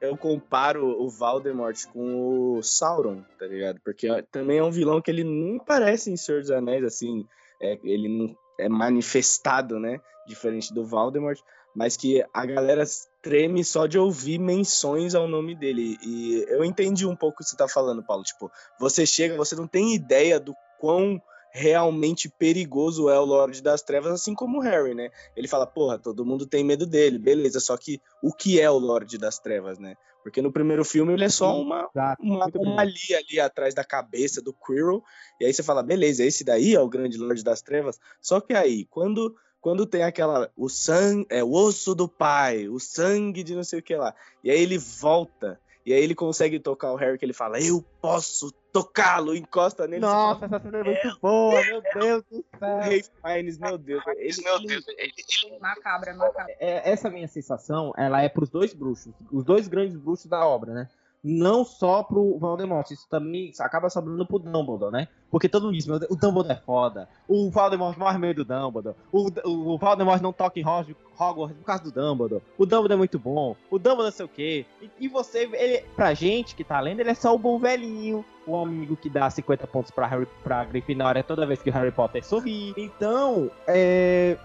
eu 0.00 0.16
comparo 0.16 1.00
o 1.00 1.08
Valdemort 1.08 1.76
com 1.92 2.56
o 2.56 2.62
Sauron, 2.62 3.22
tá 3.38 3.46
ligado? 3.46 3.80
Porque 3.84 4.08
também 4.32 4.58
é 4.58 4.64
um 4.64 4.70
vilão 4.70 5.00
que 5.00 5.10
ele 5.10 5.22
não 5.22 5.58
parece 5.58 6.10
em 6.10 6.16
Senhor 6.16 6.40
dos 6.40 6.50
Anéis, 6.50 6.82
assim, 6.82 7.24
é, 7.62 7.78
ele 7.84 8.08
não 8.08 8.36
é 8.58 8.68
manifestado, 8.68 9.78
né? 9.78 10.00
Diferente 10.26 10.74
do 10.74 10.84
Valdemort, 10.84 11.38
mas 11.74 11.96
que 11.96 12.24
a 12.32 12.46
galera 12.46 12.84
treme 13.22 13.64
só 13.64 13.86
de 13.86 13.98
ouvir 13.98 14.38
menções 14.38 15.14
ao 15.14 15.28
nome 15.28 15.54
dele. 15.54 15.96
E 16.02 16.44
eu 16.48 16.64
entendi 16.64 17.06
um 17.06 17.16
pouco 17.16 17.36
o 17.36 17.44
que 17.44 17.50
você 17.50 17.56
tá 17.56 17.68
falando, 17.68 18.02
Paulo. 18.02 18.24
Tipo, 18.24 18.50
você 18.78 19.06
chega, 19.06 19.36
você 19.36 19.54
não 19.54 19.68
tem 19.68 19.94
ideia 19.94 20.40
do 20.40 20.54
quão 20.78 21.20
realmente 21.54 22.28
perigoso 22.28 23.08
é 23.08 23.16
o 23.16 23.24
Lorde 23.24 23.62
das 23.62 23.80
Trevas, 23.80 24.12
assim 24.12 24.34
como 24.34 24.58
o 24.58 24.60
Harry, 24.60 24.92
né? 24.92 25.08
Ele 25.36 25.46
fala, 25.46 25.64
porra, 25.64 25.96
todo 25.96 26.24
mundo 26.24 26.46
tem 26.46 26.64
medo 26.64 26.84
dele, 26.84 27.16
beleza, 27.16 27.60
só 27.60 27.76
que 27.76 28.00
o 28.20 28.32
que 28.32 28.60
é 28.60 28.68
o 28.68 28.76
Lorde 28.76 29.16
das 29.16 29.38
Trevas, 29.38 29.78
né? 29.78 29.94
Porque 30.24 30.42
no 30.42 30.50
primeiro 30.50 30.84
filme 30.84 31.12
ele 31.12 31.24
é 31.24 31.28
só 31.28 31.56
uma, 31.56 31.88
uma 32.18 32.46
anomalia 32.46 33.18
ali 33.18 33.38
atrás 33.38 33.72
da 33.72 33.84
cabeça 33.84 34.42
do 34.42 34.52
Quirrell, 34.52 35.00
e 35.40 35.44
aí 35.44 35.54
você 35.54 35.62
fala, 35.62 35.80
beleza, 35.80 36.24
esse 36.24 36.42
daí 36.42 36.74
é 36.74 36.80
o 36.80 36.88
grande 36.88 37.16
Lorde 37.16 37.44
das 37.44 37.62
Trevas, 37.62 38.00
só 38.20 38.40
que 38.40 38.52
aí, 38.52 38.84
quando 38.86 39.32
quando 39.60 39.86
tem 39.86 40.02
aquela 40.02 40.50
o 40.54 40.68
sangue, 40.68 41.26
é 41.30 41.42
o 41.42 41.50
osso 41.50 41.94
do 41.94 42.06
pai, 42.06 42.68
o 42.68 42.78
sangue 42.78 43.42
de 43.42 43.54
não 43.54 43.64
sei 43.64 43.78
o 43.78 43.82
que 43.82 43.96
lá. 43.96 44.14
E 44.42 44.50
aí 44.50 44.60
ele 44.60 44.76
volta 44.76 45.58
e 45.84 45.92
aí 45.92 46.02
ele 46.02 46.14
consegue 46.14 46.58
tocar 46.58 46.92
o 46.92 46.96
Harry 46.96 47.18
que 47.18 47.24
ele 47.24 47.32
fala: 47.32 47.60
"Eu 47.60 47.84
posso 48.00 48.52
tocá-lo", 48.72 49.34
encosta 49.34 49.86
nele. 49.86 50.00
Nossa, 50.00 50.46
essa 50.46 50.60
cena 50.60 50.78
é 50.78 50.84
muito 50.84 51.18
boa, 51.20 51.62
meu 51.64 51.82
Deus 51.94 52.24
do 52.30 52.44
céu. 52.58 52.76
O 52.76 52.80
Rei 52.80 53.04
Fiennes, 53.22 53.58
meu 53.58 53.78
Deus, 53.78 54.02
ele, 54.16 54.42
meu 54.42 54.66
Deus, 54.66 54.88
ele, 54.88 55.12
ele... 55.44 55.58
macabra, 55.58 56.14
macabra. 56.14 56.54
É, 56.58 56.90
essa 56.90 57.10
minha 57.10 57.28
sensação, 57.28 57.92
ela 57.96 58.22
é 58.22 58.28
para 58.28 58.44
os 58.44 58.50
dois 58.50 58.72
bruxos, 58.72 59.12
os 59.30 59.44
dois 59.44 59.68
grandes 59.68 59.96
bruxos 59.96 60.26
da 60.26 60.46
obra, 60.46 60.72
né? 60.72 60.88
Não 61.24 61.64
só 61.64 62.02
pro 62.02 62.38
Voldemort, 62.38 62.90
isso 62.90 63.08
também 63.08 63.50
acaba 63.58 63.88
sobrando 63.88 64.26
pro 64.26 64.38
Dumbledore, 64.38 64.92
né? 64.92 65.08
Porque 65.30 65.48
todo 65.48 65.64
mundo 65.64 65.74
diz, 65.74 65.86
meu 65.86 65.98
Deus, 65.98 66.12
o 66.12 66.16
Dumbledore 66.16 66.52
é 66.52 66.60
foda, 66.60 67.08
o 67.26 67.50
Voldemort 67.50 67.96
morre 67.96 68.18
meio 68.18 68.34
do 68.34 68.44
Dumbledore, 68.44 68.94
o, 69.10 69.30
o, 69.48 69.78
Voldemort 69.78 70.20
não 70.20 70.34
toca 70.34 70.60
em 70.60 70.66
Hogwarts 70.66 71.56
por 71.56 71.64
causa 71.64 71.82
do 71.82 71.90
Dumbledore, 71.90 72.42
o 72.58 72.66
Dumbledore 72.66 72.92
é 72.92 72.96
muito 72.96 73.18
bom, 73.18 73.56
o 73.70 73.78
Dumbledore 73.78 74.04
não 74.04 74.12
sei 74.12 74.26
o 74.26 74.28
quê. 74.28 74.66
E, 74.82 74.90
e, 75.00 75.08
você, 75.08 75.48
ele, 75.54 75.82
pra 75.96 76.12
gente 76.12 76.54
que 76.54 76.62
tá 76.62 76.78
lendo, 76.78 77.00
ele 77.00 77.10
é 77.10 77.14
só 77.14 77.34
o 77.34 77.38
bom 77.38 77.58
velhinho, 77.58 78.22
o 78.46 78.56
amigo 78.58 78.94
que 78.94 79.08
dá 79.08 79.30
50 79.30 79.66
pontos 79.66 79.90
pra, 79.90 80.06
Harry, 80.06 80.28
pra 80.42 80.62
Grifinória 80.64 81.22
toda 81.22 81.46
vez 81.46 81.62
que 81.62 81.70
o 81.70 81.72
Harry 81.72 81.90
Potter 81.90 82.22
sorri. 82.22 82.74
Então, 82.76 83.50
é... 83.66 84.36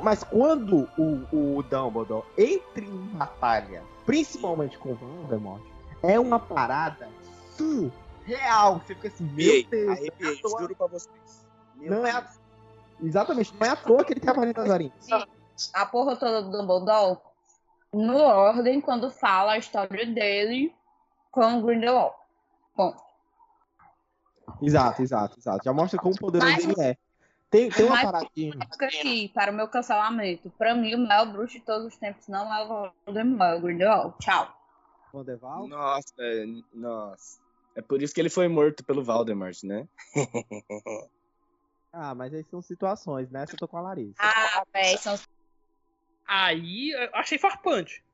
Mas 0.00 0.22
quando 0.22 0.88
o, 0.96 1.56
o 1.58 1.62
Dumbledore 1.62 2.24
entra 2.38 2.84
em 2.84 3.06
batalha, 3.14 3.82
principalmente 4.06 4.78
com 4.78 4.92
o 4.92 4.94
Voldemort, 4.94 5.71
é 6.02 6.18
uma 6.18 6.38
parada 6.38 7.08
surreal. 7.56 8.80
Você 8.80 8.94
fica 8.94 9.08
assim, 9.08 9.24
meu 9.24 9.64
Deus. 9.66 9.98
Arrepiei, 9.98 10.32
é 10.32 10.36
juro 10.36 10.76
pra 10.76 10.86
vocês. 10.86 11.46
Meu 11.76 11.90
não 11.90 12.06
é 12.06 12.10
a... 12.10 12.26
Exatamente, 13.00 13.54
não 13.58 13.66
é 13.66 13.70
à 13.70 13.76
toa 13.76 14.04
que 14.04 14.12
ele 14.12 14.20
tá 14.20 14.32
valendo 14.32 14.60
as 14.60 14.68
varinhas. 14.68 15.08
A 15.74 15.86
porra 15.86 16.16
toda 16.16 16.42
do 16.42 16.50
Dumbledore, 16.50 17.18
no 17.92 18.16
ordem, 18.16 18.80
quando 18.80 19.10
fala 19.10 19.52
a 19.52 19.58
história 19.58 20.06
dele 20.06 20.74
com 21.30 21.58
o 21.58 21.62
Grindelwald. 21.62 22.14
Bom. 22.76 22.94
Exato, 24.60 25.02
exato, 25.02 25.38
exato. 25.38 25.64
Já 25.64 25.72
mostra 25.72 25.98
como 25.98 26.16
poderoso 26.16 26.52
Mas, 26.52 26.64
ele 26.64 26.80
é. 26.80 26.96
Tem, 27.50 27.68
tem 27.68 27.84
uma 27.84 28.00
paradinha. 28.00 28.54
Aqui, 28.80 29.28
para 29.34 29.50
o 29.50 29.54
meu 29.54 29.68
cancelamento. 29.68 30.50
Pra 30.56 30.74
mim, 30.74 30.94
o 30.94 31.06
maior 31.06 31.26
bruxo 31.30 31.58
de 31.58 31.60
todos 31.60 31.88
os 31.88 31.96
tempos 31.96 32.28
não 32.28 32.54
é 32.54 32.64
o 32.64 32.92
Voldemort, 33.04 33.42
é 33.42 33.54
o 33.56 33.60
Grindelwald. 33.60 34.14
Tchau. 34.20 34.61
Vanderval? 35.12 35.68
Nossa, 35.68 36.14
é, 36.18 36.44
nossa. 36.72 37.40
É 37.74 37.82
por 37.82 38.02
isso 38.02 38.14
que 38.14 38.20
ele 38.20 38.30
foi 38.30 38.48
morto 38.48 38.84
pelo 38.84 39.02
Valdemort, 39.02 39.62
né? 39.64 39.88
ah, 41.92 42.14
mas 42.14 42.34
aí 42.34 42.44
são 42.44 42.60
situações, 42.60 43.30
né? 43.30 43.46
Você 43.46 43.56
tô 43.56 43.66
com 43.66 43.78
a 43.78 43.82
Larissa. 43.82 44.16
Ah, 44.18 44.64
velho, 44.72 44.98
são... 44.98 45.18
Aí, 46.26 46.92
achei 47.12 47.38
farpante. 47.38 48.04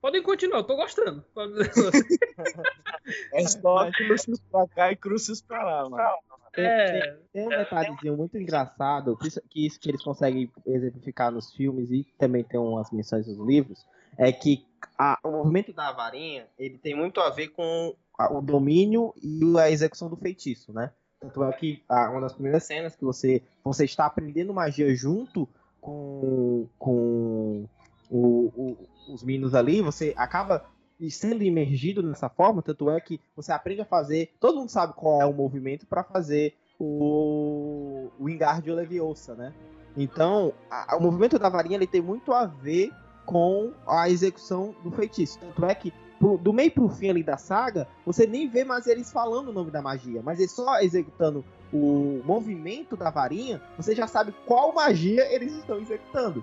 Podem 0.00 0.22
continuar, 0.22 0.58
eu 0.58 0.64
tô 0.64 0.76
gostando. 0.76 1.24
é 3.34 3.46
só 3.48 3.90
crucis 3.90 4.40
pra 4.50 4.68
cá 4.68 4.92
e 4.92 4.96
crucis 4.96 5.42
pra 5.42 5.62
lá, 5.64 5.88
mano. 5.88 6.18
Tem, 6.52 6.64
é, 6.64 7.00
tem, 7.00 7.18
tem 7.32 7.46
um 7.46 7.48
detalhezinho 7.50 8.16
muito 8.16 8.38
engraçado, 8.38 9.16
que 9.50 9.66
isso 9.66 9.78
que 9.78 9.88
eles 9.88 10.02
conseguem 10.02 10.50
exemplificar 10.66 11.30
nos 11.30 11.52
filmes 11.52 11.90
e 11.90 12.04
também 12.16 12.44
tem 12.44 12.58
umas 12.58 12.90
menções 12.90 13.26
nos 13.26 13.38
livros, 13.46 13.84
é 14.16 14.32
que 14.32 14.67
a, 14.98 15.18
o 15.22 15.30
movimento 15.30 15.72
da 15.72 15.92
varinha 15.92 16.48
ele 16.58 16.76
tem 16.76 16.94
muito 16.94 17.20
a 17.20 17.30
ver 17.30 17.48
com 17.48 17.94
a, 18.18 18.32
o 18.32 18.42
domínio 18.42 19.14
e 19.22 19.56
a 19.58 19.70
execução 19.70 20.10
do 20.10 20.16
feitiço, 20.16 20.72
né? 20.72 20.90
Tanto 21.20 21.42
é 21.44 21.52
que 21.52 21.82
a, 21.88 22.10
uma 22.10 22.20
das 22.20 22.32
primeiras 22.32 22.64
cenas 22.64 22.96
que 22.96 23.04
você, 23.04 23.42
você 23.62 23.84
está 23.84 24.06
aprendendo 24.06 24.52
magia 24.52 24.92
junto 24.94 25.48
com, 25.80 26.68
com 26.78 27.68
o, 28.10 28.52
o, 28.56 28.88
os 29.12 29.22
meninos 29.22 29.54
ali, 29.54 29.80
você 29.80 30.12
acaba 30.16 30.64
sendo 31.10 31.44
imergido 31.44 32.02
nessa 32.02 32.28
forma, 32.28 32.60
tanto 32.60 32.90
é 32.90 33.00
que 33.00 33.20
você 33.36 33.52
aprende 33.52 33.80
a 33.80 33.84
fazer, 33.84 34.34
todo 34.40 34.58
mundo 34.58 34.70
sabe 34.70 34.94
qual 34.94 35.22
é 35.22 35.26
o 35.26 35.32
movimento 35.32 35.86
para 35.86 36.02
fazer 36.02 36.56
o, 36.78 38.10
o 38.18 38.24
Wingardium 38.24 38.74
Leviosa, 38.74 39.34
né? 39.36 39.54
Então, 39.96 40.52
a, 40.70 40.96
o 40.96 41.00
movimento 41.00 41.38
da 41.38 41.48
varinha 41.48 41.76
ele 41.76 41.86
tem 41.86 42.00
muito 42.00 42.32
a 42.32 42.46
ver 42.46 42.90
com 43.28 43.74
a 43.86 44.08
execução 44.08 44.74
do 44.82 44.90
feitiço. 44.90 45.38
Tanto 45.38 45.66
é 45.66 45.74
que 45.74 45.92
pro, 46.18 46.38
do 46.38 46.50
meio 46.50 46.70
pro 46.70 46.88
fim 46.88 47.10
ali 47.10 47.22
da 47.22 47.36
saga, 47.36 47.86
você 48.06 48.26
nem 48.26 48.48
vê 48.48 48.64
mais 48.64 48.86
eles 48.86 49.12
falando 49.12 49.48
o 49.48 49.52
nome 49.52 49.70
da 49.70 49.82
magia, 49.82 50.22
mas 50.22 50.38
eles 50.38 50.52
só 50.52 50.80
executando 50.80 51.44
o 51.70 52.22
movimento 52.24 52.96
da 52.96 53.10
varinha, 53.10 53.60
você 53.76 53.94
já 53.94 54.06
sabe 54.06 54.34
qual 54.46 54.72
magia 54.72 55.30
eles 55.30 55.52
estão 55.52 55.78
executando. 55.78 56.42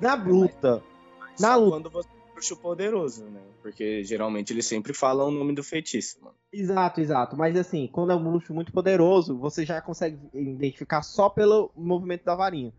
Na 0.00 0.14
luta, 0.14 0.82
mas, 1.20 1.40
na 1.40 1.56
luta. 1.56 1.72
Quando 1.72 1.90
você 1.90 2.08
é 2.08 2.32
bruxo 2.32 2.56
poderoso, 2.56 3.24
né? 3.26 3.42
Porque 3.60 4.02
geralmente 4.02 4.50
eles 4.50 4.64
sempre 4.64 4.94
falam 4.94 5.28
o 5.28 5.30
nome 5.30 5.54
do 5.54 5.62
feitiço, 5.62 6.16
mano. 6.22 6.34
Exato, 6.50 7.02
exato. 7.02 7.36
Mas 7.36 7.54
assim, 7.54 7.86
quando 7.86 8.12
é 8.12 8.14
um 8.14 8.24
bruxo 8.24 8.54
muito 8.54 8.72
poderoso, 8.72 9.36
você 9.36 9.66
já 9.66 9.82
consegue 9.82 10.18
identificar 10.32 11.02
só 11.02 11.28
pelo 11.28 11.70
movimento 11.76 12.24
da 12.24 12.34
varinha 12.34 12.72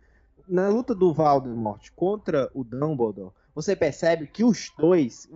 na 0.49 0.67
luta 0.67 0.95
do 0.95 1.13
Voldemort 1.13 1.89
contra 1.95 2.49
o 2.53 2.63
Dumbledore, 2.63 3.31
você 3.53 3.75
percebe 3.75 4.27
que 4.27 4.43
os 4.43 4.71
dois, 4.77 5.29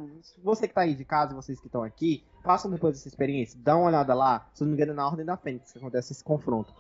você 0.44 0.68
que 0.68 0.74
tá 0.74 0.82
aí 0.82 0.96
de 0.96 1.06
casa 1.06 1.34
e 1.34 1.36
vocês 1.36 1.60
que 1.60 1.68
estão 1.68 1.84
aqui, 1.84 2.24
façam 2.44 2.72
depois 2.72 2.98
essa 2.98 3.08
experiência, 3.08 3.60
dá 3.62 3.76
uma 3.76 3.88
olhada 3.88 4.14
lá, 4.14 4.50
se 4.54 4.62
não 4.62 4.70
me 4.70 4.76
engano, 4.76 4.92
é 4.92 4.96
na 4.96 5.08
Ordem 5.08 5.26
da 5.26 5.38
Fênix 5.38 5.72
que 5.72 5.78
acontece 5.78 6.14
esse 6.14 6.24
confronto. 6.24 6.74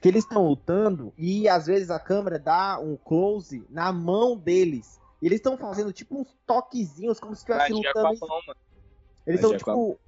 Que 0.00 0.08
eles 0.08 0.24
estão 0.24 0.46
lutando 0.46 1.12
e 1.16 1.48
às 1.48 1.66
vezes 1.66 1.90
a 1.90 1.98
câmera 1.98 2.38
dá 2.38 2.78
um 2.78 2.96
close 2.96 3.66
na 3.70 3.92
mão 3.92 4.36
deles. 4.36 5.00
E 5.20 5.26
eles 5.26 5.38
estão 5.38 5.56
fazendo 5.58 5.92
tipo 5.92 6.18
uns 6.18 6.34
toquezinhos, 6.46 7.20
como 7.20 7.34
se 7.34 7.40
estivesse 7.42 7.72
Magia 7.72 7.92
lutando. 7.94 8.56
Eles 9.26 9.40
estão 9.40 9.52
a 9.52 9.58
tipo. 9.58 9.98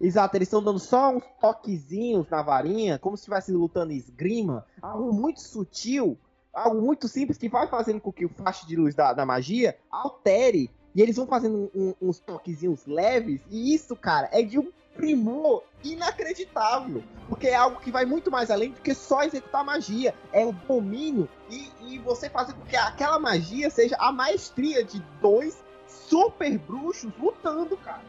Exato, 0.00 0.36
eles 0.36 0.48
estão 0.48 0.62
dando 0.62 0.78
só 0.78 1.10
uns 1.10 1.24
toquezinhos 1.40 2.28
na 2.28 2.42
varinha, 2.42 2.98
como 2.98 3.16
se 3.16 3.22
estivesse 3.22 3.52
lutando 3.52 3.92
esgrima. 3.92 4.66
Algo 4.82 5.12
muito 5.12 5.40
sutil, 5.40 6.18
algo 6.54 6.80
muito 6.80 7.08
simples 7.08 7.36
que 7.38 7.48
vai 7.48 7.66
fazendo 7.66 8.00
com 8.00 8.12
que 8.12 8.24
o 8.24 8.28
faixa 8.28 8.66
de 8.66 8.76
luz 8.76 8.94
da, 8.94 9.12
da 9.12 9.26
magia 9.26 9.76
altere. 9.90 10.70
E 10.94 11.02
eles 11.02 11.16
vão 11.16 11.26
fazendo 11.26 11.70
um- 11.74 11.94
uns 12.00 12.20
toquezinhos 12.20 12.86
leves. 12.86 13.40
E 13.50 13.74
isso, 13.74 13.96
cara, 13.96 14.28
é 14.32 14.42
de 14.42 14.58
um 14.58 14.70
primor 14.94 15.64
inacreditável. 15.82 17.02
Porque 17.28 17.48
é 17.48 17.54
algo 17.54 17.80
que 17.80 17.90
vai 17.90 18.04
muito 18.04 18.30
mais 18.30 18.50
além 18.50 18.70
do 18.70 18.80
que 18.80 18.94
só 18.94 19.22
executar 19.24 19.64
magia. 19.64 20.14
É 20.32 20.44
o 20.44 20.52
domínio 20.52 21.28
e, 21.50 21.68
e 21.80 21.98
você 21.98 22.28
fazer 22.30 22.52
com 22.52 22.64
que 22.64 22.76
aquela 22.76 23.18
magia 23.18 23.70
seja 23.70 23.96
a 23.98 24.12
maestria 24.12 24.84
de 24.84 25.02
dois 25.20 25.56
super 25.88 26.56
bruxos 26.58 27.10
lutando, 27.18 27.76
cara. 27.78 28.02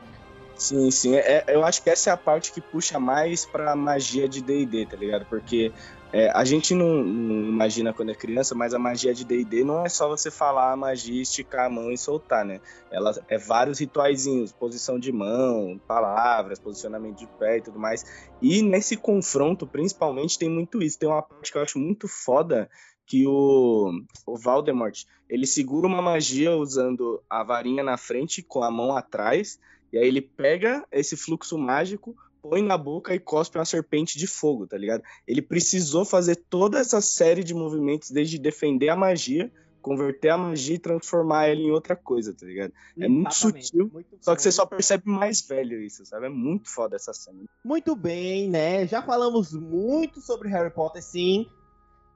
Sim, 0.56 0.90
sim. 0.92 1.16
É, 1.16 1.44
é- 1.48 1.56
eu 1.56 1.66
acho 1.66 1.82
que 1.84 1.90
essa 1.90 2.10
é 2.10 2.14
a 2.14 2.18
parte 2.18 2.52
que 2.52 2.62
puxa 2.62 3.00
mais 3.00 3.46
pra 3.46 3.76
magia 3.76 4.28
de 4.30 4.42
D&D, 4.42 4.86
tá 4.86 4.96
ligado? 4.96 5.26
Porque 5.26 5.72
é, 6.14 6.30
a 6.32 6.46
gente 6.46 6.74
não, 6.74 7.04
não 7.04 7.50
imagina 7.50 7.94
quando 7.94 8.12
é 8.12 8.16
criança, 8.16 8.56
mas 8.56 8.74
a 8.74 8.80
magia 8.80 9.14
de 9.14 9.26
D&D 9.26 9.64
não 9.64 9.86
é 9.86 9.90
só 9.90 10.08
você 10.08 10.32
falar 10.32 10.72
a 10.72 10.76
magia, 10.76 11.22
esticar 11.22 11.66
a 11.66 11.70
mão 11.70 11.92
e 11.92 11.98
soltar, 11.98 12.46
né? 12.46 12.62
Ela 12.92 13.14
é 13.28 13.38
vários 13.38 13.80
rituaizinhos, 13.80 14.52
posição 14.52 14.98
de 14.98 15.12
mão, 15.12 15.80
palavras, 15.88 16.60
posicionamento 16.60 17.18
de 17.18 17.28
pé 17.28 17.58
e 17.58 17.62
tudo 17.62 17.80
mais. 17.80 18.06
E 18.42 18.62
nesse 18.62 18.96
confronto, 18.96 19.68
principalmente, 19.68 20.40
tem 20.40 20.50
muito 20.50 20.82
isso. 20.82 20.98
Tem 20.98 21.10
uma 21.10 21.22
parte 21.22 21.52
que 21.52 21.58
eu 21.58 21.62
acho 21.62 21.80
muito 21.80 22.08
foda, 22.08 22.70
que 23.06 23.28
o, 23.28 23.92
o 24.26 24.38
Voldemort, 24.38 25.04
ele 25.30 25.46
segura 25.46 25.88
uma 25.88 26.02
magia 26.02 26.56
usando 26.56 27.22
a 27.30 27.44
varinha 27.44 27.84
na 27.84 27.98
frente 27.98 28.42
com 28.42 28.64
a 28.64 28.72
mão 28.72 28.96
atrás, 28.96 29.60
e 29.92 29.98
aí 29.98 30.08
ele 30.08 30.22
pega 30.22 30.86
esse 30.92 31.16
fluxo 31.16 31.58
mágico, 31.58 32.16
põe 32.50 32.62
na 32.62 32.78
boca 32.78 33.14
e 33.14 33.20
cospe 33.20 33.58
uma 33.58 33.66
serpente 33.66 34.18
de 34.18 34.28
fogo, 34.28 34.68
tá 34.68 34.78
ligado? 34.78 35.04
Ele 35.28 35.42
precisou 35.42 36.06
fazer 36.06 36.36
toda 36.36 36.80
essa 36.80 37.02
série 37.02 37.44
de 37.44 37.54
movimentos 37.54 38.12
desde 38.12 38.38
defender 38.38 38.90
a 38.90 38.96
magia, 38.96 39.52
converter 39.82 40.30
a 40.30 40.38
magia 40.38 40.76
e 40.76 40.80
transformar 40.80 41.46
ela 41.46 41.60
em 41.60 41.72
outra 41.72 41.96
coisa, 41.96 42.34
tá 42.34 42.46
ligado? 42.46 42.74
É 43.00 43.08
muito 43.08 43.36
sutil, 43.36 43.90
muito 43.92 44.18
Só 44.20 44.36
que 44.36 44.42
você 44.42 44.52
só 44.52 44.66
percebe 44.66 45.04
mais 45.08 45.42
velho 45.42 45.82
isso, 45.82 46.06
sabe? 46.06 46.26
É 46.26 46.30
muito 46.30 46.70
foda 46.70 46.96
essa 46.96 47.14
cena. 47.14 47.44
Muito 47.64 47.96
bem, 47.96 48.50
né? 48.50 48.88
Já 48.88 49.02
falamos 49.02 49.54
muito 49.54 50.22
sobre 50.22 50.50
Harry 50.50 50.72
Potter, 50.72 51.04
sim. 51.04 51.48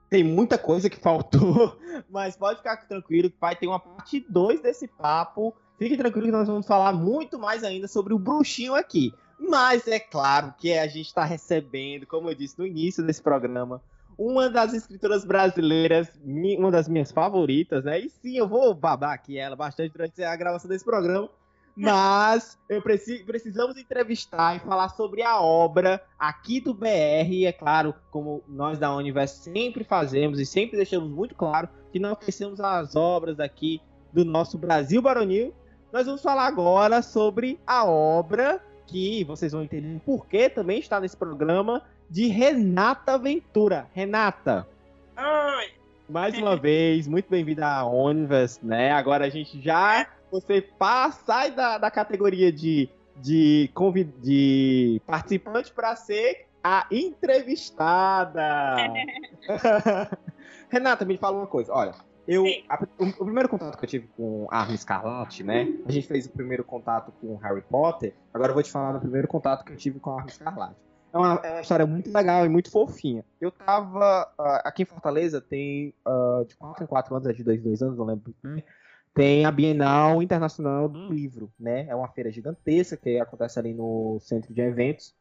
Tem 0.10 0.24
muita 0.24 0.58
coisa 0.58 0.90
que 0.90 1.00
faltou, 1.00 1.78
mas 2.10 2.36
pode 2.36 2.58
ficar 2.58 2.78
tranquilo 2.88 3.30
que 3.30 3.38
vai 3.40 3.56
ter 3.56 3.68
uma 3.68 3.80
parte 3.80 4.26
2 4.28 4.62
desse 4.62 4.88
papo. 4.88 5.56
Fique 5.78 5.96
tranquilo 5.96 6.26
que 6.26 6.32
nós 6.32 6.48
vamos 6.48 6.66
falar 6.66 6.92
muito 6.94 7.38
mais 7.38 7.64
ainda 7.64 7.88
sobre 7.88 8.14
o 8.14 8.20
bruxinho 8.20 8.74
aqui. 8.74 9.14
Mas 9.40 9.88
é 9.88 10.00
claro 10.00 10.54
que 10.58 10.74
a 10.78 10.86
gente 10.88 11.08
está 11.08 11.24
recebendo, 11.24 12.06
como 12.06 12.30
eu 12.30 12.36
disse 12.36 12.58
no 12.60 12.68
início 12.68 13.04
desse 13.06 13.22
programa, 13.22 13.82
uma 14.18 14.50
das 14.50 14.74
escritoras 14.74 15.24
brasileiras, 15.24 16.12
uma 16.26 16.70
das 16.70 16.90
minhas 16.90 17.12
favoritas, 17.12 17.86
né? 17.86 18.00
E 18.00 18.10
sim, 18.10 18.38
eu 18.38 18.48
vou 18.48 18.74
babar 18.74 19.14
aqui 19.14 19.38
ela 19.38 19.56
bastante 19.56 19.94
durante 19.94 20.22
a 20.22 20.36
gravação 20.36 20.70
desse 20.70 20.84
programa. 20.84 21.30
Mas 21.80 22.60
eu 22.68 22.82
preci- 22.82 23.24
precisamos 23.24 23.78
entrevistar 23.78 24.58
e 24.58 24.60
falar 24.60 24.90
sobre 24.90 25.22
a 25.22 25.40
obra 25.40 26.04
aqui 26.20 26.60
do 26.60 26.74
BR. 26.74 27.30
E 27.32 27.46
é 27.46 27.54
claro, 27.54 27.96
como 28.12 28.44
nós 28.50 28.78
da 28.78 28.94
Universo 28.94 29.44
sempre 29.44 29.86
fazemos 29.86 30.40
e 30.42 30.46
sempre 30.46 30.76
deixamos 30.76 31.10
muito 31.10 31.34
claro 31.36 31.70
que 31.94 31.98
não 32.00 32.12
esquecemos 32.12 32.60
as 32.60 32.98
obras 32.98 33.38
daqui 33.38 33.82
do 34.12 34.26
nosso 34.26 34.58
Brasil 34.58 35.02
Baronil. 35.02 35.56
Nós 35.94 36.06
vamos 36.06 36.22
falar 36.22 36.48
agora 36.48 37.02
sobre 37.02 37.58
a 37.66 37.86
obra 37.86 38.62
que 38.90 39.24
vocês 39.24 39.52
vão 39.52 39.64
entender 39.64 40.00
por 40.06 40.26
que 40.28 40.50
também 40.50 40.80
está 40.80 41.00
nesse 41.00 41.16
programa 41.16 41.84
de 42.10 42.28
Renata 42.28 43.18
Ventura. 43.18 43.88
Renata, 43.94 44.68
Ai, 45.16 45.68
mais 46.10 46.38
uma 46.38 46.56
vez, 46.58 47.08
muito 47.08 47.30
bem-vinda 47.30 47.68
à 47.68 47.86
Onivers, 47.86 48.60
né? 48.64 48.92
Agora 48.92 49.26
a 49.26 49.30
gente 49.30 49.62
já. 49.62 50.08
Você 50.32 50.62
passa, 50.62 51.24
sai 51.26 51.52
da, 51.52 51.78
da 51.78 51.90
categoria 51.92 52.52
de, 52.52 52.88
de, 53.18 53.70
convi- 53.74 54.04
de 54.04 55.02
participante 55.06 55.72
para 55.72 55.96
ser 55.96 56.46
a 56.64 56.86
entrevistada. 56.92 58.76
Renata, 60.70 61.06
me 61.06 61.18
fala 61.18 61.38
uma 61.38 61.48
coisa. 61.48 61.74
Olha, 61.74 61.94
eu, 62.34 62.46
a- 62.70 62.88
o, 63.00 63.06
o 63.06 63.26
primeiro 63.26 63.50
contato 63.50 63.78
que 63.78 63.86
eu 63.86 63.90
tive 63.90 64.08
com 64.16 64.48
a 64.52 64.60
Arma 64.60 64.76
Escarlate, 64.76 65.44
né? 65.44 65.68
A 65.86 65.92
gente 65.92 66.08
fez 66.08 66.26
o 66.26 66.32
primeiro 66.32 66.64
contato 66.64 67.12
com 67.20 67.36
Harry 67.38 67.62
Potter. 67.62 68.14
Agora 68.34 68.52
eu 68.52 68.54
vou 68.54 68.64
te 68.64 68.72
falar 68.72 68.94
do 68.94 69.00
primeiro 69.00 69.28
contato 69.28 69.66
que 69.66 69.74
eu 69.74 69.78
tive 69.78 70.00
com 70.00 70.12
a 70.12 70.18
Arma 70.18 70.30
Escarlate. 70.30 70.76
É 71.12 71.18
uma, 71.18 71.34
é 71.44 71.52
uma 71.54 71.62
história 71.62 71.88
muito 71.88 72.12
legal 72.14 72.46
e 72.46 72.50
muito 72.50 72.70
fofinha. 72.70 73.26
Eu 73.42 73.52
tava. 73.52 74.32
ah, 74.38 74.62
aqui 74.64 74.84
em 74.84 74.86
Fortaleza 74.86 75.42
tem. 75.42 75.94
ah, 76.06 76.44
de 76.48 76.56
4 76.56 76.84
em 76.84 76.88
4 76.88 77.16
anos, 77.16 77.28
é 77.28 77.34
de 77.34 77.44
2 77.44 77.60
em 77.60 77.64
2 77.64 77.82
anos, 77.82 77.98
não 77.98 78.06
lembro. 78.06 78.34
Tem 79.14 79.44
a 79.44 79.52
Bienal 79.52 80.22
Internacional 80.22 80.88
do 80.88 81.12
Livro, 81.12 81.52
né? 81.60 81.88
É 81.90 81.96
uma 81.96 82.08
feira 82.10 82.32
gigantesca 82.32 82.96
que 82.96 83.20
acontece 83.20 83.58
ali 83.58 83.74
no 83.74 84.20
centro 84.22 84.54
de 84.54 84.62
eventos. 84.62 85.14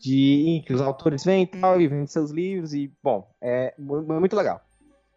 De, 0.00 0.44
em 0.48 0.62
que 0.62 0.72
os 0.72 0.80
autores 0.80 1.24
vêm 1.24 1.42
e 1.42 1.46
tal, 1.46 1.80
e 1.80 1.88
vendem 1.88 2.06
seus 2.06 2.30
livros, 2.30 2.72
e, 2.72 2.92
bom, 3.02 3.28
é 3.40 3.74
mu- 3.76 4.00
muito 4.20 4.36
legal. 4.36 4.60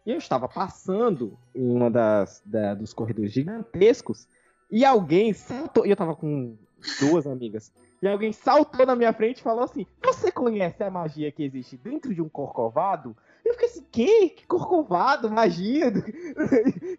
E 0.04 0.10
eu 0.10 0.18
estava 0.18 0.48
passando 0.48 1.38
em 1.54 1.68
uma 1.74 1.90
das 1.90 2.42
da- 2.44 2.74
dos 2.74 2.92
corredores 2.92 3.32
gigantescos, 3.32 4.26
e 4.70 4.84
alguém 4.84 5.32
saltou. 5.32 5.86
E 5.86 5.90
eu 5.90 5.96
tava 5.96 6.16
com 6.16 6.56
duas 7.00 7.26
amigas. 7.26 7.72
E 8.02 8.08
alguém 8.08 8.32
saltou 8.32 8.84
na 8.84 8.96
minha 8.96 9.12
frente 9.12 9.38
e 9.38 9.42
falou 9.42 9.62
assim: 9.62 9.86
Você 10.04 10.32
conhece 10.32 10.82
a 10.82 10.90
magia 10.90 11.30
que 11.30 11.44
existe 11.44 11.76
dentro 11.76 12.12
de 12.12 12.20
um 12.20 12.28
corcovado? 12.28 13.16
Eu 13.44 13.52
fiquei 13.54 13.68
assim, 13.68 13.86
que? 13.92 14.28
Que 14.30 14.46
corcovado? 14.46 15.30
Magia? 15.30 15.92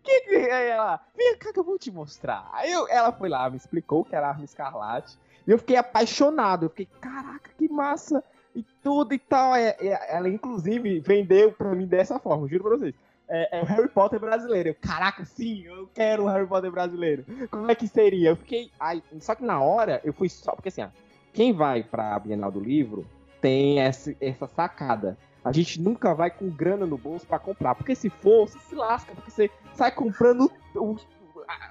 Que 0.04 0.22
que 0.22 0.36
é 0.36 0.70
ela? 0.70 1.00
Vem 1.16 1.36
cá 1.38 1.52
que 1.54 1.60
eu 1.60 1.64
vou 1.64 1.78
te 1.78 1.92
mostrar. 1.92 2.50
Aí 2.54 2.72
eu- 2.72 2.88
ela 2.90 3.12
foi 3.12 3.28
lá, 3.30 3.50
me 3.50 3.58
explicou 3.58 4.04
que 4.06 4.16
era 4.16 4.30
arma 4.30 4.44
escarlate. 4.46 5.18
E 5.46 5.52
eu 5.52 5.58
fiquei 5.58 5.76
apaixonado. 5.76 6.66
Eu 6.66 6.70
fiquei, 6.70 6.88
caraca, 7.02 7.50
que 7.58 7.68
massa! 7.68 8.24
E 8.56 8.64
tudo 8.84 9.14
e 9.14 9.20
tal. 9.20 9.56
É- 9.56 9.76
é- 9.80 10.16
Ela, 10.16 10.30
inclusive, 10.30 11.00
vendeu 11.00 11.52
pra 11.52 11.74
mim 11.74 11.86
dessa 11.86 12.20
forma, 12.20 12.48
juro 12.48 12.64
pra 12.64 12.78
vocês. 12.78 12.94
É, 13.28 13.60
é 13.60 13.62
o 13.62 13.66
Harry 13.66 13.88
Potter 13.88 14.20
brasileiro. 14.20 14.70
Eu, 14.70 14.76
caraca, 14.76 15.24
sim, 15.26 15.64
eu 15.64 15.90
quero 15.94 16.24
o 16.24 16.28
Harry 16.28 16.46
Potter 16.46 16.70
brasileiro. 16.72 17.26
Como 17.50 17.72
é 17.72 17.74
que 17.74 17.88
seria? 17.88 18.30
Eu 18.30 18.36
fiquei. 18.36 18.70
Ai, 18.80 19.02
só 19.20 19.34
que 19.34 19.44
na 19.44 19.62
hora 19.62 20.02
eu 20.04 20.14
fui 20.14 20.28
só. 20.30 20.52
Porque 20.52 20.70
assim, 20.70 20.84
ó, 20.84 20.90
quem 21.32 21.54
vai 21.54 21.84
pra 21.84 22.20
Bienal 22.20 22.52
do 22.52 22.60
Livro 22.60 23.06
tem 23.42 23.80
essa, 23.80 24.14
essa 24.22 24.46
sacada. 24.48 25.18
A 25.44 25.52
gente 25.52 25.82
nunca 25.82 26.14
vai 26.14 26.30
com 26.30 26.50
grana 26.50 26.86
no 26.86 26.98
bolso 26.98 27.26
pra 27.26 27.40
comprar. 27.40 27.76
Porque 27.76 27.96
se 27.96 28.10
for, 28.10 28.48
você 28.48 28.60
se 28.60 28.76
lasca. 28.76 29.14
Porque 29.16 29.32
você 29.32 29.50
sai 29.74 29.92
comprando 29.92 30.52
a- 30.76 30.80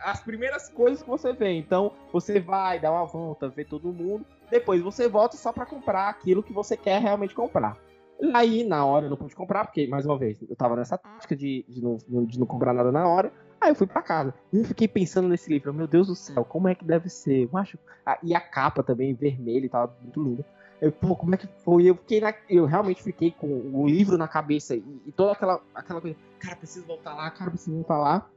as 0.04 0.20
primeiras 0.22 0.68
coisas 0.68 1.02
que 1.02 1.08
você 1.08 1.32
vê. 1.32 1.52
Então, 1.52 1.92
você 2.12 2.40
vai 2.40 2.78
dar 2.78 2.92
uma 2.92 3.04
volta, 3.04 3.48
ver 3.48 3.66
todo 3.66 3.92
mundo. 3.92 4.24
Depois 4.50 4.82
você 4.82 5.08
volta 5.08 5.36
só 5.36 5.52
pra 5.52 5.66
comprar 5.66 6.08
aquilo 6.08 6.42
que 6.42 6.52
você 6.52 6.76
quer 6.76 7.00
realmente 7.00 7.34
comprar. 7.34 7.76
Aí, 8.34 8.62
na 8.62 8.84
hora, 8.84 9.06
eu 9.06 9.10
não 9.10 9.16
pude 9.16 9.34
comprar, 9.34 9.64
porque, 9.64 9.86
mais 9.88 10.06
uma 10.06 10.16
vez, 10.16 10.38
eu 10.48 10.54
tava 10.54 10.76
nessa 10.76 10.96
tática 10.96 11.34
de, 11.34 11.64
de, 11.68 11.82
não, 11.82 11.96
de 12.24 12.38
não 12.38 12.46
comprar 12.46 12.72
nada 12.72 12.92
na 12.92 13.06
hora. 13.08 13.32
Aí 13.60 13.70
eu 13.70 13.74
fui 13.74 13.86
pra 13.86 14.02
casa. 14.02 14.34
E 14.52 14.58
eu 14.58 14.64
fiquei 14.64 14.86
pensando 14.86 15.28
nesse 15.28 15.48
livro. 15.48 15.72
Meu 15.72 15.86
Deus 15.86 16.06
do 16.06 16.14
céu, 16.14 16.44
como 16.44 16.68
é 16.68 16.74
que 16.74 16.84
deve 16.84 17.08
ser? 17.08 17.48
Eu 17.50 17.58
acho. 17.58 17.78
Ah, 18.04 18.18
e 18.22 18.34
a 18.34 18.40
capa 18.40 18.82
também, 18.82 19.14
vermelha 19.14 19.66
e 19.66 19.68
tal, 19.68 19.96
muito 20.02 20.22
linda. 20.22 20.44
Eu, 20.80 20.90
pô, 20.90 21.14
como 21.14 21.32
é 21.34 21.38
que 21.38 21.46
foi? 21.64 21.84
Eu 21.84 21.94
fiquei 21.94 22.20
na, 22.20 22.34
Eu 22.48 22.66
realmente 22.66 23.02
fiquei 23.02 23.30
com 23.30 23.46
o 23.46 23.86
livro 23.86 24.18
na 24.18 24.26
cabeça 24.26 24.74
e, 24.74 24.84
e 25.06 25.12
toda 25.12 25.32
aquela, 25.32 25.60
aquela 25.72 26.00
coisa. 26.00 26.16
Cara, 26.40 26.56
preciso 26.56 26.84
voltar 26.86 27.14
lá, 27.14 27.30
cara, 27.30 27.50
preciso 27.50 27.76
voltar 27.76 27.98
lá. 27.98 28.28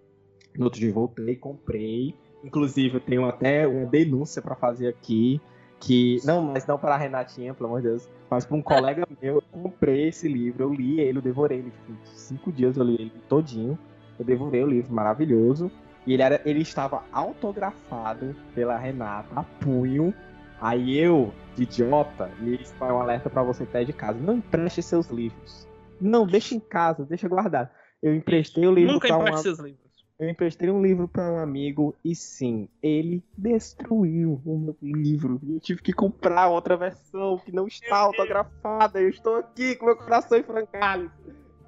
No 0.58 0.66
outro 0.66 0.80
dia 0.80 0.94
voltei, 0.94 1.36
comprei. 1.36 2.16
Inclusive, 2.44 2.96
eu 2.96 3.02
tenho 3.02 3.26
até 3.26 3.68
uma 3.68 3.86
denúncia 3.86 4.42
pra 4.42 4.56
fazer 4.56 4.88
aqui. 4.88 5.42
Que. 5.80 6.20
Não, 6.24 6.42
mas 6.42 6.66
não 6.66 6.78
para 6.78 6.96
a 6.96 6.98
Renatinha, 6.98 7.54
pelo 7.54 7.70
amor 7.70 7.82
de 7.82 7.90
Deus. 7.90 8.10
Mas 8.30 8.46
pra 8.46 8.56
um 8.56 8.62
colega 8.62 9.06
meu, 9.22 9.36
eu 9.36 9.44
comprei 9.52 10.08
esse 10.08 10.28
livro, 10.28 10.64
eu 10.64 10.74
li 10.74 11.00
ele, 11.00 11.18
eu 11.18 11.22
devorei 11.22 11.60
ele. 11.60 11.72
Tipo, 11.72 11.98
cinco 12.06 12.52
dias 12.52 12.78
eu 12.78 12.84
li 12.84 12.96
ele 12.96 13.12
todinho. 13.28 13.78
Eu 14.18 14.26
devorei 14.26 14.64
o 14.64 14.68
livro, 14.68 14.94
maravilhoso. 14.94 15.72
E 16.06 16.14
ele, 16.14 16.22
era, 16.22 16.42
ele 16.46 16.62
estava 16.62 17.04
autografado 17.12 18.36
pela 18.54 18.78
Renata 18.78 19.40
a 19.40 19.44
punho. 19.44 20.14
Aí 20.62 20.98
eu, 20.98 21.34
de 21.56 21.64
idiota, 21.64 22.32
e 22.42 22.56
isso 22.56 22.74
vai 22.80 22.92
um 22.92 23.02
alerta 23.02 23.30
pra 23.30 23.44
você 23.44 23.66
que 23.66 23.72
tá 23.72 23.84
de 23.84 23.92
casa. 23.92 24.20
Não 24.20 24.36
empreste 24.36 24.82
seus 24.82 25.10
livros. 25.10 25.68
Não, 26.00 26.26
deixa 26.26 26.56
em 26.56 26.60
casa, 26.60 27.06
deixa 27.06 27.28
guardado. 27.28 27.70
Eu 28.02 28.14
emprestei 28.16 28.66
o 28.66 28.74
livro 28.74 28.94
nunca 28.94 29.08
pra 29.08 29.18
empreste 29.18 29.36
uma... 29.36 29.42
seus 29.42 29.60
livros. 29.60 29.85
Eu 30.18 30.30
emprestei 30.30 30.70
um 30.70 30.82
livro 30.82 31.10
para 31.10 31.30
um 31.30 31.38
amigo 31.38 31.94
e 32.04 32.16
sim, 32.16 32.70
ele 32.82 33.22
destruiu 33.38 34.42
o 34.46 34.58
meu 34.58 34.78
livro. 34.82 35.42
Eu 35.46 35.60
tive 35.60 35.82
que 35.82 35.92
comprar 35.92 36.48
outra 36.48 36.78
versão 36.78 37.38
que 37.38 37.52
não 37.52 37.68
está 37.68 37.98
autografada. 37.98 39.02
Eu 39.02 39.10
estou 39.10 39.36
aqui 39.36 39.76
com 39.76 39.86
meu 39.88 39.98
coração 39.98 40.38
em 40.38 40.44
frangalhos. 40.44 41.12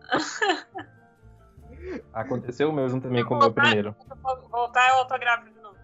Aconteceu 2.14 2.70
o 2.70 2.74
mesmo 2.74 3.02
também 3.02 3.26
com 3.26 3.36
o 3.36 3.40
meu 3.40 3.52
primeiro. 3.52 3.94
Voltar 4.50 4.92
ao 4.92 5.00
autografo 5.00 5.50
de 5.50 5.60
novo. 5.60 5.76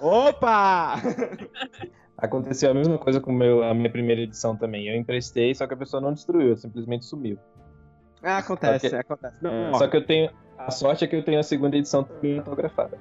Opa! 0.00 0.94
Aconteceu 2.16 2.70
a 2.70 2.74
mesma 2.74 2.98
coisa 2.98 3.20
com 3.20 3.32
meu, 3.32 3.64
a 3.64 3.74
minha 3.74 3.90
primeira 3.90 4.22
edição 4.22 4.56
também. 4.56 4.88
Eu 4.88 4.96
emprestei, 4.96 5.54
só 5.56 5.66
que 5.66 5.74
a 5.74 5.76
pessoa 5.76 6.00
não 6.00 6.12
destruiu, 6.14 6.56
simplesmente 6.56 7.04
sumiu. 7.04 7.36
Ah, 8.22 8.38
acontece, 8.38 8.88
Só 8.88 8.96
que- 8.96 9.00
acontece. 9.00 9.42
Não, 9.42 9.74
Só 9.74 9.88
que 9.88 9.96
eu 9.96 10.06
tenho. 10.06 10.30
A 10.58 10.70
sorte 10.70 11.04
é 11.04 11.06
que 11.06 11.16
eu 11.16 11.22
tenho 11.22 11.38
a 11.38 11.42
segunda 11.42 11.76
edição 11.76 12.02
também 12.02 12.38
autografada. 12.38 12.98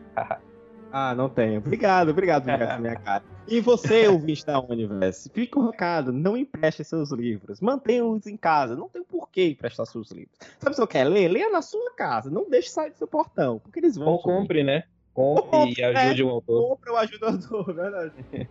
Ah, 0.91 1.13
não 1.13 1.27
tenho. 1.27 1.59
Obrigado, 1.59 2.09
obrigado 2.09 2.47
essa 2.47 2.77
minha 2.79 2.95
cara. 2.95 3.23
E 3.47 3.59
você, 3.59 4.07
ouvinte 4.07 4.45
da 4.45 4.59
Universo, 4.61 5.29
fica 5.33 5.59
um 5.59 5.69
recado, 5.69 6.13
não 6.13 6.37
empreste 6.37 6.83
seus 6.83 7.11
livros. 7.11 7.59
Mantenha-os 7.59 8.25
em 8.25 8.37
casa. 8.37 8.75
Não 8.75 8.87
tem 8.87 9.03
por 9.03 9.29
que 9.29 9.49
emprestar 9.49 9.85
seus 9.85 10.09
livros. 10.11 10.37
Sabe 10.57 10.73
se 10.73 10.81
você 10.81 10.87
quer 10.87 11.03
ler? 11.03 11.27
Leia 11.27 11.49
na 11.49 11.61
sua 11.61 11.93
casa. 11.95 12.29
Não 12.29 12.49
deixe 12.49 12.69
sair 12.69 12.91
do 12.91 12.97
seu 12.97 13.07
portão, 13.07 13.59
porque 13.59 13.79
eles 13.79 13.97
vão. 13.97 14.07
Ou 14.07 14.19
compre, 14.19 14.63
né? 14.63 14.83
Compre 15.13 15.49
Compre, 15.49 15.81
e 15.81 15.83
ajude 15.83 16.23
o 16.23 16.29
autor. 16.29 16.69
Compra 16.69 16.93
o 16.93 16.97
ajudador, 16.97 17.73
verdade. 17.73 18.13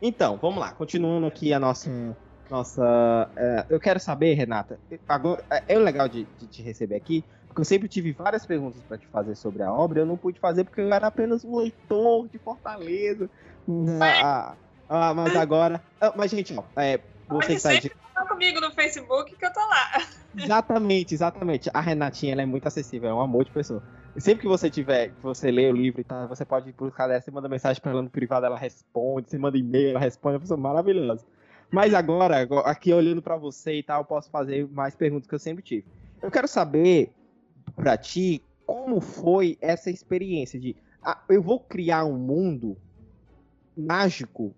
Então, 0.00 0.38
vamos 0.38 0.58
lá. 0.58 0.72
Continuando 0.72 1.26
aqui 1.26 1.52
a 1.52 1.60
nossa. 1.60 2.16
Nossa 2.52 3.32
é, 3.34 3.66
eu 3.70 3.80
quero 3.80 3.98
saber, 3.98 4.34
Renata. 4.34 4.78
Agora, 5.08 5.42
é 5.50 5.74
é 5.74 5.78
legal 5.78 6.06
de, 6.06 6.28
de 6.38 6.46
te 6.46 6.62
receber 6.62 6.96
aqui, 6.96 7.24
porque 7.48 7.62
eu 7.62 7.64
sempre 7.64 7.88
tive 7.88 8.12
várias 8.12 8.44
perguntas 8.44 8.82
para 8.84 8.98
te 8.98 9.08
fazer 9.08 9.34
sobre 9.34 9.62
a 9.62 9.72
obra. 9.72 10.00
Eu 10.00 10.06
não 10.06 10.18
pude 10.18 10.38
fazer 10.38 10.64
porque 10.64 10.82
eu 10.82 10.92
era 10.92 11.06
apenas 11.06 11.44
um 11.44 11.56
leitor 11.56 12.28
de 12.28 12.38
Fortaleza. 12.38 13.30
Ah, 14.00 14.58
ah, 14.88 15.14
mas 15.14 15.34
agora. 15.34 15.82
ah, 15.98 16.12
mas, 16.14 16.30
gente, 16.30 16.54
ó, 16.54 16.64
é, 16.78 17.00
você 17.26 17.58
tá 17.58 17.72
de- 17.74 17.90
falar 18.14 18.28
comigo 18.28 18.60
no 18.60 18.70
Facebook 18.72 19.34
que 19.34 19.46
eu 19.46 19.52
tô 19.52 19.60
lá. 19.60 20.04
Exatamente, 20.34 21.14
exatamente. 21.14 21.70
A 21.72 21.80
Renatinha 21.80 22.32
ela 22.32 22.42
é 22.42 22.46
muito 22.46 22.66
acessível, 22.66 23.08
é 23.08 23.14
um 23.14 23.20
amor 23.20 23.44
de 23.44 23.50
pessoa. 23.50 23.82
Sempre 24.18 24.42
que 24.42 24.48
você 24.48 24.70
tiver, 24.70 25.10
que 25.10 25.22
você 25.22 25.50
lê 25.50 25.70
o 25.70 25.74
livro 25.74 26.00
e 26.02 26.04
tal, 26.04 26.28
você 26.28 26.44
pode 26.44 26.70
buscar 26.72 27.06
dela, 27.06 27.20
você 27.20 27.30
manda 27.30 27.48
mensagem 27.48 27.80
pra 27.80 27.92
ela 27.92 28.02
no 28.02 28.10
privado, 28.10 28.44
ela 28.44 28.58
responde, 28.58 29.30
você 29.30 29.38
manda 29.38 29.56
e-mail, 29.56 29.90
ela 29.90 30.00
responde, 30.00 30.34
é 30.34 30.36
uma 30.36 30.40
pessoa 30.40 30.60
maravilhosa. 30.60 31.24
Mas 31.72 31.94
agora, 31.94 32.42
aqui 32.66 32.92
olhando 32.92 33.22
pra 33.22 33.38
você 33.38 33.78
e 33.78 33.82
tal, 33.82 34.02
eu 34.02 34.04
posso 34.04 34.30
fazer 34.30 34.68
mais 34.68 34.94
perguntas 34.94 35.26
que 35.26 35.34
eu 35.34 35.38
sempre 35.38 35.62
tive. 35.62 35.86
Eu 36.20 36.30
quero 36.30 36.46
saber 36.46 37.10
pra 37.74 37.96
ti 37.96 38.44
como 38.66 39.00
foi 39.00 39.56
essa 39.58 39.90
experiência 39.90 40.60
de 40.60 40.76
ah, 41.02 41.24
eu 41.30 41.42
vou 41.42 41.58
criar 41.58 42.04
um 42.04 42.18
mundo 42.18 42.76
mágico 43.74 44.54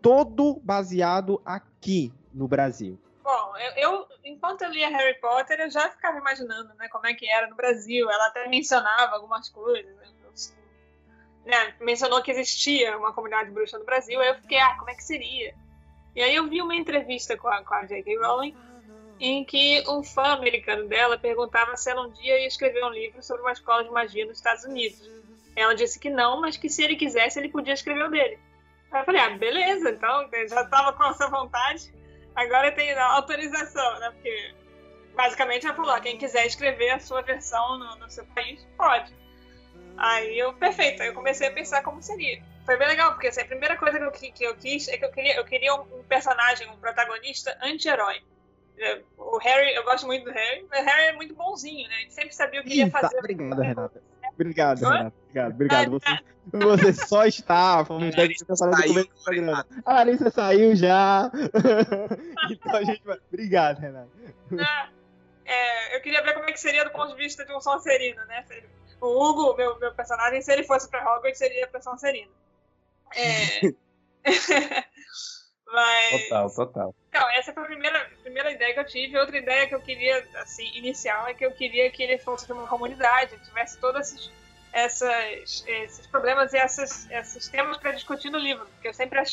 todo 0.00 0.60
baseado 0.62 1.42
aqui 1.44 2.12
no 2.32 2.46
Brasil. 2.46 2.96
Bom, 3.24 3.56
eu, 3.56 3.72
eu, 3.90 4.06
enquanto 4.24 4.62
eu 4.62 4.70
lia 4.70 4.88
Harry 4.88 5.20
Potter, 5.20 5.58
eu 5.60 5.70
já 5.70 5.90
ficava 5.90 6.18
imaginando 6.18 6.72
né, 6.74 6.88
como 6.88 7.08
é 7.08 7.14
que 7.14 7.28
era 7.28 7.48
no 7.48 7.56
Brasil. 7.56 8.08
Ela 8.08 8.28
até 8.28 8.48
mencionava 8.48 9.16
algumas 9.16 9.48
coisas. 9.48 9.96
né, 9.96 10.08
né, 11.44 11.74
mencionou 11.80 12.22
que 12.22 12.30
existia 12.30 12.96
uma 12.96 13.12
comunidade 13.12 13.50
bruxa 13.50 13.80
no 13.80 13.84
Brasil. 13.84 14.20
Aí 14.20 14.28
eu 14.28 14.36
fiquei, 14.36 14.58
ah, 14.58 14.76
como 14.78 14.90
é 14.90 14.94
que 14.94 15.02
seria? 15.02 15.60
E 16.14 16.22
aí 16.22 16.34
eu 16.34 16.48
vi 16.48 16.60
uma 16.60 16.74
entrevista 16.74 17.36
com 17.36 17.48
a, 17.48 17.62
com 17.64 17.74
a 17.74 17.84
J.K. 17.86 18.18
Rowling 18.18 18.54
em 19.18 19.44
que 19.44 19.84
um 19.88 20.02
fã 20.02 20.32
americano 20.32 20.88
dela 20.88 21.16
perguntava 21.16 21.76
se 21.76 21.90
ela 21.90 22.06
um 22.06 22.10
dia 22.10 22.40
ia 22.40 22.46
escrever 22.46 22.84
um 22.84 22.90
livro 22.90 23.22
sobre 23.22 23.42
uma 23.42 23.52
escola 23.52 23.84
de 23.84 23.90
magia 23.90 24.26
nos 24.26 24.38
Estados 24.38 24.64
Unidos. 24.64 25.08
Ela 25.54 25.74
disse 25.74 25.98
que 25.98 26.10
não, 26.10 26.40
mas 26.40 26.56
que 26.56 26.68
se 26.68 26.82
ele 26.82 26.96
quisesse, 26.96 27.38
ele 27.38 27.48
podia 27.48 27.74
escrever 27.74 28.04
o 28.04 28.10
dele. 28.10 28.38
Aí 28.90 29.00
eu 29.00 29.04
falei, 29.04 29.20
ah, 29.20 29.30
beleza, 29.30 29.90
então 29.90 30.28
eu 30.32 30.48
já 30.48 30.62
estava 30.62 30.92
com 30.92 31.04
essa 31.04 31.28
vontade. 31.28 31.92
Agora 32.34 32.72
tem 32.72 32.92
a 32.92 33.12
autorização, 33.12 34.00
né? 34.00 34.10
Porque 34.10 34.54
basicamente 35.14 35.66
ela 35.66 35.74
falou: 35.74 35.92
ó, 35.92 36.00
quem 36.00 36.18
quiser 36.18 36.46
escrever 36.46 36.90
a 36.90 36.98
sua 36.98 37.22
versão 37.22 37.78
no, 37.78 37.96
no 37.96 38.10
seu 38.10 38.24
país, 38.26 38.66
pode. 38.76 39.14
Aí 39.96 40.38
eu, 40.38 40.54
perfeito, 40.54 41.02
aí 41.02 41.08
eu 41.08 41.14
comecei 41.14 41.48
a 41.48 41.52
pensar 41.52 41.82
como 41.82 42.02
seria. 42.02 42.42
Foi 42.64 42.76
bem 42.76 42.88
legal, 42.88 43.12
porque 43.12 43.28
assim, 43.28 43.40
a 43.40 43.44
primeira 43.44 43.76
coisa 43.76 43.98
que 43.98 44.04
eu, 44.04 44.32
que 44.32 44.44
eu 44.44 44.54
quis 44.56 44.88
é 44.88 44.96
que 44.96 45.04
eu 45.04 45.10
queria, 45.10 45.36
eu 45.36 45.44
queria 45.44 45.74
um, 45.74 46.02
personagem, 46.04 46.68
um 46.70 46.76
protagonista 46.76 47.56
anti-herói. 47.62 48.22
É, 48.78 49.00
O 49.18 49.38
Harry, 49.38 49.74
eu 49.74 49.84
gosto 49.84 50.06
muito 50.06 50.24
do 50.24 50.30
Harry, 50.32 50.66
mas 50.70 50.80
o 50.80 50.84
Harry 50.84 51.02
é 51.08 51.12
muito 51.12 51.34
bonzinho, 51.34 51.88
né? 51.88 51.96
A 51.96 51.98
gente 52.00 52.14
sempre 52.14 52.34
sabia 52.34 52.60
o 52.60 52.64
que 52.64 52.74
ia 52.74 52.90
Tá, 52.90 53.00
fazer. 53.00 53.18
obrigado, 53.18 53.60
Renata. 53.60 54.02
Obrigado? 54.34 54.78
Renata. 54.80 55.12
Obrigado, 55.28 55.52
obrigado. 55.54 55.90
Você, 55.90 56.88
você 56.90 56.92
só 57.06 57.24
está. 57.26 57.82
Vamos 57.82 58.14
ter 58.14 58.34
falado 58.56 58.70
no 58.72 58.76
Saiu, 58.76 58.88
começo 58.88 59.08
do 59.08 59.24
programa. 59.24 59.66
A 59.84 59.92
Larissa 59.94 60.30
saiu 60.30 60.74
já. 60.74 61.30
então 62.50 62.76
a 62.76 62.84
gente 62.84 63.02
vai. 63.04 63.18
Obrigado, 63.28 63.78
Renata. 63.78 64.08
Ah, 64.58 64.88
é, 65.44 65.96
eu 65.96 66.00
queria 66.00 66.22
ver 66.22 66.34
como 66.34 66.48
é 66.48 66.52
que 66.52 66.60
seria 66.60 66.84
do 66.84 66.90
ponto 66.90 67.10
de 67.14 67.16
vista 67.22 67.44
de 67.44 67.52
um 67.52 67.60
Sonserino, 67.60 68.24
né? 68.26 68.44
O 69.00 69.06
Hugo, 69.06 69.56
meu, 69.56 69.78
meu 69.78 69.92
personagem, 69.94 70.40
se 70.40 70.52
ele 70.52 70.64
fosse 70.64 70.88
pra 70.88 71.00
Hogwarts, 71.00 71.38
seria 71.38 71.66
pra 71.66 71.80
Sonserino. 71.80 72.30
É... 73.16 73.60
Mas... 75.66 76.10
Total, 76.28 76.54
total. 76.54 76.94
Então, 77.08 77.30
essa 77.30 77.52
foi 77.52 77.62
a 77.62 77.66
primeira, 77.66 78.10
primeira 78.22 78.50
ideia 78.52 78.74
que 78.74 78.80
eu 78.80 78.86
tive. 78.86 79.18
Outra 79.18 79.38
ideia 79.38 79.66
que 79.66 79.74
eu 79.74 79.80
queria, 79.80 80.26
assim, 80.36 80.70
inicial, 80.76 81.26
é 81.26 81.34
que 81.34 81.44
eu 81.44 81.52
queria 81.52 81.90
que 81.90 82.02
ele 82.02 82.18
fosse 82.18 82.46
de 82.46 82.52
uma 82.52 82.66
comunidade, 82.68 83.38
tivesse 83.44 83.78
todos 83.80 84.00
esses, 84.12 84.30
essas, 84.72 85.64
esses 85.66 86.06
problemas 86.08 86.52
e 86.52 86.58
essas, 86.58 87.08
esses 87.10 87.48
temas 87.48 87.78
para 87.78 87.92
discutir 87.92 88.30
no 88.30 88.38
livro. 88.38 88.66
Porque 88.66 88.88
eu 88.88 88.94
sempre, 88.94 89.18
eu 89.18 89.24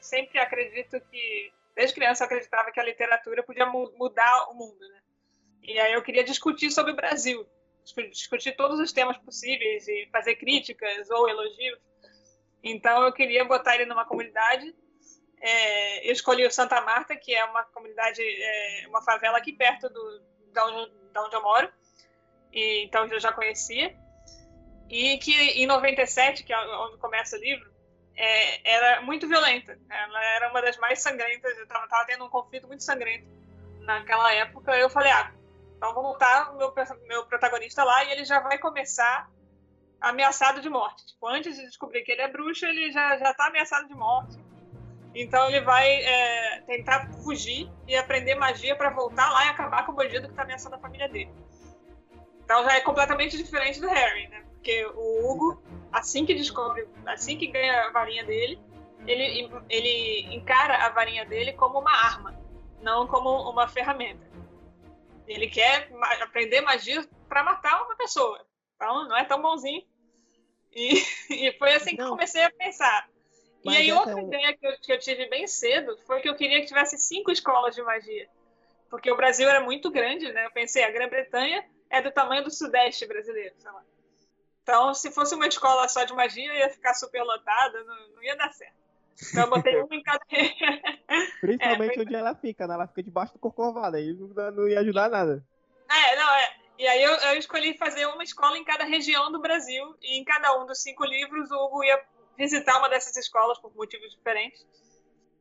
sempre 0.00 0.38
acredito 0.38 1.00
que, 1.10 1.52
desde 1.74 1.94
criança, 1.94 2.24
eu 2.24 2.26
acreditava 2.26 2.70
que 2.70 2.80
a 2.80 2.84
literatura 2.84 3.42
podia 3.42 3.66
mu- 3.66 3.92
mudar 3.96 4.48
o 4.50 4.54
mundo, 4.54 4.80
né? 4.80 5.00
E 5.62 5.78
aí 5.80 5.92
eu 5.92 6.02
queria 6.02 6.24
discutir 6.24 6.70
sobre 6.70 6.92
o 6.92 6.96
Brasil. 6.96 7.44
discu- 7.82 8.08
Discutir 8.10 8.56
todos 8.56 8.78
os 8.80 8.92
temas 8.92 9.16
possíveis 9.18 9.86
e 9.88 10.08
fazer 10.12 10.36
críticas 10.36 11.10
ou 11.10 11.28
elogios. 11.28 11.78
Então 12.62 13.02
eu 13.04 13.12
queria 13.12 13.44
botar 13.44 13.74
ele 13.74 13.86
numa 13.86 14.04
comunidade 14.04 14.74
é, 15.40 16.08
eu 16.08 16.12
escolhi 16.12 16.46
o 16.46 16.50
Santa 16.50 16.80
Marta, 16.80 17.16
que 17.16 17.34
é 17.34 17.44
uma 17.44 17.64
comunidade, 17.64 18.22
é, 18.22 18.86
uma 18.88 19.02
favela 19.02 19.38
aqui 19.38 19.52
perto 19.52 19.88
do, 19.88 20.22
da, 20.52 20.66
onde, 20.66 20.92
da 21.12 21.24
onde 21.24 21.36
eu 21.36 21.42
moro. 21.42 21.72
E, 22.52 22.84
então 22.84 23.06
eu 23.06 23.20
já 23.20 23.32
conhecia. 23.32 23.94
E 24.88 25.18
que 25.18 25.32
em 25.32 25.66
97, 25.66 26.44
que 26.44 26.52
é 26.52 26.58
onde 26.58 26.98
começa 26.98 27.36
o 27.36 27.40
livro, 27.40 27.70
é, 28.16 28.74
era 28.74 29.02
muito 29.02 29.28
violenta. 29.28 29.78
Ela 29.88 30.24
era 30.24 30.50
uma 30.50 30.62
das 30.62 30.76
mais 30.78 31.00
sangrentas. 31.00 31.56
Eu 31.56 31.64
estava 31.64 31.86
tava 31.88 32.06
tendo 32.06 32.24
um 32.24 32.30
conflito 32.30 32.66
muito 32.66 32.82
sangrento 32.82 33.28
naquela 33.80 34.32
época. 34.34 34.76
Eu 34.76 34.90
falei, 34.90 35.12
ah, 35.12 35.32
então 35.76 35.94
vou 35.94 36.02
botar 36.02 36.50
o 36.52 36.56
meu, 36.56 36.74
meu 37.06 37.26
protagonista 37.26 37.84
lá 37.84 38.04
e 38.04 38.12
ele 38.12 38.24
já 38.24 38.40
vai 38.40 38.58
começar 38.58 39.30
ameaçado 40.00 40.60
de 40.60 40.68
morte. 40.68 41.06
Tipo, 41.06 41.28
antes 41.28 41.56
de 41.56 41.62
descobrir 41.66 42.02
que 42.02 42.12
ele 42.12 42.22
é 42.22 42.28
bruxo, 42.28 42.64
ele 42.66 42.90
já, 42.90 43.16
já 43.18 43.34
tá 43.34 43.46
ameaçado 43.46 43.88
de 43.88 43.94
morte. 43.94 44.36
Então 45.14 45.48
ele 45.48 45.60
vai 45.62 45.90
é, 45.90 46.60
tentar 46.66 47.08
fugir 47.24 47.70
e 47.86 47.96
aprender 47.96 48.34
magia 48.34 48.76
para 48.76 48.90
voltar 48.90 49.30
lá 49.30 49.46
e 49.46 49.48
acabar 49.48 49.84
com 49.84 49.92
o 49.92 49.94
bandido 49.94 50.28
que 50.28 50.34
tá 50.34 50.42
ameaçando 50.42 50.76
a 50.76 50.78
família 50.78 51.08
dele. 51.08 51.32
Então 52.44 52.64
já 52.64 52.74
é 52.74 52.80
completamente 52.80 53.36
diferente 53.36 53.80
do 53.80 53.88
Harry, 53.88 54.28
né? 54.28 54.44
Porque 54.52 54.86
o 54.94 55.30
Hugo, 55.30 55.62
assim 55.92 56.24
que 56.24 56.34
descobre, 56.34 56.86
assim 57.06 57.36
que 57.36 57.46
ganha 57.46 57.86
a 57.86 57.90
varinha 57.90 58.24
dele, 58.24 58.60
ele, 59.06 59.50
ele 59.68 60.34
encara 60.34 60.86
a 60.86 60.90
varinha 60.90 61.24
dele 61.24 61.52
como 61.52 61.78
uma 61.78 61.92
arma, 61.92 62.38
não 62.82 63.06
como 63.06 63.50
uma 63.50 63.66
ferramenta. 63.68 64.26
Ele 65.26 65.48
quer 65.48 65.90
aprender 66.22 66.60
magia 66.60 67.06
para 67.28 67.44
matar 67.44 67.84
uma 67.84 67.96
pessoa. 67.96 68.47
Então 68.78 69.08
não 69.08 69.16
é 69.16 69.24
tão 69.24 69.42
bonzinho. 69.42 69.82
E, 70.72 70.94
e 71.30 71.52
foi 71.58 71.74
assim 71.74 71.90
que 71.90 72.02
Não. 72.02 72.10
comecei 72.10 72.42
a 72.44 72.50
pensar. 72.50 73.08
Mas 73.64 73.74
e 73.74 73.78
aí, 73.78 73.92
outra 73.92 74.20
é 74.20 74.22
ideia 74.22 74.56
que 74.56 74.66
eu, 74.66 74.80
que 74.80 74.92
eu 74.92 74.98
tive 75.00 75.28
bem 75.28 75.46
cedo 75.48 75.98
foi 76.06 76.20
que 76.20 76.28
eu 76.28 76.36
queria 76.36 76.60
que 76.60 76.68
tivesse 76.68 76.96
cinco 76.96 77.32
escolas 77.32 77.74
de 77.74 77.82
magia. 77.82 78.28
Porque 78.88 79.10
o 79.10 79.16
Brasil 79.16 79.48
era 79.48 79.60
muito 79.60 79.90
grande, 79.90 80.32
né? 80.32 80.46
Eu 80.46 80.52
pensei, 80.52 80.84
a 80.84 80.90
Grã-Bretanha 80.90 81.68
é 81.90 82.00
do 82.00 82.12
tamanho 82.12 82.44
do 82.44 82.50
Sudeste 82.50 83.04
brasileiro, 83.06 83.54
sei 83.58 83.70
lá. 83.70 83.82
Então, 84.62 84.94
se 84.94 85.10
fosse 85.10 85.34
uma 85.34 85.46
escola 85.46 85.88
só 85.88 86.04
de 86.04 86.14
magia, 86.14 86.54
ia 86.54 86.70
ficar 86.70 86.94
super 86.94 87.22
lotada, 87.22 87.82
não, 87.84 88.08
não 88.14 88.22
ia 88.22 88.36
dar 88.36 88.52
certo. 88.52 88.76
Então, 89.30 89.44
eu 89.44 89.50
botei 89.50 89.76
uma 89.82 89.94
em 89.94 90.02
cada. 90.02 90.24
Principalmente 91.40 91.98
É, 91.98 92.02
onde 92.02 92.14
ela 92.14 92.34
fica, 92.36 92.66
né? 92.66 92.74
Ela 92.74 92.86
fica 92.86 93.02
debaixo 93.02 93.32
do 93.32 93.38
corcovado, 93.38 93.96
aí 93.96 94.12
não, 94.12 94.50
não 94.52 94.68
ia 94.68 94.80
ajudar 94.80 95.10
nada. 95.10 95.44
É, 95.90 96.16
não, 96.16 96.34
é. 96.34 96.67
E 96.78 96.86
aí 96.86 97.02
eu, 97.02 97.12
eu 97.12 97.38
escolhi 97.38 97.76
fazer 97.76 98.06
uma 98.06 98.22
escola 98.22 98.56
em 98.56 98.64
cada 98.64 98.84
região 98.84 99.32
do 99.32 99.40
Brasil, 99.40 99.96
e 100.00 100.20
em 100.20 100.24
cada 100.24 100.56
um 100.60 100.64
dos 100.64 100.80
cinco 100.80 101.04
livros 101.04 101.50
o 101.50 101.64
Hugo 101.64 101.82
ia 101.82 102.00
visitar 102.36 102.78
uma 102.78 102.88
dessas 102.88 103.16
escolas 103.16 103.58
por 103.58 103.74
motivos 103.74 104.12
diferentes. 104.12 104.64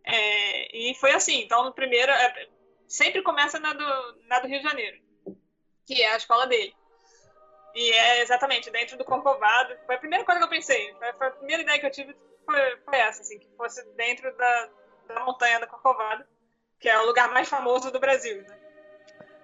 É, 0.03 0.75
e 0.75 0.95
foi 0.95 1.11
assim, 1.11 1.43
então 1.43 1.63
no 1.63 1.73
primeiro, 1.73 2.11
é, 2.11 2.47
sempre 2.87 3.21
começa 3.21 3.59
na 3.59 3.73
do, 3.73 4.21
na 4.23 4.39
do 4.39 4.47
Rio 4.47 4.59
de 4.59 4.67
Janeiro, 4.67 4.97
que 5.85 6.01
é 6.01 6.13
a 6.13 6.17
escola 6.17 6.47
dele. 6.47 6.75
E 7.75 7.91
é 7.91 8.21
exatamente 8.23 8.71
dentro 8.71 8.97
do 8.97 9.05
Corcovado. 9.05 9.77
Foi 9.85 9.93
a 9.93 9.99
primeira 9.99 10.25
coisa 10.25 10.39
que 10.39 10.45
eu 10.45 10.49
pensei. 10.49 10.95
Foi, 10.95 11.27
a 11.27 11.31
primeira 11.31 11.61
ideia 11.61 11.79
que 11.79 11.85
eu 11.85 11.91
tive 11.91 12.15
foi, 12.43 12.77
foi 12.77 12.97
essa, 12.97 13.21
assim, 13.21 13.37
que 13.37 13.47
fosse 13.55 13.85
dentro 13.91 14.35
da, 14.35 14.69
da 15.09 15.19
montanha 15.23 15.59
do 15.59 15.67
Corcovado, 15.67 16.25
que 16.79 16.89
é 16.89 16.99
o 16.99 17.05
lugar 17.05 17.31
mais 17.31 17.47
famoso 17.47 17.91
do 17.91 17.99
Brasil. 17.99 18.41
Né? 18.41 18.66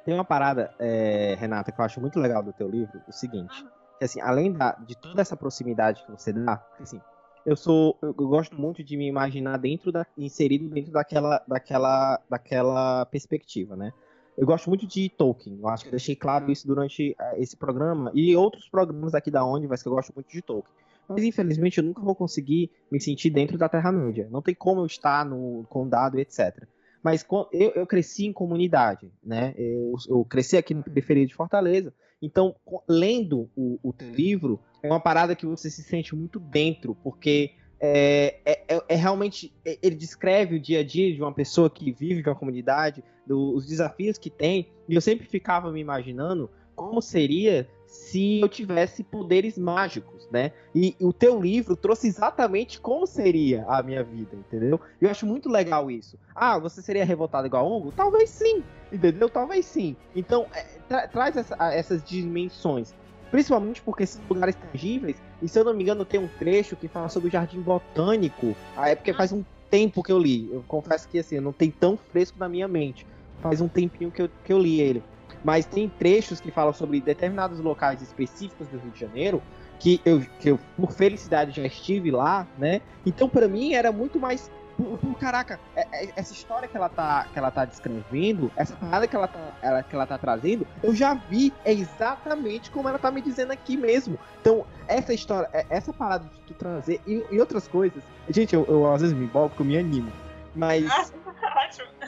Tem 0.05 0.13
uma 0.13 0.25
parada, 0.25 0.73
é, 0.79 1.35
Renata, 1.39 1.71
que 1.71 1.79
eu 1.79 1.85
acho 1.85 2.01
muito 2.01 2.19
legal 2.19 2.43
do 2.43 2.51
teu 2.51 2.69
livro, 2.69 3.01
o 3.07 3.11
seguinte, 3.11 3.65
que 3.97 4.03
assim, 4.03 4.19
além 4.19 4.51
da, 4.51 4.73
de 4.73 4.97
toda 4.97 5.21
essa 5.21 5.37
proximidade 5.37 6.03
que 6.05 6.11
você 6.11 6.33
dá, 6.33 6.61
assim, 6.79 6.99
eu 7.45 7.55
sou, 7.55 7.97
eu 8.01 8.13
gosto 8.13 8.59
muito 8.59 8.83
de 8.83 8.97
me 8.97 9.07
imaginar 9.07 9.57
dentro 9.57 9.91
da, 9.91 10.05
inserido 10.17 10.69
dentro 10.69 10.91
daquela, 10.91 11.43
daquela, 11.47 12.19
daquela 12.29 13.05
perspectiva, 13.05 13.75
né? 13.75 13.91
Eu 14.37 14.47
gosto 14.47 14.67
muito 14.67 14.87
de 14.87 15.09
Tolkien, 15.09 15.59
eu 15.59 15.67
acho 15.67 15.83
que 15.83 15.89
eu 15.89 15.91
deixei 15.91 16.15
claro 16.15 16.51
isso 16.51 16.65
durante 16.65 17.15
eh, 17.19 17.35
esse 17.39 17.55
programa 17.55 18.11
e 18.15 18.35
outros 18.35 18.67
programas 18.67 19.13
aqui 19.13 19.29
da 19.29 19.45
Onde, 19.45 19.67
mas 19.67 19.83
que 19.83 19.87
eu 19.87 19.93
gosto 19.93 20.11
muito 20.15 20.29
de 20.31 20.41
Tolkien. 20.41 20.73
Mas 21.07 21.23
infelizmente 21.23 21.77
eu 21.77 21.83
nunca 21.83 22.01
vou 22.01 22.15
conseguir 22.15 22.71
me 22.91 22.99
sentir 22.99 23.29
dentro 23.29 23.57
da 23.57 23.69
Terra-média. 23.69 24.27
Não 24.31 24.41
tem 24.41 24.55
como 24.55 24.81
eu 24.81 24.85
estar 24.85 25.25
no 25.25 25.65
condado, 25.69 26.17
etc. 26.17 26.65
Mas 27.03 27.25
eu, 27.51 27.71
eu 27.75 27.85
cresci 27.85 28.25
em 28.25 28.33
comunidade, 28.33 29.11
né? 29.21 29.53
Eu, 29.57 29.93
eu, 30.07 30.25
cresci 30.25 30.55
aqui 30.55 30.73
na 30.73 30.81
periferia 30.81 31.27
de 31.27 31.35
Fortaleza. 31.35 31.93
Então, 32.21 32.55
lendo 32.87 33.49
o, 33.55 33.77
o 33.83 33.91
teu 33.91 34.09
livro, 34.09 34.59
é 34.81 34.87
uma 34.87 35.01
parada 35.01 35.35
que 35.35 35.45
você 35.45 35.69
se 35.69 35.83
sente 35.83 36.15
muito 36.15 36.39
dentro, 36.39 36.95
porque 37.03 37.51
é, 37.85 38.39
é, 38.45 38.75
é, 38.75 38.81
é 38.87 38.95
realmente. 38.95 39.53
É, 39.65 39.77
ele 39.83 39.95
descreve 39.95 40.55
o 40.55 40.59
dia 40.59 40.79
a 40.79 40.83
dia 40.83 41.13
de 41.13 41.21
uma 41.21 41.33
pessoa 41.33 41.69
que 41.69 41.91
vive 41.91 42.23
de 42.23 42.29
uma 42.29 42.35
comunidade, 42.35 43.03
do, 43.27 43.53
os 43.53 43.65
desafios 43.65 44.17
que 44.17 44.29
tem. 44.29 44.69
E 44.87 44.95
eu 44.95 45.01
sempre 45.01 45.27
ficava 45.27 45.69
me 45.69 45.81
imaginando 45.81 46.49
como 46.73 47.01
seria 47.01 47.67
se 47.93 48.41
eu 48.41 48.49
tivesse 48.49 49.03
poderes 49.03 49.55
mágicos, 49.55 50.27
né? 50.31 50.51
E, 50.73 50.95
e, 50.99 51.05
o 51.05 51.13
teu 51.13 51.39
livro 51.39 51.75
trouxe 51.75 52.07
exatamente 52.07 52.81
como 52.81 53.05
seria 53.05 53.63
a 53.67 53.83
minha 53.83 54.03
vida, 54.03 54.35
entendeu? 54.35 54.81
Eu 54.99 55.11
acho 55.11 55.27
muito 55.27 55.47
legal 55.47 55.91
isso. 55.91 56.17
Ah, 56.33 56.57
você 56.57 56.81
seria 56.81 57.05
revoltado 57.05 57.45
igual 57.45 57.63
a 57.63 57.69
Ongo? 57.69 57.91
Talvez 57.91 58.31
sim, 58.31 58.63
entendeu? 58.91 59.29
Talvez 59.29 59.67
sim. 59.67 59.95
Então, 60.15 60.47
é, 60.55 60.65
tra 60.89 61.07
traz 61.07 61.37
essa, 61.37 61.55
essas 61.71 62.03
dimensões. 62.03 62.95
Principalmente 63.29 63.79
porque 63.83 64.07
são 64.07 64.21
lugares 64.27 64.55
tangíveis. 64.55 65.17
E 65.39 65.47
se 65.47 65.59
eu 65.59 65.63
não 65.63 65.73
me 65.75 65.83
engano, 65.83 66.03
tem 66.03 66.19
um 66.19 66.27
trecho 66.39 66.75
que 66.75 66.87
fala 66.87 67.09
sobre 67.09 67.29
o 67.29 67.31
Jardim 67.31 67.61
Botânico. 67.61 68.55
Ah, 68.75 68.89
é 68.89 68.95
porque 68.95 69.13
faz 69.13 69.31
um 69.31 69.43
tempo 69.69 70.01
que 70.01 70.11
eu 70.11 70.17
li. 70.17 70.49
Eu 70.51 70.63
confesso 70.67 71.07
que 71.07 71.19
assim, 71.19 71.39
não 71.39 71.53
tem 71.53 71.69
tão 71.69 71.95
fresco 71.95 72.39
na 72.39 72.49
minha 72.49 72.67
mente. 72.67 73.05
Faz 73.39 73.61
um 73.61 73.67
tempinho 73.67 74.11
que 74.11 74.23
eu, 74.23 74.29
que 74.43 74.51
eu 74.51 74.57
li 74.57 74.81
ele 74.81 75.03
mas 75.43 75.65
tem 75.65 75.89
trechos 75.89 76.39
que 76.39 76.51
falam 76.51 76.73
sobre 76.73 77.01
determinados 77.01 77.59
locais 77.59 78.01
específicos 78.01 78.67
do 78.67 78.77
Rio 78.77 78.91
de 78.91 78.99
Janeiro 78.99 79.41
que 79.79 79.99
eu, 80.05 80.21
que 80.39 80.51
eu 80.51 80.59
por 80.77 80.91
felicidade 80.91 81.51
já 81.51 81.67
estive 81.67 82.11
lá, 82.11 82.47
né? 82.57 82.81
Então 83.05 83.27
para 83.27 83.47
mim 83.47 83.73
era 83.73 83.91
muito 83.91 84.19
mais 84.19 84.49
por, 84.77 84.97
por, 84.97 85.15
caraca, 85.19 85.59
é, 85.75 85.81
é, 85.91 86.09
essa 86.15 86.33
história 86.33 86.67
que 86.67 86.75
ela 86.75 86.89
tá 86.89 87.27
que 87.31 87.37
ela 87.37 87.51
tá 87.51 87.63
descrevendo, 87.65 88.51
essa 88.55 88.75
parada 88.75 89.07
que 89.07 89.15
ela 89.15 89.27
tá 89.27 89.39
ela, 89.61 89.83
que 89.83 89.95
ela 89.95 90.05
tá 90.05 90.17
trazendo, 90.17 90.65
eu 90.81 90.95
já 90.95 91.13
vi 91.13 91.53
é 91.63 91.71
exatamente 91.71 92.71
como 92.71 92.89
ela 92.89 92.97
tá 92.97 93.11
me 93.11 93.21
dizendo 93.21 93.51
aqui 93.51 93.77
mesmo. 93.77 94.17
Então, 94.41 94.65
essa 94.87 95.13
história, 95.13 95.47
é, 95.53 95.65
essa 95.69 95.93
parada 95.93 96.25
de 96.25 96.39
tu 96.47 96.53
trazer 96.53 96.99
e, 97.05 97.23
e 97.31 97.39
outras 97.39 97.67
coisas. 97.67 98.03
Gente, 98.29 98.55
eu, 98.55 98.65
eu 98.67 98.91
às 98.91 99.01
vezes 99.01 99.15
me 99.15 99.25
envolvo 99.25 99.49
porque 99.49 99.61
eu 99.61 99.67
me 99.67 99.77
animo. 99.77 100.11
Mas 100.55 100.85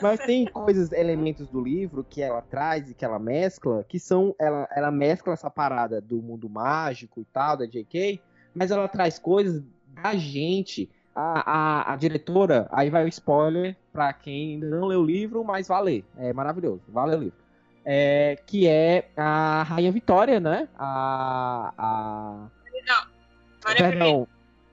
Mas 0.00 0.20
tem 0.20 0.46
coisas, 0.46 0.92
elementos 0.92 1.48
do 1.48 1.60
livro 1.60 2.04
que 2.08 2.22
ela 2.22 2.42
traz 2.42 2.90
e 2.90 2.94
que 2.94 3.04
ela 3.04 3.18
mescla, 3.18 3.84
que 3.88 3.98
são. 3.98 4.34
Ela, 4.38 4.68
ela 4.70 4.90
mescla 4.90 5.32
essa 5.32 5.50
parada 5.50 6.00
do 6.00 6.22
mundo 6.22 6.48
mágico 6.48 7.20
e 7.20 7.24
tal, 7.24 7.56
da 7.56 7.66
JK, 7.66 8.20
mas 8.54 8.70
ela 8.70 8.88
traz 8.88 9.18
coisas 9.18 9.62
da 9.88 10.14
gente. 10.14 10.90
A, 11.18 11.50
a, 11.50 11.92
a 11.94 11.96
diretora, 11.96 12.68
aí 12.70 12.90
vai 12.90 13.06
o 13.06 13.08
spoiler 13.08 13.74
pra 13.90 14.12
quem 14.12 14.56
ainda 14.56 14.68
não 14.68 14.86
leu 14.86 15.00
o 15.00 15.04
livro, 15.04 15.42
mas 15.42 15.66
vale. 15.66 16.04
É 16.18 16.30
maravilhoso, 16.30 16.82
vale 16.88 17.16
o 17.16 17.18
livro. 17.18 17.38
É, 17.82 18.36
que 18.44 18.66
é 18.66 19.08
a 19.16 19.62
Rainha 19.62 19.90
Vitória, 19.92 20.38
né? 20.38 20.68
A. 20.76 21.72
a... 21.78 22.48
Não, 22.86 23.74
Perdão. 23.74 24.28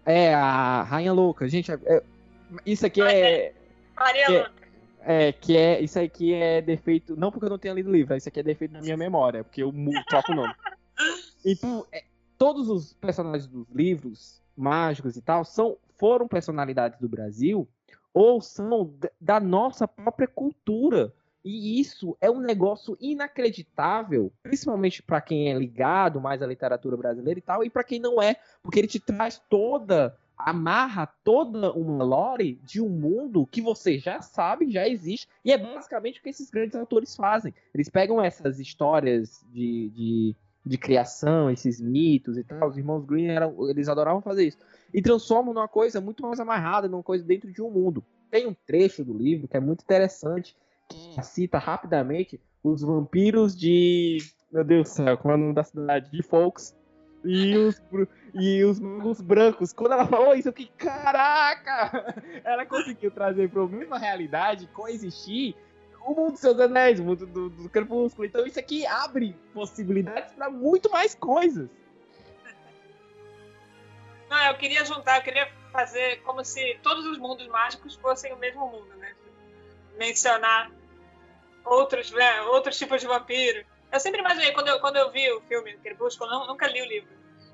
É, 0.05 0.33
a 0.33 0.83
Rainha 0.83 1.13
Louca. 1.13 1.47
Gente, 1.47 1.71
é, 1.71 1.79
é 1.85 2.03
isso 2.65 2.85
aqui 2.85 3.01
é. 3.01 3.53
Maria 3.95 4.25
que, 4.25 4.31
Louca. 4.33 4.62
É, 5.05 5.31
que 5.31 5.57
é. 5.57 5.81
Isso 5.81 5.99
aqui 5.99 6.33
é 6.33 6.61
defeito. 6.61 7.15
Não 7.15 7.31
porque 7.31 7.45
eu 7.45 7.49
não 7.49 7.57
tenha 7.57 7.73
lido 7.73 7.89
o 7.89 7.93
livro, 7.93 8.15
isso 8.15 8.29
aqui 8.29 8.39
é 8.39 8.43
defeito 8.43 8.71
na 8.71 8.81
minha 8.81 8.97
memória, 8.97 9.43
porque 9.43 9.61
eu 9.61 9.73
troco 10.07 10.31
o 10.31 10.35
nome. 10.35 10.53
Então, 11.45 11.85
é, 11.91 12.03
todos 12.37 12.69
os 12.69 12.93
personagens 12.93 13.47
dos 13.47 13.67
livros 13.69 14.41
mágicos 14.55 15.17
e 15.17 15.21
tal 15.21 15.43
são, 15.43 15.77
foram 15.97 16.27
personalidades 16.27 16.99
do 16.99 17.09
Brasil 17.09 17.67
ou 18.13 18.41
são 18.41 18.93
da 19.19 19.39
nossa 19.39 19.87
própria 19.87 20.27
cultura. 20.27 21.13
E 21.43 21.79
isso 21.79 22.15
é 22.21 22.31
um 22.31 22.39
negócio 22.39 22.97
inacreditável, 23.01 24.31
principalmente 24.41 25.03
para 25.03 25.19
quem 25.19 25.51
é 25.51 25.57
ligado 25.57 26.21
mais 26.21 26.41
à 26.41 26.47
literatura 26.47 26.95
brasileira 26.95 27.37
e 27.37 27.41
tal, 27.41 27.63
e 27.65 27.69
para 27.69 27.83
quem 27.83 27.99
não 27.99 28.21
é, 28.21 28.37
porque 28.61 28.79
ele 28.79 28.87
te 28.87 28.99
traz 28.99 29.41
toda 29.49 30.17
amarra 30.37 31.07
toda 31.23 31.71
uma 31.73 32.03
lore 32.03 32.59
de 32.63 32.81
um 32.81 32.89
mundo 32.89 33.47
que 33.47 33.61
você 33.61 33.97
já 33.97 34.21
sabe, 34.21 34.71
já 34.71 34.87
existe, 34.87 35.27
e 35.43 35.51
é 35.51 35.57
basicamente 35.57 36.19
o 36.19 36.23
que 36.23 36.29
esses 36.29 36.49
grandes 36.49 36.75
autores 36.75 37.15
fazem. 37.15 37.53
Eles 37.73 37.89
pegam 37.89 38.21
essas 38.21 38.59
histórias 38.59 39.45
de, 39.51 39.89
de, 39.89 40.35
de 40.65 40.77
criação, 40.77 41.49
esses 41.49 41.79
mitos 41.79 42.37
e 42.37 42.43
tal, 42.43 42.69
os 42.69 42.77
irmãos 42.77 43.05
Green 43.05 43.27
eram, 43.27 43.69
eles 43.69 43.87
adoravam 43.87 44.21
fazer 44.21 44.47
isso, 44.47 44.57
e 44.93 45.01
transformam 45.01 45.53
numa 45.53 45.67
coisa 45.67 46.01
muito 46.01 46.23
mais 46.23 46.39
amarrada, 46.39 46.87
numa 46.87 47.03
coisa 47.03 47.23
dentro 47.23 47.51
de 47.51 47.61
um 47.61 47.69
mundo. 47.69 48.03
Tem 48.29 48.47
um 48.47 48.55
trecho 48.65 49.03
do 49.03 49.13
livro 49.13 49.47
que 49.47 49.57
é 49.57 49.59
muito 49.59 49.81
interessante, 49.81 50.55
que 50.89 51.23
cita 51.23 51.57
rapidamente 51.57 52.39
os 52.63 52.81
vampiros 52.81 53.55
de. 53.55 54.17
Meu 54.51 54.63
Deus 54.63 54.89
do 54.89 54.93
céu, 54.93 55.17
como 55.17 55.33
é 55.33 55.35
o 55.35 55.39
nome 55.39 55.53
da 55.53 55.63
cidade? 55.63 56.11
De 56.11 56.21
Folks 56.21 56.75
e 57.23 57.55
os, 57.57 57.81
e 58.33 58.63
os 58.63 59.21
brancos. 59.21 59.71
Quando 59.71 59.93
ela 59.93 60.05
falou 60.05 60.35
isso, 60.35 60.49
eu 60.49 60.53
fiquei, 60.53 60.71
caraca! 60.77 62.13
Ela 62.43 62.65
conseguiu 62.65 63.11
trazer 63.11 63.49
para 63.49 63.61
a 63.61 63.67
mesma 63.67 63.97
realidade, 63.97 64.67
coexistir 64.67 65.55
o 66.05 66.13
mundo 66.13 66.31
dos 66.31 66.41
seus 66.41 66.59
anéis, 66.59 66.99
o 66.99 67.03
mundo 67.03 67.25
do, 67.25 67.49
do 67.49 67.69
crepúsculo. 67.69 68.25
Então 68.25 68.45
isso 68.45 68.59
aqui 68.59 68.85
abre 68.85 69.35
possibilidades 69.53 70.33
para 70.33 70.49
muito 70.49 70.89
mais 70.91 71.15
coisas. 71.15 71.69
Não, 74.29 74.45
eu 74.47 74.55
queria 74.55 74.83
juntar, 74.83 75.17
eu 75.17 75.23
queria 75.23 75.49
fazer 75.71 76.21
como 76.23 76.43
se 76.43 76.77
todos 76.83 77.05
os 77.05 77.17
mundos 77.17 77.47
mágicos 77.47 77.95
fossem 77.95 78.33
o 78.33 78.37
mesmo 78.37 78.67
mundo, 78.67 78.95
né? 78.97 79.13
Mencionar 79.97 80.71
outros, 81.63 82.11
né, 82.11 82.41
outros 82.41 82.77
tipos 82.77 82.99
de 82.99 83.07
vampiro 83.07 83.63
eu 83.93 83.99
sempre 83.99 84.19
imaginei, 84.19 84.51
quando 84.51 84.67
eu, 84.67 84.79
quando 84.79 84.97
eu 84.97 85.11
vi 85.11 85.31
o 85.31 85.41
filme 85.41 85.77
Crepúsculo, 85.77 86.29
não, 86.29 86.47
nunca 86.47 86.67
li 86.67 86.81
o 86.81 86.85
livro, 86.85 87.09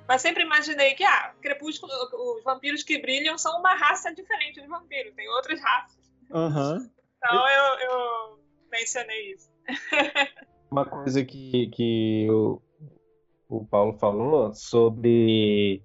mas 0.07 0.21
sempre 0.21 0.43
imaginei 0.43 0.95
que, 0.95 1.03
ah, 1.03 1.33
Crepúsculo, 1.41 1.91
os 2.37 2.43
vampiros 2.43 2.81
que 2.81 2.99
brilham 2.99 3.37
são 3.37 3.59
uma 3.59 3.75
raça 3.75 4.13
diferente 4.13 4.61
de 4.61 4.67
vampiro, 4.67 5.13
tem 5.13 5.27
outras 5.29 5.61
raças. 5.61 5.99
Uhum. 6.31 6.89
Então 7.17 7.49
eu, 7.49 7.79
eu 7.89 8.39
mencionei 8.71 9.33
isso. 9.33 9.51
Uma 10.71 10.85
coisa 10.85 11.25
que, 11.25 11.67
que 11.73 12.27
o, 12.29 12.61
o 13.49 13.65
Paulo 13.65 13.97
falou 13.97 14.53
sobre 14.53 15.83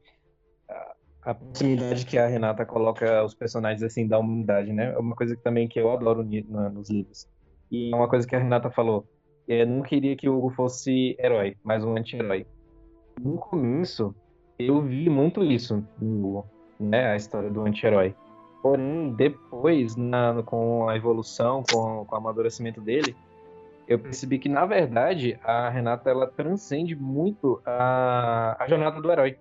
a 1.25 1.35
proximidade 1.35 2.05
que 2.05 2.19
a 2.19 2.27
Renata 2.27 2.67
coloca 2.67 3.25
os 3.25 3.35
personagens 3.35 3.83
assim 3.83 4.07
da 4.07 4.19
humanidade, 4.19 4.73
né? 4.73 4.93
É 4.93 4.99
uma 4.99 5.17
coisa 5.17 5.35
que 5.35 5.43
também 5.43 5.67
que 5.67 5.81
eu 5.81 5.91
adoro 5.91 6.23
nos 6.23 6.91
livros. 6.91 7.27
E 7.71 7.91
é 7.93 7.97
uma 7.97 8.09
coisa 8.09 8.27
que 8.27 8.37
a 8.37 8.39
Renata 8.39 8.71
falou. 8.71 9.09
Eu 9.47 9.67
não 9.67 9.83
queria 9.83 10.17
que 10.17 10.29
o 10.29 10.37
Hugo 10.37 10.51
fosse 10.51 11.17
herói, 11.19 11.57
mas 11.63 11.85
um 11.85 11.97
anti-herói. 11.97 12.47
No 13.21 13.37
começo, 13.37 14.15
eu 14.59 14.81
vi 14.81 15.11
muito 15.11 15.45
isso 15.45 15.87
no 16.01 16.29
Hugo, 16.29 16.47
né? 16.81 17.13
A 17.13 17.17
história 17.17 17.51
do 17.51 17.63
anti-herói. 17.63 18.15
Porém, 18.63 19.13
depois, 19.13 19.95
na, 19.97 20.43
com 20.43 20.89
a 20.89 20.97
evolução, 20.97 21.63
com, 21.71 22.07
com 22.07 22.15
o 22.15 22.19
amadurecimento 22.19 22.81
dele, 22.81 23.15
eu 23.87 23.99
percebi 23.99 24.39
que, 24.39 24.49
na 24.49 24.65
verdade, 24.65 25.39
a 25.45 25.69
Renata 25.69 26.09
ela 26.09 26.27
transcende 26.27 26.97
muito 26.97 27.61
a, 27.67 28.57
a 28.59 28.67
jornada 28.67 29.01
do 29.01 29.13
herói. 29.13 29.37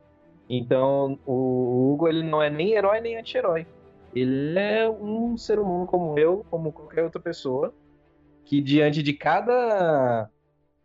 Então, 0.49 1.17
o 1.25 1.93
Hugo 1.93 2.09
ele 2.09 2.23
não 2.23 2.41
é 2.41 2.49
nem 2.49 2.73
herói 2.73 2.99
nem 2.99 3.17
anti-herói. 3.17 3.65
Ele 4.13 4.59
é 4.59 4.89
um 4.89 5.38
ser 5.38 5.57
humano 5.57 5.88
como 5.88 6.19
eu, 6.19 6.45
como 6.49 6.73
qualquer 6.73 7.03
outra 7.03 7.21
pessoa, 7.21 7.73
que 8.45 8.61
diante 8.61 9.02
de 9.02 9.14
cada 9.14 10.30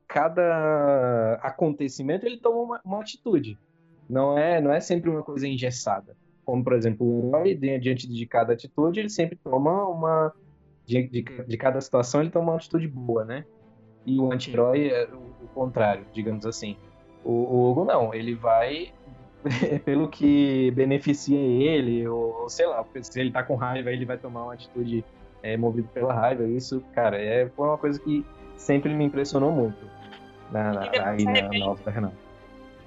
cada 0.06 1.34
acontecimento 1.42 2.24
ele 2.24 2.38
toma 2.38 2.62
uma, 2.62 2.80
uma, 2.84 3.00
atitude. 3.00 3.58
Não 4.08 4.38
é 4.38 4.60
não 4.60 4.72
é 4.72 4.80
sempre 4.80 5.10
uma 5.10 5.22
coisa 5.22 5.46
engessada. 5.46 6.16
Como 6.44 6.64
por 6.64 6.72
exemplo 6.72 7.06
o 7.06 7.28
herói 7.28 7.54
diante 7.54 8.08
de 8.08 8.26
cada 8.26 8.54
atitude 8.54 9.00
ele 9.00 9.10
sempre 9.10 9.36
toma 9.36 9.86
uma 9.88 10.32
de, 10.86 11.06
de, 11.08 11.22
de 11.22 11.56
cada 11.56 11.80
situação 11.80 12.20
ele 12.20 12.30
toma 12.30 12.52
uma 12.52 12.56
atitude 12.56 12.88
boa, 12.88 13.24
né? 13.24 13.44
E 14.06 14.18
o 14.18 14.32
anti-herói 14.32 14.88
é 14.88 15.06
o, 15.12 15.44
o 15.44 15.48
contrário, 15.54 16.06
digamos 16.14 16.46
assim. 16.46 16.76
O, 17.24 17.70
Hugo 17.70 17.84
não, 17.84 18.14
ele 18.14 18.34
vai 18.34 18.90
pelo 19.84 20.08
que 20.08 20.70
beneficia 20.70 21.38
ele, 21.38 22.08
ou 22.08 22.48
sei 22.48 22.66
lá, 22.66 22.82
se 23.02 23.20
ele 23.20 23.30
tá 23.30 23.42
com 23.42 23.54
raiva, 23.54 23.92
ele 23.92 24.06
vai 24.06 24.16
tomar 24.16 24.44
uma 24.44 24.54
atitude 24.54 25.04
é, 25.42 25.56
movido 25.56 25.88
pela 25.88 26.12
raiva. 26.12 26.44
Isso, 26.44 26.82
cara, 26.94 27.20
é, 27.20 27.48
foi 27.48 27.66
uma 27.66 27.78
coisa 27.78 27.98
que 28.00 28.24
sempre 28.56 28.92
me 28.94 29.04
impressionou 29.04 29.52
muito 29.52 29.78
na, 30.50 30.72
na, 30.72 31.08
aí 31.08 31.24
na, 31.24 31.48
na 31.48 31.66
obra 31.66 31.84
da 31.84 31.90
Renata. 31.90 32.28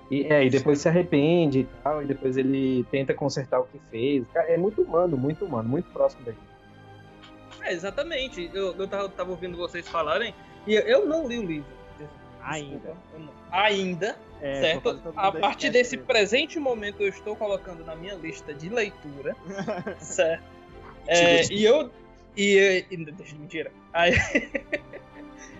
E, 0.09 0.25
é, 0.25 0.45
e 0.45 0.49
depois 0.49 0.79
se 0.79 0.89
arrepende 0.89 1.59
e 1.59 1.67
tal, 1.81 2.03
e 2.03 2.05
depois 2.05 2.35
ele 2.35 2.85
tenta 2.91 3.13
consertar 3.13 3.61
o 3.61 3.63
que 3.63 3.79
fez. 3.89 4.25
Cara, 4.33 4.47
é 4.49 4.57
muito 4.57 4.81
humano, 4.81 5.15
muito 5.15 5.45
humano, 5.45 5.69
muito 5.69 5.89
próximo 5.91 6.25
daqui. 6.25 6.39
É, 7.61 7.71
exatamente. 7.71 8.51
Eu, 8.53 8.75
eu 8.75 8.87
tava, 8.87 9.07
tava 9.07 9.31
ouvindo 9.31 9.55
vocês 9.55 9.87
falarem, 9.87 10.35
e 10.67 10.73
eu 10.73 11.07
não 11.07 11.27
li 11.27 11.39
o 11.39 11.43
livro. 11.43 11.81
Ainda. 12.43 12.95
Ainda, 13.51 14.17
é, 14.41 14.61
certo? 14.61 15.13
A 15.15 15.31
partir 15.31 15.69
desse 15.69 15.97
presente 15.97 16.59
momento 16.59 17.01
eu 17.01 17.09
estou 17.09 17.35
colocando 17.35 17.85
na 17.85 17.95
minha 17.95 18.15
lista 18.15 18.53
de 18.53 18.67
leitura, 18.67 19.35
certo? 19.99 20.43
É, 21.07 21.45
e 21.53 21.63
eu... 21.63 21.91
E, 22.35 22.85
e, 22.89 22.97
mentira. 23.37 23.71
Aí, 23.93 24.13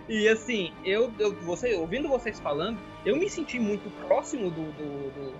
E 0.08 0.28
assim, 0.28 0.72
eu, 0.84 1.12
eu 1.18 1.34
você, 1.40 1.74
ouvindo 1.74 2.08
vocês 2.08 2.38
falando, 2.40 2.78
eu 3.04 3.16
me 3.16 3.30
senti 3.30 3.58
muito 3.58 3.88
próximo 4.06 4.50
do, 4.50 4.72
do, 4.72 5.10
do, 5.10 5.34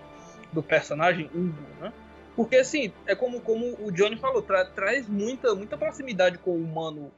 do 0.52 0.62
personagem 0.62 1.26
Hugo, 1.26 1.62
né? 1.80 1.92
Porque 2.34 2.56
assim, 2.56 2.92
é 3.06 3.14
como, 3.14 3.40
como 3.40 3.76
o 3.84 3.90
Johnny 3.90 4.16
falou, 4.16 4.40
tra, 4.40 4.64
traz 4.64 5.06
muita, 5.06 5.54
muita 5.54 5.76
proximidade 5.76 6.38
com 6.38 6.52
o 6.52 6.62
humano 6.62 7.12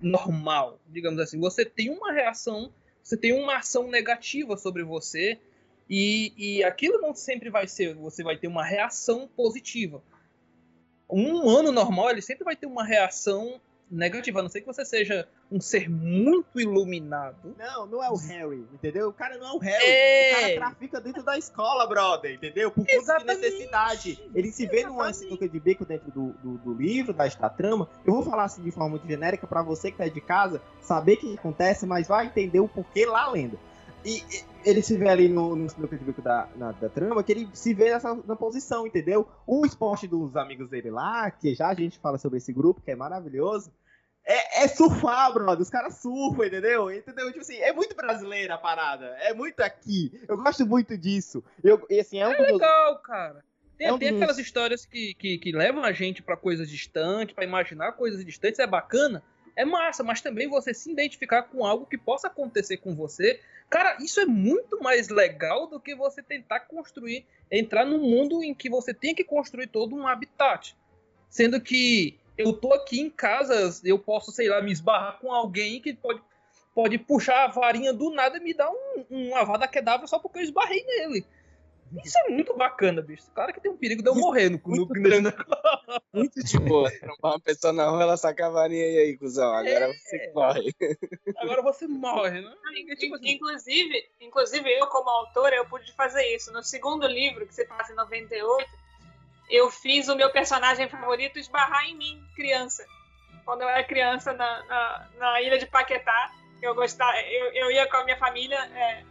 normal, 0.00 0.78
digamos 0.88 1.18
assim. 1.20 1.38
Você 1.40 1.64
tem 1.64 1.88
uma 1.88 2.12
reação, 2.12 2.70
você 3.02 3.16
tem 3.16 3.32
uma 3.32 3.56
ação 3.56 3.88
negativa 3.88 4.56
sobre 4.56 4.82
você, 4.82 5.38
e, 5.88 6.34
e 6.36 6.64
aquilo 6.64 7.00
não 7.00 7.14
sempre 7.14 7.48
vai 7.48 7.66
ser, 7.66 7.94
você 7.94 8.22
vai 8.22 8.36
ter 8.36 8.48
uma 8.48 8.64
reação 8.64 9.26
positiva. 9.34 10.02
Um 11.10 11.36
humano 11.36 11.72
normal, 11.72 12.10
ele 12.10 12.22
sempre 12.22 12.44
vai 12.44 12.56
ter 12.56 12.66
uma 12.66 12.84
reação 12.84 13.60
negativa, 13.90 14.40
a 14.40 14.42
não 14.42 14.50
ser 14.50 14.60
que 14.60 14.66
você 14.66 14.84
seja 14.84 15.26
um 15.50 15.60
ser 15.60 15.88
muito 15.88 16.60
iluminado. 16.60 17.54
Não, 17.58 17.86
não 17.86 18.04
é 18.04 18.10
o 18.10 18.16
Harry, 18.16 18.66
entendeu? 18.72 19.08
O 19.08 19.12
cara 19.12 19.38
não 19.38 19.48
é 19.48 19.52
o 19.52 19.58
Harry. 19.58 19.84
É... 19.84 20.32
O 20.32 20.40
cara 20.40 20.54
trafica 20.56 21.00
dentro 21.00 21.22
da 21.22 21.38
escola, 21.38 21.86
brother, 21.86 22.34
entendeu? 22.34 22.70
Por 22.70 22.86
conta 22.86 23.18
de 23.18 23.24
necessidade. 23.24 24.22
Ele 24.34 24.52
se 24.52 24.66
vê 24.66 24.84
numa 24.84 25.12
sinuca 25.12 25.48
de 25.48 25.58
bico 25.58 25.84
dentro 25.84 26.10
do, 26.10 26.32
do, 26.42 26.58
do 26.58 26.74
livro, 26.74 27.12
da, 27.12 27.26
da 27.26 27.48
trama. 27.48 27.88
Eu 28.04 28.14
vou 28.14 28.22
falar 28.22 28.44
assim 28.44 28.62
de 28.62 28.70
forma 28.70 28.90
muito 28.90 29.06
genérica 29.06 29.46
para 29.46 29.62
você 29.62 29.90
que 29.90 29.98
tá 29.98 30.06
de 30.06 30.20
casa 30.20 30.60
saber 30.82 31.14
o 31.14 31.16
que 31.18 31.34
acontece, 31.34 31.86
mas 31.86 32.08
vai 32.08 32.26
entender 32.26 32.60
o 32.60 32.68
porquê 32.68 33.06
lá 33.06 33.30
lendo. 33.30 33.58
E, 34.08 34.24
ele 34.64 34.82
se 34.82 34.96
vê 34.96 35.08
ali 35.08 35.28
no, 35.28 35.54
no 35.54 35.86
bico 35.86 36.22
da, 36.22 36.48
na, 36.56 36.72
da 36.72 36.88
trama, 36.88 37.22
que 37.22 37.32
ele 37.32 37.48
se 37.52 37.74
vê 37.74 37.90
nessa 37.90 38.14
na 38.26 38.34
posição, 38.34 38.86
entendeu? 38.86 39.28
O 39.46 39.64
esporte 39.64 40.06
dos 40.06 40.36
amigos 40.36 40.68
dele 40.68 40.90
lá, 40.90 41.30
que 41.30 41.54
já 41.54 41.68
a 41.68 41.74
gente 41.74 41.98
fala 41.98 42.18
sobre 42.18 42.38
esse 42.38 42.52
grupo, 42.52 42.80
que 42.80 42.90
é 42.90 42.96
maravilhoso, 42.96 43.70
é, 44.26 44.64
é, 44.64 44.68
surfar, 44.68 45.32
brother. 45.32 45.62
Os 45.62 45.70
caras 45.70 45.98
surfam, 45.98 46.46
entendeu? 46.46 46.90
Entendeu? 46.90 47.28
Tipo 47.28 47.40
assim, 47.40 47.56
é 47.56 47.72
muito 47.72 47.96
brasileira 47.96 48.54
a 48.54 48.58
parada. 48.58 49.06
É 49.20 49.32
muito 49.32 49.60
aqui. 49.60 50.12
Eu 50.28 50.36
gosto 50.36 50.66
muito 50.66 50.98
disso. 50.98 51.42
Eu, 51.64 51.86
e, 51.88 52.00
assim, 52.00 52.18
é, 52.18 52.28
um 52.28 52.32
é 52.32 52.38
legal, 52.38 52.92
meus... 52.92 53.02
cara. 53.02 53.44
Tem, 53.78 53.86
é 53.86 53.92
um 53.92 53.98
tem 53.98 54.08
aquelas 54.08 54.38
histórias 54.38 54.84
que, 54.84 55.14
que, 55.14 55.38
que, 55.38 55.52
levam 55.52 55.84
a 55.84 55.92
gente 55.92 56.20
para 56.20 56.36
coisas 56.36 56.68
distantes, 56.68 57.34
para 57.34 57.44
imaginar 57.44 57.92
coisas 57.92 58.24
distantes, 58.24 58.58
é 58.58 58.66
bacana, 58.66 59.22
é 59.56 59.64
massa, 59.64 60.02
mas 60.02 60.20
também 60.20 60.48
você 60.48 60.74
se 60.74 60.90
identificar 60.90 61.44
com 61.44 61.64
algo 61.64 61.86
que 61.86 61.96
possa 61.96 62.26
acontecer 62.26 62.78
com 62.78 62.94
você. 62.94 63.40
Cara, 63.70 63.98
isso 64.00 64.18
é 64.18 64.24
muito 64.24 64.82
mais 64.82 65.08
legal 65.08 65.66
do 65.66 65.78
que 65.78 65.94
você 65.94 66.22
tentar 66.22 66.60
construir, 66.60 67.26
entrar 67.50 67.84
num 67.84 67.98
mundo 67.98 68.42
em 68.42 68.54
que 68.54 68.70
você 68.70 68.94
tem 68.94 69.14
que 69.14 69.22
construir 69.22 69.66
todo 69.66 69.94
um 69.94 70.06
habitat. 70.06 70.74
Sendo 71.28 71.60
que 71.60 72.18
eu 72.36 72.52
tô 72.52 72.72
aqui 72.72 73.00
em 73.00 73.10
casa, 73.10 73.80
eu 73.84 73.98
posso, 73.98 74.32
sei 74.32 74.48
lá, 74.48 74.62
me 74.62 74.72
esbarrar 74.72 75.18
com 75.18 75.30
alguém 75.30 75.80
que 75.82 75.92
pode, 75.92 76.22
pode 76.74 76.96
puxar 76.96 77.44
a 77.44 77.48
varinha 77.48 77.92
do 77.92 78.10
nada 78.10 78.38
e 78.38 78.40
me 78.40 78.54
dar 78.54 78.70
um, 78.70 79.04
um 79.10 79.36
avada 79.36 79.68
quedavra 79.68 80.06
só 80.06 80.18
porque 80.18 80.38
eu 80.38 80.44
esbarrei 80.44 80.82
nele. 80.84 81.26
Isso 82.04 82.18
é 82.26 82.30
muito 82.30 82.56
bacana, 82.56 83.00
bicho. 83.00 83.30
Claro 83.34 83.52
que 83.52 83.60
tem 83.60 83.70
um 83.70 83.76
perigo 83.76 84.02
de 84.02 84.08
eu 84.08 84.14
morrer 84.14 84.50
no, 84.50 84.60
muito, 84.64 84.94
no, 84.94 85.20
no... 85.20 85.32
muito 86.12 86.42
de 86.42 86.58
boa. 86.58 86.90
Uma 87.22 87.40
pessoa 87.40 87.72
na 87.72 87.88
rua, 87.88 88.02
ela 88.02 88.16
saca 88.16 88.46
a 88.46 88.50
varinha 88.50 88.86
e 88.86 88.98
aí, 88.98 89.16
cuzão. 89.16 89.52
Agora 89.52 89.90
é... 89.90 89.92
você 89.92 90.32
morre. 90.34 90.74
Agora 91.38 91.62
você 91.62 91.86
morre, 91.86 92.40
né? 92.42 92.52
Tipo 92.98 93.14
assim. 93.14 93.30
Inclusive, 93.30 94.10
inclusive, 94.20 94.70
eu, 94.70 94.86
como 94.88 95.08
autora, 95.08 95.56
eu 95.56 95.66
pude 95.66 95.92
fazer 95.94 96.24
isso. 96.34 96.52
No 96.52 96.62
segundo 96.62 97.06
livro, 97.06 97.46
que 97.46 97.54
você 97.54 97.64
passa 97.64 97.92
em 97.92 97.96
98, 97.96 98.68
eu 99.50 99.70
fiz 99.70 100.08
o 100.08 100.16
meu 100.16 100.30
personagem 100.30 100.88
favorito 100.88 101.38
esbarrar 101.38 101.84
em 101.86 101.96
mim, 101.96 102.22
criança. 102.34 102.84
Quando 103.44 103.62
eu 103.62 103.68
era 103.68 103.82
criança 103.84 104.32
na, 104.34 104.64
na, 104.66 105.08
na 105.18 105.42
ilha 105.42 105.58
de 105.58 105.66
Paquetá, 105.66 106.32
eu 106.60 106.74
gostava, 106.74 107.18
eu, 107.22 107.52
eu 107.52 107.70
ia 107.70 107.88
com 107.88 107.96
a 107.96 108.04
minha 108.04 108.18
família 108.18 108.58
é, 108.58 109.04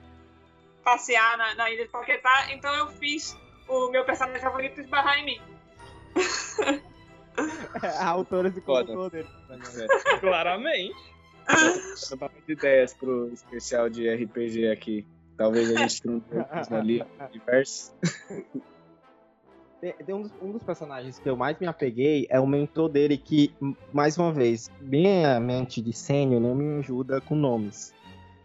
passear 0.88 1.38
na, 1.38 1.54
na 1.56 1.70
ilha 1.70 1.84
de 1.84 1.92
Paquetá, 1.92 2.48
então 2.54 2.74
eu 2.74 2.88
fiz 2.88 3.38
o 3.68 3.92
meu 3.92 4.06
personagem 4.06 4.42
favorito 4.42 4.80
esbarrar 4.80 5.20
em 5.20 5.26
mim. 5.26 5.42
a 7.84 8.08
autora 8.08 8.50
se 8.50 8.62
colocou 8.62 9.10
dele. 9.10 9.28
Claramente. 10.22 10.96
de 12.46 12.54
ideias 12.54 12.94
pro 12.94 13.30
especial 13.34 13.90
de 13.90 14.10
RPG 14.10 14.70
aqui. 14.70 15.06
Talvez 15.38 15.76
a 15.76 15.80
gente 15.80 16.02
tenha 16.02 16.16
um 16.16 16.76
ali, 16.76 17.06
tem 20.06 20.16
um, 20.16 20.22
dos, 20.22 20.32
um, 20.42 20.52
dos, 20.54 20.64
personagens 20.64 21.20
que 21.20 21.30
eu 21.30 21.36
mais 21.36 21.60
me 21.60 21.68
apeguei 21.68 22.28
é 22.30 22.40
o 22.40 22.48
mentor 22.48 22.90
dele 22.90 23.18
que, 23.18 23.54
mais 23.94 24.18
uma 24.18 24.32
vez, 24.32 24.72
minha 24.82 25.38
mente 25.40 25.82
de 25.82 25.92
sênior 25.92 26.42
não 26.42 26.56
me 26.56 26.80
ajuda 26.80 27.22
com 27.22 27.36
nomes, 27.36 27.94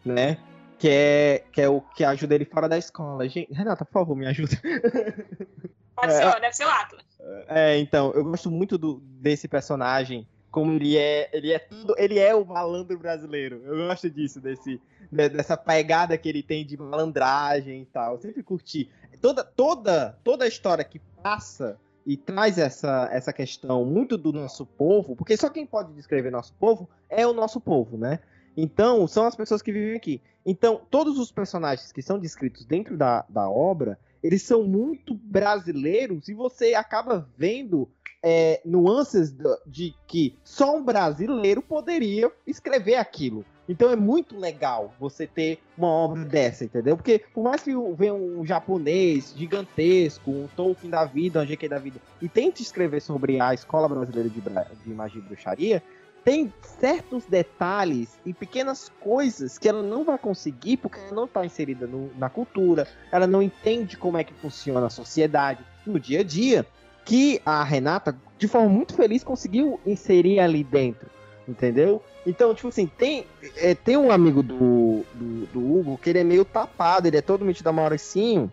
né? 0.04 0.38
Que 0.82 0.88
é, 0.88 1.44
que 1.52 1.60
é 1.60 1.68
o 1.68 1.80
que 1.80 2.02
ajuda 2.02 2.34
ele 2.34 2.44
fora 2.44 2.68
da 2.68 2.76
escola. 2.76 3.28
Gente, 3.28 3.52
Renata, 3.52 3.84
por 3.84 3.92
favor, 3.92 4.16
me 4.16 4.26
ajuda. 4.26 4.56
Pode 5.94 6.12
ser, 6.12 6.24
é, 6.24 6.40
deve 6.40 6.56
ser 6.56 6.64
o 6.64 6.68
Atlas. 6.68 7.04
É, 7.46 7.78
então, 7.78 8.10
eu 8.10 8.24
gosto 8.24 8.50
muito 8.50 8.76
do, 8.76 9.00
desse 9.00 9.46
personagem 9.46 10.26
como 10.50 10.72
ele 10.72 10.98
é, 10.98 11.30
ele 11.32 11.52
é 11.52 11.60
tudo, 11.60 11.94
ele 11.96 12.18
é 12.18 12.34
o 12.34 12.44
malandro 12.44 12.98
brasileiro. 12.98 13.62
Eu 13.64 13.86
gosto 13.86 14.10
disso, 14.10 14.40
desse, 14.40 14.80
dessa 15.12 15.56
pegada 15.56 16.18
que 16.18 16.28
ele 16.28 16.42
tem 16.42 16.66
de 16.66 16.76
malandragem 16.76 17.82
e 17.82 17.86
tal. 17.86 18.14
Eu 18.14 18.20
sempre 18.20 18.42
curti. 18.42 18.90
Toda, 19.20 19.44
toda, 19.44 20.18
toda 20.24 20.44
a 20.44 20.48
história 20.48 20.82
que 20.82 20.98
passa 21.22 21.78
e 22.04 22.16
traz 22.16 22.58
essa, 22.58 23.08
essa 23.12 23.32
questão 23.32 23.84
muito 23.84 24.18
do 24.18 24.32
nosso 24.32 24.66
povo, 24.66 25.14
porque 25.14 25.36
só 25.36 25.48
quem 25.48 25.64
pode 25.64 25.92
descrever 25.92 26.32
nosso 26.32 26.52
povo 26.54 26.90
é 27.08 27.24
o 27.24 27.32
nosso 27.32 27.60
povo, 27.60 27.96
né? 27.96 28.18
Então, 28.56 29.06
são 29.06 29.24
as 29.26 29.34
pessoas 29.34 29.62
que 29.62 29.72
vivem 29.72 29.96
aqui. 29.96 30.20
Então, 30.44 30.80
todos 30.90 31.18
os 31.18 31.30
personagens 31.30 31.92
que 31.92 32.02
são 32.02 32.18
descritos 32.18 32.64
dentro 32.64 32.96
da, 32.96 33.24
da 33.28 33.48
obra, 33.48 33.98
eles 34.22 34.42
são 34.42 34.62
muito 34.64 35.14
brasileiros 35.14 36.28
e 36.28 36.34
você 36.34 36.74
acaba 36.74 37.28
vendo 37.36 37.88
é, 38.22 38.60
nuances 38.64 39.34
de 39.66 39.94
que 40.06 40.36
só 40.44 40.76
um 40.76 40.84
brasileiro 40.84 41.60
poderia 41.60 42.30
escrever 42.46 42.94
aquilo. 42.94 43.44
Então 43.68 43.90
é 43.90 43.96
muito 43.96 44.38
legal 44.38 44.92
você 44.98 45.26
ter 45.26 45.58
uma 45.78 45.88
obra 45.88 46.24
dessa, 46.24 46.64
entendeu? 46.64 46.96
Porque 46.96 47.24
por 47.32 47.44
mais 47.44 47.62
que 47.62 47.72
venha 47.96 48.12
um 48.12 48.44
japonês 48.44 49.32
gigantesco, 49.36 50.30
um 50.30 50.48
Tolkien 50.56 50.90
da 50.90 51.04
vida, 51.04 51.40
um 51.40 51.46
GQ 51.46 51.68
da 51.68 51.78
vida, 51.78 52.00
e 52.20 52.28
tente 52.28 52.62
escrever 52.62 53.00
sobre 53.00 53.40
a 53.40 53.54
escola 53.54 53.88
brasileira 53.88 54.28
de, 54.28 54.40
de 54.40 54.90
magia 54.90 55.20
e 55.20 55.24
bruxaria, 55.24 55.82
tem 56.24 56.52
certos 56.78 57.24
detalhes 57.24 58.18
e 58.24 58.32
pequenas 58.32 58.90
coisas 59.00 59.58
que 59.58 59.68
ela 59.68 59.82
não 59.82 60.04
vai 60.04 60.18
conseguir 60.18 60.76
porque 60.76 60.98
ela 60.98 61.12
não 61.12 61.24
está 61.24 61.44
inserida 61.44 61.86
no, 61.86 62.10
na 62.16 62.28
cultura, 62.28 62.86
ela 63.10 63.26
não 63.26 63.42
entende 63.42 63.96
como 63.96 64.16
é 64.16 64.24
que 64.24 64.34
funciona 64.34 64.86
a 64.86 64.90
sociedade 64.90 65.64
no 65.86 65.98
dia 65.98 66.20
a 66.20 66.24
dia, 66.24 66.66
que 67.04 67.40
a 67.44 67.62
Renata, 67.64 68.16
de 68.38 68.46
forma 68.46 68.68
muito 68.68 68.94
feliz, 68.94 69.24
conseguiu 69.24 69.80
inserir 69.84 70.38
ali 70.38 70.62
dentro, 70.62 71.10
entendeu? 71.46 72.02
Então, 72.24 72.54
tipo 72.54 72.68
assim, 72.68 72.86
tem, 72.86 73.26
é, 73.56 73.74
tem 73.74 73.96
um 73.96 74.12
amigo 74.12 74.42
do, 74.42 75.04
do, 75.12 75.46
do, 75.46 75.58
Hugo 75.58 75.98
que 75.98 76.10
ele 76.10 76.20
é 76.20 76.24
meio 76.24 76.44
tapado, 76.44 77.08
ele 77.08 77.16
é 77.16 77.22
todo 77.22 77.44
metido 77.44 77.66
a 77.66 77.72
Mauricinho. 77.72 78.52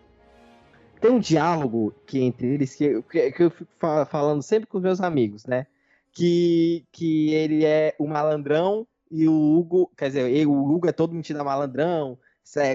Tem 1.00 1.12
um 1.12 1.20
diálogo 1.20 1.94
que 2.06 2.20
entre 2.20 2.48
eles 2.48 2.74
que, 2.76 3.02
que, 3.04 3.32
que 3.32 3.44
eu 3.44 3.52
fico 3.52 3.70
falando 4.10 4.42
sempre 4.42 4.68
com 4.68 4.78
os 4.78 4.84
meus 4.84 5.00
amigos, 5.00 5.46
né? 5.46 5.68
Que, 6.12 6.86
que 6.92 7.34
ele 7.34 7.66
é 7.66 7.96
o 8.00 8.08
malandrão 8.08 8.88
e 9.12 9.28
o 9.28 9.58
Hugo, 9.58 9.92
quer 9.98 10.08
dizer, 10.08 10.48
o 10.48 10.54
Hugo 10.54 10.88
é 10.88 10.92
todo 10.92 11.16
metido 11.16 11.40
a 11.40 11.44
malandrão, 11.44 12.18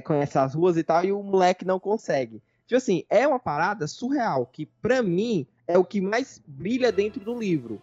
conhece 0.04 0.38
as 0.38 0.54
ruas 0.54 0.76
e 0.76 0.82
tal, 0.82 1.04
e 1.04 1.12
o 1.12 1.22
moleque 1.22 1.64
não 1.64 1.78
consegue. 1.78 2.42
Tipo 2.66 2.78
assim, 2.78 3.04
é 3.10 3.26
uma 3.26 3.38
parada 3.38 3.86
surreal, 3.86 4.46
que 4.46 4.66
para 4.66 5.02
mim 5.02 5.46
é 5.66 5.76
o 5.78 5.84
que 5.84 6.00
mais 6.00 6.42
brilha 6.46 6.90
dentro 6.90 7.20
do 7.20 7.38
livro. 7.38 7.80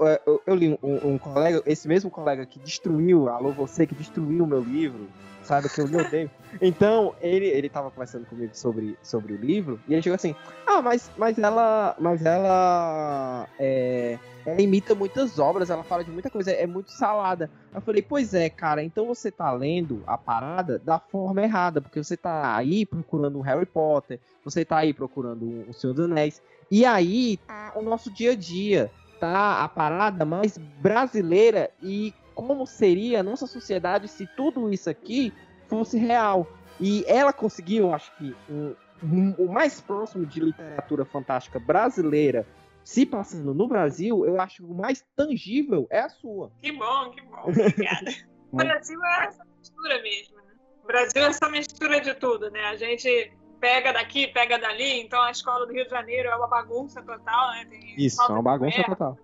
É, 0.00 0.22
eu, 0.46 0.54
li 0.54 0.78
um, 0.82 1.14
um 1.14 1.18
colega, 1.18 1.62
esse 1.66 1.88
mesmo 1.88 2.10
colega 2.10 2.46
que 2.46 2.58
destruiu, 2.58 3.28
alô 3.28 3.50
você 3.50 3.86
que 3.86 3.94
destruiu 3.94 4.44
o 4.44 4.46
meu 4.46 4.60
livro, 4.60 5.08
sabe 5.42 5.68
que 5.68 5.80
eu 5.80 5.86
li 5.86 5.96
odeio. 5.96 6.30
Então, 6.60 7.14
ele, 7.20 7.46
ele 7.46 7.68
tava 7.68 7.90
conversando 7.90 8.26
comigo 8.26 8.54
sobre, 8.54 8.96
sobre 9.02 9.32
o 9.32 9.36
livro, 9.36 9.80
e 9.88 9.92
ele 9.92 10.02
chegou 10.02 10.14
assim, 10.14 10.34
ah, 10.66 10.80
mas, 10.80 11.10
mas 11.16 11.38
ela. 11.38 11.96
Mas 11.98 12.24
ela. 12.24 13.48
É, 13.58 14.18
ela 14.46 14.60
imita 14.60 14.94
muitas 14.94 15.38
obras, 15.38 15.70
ela 15.70 15.82
fala 15.82 16.04
de 16.04 16.10
muita 16.10 16.30
coisa, 16.30 16.50
é 16.50 16.66
muito 16.66 16.92
salada. 16.92 17.50
Eu 17.74 17.80
falei, 17.80 18.02
pois 18.02 18.34
é, 18.34 18.50
cara, 18.50 18.82
então 18.82 19.06
você 19.06 19.30
tá 19.30 19.50
lendo 19.52 20.02
a 20.06 20.18
parada 20.18 20.78
da 20.78 20.98
forma 20.98 21.42
errada, 21.42 21.80
porque 21.80 22.02
você 22.02 22.16
tá 22.16 22.54
aí 22.54 22.84
procurando 22.84 23.38
um 23.38 23.42
Harry 23.42 23.66
Potter, 23.66 24.20
você 24.44 24.64
tá 24.64 24.78
aí 24.78 24.92
procurando 24.92 25.44
um 25.68 25.72
Senhor 25.72 25.94
dos 25.94 26.04
Anéis, 26.04 26.42
e 26.70 26.84
aí 26.84 27.38
tá 27.38 27.72
o 27.74 27.82
nosso 27.82 28.10
dia 28.10 28.32
a 28.32 28.36
dia, 28.36 28.90
tá 29.24 29.64
a 29.64 29.68
parada 29.68 30.22
mais 30.26 30.58
brasileira 30.58 31.70
e 31.82 32.12
como 32.34 32.66
seria 32.66 33.20
a 33.20 33.22
nossa 33.22 33.46
sociedade 33.46 34.06
se 34.06 34.26
tudo 34.36 34.70
isso 34.70 34.90
aqui 34.90 35.32
fosse 35.66 35.96
real. 35.96 36.46
E 36.78 37.04
ela 37.06 37.32
conseguiu, 37.32 37.94
acho 37.94 38.14
que, 38.18 38.36
um, 38.50 38.74
um, 39.02 39.34
o 39.38 39.50
mais 39.50 39.80
próximo 39.80 40.26
de 40.26 40.40
literatura 40.40 41.06
fantástica 41.06 41.58
brasileira 41.58 42.46
se 42.84 43.06
passando 43.06 43.54
no 43.54 43.66
Brasil, 43.66 44.26
eu 44.26 44.38
acho 44.38 44.56
que 44.56 44.70
o 44.70 44.74
mais 44.74 45.02
tangível 45.16 45.86
é 45.88 46.00
a 46.00 46.08
sua. 46.10 46.52
Que 46.60 46.70
bom, 46.72 47.10
que 47.12 47.22
bom. 47.22 47.44
Obrigada. 47.44 48.10
o 48.52 48.56
Brasil 48.56 49.02
é 49.02 49.24
essa 49.24 49.44
mistura 49.58 50.02
mesmo, 50.02 50.36
né? 50.36 50.54
O 50.82 50.86
Brasil 50.86 51.22
é 51.22 51.26
essa 51.28 51.48
mistura 51.48 52.00
de 52.02 52.12
tudo, 52.12 52.50
né? 52.50 52.62
A 52.66 52.76
gente 52.76 53.32
pega 53.64 53.94
daqui, 53.94 54.26
pega 54.26 54.58
dali, 54.58 55.00
então 55.00 55.22
a 55.22 55.30
escola 55.30 55.66
do 55.66 55.72
Rio 55.72 55.84
de 55.84 55.90
Janeiro 55.90 56.28
é 56.28 56.36
uma 56.36 56.46
bagunça 56.46 57.02
total, 57.02 57.50
né? 57.52 57.64
Tem 57.64 57.94
Isso, 57.96 58.20
é 58.20 58.26
uma 58.26 58.42
bagunça 58.42 58.84
total. 58.84 59.18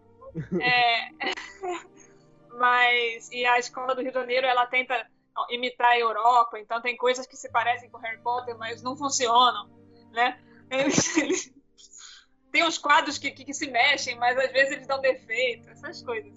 É... 0.58 1.10
Mas, 2.58 3.30
e 3.30 3.44
a 3.44 3.58
escola 3.58 3.94
do 3.94 4.00
Rio 4.00 4.10
de 4.10 4.18
Janeiro, 4.18 4.46
ela 4.46 4.66
tenta 4.66 5.06
imitar 5.50 5.90
a 5.90 5.98
Europa, 5.98 6.58
então 6.58 6.80
tem 6.80 6.96
coisas 6.96 7.26
que 7.26 7.36
se 7.36 7.50
parecem 7.50 7.90
com 7.90 7.98
Harry 7.98 8.20
Potter, 8.22 8.56
mas 8.58 8.82
não 8.82 8.96
funcionam, 8.96 9.70
né? 10.12 10.38
Eles, 10.70 11.16
eles... 11.16 11.54
Tem 12.52 12.64
uns 12.64 12.78
quadros 12.78 13.18
que, 13.18 13.30
que, 13.30 13.44
que, 13.44 13.54
se 13.54 13.68
mexem, 13.70 14.16
mas 14.18 14.38
às 14.38 14.52
vezes 14.52 14.72
eles 14.72 14.86
dão 14.86 15.00
defeito, 15.00 15.68
essas 15.68 16.02
coisas. 16.02 16.32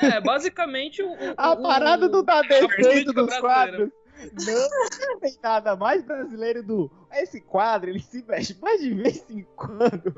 É, 0.00 0.20
basicamente 0.20 1.02
o, 1.02 1.10
o 1.10 1.34
A 1.36 1.56
parada 1.56 2.08
do 2.08 2.22
dar 2.22 2.42
defeito 2.42 3.12
dos 3.12 3.36
quadros. 3.38 3.90
Não 4.32 5.20
tem 5.20 5.38
nada 5.42 5.76
mais 5.76 6.02
brasileiro 6.04 6.62
do. 6.62 6.90
Esse 7.12 7.40
quadro 7.40 7.90
ele 7.90 8.00
se 8.00 8.22
mexe 8.24 8.56
mais 8.60 8.80
de 8.80 8.94
vez 8.94 9.24
em 9.30 9.42
quando. 9.56 10.14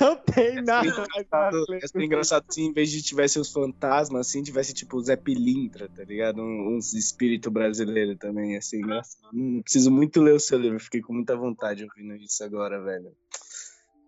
Não 0.00 0.16
tem 0.16 0.62
nada. 0.62 1.06
É 1.94 2.04
engraçado 2.04 2.44
se 2.50 2.60
em 2.60 2.72
vez 2.72 2.90
de 2.90 3.02
tivesse 3.02 3.38
os 3.38 3.50
fantasmas, 3.50 4.28
assim, 4.28 4.42
tivesse 4.42 4.74
tipo 4.74 4.98
o 4.98 5.00
Zé 5.00 5.16
Pilintra, 5.16 5.88
tá 5.88 6.04
ligado? 6.04 6.42
Um, 6.42 6.76
uns 6.76 6.92
espírito 6.92 7.50
brasileiro 7.50 8.14
também, 8.16 8.56
assim, 8.56 8.78
engraçado. 8.78 9.30
Hum, 9.32 9.62
preciso 9.62 9.90
muito 9.90 10.20
ler 10.20 10.34
o 10.34 10.40
seu 10.40 10.58
livro, 10.58 10.78
fiquei 10.78 11.00
com 11.00 11.14
muita 11.14 11.34
vontade 11.36 11.84
ouvindo 11.84 12.14
isso 12.16 12.44
agora, 12.44 12.82
velho. 12.82 13.16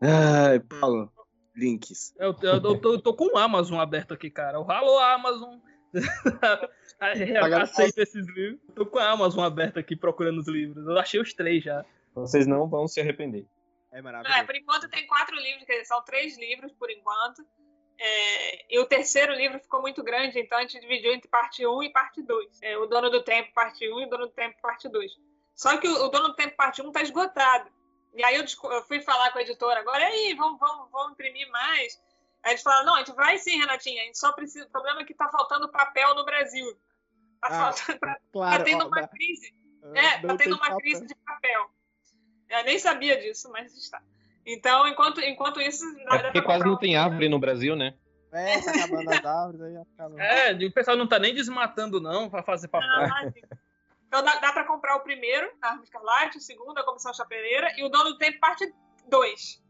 Ai, 0.03 0.61
Paulo, 0.61 1.11
links. 1.57 2.15
Eu, 2.19 2.37
eu, 2.43 2.53
eu, 2.53 2.79
tô, 2.79 2.93
eu 2.93 3.01
tô 3.01 3.15
com 3.15 3.35
o 3.35 3.39
Amazon 3.39 3.81
aberto 3.81 4.13
aqui, 4.13 4.31
cara. 4.31 4.61
O 4.61 4.71
Halo 4.71 4.99
Amazon. 4.99 5.59
Aceito 7.01 7.99
esses 7.99 8.27
livros. 8.29 8.61
Tô 8.75 8.85
com 8.85 8.99
a 8.99 9.11
Amazon 9.11 9.45
aberto 9.45 9.79
aqui 9.79 9.97
procurando 9.97 10.39
os 10.39 10.49
livros. 10.49 10.87
Eu 10.87 10.99
achei 10.99 11.21
os 11.21 11.33
três 11.33 11.65
já. 11.65 11.85
Vocês 12.15 12.47
não 12.47 12.69
vão 12.69 12.87
se 12.87 13.01
arrepender. 13.01 13.47
É 13.93 14.03
maravilhoso. 14.03 14.39
É, 14.39 14.45
por 14.45 14.55
enquanto 14.55 14.89
tem 14.89 15.07
quatro 15.07 15.35
livros, 15.37 15.65
quer 15.65 15.73
dizer, 15.73 15.87
são 15.87 16.03
três 16.05 16.39
livros 16.39 16.73
por 16.73 16.91
enquanto. 16.91 17.45
É, 17.99 18.75
e 18.75 18.79
o 18.79 18.87
terceiro 18.87 19.35
livro 19.35 19.59
ficou 19.61 19.83
muito 19.83 20.03
grande, 20.03 20.39
então 20.39 20.57
a 20.57 20.63
gente 20.63 20.81
dividiu 20.81 21.13
entre 21.13 21.29
parte 21.29 21.67
1 21.67 21.83
e 21.83 21.91
parte 21.91 22.23
2. 22.23 22.63
É, 22.63 22.79
o 22.79 22.87
Dono 22.87 23.11
do 23.11 23.23
Tempo, 23.23 23.53
parte 23.53 23.87
1 23.87 24.01
e 24.01 24.05
o 24.07 24.09
Dono 24.09 24.27
do 24.27 24.33
Tempo, 24.33 24.57
parte 24.63 24.89
2. 24.89 25.13
Só 25.55 25.77
que 25.77 25.87
o, 25.87 26.05
o 26.05 26.09
Dono 26.09 26.29
do 26.29 26.35
Tempo, 26.35 26.57
parte 26.57 26.81
1 26.81 26.87
está 26.87 27.03
esgotado. 27.03 27.71
E 28.15 28.25
aí 28.25 28.37
eu, 28.37 28.45
eu, 28.71 28.83
fui 28.85 29.01
falar 29.01 29.31
com 29.33 29.39
a 29.39 29.43
editora 29.43 29.81
agora, 29.81 30.03
e 30.03 30.05
aí, 30.05 30.35
vamos, 30.35 30.59
vamos, 30.59 30.91
vamos 30.91 31.13
imprimir 31.13 31.49
mais? 31.51 32.01
Aí 32.43 32.53
eles 32.53 32.63
falaram, 32.63 32.87
não, 32.87 32.95
a 32.95 32.99
gente 32.99 33.13
vai 33.15 33.39
sim, 33.39 33.59
Renatinha, 33.59 34.03
a 34.03 34.07
gente 34.07 34.19
só 34.19 34.33
precisa. 34.33 34.67
O 34.67 34.71
problema 34.71 35.03
é 35.03 35.05
que 35.05 35.13
está 35.13 35.29
faltando 35.29 35.71
papel 35.71 36.15
no 36.15 36.25
Brasil. 36.25 36.67
Tá, 37.41 37.69
ah, 37.69 37.73
tá 37.73 38.19
claro, 38.33 38.59
tá 38.59 38.65
tendo 38.65 38.85
ó, 38.85 38.89
uma 38.89 39.09
crise. 39.09 39.55
É, 39.95 40.19
tá 40.19 40.37
tendo 40.37 40.57
uma 40.57 40.59
papel. 40.59 40.79
crise 40.79 41.07
de 41.07 41.15
papel. 41.15 41.71
Eu 42.49 42.65
nem 42.65 42.79
sabia 42.79 43.21
disso, 43.21 43.51
mas 43.51 43.75
está. 43.77 44.03
Então, 44.45 44.87
enquanto, 44.89 45.21
enquanto 45.21 45.61
isso. 45.61 45.85
É 46.11 46.19
porque 46.19 46.43
quase 46.43 46.65
não 46.65 46.77
tem 46.77 46.97
árvore 46.97 47.29
no 47.29 47.39
Brasil, 47.39 47.77
né? 47.77 47.95
É, 48.33 48.61
tá 48.61 48.71
acabando 48.71 49.11
as 49.11 49.25
árvores, 49.25 49.61
aí 49.63 49.77
acaba. 49.77 50.17
É, 50.23 50.53
o 50.53 50.73
pessoal 50.73 50.97
não 50.97 51.07
tá 51.07 51.19
nem 51.19 51.35
desmatando, 51.35 52.01
não, 52.01 52.29
para 52.29 52.43
fazer 52.43 52.69
papel. 52.69 52.89
Ah, 52.89 53.33
então 54.07 54.25
dá, 54.25 54.41
dá 54.41 54.53
para 54.53 54.65
comprar 54.65 54.97
o 54.97 55.01
primeiro, 55.01 55.49
a 55.63 55.69
Árvore 55.69 55.85
Escarlate, 55.85 56.39
o 56.39 56.41
segundo, 56.41 56.79
a 56.79 56.85
Comissão 56.85 57.15
Chapeleira, 57.15 57.73
e 57.77 57.85
o 57.85 57.89
Dono 57.89 58.11
do 58.11 58.19
Tempo, 58.19 58.41
parte 58.41 58.73
2. 59.09 59.63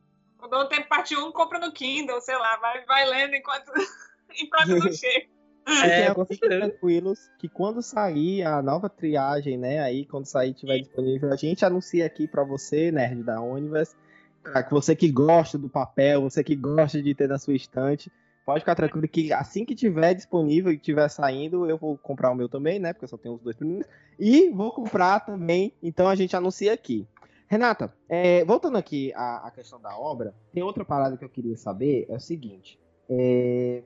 O 0.42 0.48
Dono 0.48 0.64
do 0.64 0.68
Tempo, 0.70 0.88
parte 0.88 1.14
1, 1.14 1.26
um, 1.26 1.30
compra 1.30 1.58
no 1.58 1.72
Kindle, 1.72 2.20
sei 2.22 2.36
lá, 2.38 2.56
vai, 2.56 2.84
vai 2.86 3.04
lendo 3.04 3.34
enquanto, 3.34 3.70
enquanto 4.40 4.68
não 4.68 4.90
chega. 4.92 5.28
É, 5.66 6.06
é 6.06 6.24
fiquem 6.24 6.48
tranquilos 6.48 7.30
que 7.38 7.48
quando 7.48 7.82
sair 7.82 8.42
a 8.42 8.60
nova 8.62 8.88
triagem, 8.88 9.56
né? 9.56 9.80
Aí, 9.80 10.04
quando 10.04 10.26
sair 10.26 10.52
tiver 10.52 10.78
disponível, 10.78 11.32
a 11.32 11.36
gente 11.36 11.64
anuncia 11.64 12.06
aqui 12.06 12.26
para 12.26 12.42
você, 12.42 12.90
nerd 12.90 13.22
da 13.22 13.40
Universe, 13.40 13.94
para 14.42 14.62
que 14.62 14.72
você 14.72 14.96
que 14.96 15.10
gosta 15.10 15.58
do 15.58 15.68
papel, 15.68 16.22
você 16.22 16.42
que 16.42 16.56
gosta 16.56 17.00
de 17.02 17.14
ter 17.14 17.28
na 17.28 17.38
sua 17.38 17.54
estante, 17.54 18.10
pode 18.44 18.60
ficar 18.60 18.74
tranquilo 18.74 19.06
que 19.06 19.32
assim 19.32 19.64
que 19.64 19.74
tiver 19.74 20.14
disponível 20.14 20.72
e 20.72 20.78
tiver 20.78 21.08
saindo, 21.08 21.68
eu 21.68 21.78
vou 21.78 21.96
comprar 21.96 22.30
o 22.30 22.34
meu 22.34 22.48
também, 22.48 22.78
né? 22.78 22.92
Porque 22.92 23.04
eu 23.04 23.08
só 23.08 23.16
tenho 23.16 23.34
os 23.34 23.42
dois 23.42 23.56
primeiros. 23.56 23.86
E 24.18 24.50
vou 24.50 24.72
comprar 24.72 25.20
também, 25.20 25.72
então 25.82 26.08
a 26.08 26.14
gente 26.14 26.34
anuncia 26.34 26.72
aqui. 26.72 27.06
Renata, 27.46 27.92
é, 28.08 28.44
voltando 28.44 28.78
aqui 28.78 29.12
à, 29.14 29.48
à, 29.48 29.50
questão 29.50 29.80
da 29.80 29.98
obra, 29.98 30.32
tem 30.52 30.62
outra 30.62 30.84
parada 30.84 31.16
que 31.16 31.24
eu 31.24 31.28
queria 31.28 31.56
saber, 31.56 32.06
é 32.08 32.14
o 32.14 32.20
seguinte. 32.20 32.78
É, 33.08 33.82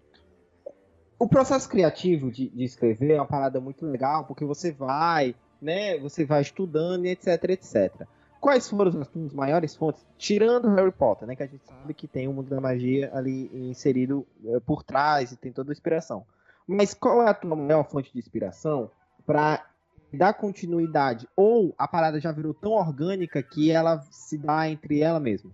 o 1.19 1.29
processo 1.29 1.69
criativo 1.69 2.31
de, 2.31 2.49
de, 2.49 2.65
escrever 2.65 3.13
é 3.13 3.17
uma 3.17 3.27
parada 3.27 3.61
muito 3.61 3.87
legal, 3.87 4.25
porque 4.25 4.45
você 4.45 4.73
vai, 4.73 5.35
né, 5.61 5.99
você 5.99 6.25
vai 6.25 6.43
estudando 6.43 7.07
e 7.07 7.11
etc, 7.11 7.45
etc. 7.51 8.07
Quais 8.41 8.69
foram 8.69 9.01
as 9.01 9.09
suas 9.09 9.33
maiores 9.33 9.75
fontes, 9.75 10.05
tirando 10.19 10.69
Harry 10.75 10.93
Potter, 10.93 11.27
né, 11.27 11.35
que 11.35 11.43
a 11.43 11.47
gente 11.47 11.65
sabe 11.65 11.95
que 11.95 12.07
tem 12.07 12.29
o 12.29 12.33
mundo 12.33 12.51
da 12.51 12.61
magia 12.61 13.11
ali 13.15 13.51
inserido 13.71 14.27
é, 14.45 14.61
por 14.61 14.83
trás 14.83 15.33
e 15.33 15.37
tem 15.37 15.53
toda 15.53 15.71
a 15.71 15.73
inspiração. 15.73 16.27
Mas 16.67 16.95
qual 16.95 17.23
é 17.23 17.31
a 17.31 17.35
tua 17.35 17.57
maior 17.57 17.85
fonte 17.85 18.13
de 18.13 18.19
inspiração 18.19 18.91
para 19.27 19.65
dar 20.13 20.35
continuidade? 20.35 21.29
Ou 21.37 21.75
a 21.79 21.87
parada 21.87 22.21
já 22.21 22.33
virou 22.33 22.55
tão 22.55 22.73
orgânica 22.73 23.43
que 23.43 23.71
ela 23.71 24.03
se 24.11 24.37
dá 24.37 24.69
entre 24.69 25.01
ela 25.01 25.21
mesma? 25.21 25.51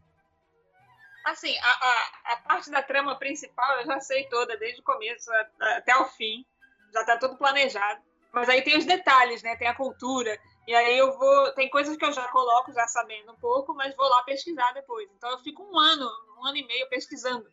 Assim, 1.25 1.57
a, 1.59 1.71
a, 1.71 2.33
a, 2.33 2.37
parte 2.39 2.71
da 2.71 2.83
trama 2.83 3.19
principal 3.19 3.81
eu 3.81 3.87
já 3.87 4.01
sei 4.01 4.29
toda, 4.29 4.57
desde 4.57 4.81
o 4.81 4.85
começo 4.85 5.31
até 5.61 5.97
o 5.97 6.07
fim. 6.07 6.45
Já 6.93 7.05
tá 7.05 7.19
tudo 7.19 7.37
planejado. 7.37 8.01
Mas 8.33 8.49
aí 8.49 8.63
tem 8.63 8.77
os 8.77 8.85
detalhes, 8.85 9.43
né? 9.43 9.57
Tem 9.57 9.69
a 9.69 9.75
cultura. 9.75 10.39
E 10.67 10.75
aí 10.75 10.99
eu 10.99 11.17
vou. 11.19 11.53
Tem 11.53 11.69
coisas 11.69 11.97
que 11.97 12.05
eu 12.05 12.13
já 12.13 12.27
coloco 12.29 12.73
já 12.73 12.87
sabendo 12.89 13.33
um 13.33 13.37
pouco, 13.37 13.75
mas 13.75 13.95
vou 13.97 14.09
lá 14.09 14.23
pesquisar 14.23 14.73
depois. 14.73 15.09
Então 15.17 15.31
eu 15.31 15.39
fico 15.39 15.63
um 15.63 15.79
ano, 15.79 16.09
um 16.39 16.47
ano 16.47 16.57
e 16.57 16.67
meio 16.67 16.89
pesquisando 16.89 17.47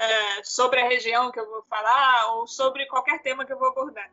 é, 0.00 0.42
sobre 0.42 0.80
a 0.80 0.88
região 0.88 1.30
que 1.30 1.38
eu 1.38 1.48
vou 1.48 1.62
falar 1.64 2.32
ou 2.34 2.46
sobre 2.46 2.86
qualquer 2.86 3.20
tema 3.22 3.44
que 3.44 3.52
eu 3.52 3.58
vou 3.58 3.68
abordar. 3.68 4.10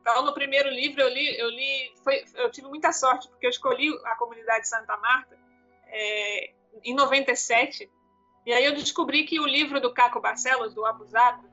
Então, 0.00 0.24
no 0.24 0.32
primeiro 0.32 0.68
livro 0.70 1.02
eu 1.02 1.08
li, 1.08 1.36
eu 1.36 1.50
li, 1.50 1.92
foi, 2.04 2.24
eu 2.36 2.48
tive 2.48 2.68
muita 2.68 2.92
sorte 2.92 3.28
porque 3.28 3.44
eu 3.44 3.50
escolhi 3.50 3.88
a 4.04 4.14
comunidade 4.14 4.68
Santa 4.68 4.96
Marta 4.96 5.36
é, 5.88 6.54
em 6.84 6.94
97 6.94 7.90
e 8.46 8.52
aí 8.52 8.64
eu 8.64 8.72
descobri 8.74 9.24
que 9.24 9.40
o 9.40 9.46
livro 9.46 9.80
do 9.80 9.92
Caco 9.92 10.20
Barcelos, 10.20 10.72
do 10.72 10.86
Abusado, 10.86 11.44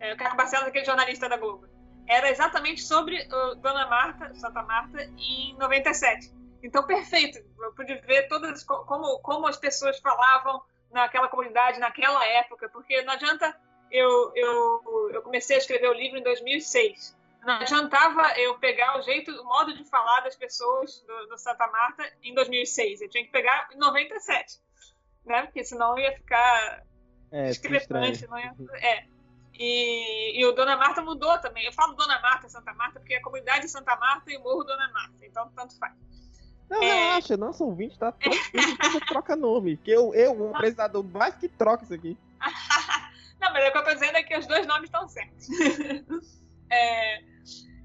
é, 0.00 0.14
o 0.14 0.16
Caco 0.16 0.34
Barcelos, 0.34 0.66
aquele 0.66 0.86
jornalista 0.86 1.28
da 1.28 1.36
Globo, 1.36 1.68
era 2.08 2.30
exatamente 2.30 2.82
sobre 2.82 3.20
uh, 3.20 3.54
Dona 3.56 3.86
Marta, 3.86 4.34
Santa 4.34 4.62
Marta, 4.62 5.02
em 5.18 5.54
97. 5.58 6.32
Então, 6.62 6.86
perfeito. 6.86 7.38
Eu 7.60 7.72
pude 7.74 7.94
ver 7.96 8.28
todas 8.28 8.64
como, 8.64 9.18
como 9.18 9.46
as 9.46 9.58
pessoas 9.58 9.98
falavam 9.98 10.62
naquela 10.90 11.28
comunidade, 11.28 11.78
naquela 11.78 12.24
época, 12.24 12.68
porque 12.70 13.02
não 13.02 13.12
adianta 13.12 13.54
eu, 13.90 14.32
eu, 14.34 15.10
eu 15.12 15.22
comecei 15.22 15.56
a 15.56 15.58
escrever 15.58 15.88
o 15.88 15.92
livro 15.92 16.18
em 16.18 16.22
2006. 16.22 17.14
Não 17.44 17.54
adiantava 17.54 18.32
eu 18.38 18.58
pegar 18.58 18.98
o 18.98 19.02
jeito, 19.02 19.30
o 19.30 19.44
modo 19.44 19.74
de 19.74 19.84
falar 19.84 20.20
das 20.22 20.34
pessoas 20.34 21.00
do, 21.02 21.26
do 21.26 21.38
Santa 21.38 21.66
Marta 21.66 22.10
em 22.22 22.32
2006. 22.34 23.02
Eu 23.02 23.10
tinha 23.10 23.24
que 23.24 23.30
pegar 23.30 23.68
em 23.72 23.76
97 23.76 24.64
né? 25.26 25.42
Porque 25.42 25.64
senão 25.64 25.98
ia 25.98 26.12
ficar 26.12 26.82
é, 27.30 27.48
discrepante, 27.48 28.26
não 28.28 28.38
ia... 28.38 28.54
É. 28.74 29.04
E, 29.58 30.38
e, 30.38 30.44
o 30.44 30.52
Dona 30.52 30.76
Marta 30.76 31.00
mudou 31.00 31.38
também. 31.38 31.64
Eu 31.64 31.72
falo 31.72 31.94
Dona 31.94 32.20
Marta, 32.20 32.48
Santa 32.48 32.74
Marta, 32.74 33.00
porque 33.00 33.14
é 33.14 33.18
a 33.18 33.22
comunidade 33.22 33.62
de 33.62 33.68
Santa 33.68 33.96
Marta 33.96 34.30
e 34.30 34.36
o 34.36 34.42
Morro 34.42 34.64
Dona 34.64 34.90
Marta, 34.92 35.24
então 35.24 35.50
tanto 35.56 35.78
faz. 35.78 35.94
Não, 36.68 36.82
É. 36.82 37.08
relaxa, 37.08 37.36
nosso 37.36 37.64
ouvinte 37.64 37.98
tá 37.98 38.12
tão 38.12 38.30
que 38.30 39.06
troca 39.06 39.34
nome. 39.36 39.76
Que 39.78 39.90
eu, 39.90 40.14
eu, 40.14 40.32
o 40.38 40.50
apresentador, 40.54 41.02
mais 41.04 41.34
que 41.36 41.48
troca 41.48 41.84
isso 41.84 41.94
aqui. 41.94 42.18
Não, 43.40 43.52
mas 43.52 43.68
o 43.68 43.72
que 43.72 43.78
eu 43.78 43.84
tô 43.84 43.94
dizendo 43.94 44.16
é 44.16 44.22
que 44.22 44.36
os 44.36 44.46
dois 44.46 44.66
nomes 44.66 44.84
estão 44.84 45.08
certos. 45.08 45.46
É, 46.68 47.22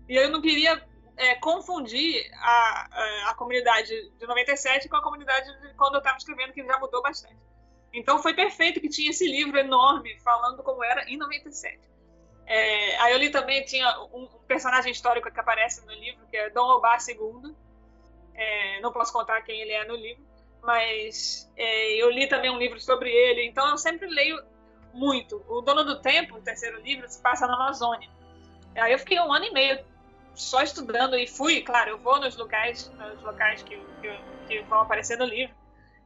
e 0.10 0.16
eu 0.16 0.32
não 0.32 0.42
queria 0.42 0.84
é, 1.22 1.36
confundir 1.36 2.32
a, 2.34 2.88
a, 2.92 3.30
a 3.30 3.36
comunidade 3.36 3.90
de 4.18 4.26
97 4.26 4.90
com 4.90 4.96
a 4.96 5.04
comunidade 5.04 5.56
de 5.62 5.74
quando 5.76 5.94
eu 5.94 6.00
estava 6.00 6.18
escrevendo, 6.18 6.52
que 6.52 6.66
já 6.66 6.80
mudou 6.80 7.02
bastante. 7.04 7.38
Então 7.94 8.18
foi 8.18 8.34
perfeito 8.34 8.82
que 8.82 8.90
tinha 8.90 9.12
esse 9.12 9.26
livro 9.30 9.58
enorme 9.60 10.18
falando 10.24 10.64
como 10.64 10.84
era 10.84 11.08
em 11.08 11.18
97. 11.18 11.80
É, 12.48 12.98
aí 12.98 13.14
eu 13.14 13.20
li 13.20 13.30
também, 13.30 13.64
tinha 13.66 13.88
um, 14.12 14.24
um 14.24 14.28
personagem 14.48 14.92
histórico 14.92 15.32
que 15.32 15.40
aparece 15.40 15.86
no 15.86 15.94
livro, 15.94 16.26
que 16.28 16.36
é 16.36 16.50
Dom 16.50 16.68
Obá 16.72 16.98
II. 17.08 17.56
É, 18.34 18.82
não 18.82 18.92
posso 18.92 19.14
contar 19.14 19.44
quem 19.44 19.62
ele 19.62 19.74
é 19.74 19.86
no 19.86 19.96
livro, 19.96 20.26
mas 20.64 21.52
é, 21.56 22.02
eu 22.02 22.10
li 22.10 22.28
também 22.28 22.50
um 22.50 22.58
livro 22.58 22.80
sobre 22.80 23.12
ele, 23.12 23.46
então 23.46 23.70
eu 23.70 23.78
sempre 23.78 24.08
leio 24.08 24.42
muito. 24.92 25.46
O 25.48 25.62
Dono 25.62 25.84
do 25.84 26.02
Tempo, 26.02 26.38
o 26.38 26.42
terceiro 26.42 26.82
livro, 26.82 27.08
se 27.08 27.22
passa 27.22 27.46
na 27.46 27.54
Amazônia. 27.54 28.10
Aí 28.76 28.92
eu 28.92 29.00
fiquei 29.00 29.20
um 29.20 29.32
ano 29.32 29.46
e 29.46 29.52
meio 29.52 29.91
só 30.34 30.62
estudando 30.62 31.18
e 31.18 31.28
fui, 31.28 31.62
claro, 31.62 31.92
eu 31.92 31.98
vou 31.98 32.20
nos 32.20 32.36
locais, 32.36 32.90
nos 32.92 33.22
locais 33.22 33.64
que, 33.64 33.78
que, 34.02 34.20
que 34.48 34.62
vão 34.64 34.82
aparecer 34.82 35.18
no 35.18 35.26
livro. 35.26 35.56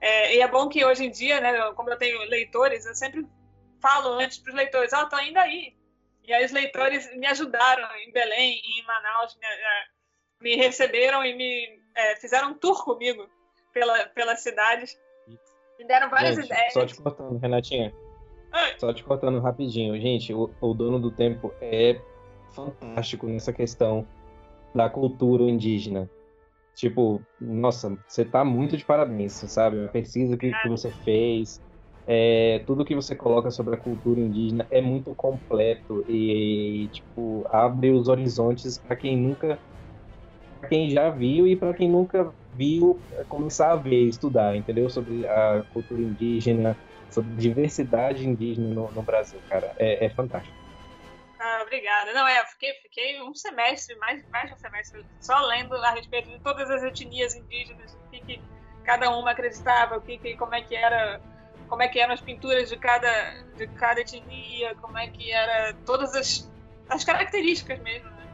É, 0.02 0.35
e 0.35 0.41
é 0.41 0.47
bom 0.47 0.68
que 0.68 0.84
hoje 0.85 1.06
em 1.06 1.11
dia, 1.11 1.39
né, 1.39 1.72
como 1.73 1.89
eu 1.89 1.97
tenho 1.97 2.19
leitores, 2.30 2.85
eu 2.85 2.93
sempre 2.93 3.26
falo 3.81 4.19
antes 4.19 4.38
para 4.38 4.49
os 4.49 4.56
leitores, 4.56 4.93
ó, 4.93 5.03
oh, 5.03 5.10
tô 5.10 5.19
indo 5.19 5.38
aí. 5.38 5.76
E 6.23 6.34
aí 6.34 6.43
os 6.43 6.52
leitores 6.52 7.10
me 7.15 7.27
ajudaram 7.27 7.88
em 7.97 8.11
Belém 8.11 8.60
e 8.64 8.81
em 8.81 8.85
Manaus, 8.85 9.38
me, 9.38 10.49
me 10.49 10.56
receberam 10.56 11.23
e 11.23 11.35
me 11.35 11.80
é, 11.95 12.15
fizeram 12.15 12.52
um 12.52 12.53
tour 12.56 12.84
comigo 12.84 13.30
pela, 13.73 14.06
pelas 14.07 14.41
cidades. 14.41 14.99
Me 15.77 15.85
deram 15.85 16.10
várias 16.10 16.35
Gente, 16.35 16.45
ideias. 16.45 16.73
Só 16.73 16.85
te 16.85 16.95
cortando, 16.95 17.38
Renatinha. 17.38 17.93
Só 18.77 18.93
te 18.93 19.03
cortando 19.03 19.39
rapidinho. 19.39 19.99
Gente, 19.99 20.34
o, 20.34 20.49
o 20.61 20.73
Dono 20.73 20.99
do 20.99 21.11
Tempo 21.11 21.53
é 21.61 21.99
fantástico 22.52 23.27
nessa 23.27 23.52
questão 23.52 24.07
da 24.76 24.89
cultura 24.89 25.43
indígena. 25.43 26.10
Tipo, 26.76 27.22
nossa, 27.39 27.97
você 28.07 28.26
tá 28.26 28.43
muito 28.43 28.76
de 28.76 28.84
parabéns, 28.84 29.34
sabe? 29.47 29.85
A 29.85 29.88
pesquisa 29.88 30.35
que, 30.38 30.52
que 30.52 30.68
você 30.68 30.91
fez, 30.91 31.61
é, 32.06 32.60
tudo 32.68 32.84
que 32.84 32.93
você 32.93 33.15
coloca 33.15 33.49
sobre 33.49 33.76
a 33.76 33.80
cultura 33.80 34.19
indígena 34.19 34.68
é 34.69 34.81
muito 34.81 35.15
completo 35.15 36.03
e, 36.10 36.89
tipo, 36.91 37.45
abre 37.49 37.91
os 37.91 38.10
horizontes 38.10 38.77
para 38.77 38.95
quem 38.97 39.18
nunca. 39.18 39.57
Pra 40.60 40.69
quem 40.69 40.89
já 40.89 41.10
viu 41.10 41.47
e 41.47 41.56
para 41.56 41.73
quem 41.73 41.89
nunca 41.89 42.34
viu, 42.53 43.02
começar 43.30 43.72
a 43.72 43.76
ver, 43.76 44.07
estudar, 44.07 44.56
entendeu? 44.57 44.89
Sobre 44.89 45.26
a 45.27 45.64
cultura 45.69 46.02
indígena, 46.02 46.77
sobre 47.10 47.35
diversidade 47.35 48.27
indígena 48.27 48.68
no, 48.69 48.91
no 48.91 49.03
Brasil, 49.03 49.39
cara. 49.49 49.73
É, 49.77 50.06
é 50.06 50.10
fantástico. 50.10 50.64
Ah, 51.47 51.61
obrigada. 51.61 52.11
Não, 52.11 52.27
é, 52.27 52.43
fiquei, 52.47 52.73
fiquei 52.81 53.22
um 53.22 53.31
semestre, 53.35 53.95
mais, 53.97 54.27
mais 54.30 54.47
de 54.47 54.55
um 54.55 54.57
semestre, 54.57 55.05
só 55.22 55.39
lendo 55.41 55.76
a 55.76 55.91
respeito 55.91 56.27
de 56.27 56.39
todas 56.39 56.72
as 56.72 56.81
etnias 56.81 57.35
indígenas, 57.35 57.93
o 57.93 58.09
que, 58.09 58.19
que 58.22 58.41
cada 58.84 59.11
uma 59.11 59.30
acreditava, 59.30 59.97
o 59.97 60.01
que, 60.01 60.17
que, 60.17 60.35
como 60.38 60.55
é 60.55 60.63
que 60.63 60.76
era, 60.76 61.22
como 61.69 61.84
é 61.84 61.88
que 61.88 61.99
eram 61.99 62.15
as 62.15 62.22
pinturas 62.22 62.67
de 62.69 62.77
cada, 62.77 63.11
de 63.57 63.67
cada 63.67 64.01
etnia, 64.01 64.73
como 64.77 64.97
é 64.97 65.07
que 65.07 65.31
era 65.31 65.76
todas 65.85 66.15
as, 66.15 66.51
as 66.89 67.03
características 67.03 67.80
mesmo, 67.81 68.09
né? 68.09 68.27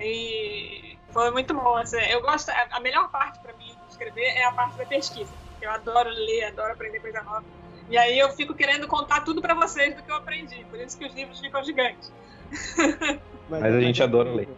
E 0.00 0.98
foi 1.12 1.30
muito 1.30 1.54
bom. 1.54 1.76
Assim, 1.76 2.00
eu 2.10 2.20
gosto, 2.20 2.50
a 2.50 2.80
melhor 2.80 3.12
parte 3.12 3.38
para 3.38 3.52
mim 3.52 3.76
de 3.76 3.92
escrever 3.92 4.26
é 4.26 4.44
a 4.44 4.50
parte 4.50 4.76
da 4.76 4.86
pesquisa. 4.86 5.36
Eu 5.62 5.70
adoro 5.70 6.10
ler, 6.10 6.46
adoro 6.46 6.72
aprender 6.72 6.98
coisa 6.98 7.22
nova. 7.22 7.44
E 7.88 7.96
aí 7.98 8.18
eu 8.18 8.30
fico 8.30 8.54
querendo 8.54 8.86
contar 8.88 9.20
tudo 9.22 9.40
para 9.42 9.54
vocês 9.54 9.94
do 9.94 10.02
que 10.02 10.10
eu 10.10 10.16
aprendi. 10.16 10.64
Por 10.70 10.78
isso 10.80 10.96
que 10.98 11.04
os 11.06 11.14
livros 11.14 11.38
ficam 11.38 11.62
gigantes. 11.62 12.10
Mas 13.48 13.62
a 13.62 13.80
gente 13.80 14.02
adora 14.02 14.32
ler. 14.32 14.48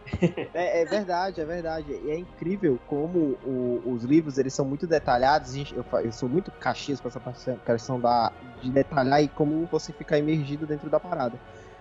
É, 0.54 0.82
é 0.82 0.84
verdade, 0.84 1.40
é 1.40 1.44
verdade. 1.44 1.90
E 1.92 2.10
é 2.10 2.18
incrível 2.18 2.78
como 2.86 3.36
o- 3.44 3.82
os 3.92 4.04
livros 4.04 4.38
eles 4.38 4.54
são 4.54 4.64
muito 4.64 4.86
detalhados. 4.86 5.52
Gente, 5.52 5.74
Eu, 5.74 5.84
eu 6.04 6.12
sou 6.12 6.28
muito 6.28 6.52
caxias 6.52 7.00
com 7.00 7.08
essa 7.08 7.20
questão 7.64 8.00
da, 8.00 8.32
de 8.62 8.70
detalhar 8.70 9.22
e 9.22 9.28
como 9.28 9.66
você 9.66 9.92
fica 9.92 10.16
imergido 10.18 10.66
dentro 10.66 10.88
da 10.88 11.00
parada. 11.00 11.38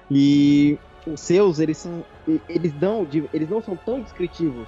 E 0.10 0.80
os 1.06 1.22
seus, 1.22 1.60
eles 1.60 1.78
são. 1.78 2.04
Eles 2.50 2.74
dão. 2.74 3.08
Eles 3.32 3.50
não 3.50 3.62
são 3.62 3.76
tão 3.78 4.02
descritivos 4.02 4.68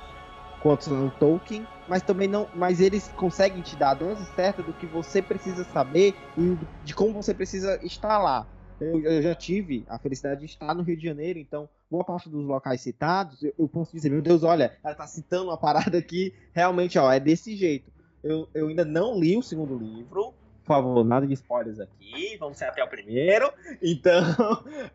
quanto 0.60 0.84
são 0.84 1.10
Tolkien, 1.10 1.68
mas 1.88 2.04
também 2.04 2.28
não. 2.28 2.50
Mas 2.54 2.80
eles 2.80 3.08
conseguem 3.08 3.62
te 3.62 3.76
dar 3.76 3.92
a 3.92 3.96
dose 3.96 4.26
certa 4.26 4.62
do 4.64 4.74
que 4.74 4.88
você 4.88 5.22
precisa 5.22 5.64
saber 5.64 6.16
e 6.38 6.58
de 6.84 6.94
como 6.94 7.14
você 7.14 7.34
precisa 7.34 7.80
estar 7.84 8.18
lá. 8.18 8.48
Eu, 8.80 9.02
eu 9.02 9.22
já 9.24 9.34
tive 9.34 9.84
a 9.88 9.98
felicidade 9.98 10.40
de 10.42 10.46
estar 10.46 10.74
no 10.76 10.84
Rio 10.84 10.96
de 10.98 11.04
Janeiro, 11.04 11.40
então 11.40 11.68
boa 11.90 12.04
parte 12.04 12.30
dos 12.30 12.46
locais 12.46 12.80
citados, 12.82 13.42
eu, 13.42 13.52
eu 13.58 13.68
posso 13.68 13.92
dizer, 13.92 14.10
meu 14.12 14.22
Deus, 14.22 14.44
olha, 14.44 14.78
ela 14.84 14.94
tá 14.94 15.08
citando 15.08 15.46
uma 15.46 15.58
parada 15.58 15.98
aqui, 15.98 16.32
realmente, 16.54 17.00
ó, 17.00 17.12
é 17.12 17.20
desse 17.20 17.56
jeito. 17.56 17.92
Eu, 18.24 18.48
eu 18.54 18.68
ainda 18.68 18.86
não 18.86 19.20
li 19.20 19.36
o 19.36 19.42
segundo 19.42 19.76
livro, 19.78 20.32
por 20.64 20.68
favor, 20.68 21.04
nada 21.04 21.26
de 21.26 21.34
spoilers 21.34 21.80
aqui, 21.80 22.38
vamos 22.38 22.58
ser 22.58 22.66
até 22.66 22.84
o 22.84 22.88
primeiro. 22.88 23.52
Então, 23.82 24.22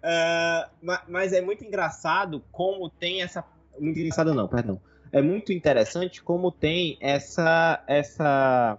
ah, 0.02 0.70
ma- 0.82 1.02
mas 1.08 1.32
é 1.32 1.40
muito 1.40 1.64
engraçado 1.64 2.44
como 2.52 2.88
tem 2.90 3.22
essa. 3.22 3.44
Muito 3.78 3.98
engraçado 3.98 4.34
não, 4.34 4.46
perdão. 4.48 4.80
É 5.12 5.20
muito 5.20 5.52
interessante 5.52 6.22
como 6.22 6.50
tem 6.50 6.96
essa 7.00 7.82
essa 7.86 8.78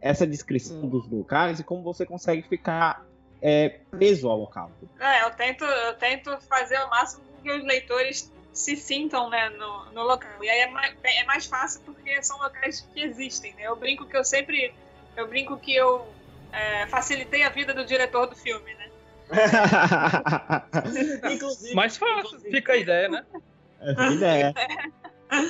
essa 0.00 0.26
descrição 0.26 0.86
dos 0.88 1.08
locais 1.08 1.60
e 1.60 1.64
como 1.64 1.82
você 1.82 2.04
consegue 2.04 2.42
ficar 2.42 3.04
é, 3.40 3.80
preso 3.90 4.28
ao 4.28 4.38
local. 4.38 4.70
É, 5.00 5.24
eu 5.24 5.30
tento, 5.30 5.64
eu 5.64 5.94
tento 5.94 6.38
fazer 6.42 6.78
o 6.80 6.90
máximo 6.90 7.24
com 7.24 7.42
que 7.42 7.50
os 7.50 7.64
leitores 7.64 8.30
se 8.52 8.76
sintam 8.76 9.30
né, 9.30 9.48
no, 9.50 9.92
no 9.92 10.02
local. 10.02 10.30
E 10.42 10.48
aí 10.48 10.60
é 10.60 10.66
mais, 10.68 10.94
é 11.02 11.24
mais 11.24 11.46
fácil 11.46 11.80
porque 11.84 12.22
são 12.22 12.38
locais 12.38 12.86
que 12.92 13.00
existem. 13.00 13.54
Né? 13.54 13.62
Eu 13.62 13.76
brinco 13.76 14.06
que 14.06 14.16
eu 14.16 14.24
sempre. 14.24 14.74
Eu 15.16 15.28
brinco 15.28 15.56
que 15.56 15.74
eu 15.74 16.06
é, 16.52 16.86
facilitei 16.86 17.42
a 17.42 17.48
vida 17.48 17.72
do 17.72 17.84
diretor 17.84 18.26
do 18.26 18.36
filme, 18.36 18.74
né? 18.74 18.90
inclusive, 21.32 21.74
Mais 21.74 21.96
fácil, 21.96 22.38
fica 22.40 22.72
a 22.72 22.76
ideia, 22.76 23.08
né? 23.08 23.24
essa 23.80 24.06
ideia. 24.06 24.54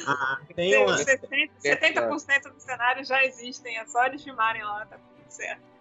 Ah, 0.06 0.38
tem 0.54 0.76
uma, 0.78 0.96
70%, 0.96 1.50
70% 1.64 2.52
do 2.52 2.60
cenário 2.60 3.04
já 3.04 3.24
existem, 3.24 3.76
é 3.76 3.84
só 3.86 4.06
eles 4.06 4.22
filmarem 4.22 4.62
lá, 4.62 4.86
tá 4.86 4.96
tudo 4.96 5.28
certo. 5.28 5.72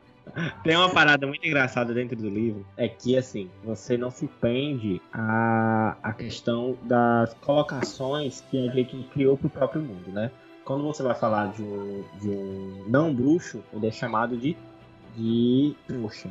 Tem 0.63 0.75
uma 0.75 0.89
parada 0.89 1.25
muito 1.27 1.45
engraçada 1.45 1.93
dentro 1.93 2.15
do 2.15 2.29
livro, 2.29 2.65
é 2.77 2.87
que 2.87 3.17
assim, 3.17 3.49
você 3.63 3.97
não 3.97 4.09
se 4.11 4.27
prende 4.27 5.01
à, 5.11 5.97
à 6.01 6.13
questão 6.13 6.77
das 6.83 7.33
colocações 7.35 8.41
que 8.49 8.69
a 8.69 8.71
gente 8.71 9.03
criou 9.13 9.37
pro 9.37 9.49
próprio 9.49 9.81
mundo, 9.81 10.11
né? 10.11 10.31
Quando 10.63 10.83
você 10.83 11.03
vai 11.03 11.15
falar 11.15 11.51
de 11.51 11.63
um, 11.63 12.03
de 12.19 12.29
um 12.29 12.85
não 12.87 13.13
bruxo, 13.13 13.63
ele 13.73 13.87
é 13.87 13.91
chamado 13.91 14.37
de, 14.37 14.55
de 15.15 15.75
trouxa. 15.87 16.29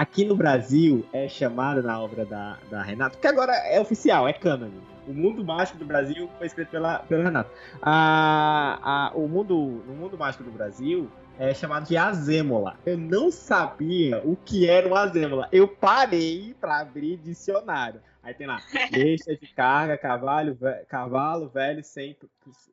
Aqui 0.00 0.24
no 0.24 0.34
Brasil 0.36 1.04
é 1.12 1.28
chamado 1.28 1.82
na 1.82 2.00
obra 2.00 2.24
da, 2.24 2.58
da 2.70 2.82
Renata, 2.82 3.16
que 3.16 3.26
agora 3.26 3.52
é 3.52 3.80
oficial, 3.80 4.26
é 4.26 4.32
cânone. 4.32 4.80
O 5.06 5.12
Mundo 5.12 5.44
Mágico 5.44 5.78
do 5.78 5.84
Brasil 5.84 6.28
foi 6.38 6.46
escrito 6.46 6.70
pela, 6.70 6.98
pela 7.00 7.22
Renata. 7.24 7.50
A, 7.80 8.78
a, 8.82 9.12
o 9.14 9.28
mundo, 9.28 9.82
no 9.86 9.94
Mundo 9.94 10.18
Mágico 10.18 10.42
do 10.42 10.50
Brasil, 10.50 11.08
é 11.38 11.52
chamado 11.54 11.86
de 11.86 11.96
azêmola. 11.96 12.76
Eu 12.84 12.96
não 12.98 13.30
sabia 13.30 14.20
o 14.24 14.34
que 14.34 14.68
era 14.68 14.88
um 14.88 14.94
azêmola. 14.94 15.48
Eu 15.52 15.68
parei 15.68 16.56
para 16.60 16.80
abrir 16.80 17.16
dicionário. 17.18 18.00
Aí 18.22 18.34
tem 18.34 18.46
lá, 18.46 18.62
deixa 18.90 19.36
de 19.36 19.46
carga, 19.54 19.96
cavalo, 19.98 20.54
ve- 20.54 20.84
cavalo 20.88 21.48
velho 21.48 21.84
sem, 21.84 22.16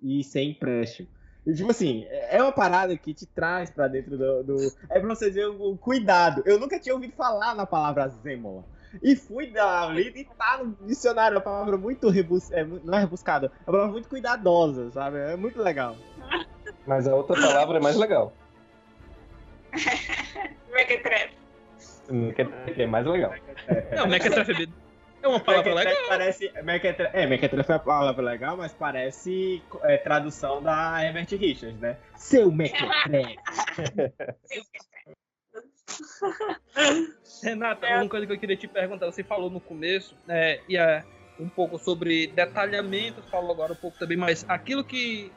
e 0.01 0.23
sem 0.23 0.51
empréstimo. 0.51 1.07
E, 1.45 1.53
tipo 1.55 1.71
assim, 1.71 2.05
é 2.09 2.41
uma 2.41 2.51
parada 2.51 2.95
que 2.95 3.13
te 3.13 3.25
traz 3.25 3.69
pra 3.71 3.87
dentro 3.87 4.17
do. 4.17 4.43
do- 4.43 4.71
É 4.89 4.99
pra 4.99 5.09
você 5.09 5.29
ver 5.31 5.47
o, 5.47 5.75
cuidado. 5.77 6.43
Eu 6.45 6.59
nunca 6.59 6.79
tinha 6.79 6.93
ouvido 6.93 7.13
falar 7.13 7.55
na 7.55 7.65
palavra 7.65 8.03
azêmola. 8.03 8.63
E 9.01 9.15
fui 9.15 9.47
dar 9.47 9.87
uma 9.87 9.93
lida 9.93 10.19
e 10.19 10.25
tá 10.25 10.59
no 10.63 10.75
dicionário. 10.85 11.35
É 11.35 11.37
uma 11.37 11.43
palavra 11.43 11.77
muito 11.77 12.09
rebus... 12.09 12.51
é, 12.51 12.63
não 12.63 12.95
é 12.97 12.99
rebuscada, 13.01 13.47
é 13.47 13.69
uma 13.69 13.73
palavra 13.73 13.91
muito 13.93 14.09
cuidadosa, 14.09 14.91
sabe? 14.91 15.17
É 15.17 15.35
muito 15.35 15.61
legal. 15.61 15.95
Mas 16.85 17.07
a 17.07 17.15
outra 17.15 17.39
palavra 17.41 17.77
é 17.77 17.81
mais 17.81 17.95
legal. 17.95 18.33
Mequetrefe. 20.71 21.35
Que 22.75 22.81
é 22.83 22.87
mais 22.87 23.05
legal. 23.05 23.33
É, 23.67 24.03
o 24.03 24.07
Mequetrefe 24.07 24.51
é 24.51 24.55
uma 25.27 25.39
palavra 25.39 25.73
legal. 25.73 25.95
Parece, 26.07 26.51
é, 26.53 26.61
mequetrefe 27.27 27.71
é 27.71 27.75
a 27.75 27.79
palavra 27.79 28.23
legal, 28.23 28.57
mas 28.57 28.73
parece 28.73 29.61
é, 29.83 29.97
tradução 29.97 30.61
da 30.61 31.03
Herbert 31.03 31.27
Richards, 31.31 31.79
né? 31.79 31.97
Seu 32.15 32.51
mequetrefe. 32.51 33.37
Renata, 37.43 37.87
É. 37.87 37.97
uma 37.97 38.09
coisa 38.09 38.25
que 38.25 38.33
eu 38.33 38.39
queria 38.39 38.55
te 38.55 38.67
perguntar, 38.67 39.05
você 39.07 39.23
falou 39.23 39.49
no 39.49 39.59
começo, 39.59 40.15
é, 40.27 40.61
e 40.69 40.77
a, 40.77 41.03
um 41.39 41.49
pouco 41.49 41.77
sobre 41.77 42.27
detalhamentos, 42.27 43.27
falou 43.29 43.51
agora 43.51 43.73
um 43.73 43.77
pouco 43.77 43.97
também, 43.97 44.17
mas 44.17 44.45
aquilo 44.47 44.83
que 44.83 45.31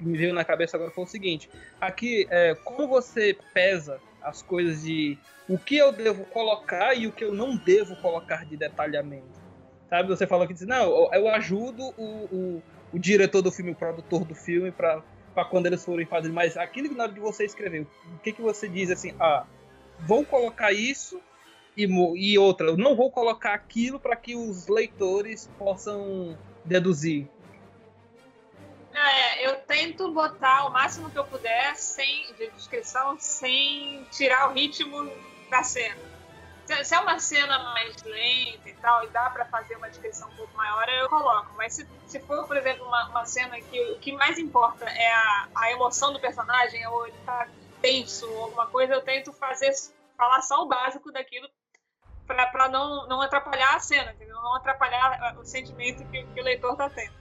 me 0.00 0.16
veio 0.16 0.32
na 0.32 0.44
cabeça 0.44 0.76
agora 0.76 0.90
foi 0.90 1.04
o 1.04 1.06
seguinte: 1.06 1.48
aqui, 1.80 2.26
é, 2.30 2.54
como 2.54 2.88
você 2.88 3.36
pesa 3.52 4.00
as 4.24 4.42
coisas 4.42 4.82
de 4.82 5.18
o 5.48 5.58
que 5.58 5.76
eu 5.76 5.92
devo 5.92 6.24
colocar 6.26 6.94
e 6.94 7.06
o 7.06 7.12
que 7.12 7.24
eu 7.24 7.34
não 7.34 7.56
devo 7.56 7.96
colocar 7.96 8.44
de 8.44 8.56
detalhamento? 8.56 9.40
Sabe? 9.88 10.08
Você 10.08 10.26
falou 10.26 10.46
que 10.46 10.54
diz, 10.54 10.66
não, 10.66 11.12
eu 11.12 11.28
ajudo 11.28 11.92
o, 11.98 12.04
o, 12.04 12.62
o 12.94 12.98
diretor 12.98 13.42
do 13.42 13.52
filme, 13.52 13.72
o 13.72 13.76
produtor 13.76 14.24
do 14.24 14.34
filme, 14.34 14.70
para 14.72 15.02
quando 15.50 15.66
eles 15.66 15.84
forem 15.84 16.06
fazer, 16.06 16.30
mas 16.30 16.56
aquilo 16.56 16.88
que 16.88 16.94
na 16.94 17.04
hora 17.04 17.12
de 17.12 17.20
você 17.20 17.44
escrever, 17.44 17.86
o 18.14 18.18
que, 18.22 18.32
que 18.32 18.40
você 18.40 18.68
diz 18.68 18.90
assim, 18.90 19.14
ah, 19.20 19.44
vou 20.00 20.24
colocar 20.24 20.72
isso 20.72 21.20
e, 21.76 21.84
e 21.84 22.38
outra, 22.38 22.68
eu 22.68 22.76
não 22.76 22.94
vou 22.94 23.10
colocar 23.10 23.54
aquilo 23.54 23.98
para 23.98 24.16
que 24.16 24.34
os 24.34 24.68
leitores 24.68 25.50
possam 25.58 26.36
deduzir. 26.64 27.28
É, 28.94 29.46
eu 29.46 29.56
tento 29.62 30.12
botar 30.12 30.66
o 30.66 30.70
máximo 30.70 31.10
que 31.10 31.18
eu 31.18 31.24
puder 31.24 31.74
sem, 31.76 32.32
de 32.34 32.50
descrição 32.50 33.18
sem 33.18 34.04
tirar 34.10 34.50
o 34.50 34.52
ritmo 34.52 35.10
da 35.50 35.62
cena. 35.62 36.00
Se, 36.66 36.94
é 36.94 37.00
uma 37.00 37.18
cena 37.18 37.58
mais 37.58 38.02
lenta 38.02 38.68
e 38.68 38.74
tal, 38.74 39.04
e 39.04 39.08
dá 39.08 39.30
para 39.30 39.44
fazer 39.46 39.76
uma 39.76 39.88
descrição 39.88 40.28
um 40.28 40.36
pouco 40.36 40.56
maior, 40.56 40.88
eu 40.88 41.08
coloco. 41.08 41.52
Mas 41.56 41.74
se, 41.74 41.88
se 42.06 42.20
for, 42.20 42.46
por 42.46 42.56
exemplo, 42.56 42.86
uma, 42.86 43.08
uma 43.08 43.24
cena 43.24 43.60
que 43.60 43.80
o 43.92 43.98
que 43.98 44.12
mais 44.12 44.38
importa 44.38 44.84
é 44.84 45.12
a, 45.12 45.48
a 45.54 45.72
emoção 45.72 46.12
do 46.12 46.20
personagem, 46.20 46.86
ou 46.86 47.06
ele 47.06 47.16
tá 47.24 47.48
tenso, 47.80 48.30
ou 48.30 48.44
alguma 48.44 48.66
coisa, 48.66 48.94
eu 48.94 49.02
tento 49.02 49.32
fazer 49.32 49.72
falar 50.16 50.42
só 50.42 50.62
o 50.62 50.68
básico 50.68 51.10
daquilo 51.10 51.48
para 52.26 52.68
não, 52.68 53.08
não 53.08 53.20
atrapalhar 53.20 53.74
a 53.74 53.80
cena, 53.80 54.12
entendeu? 54.12 54.36
Não 54.36 54.54
atrapalhar 54.54 55.36
o 55.38 55.44
sentimento 55.44 56.04
que, 56.10 56.24
que 56.24 56.40
o 56.40 56.44
leitor 56.44 56.76
tá 56.76 56.88
tendo. 56.88 57.12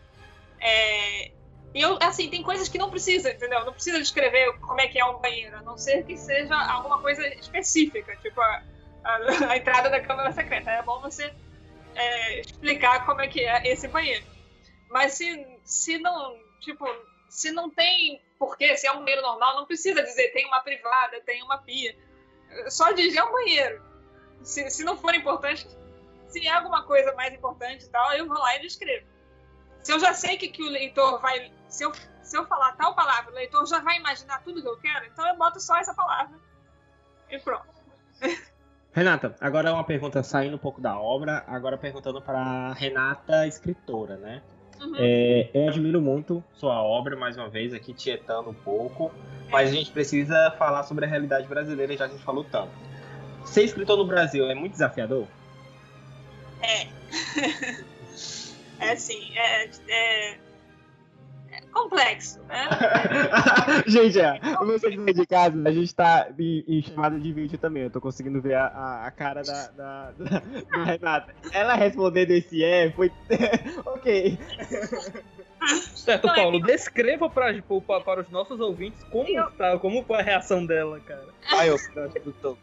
É, 0.60 1.32
e 1.74 1.82
eu, 1.82 1.98
assim, 2.02 2.30
tem 2.30 2.44
coisas 2.44 2.68
que 2.68 2.78
não 2.78 2.90
precisa, 2.90 3.32
entendeu? 3.32 3.64
Não 3.66 3.74
precisa 3.74 4.00
descrever 4.00 4.54
como 4.60 4.80
é 4.82 4.88
que 4.88 5.00
é 5.00 5.06
um 5.06 5.20
banheiro, 5.20 5.58
a 5.58 5.62
não 5.62 5.78
ser 5.78 6.04
que 6.06 6.18
seja 6.18 6.56
alguma 6.56 7.02
coisa 7.02 7.26
específica, 7.36 8.16
tipo 8.18 8.40
a, 8.42 8.64
a, 9.04 9.52
a 9.52 9.58
entrada 9.58 9.90
da 9.90 10.02
câmara 10.02 10.32
secreta. 10.32 10.70
É 10.70 10.82
bom 10.82 11.00
você 11.02 11.34
é, 11.96 12.42
explicar 12.42 13.06
como 13.06 13.22
é 13.22 13.28
que 13.28 13.42
é 13.42 13.68
esse 13.68 13.88
banheiro. 13.88 14.26
Mas 14.90 15.14
se, 15.14 15.48
se 15.64 15.98
não, 15.98 16.38
tipo, 16.60 16.86
se 17.30 17.52
não 17.52 17.70
tem 17.70 18.22
porquê, 18.38 18.76
se 18.76 18.88
é 18.88 18.92
um 18.92 19.00
banheiro 19.00 19.22
normal, 19.22 19.56
não 19.56 19.66
precisa 19.66 20.04
dizer 20.04 20.30
tem 20.34 20.46
uma 20.48 20.62
privada, 20.62 21.22
tem 21.22 21.42
uma 21.44 21.58
pia. 21.60 21.96
Só 22.68 22.92
dizer 22.92 23.20
é 23.20 23.24
um 23.24 23.32
banheiro 23.32 23.92
se, 24.44 24.70
se 24.70 24.84
não 24.84 24.98
for 24.98 25.14
importante, 25.14 25.68
se 26.28 26.48
é 26.48 26.52
alguma 26.52 26.84
coisa 26.84 27.14
mais 27.14 27.34
importante 27.34 27.86
e 27.86 27.90
tal, 27.90 28.14
eu 28.14 28.28
vou 28.28 28.38
lá 28.38 28.56
e 28.56 28.62
descrevo. 28.62 29.06
Se 29.84 29.92
eu 29.92 30.00
já 30.00 30.14
sei 30.14 30.38
que, 30.38 30.48
que 30.48 30.64
o 30.64 30.70
leitor 30.70 31.20
vai. 31.22 31.52
Se 31.68 31.84
eu, 31.84 31.92
se 32.22 32.38
eu 32.38 32.46
falar 32.46 32.74
tal 32.74 32.96
palavra, 32.96 33.32
o 33.32 33.36
leitor 33.36 33.66
já 33.66 33.80
vai 33.80 33.98
imaginar 33.98 34.42
tudo 34.44 34.62
que 34.62 34.68
eu 34.68 34.78
quero, 34.78 35.06
então 35.06 35.28
eu 35.28 35.36
boto 35.36 35.60
só 35.60 35.78
essa 35.78 35.94
palavra. 35.94 36.38
E 37.30 37.40
pronto. 37.40 37.68
Renata, 38.94 39.36
agora 39.40 39.74
uma 39.74 39.86
pergunta 39.86 40.22
saindo 40.22 40.56
um 40.56 40.60
pouco 40.60 40.82
da 40.82 41.00
obra, 41.00 41.46
agora 41.48 41.78
perguntando 41.78 42.22
para 42.22 42.74
Renata, 42.74 43.48
escritora, 43.48 44.18
né? 44.18 44.42
Uhum. 44.82 44.96
É, 44.98 45.50
eu 45.54 45.70
admiro 45.70 46.02
muito 46.02 46.44
sua 46.54 46.82
obra, 46.84 47.16
mais 47.16 47.38
uma 47.38 47.48
vez, 47.48 47.74
aqui 47.74 47.94
tietando 47.94 48.50
um 48.50 48.54
pouco, 48.54 49.12
mas 49.50 49.70
a 49.70 49.74
gente 49.74 49.92
precisa 49.92 50.52
falar 50.58 50.84
sobre 50.84 51.06
a 51.06 51.08
realidade 51.08 51.48
brasileira, 51.48 51.96
já 51.96 52.06
que 52.06 52.16
a 52.16 52.18
gente 52.18 52.26
falou 52.26 52.44
tanto 52.44 52.72
ser 53.46 53.64
escritor 53.64 53.98
no 53.98 54.06
Brasil 54.06 54.50
é 54.50 54.56
muito 54.56 54.74
desafiador? 54.74 55.28
É. 56.62 56.88
é 58.82 58.92
assim, 58.92 59.38
é, 59.38 59.70
é, 59.88 60.32
é 61.52 61.62
complexo, 61.72 62.40
né? 62.48 62.68
gente, 63.88 64.20
é, 64.20 64.40
você 64.66 64.92
que 64.92 65.14
de 65.14 65.26
casa, 65.26 65.62
a 65.68 65.72
gente 65.72 65.94
tá 65.94 66.28
em, 66.38 66.64
em, 66.68 66.82
chamada 66.82 67.20
de 67.20 67.32
vídeo 67.32 67.58
também. 67.58 67.84
Eu 67.84 67.92
tô 67.92 68.02
conseguindo 68.02 68.42
ver 68.42 68.56
a, 68.56 68.66
a, 68.68 69.08
a 69.08 69.12
cara 69.12 69.44
da, 69.44 69.68
da, 69.68 70.12
da, 70.12 70.40
da, 70.40 70.84
Renata. 70.84 71.36
Ela 71.52 71.76
respondendo 71.76 72.32
esse 72.32 72.64
é, 72.64 72.92
foi. 72.92 73.12
ok. 73.86 74.38
Certo, 75.96 76.28
é 76.28 76.36
Paulo, 76.36 76.60
descreva 76.60 77.30
pra, 77.30 77.54
para, 77.86 78.02
para 78.02 78.22
os 78.22 78.30
nossos 78.30 78.60
ouvintes 78.60 79.04
como, 79.12 79.30
eu... 79.30 79.52
tá, 79.52 79.78
como 79.78 80.04
foi 80.04 80.18
a 80.20 80.24
reação 80.24 80.66
dela, 80.66 81.00
cara. 81.02 81.28
Ai, 81.52 81.70
eu 81.70 81.78
tô 82.42 82.58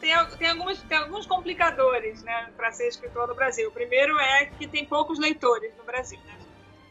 tem, 0.00 0.12
tem, 0.38 0.48
alguns, 0.48 0.82
tem 0.82 0.98
alguns 0.98 1.26
complicadores 1.26 2.22
né, 2.22 2.50
para 2.56 2.72
ser 2.72 2.88
escritor 2.88 3.28
no 3.28 3.34
Brasil. 3.34 3.68
O 3.68 3.72
primeiro 3.72 4.18
é 4.18 4.46
que 4.46 4.66
tem 4.66 4.84
poucos 4.84 5.18
leitores 5.18 5.76
no 5.76 5.84
Brasil, 5.84 6.18
né, 6.24 6.38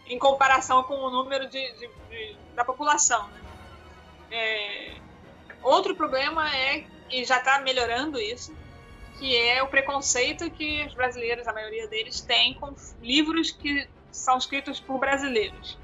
em 0.07 0.19
comparação 0.19 0.83
com 0.83 0.95
o 0.95 1.09
número 1.09 1.49
de, 1.49 1.71
de, 1.73 1.87
de 2.09 2.37
da 2.55 2.63
população. 2.65 3.27
Né. 3.29 3.41
É, 4.31 4.95
outro 5.61 5.95
problema 5.95 6.53
é, 6.55 6.85
e 7.09 7.23
já 7.23 7.37
está 7.37 7.59
melhorando 7.59 8.19
isso, 8.19 8.55
que 9.17 9.35
é 9.35 9.63
o 9.63 9.67
preconceito 9.67 10.49
que 10.51 10.85
os 10.85 10.93
brasileiros, 10.93 11.47
a 11.47 11.53
maioria 11.53 11.87
deles, 11.87 12.21
têm 12.21 12.53
com 12.53 12.73
livros 13.01 13.51
que 13.51 13.87
são 14.11 14.37
escritos 14.37 14.79
por 14.79 14.99
brasileiros, 14.99 15.77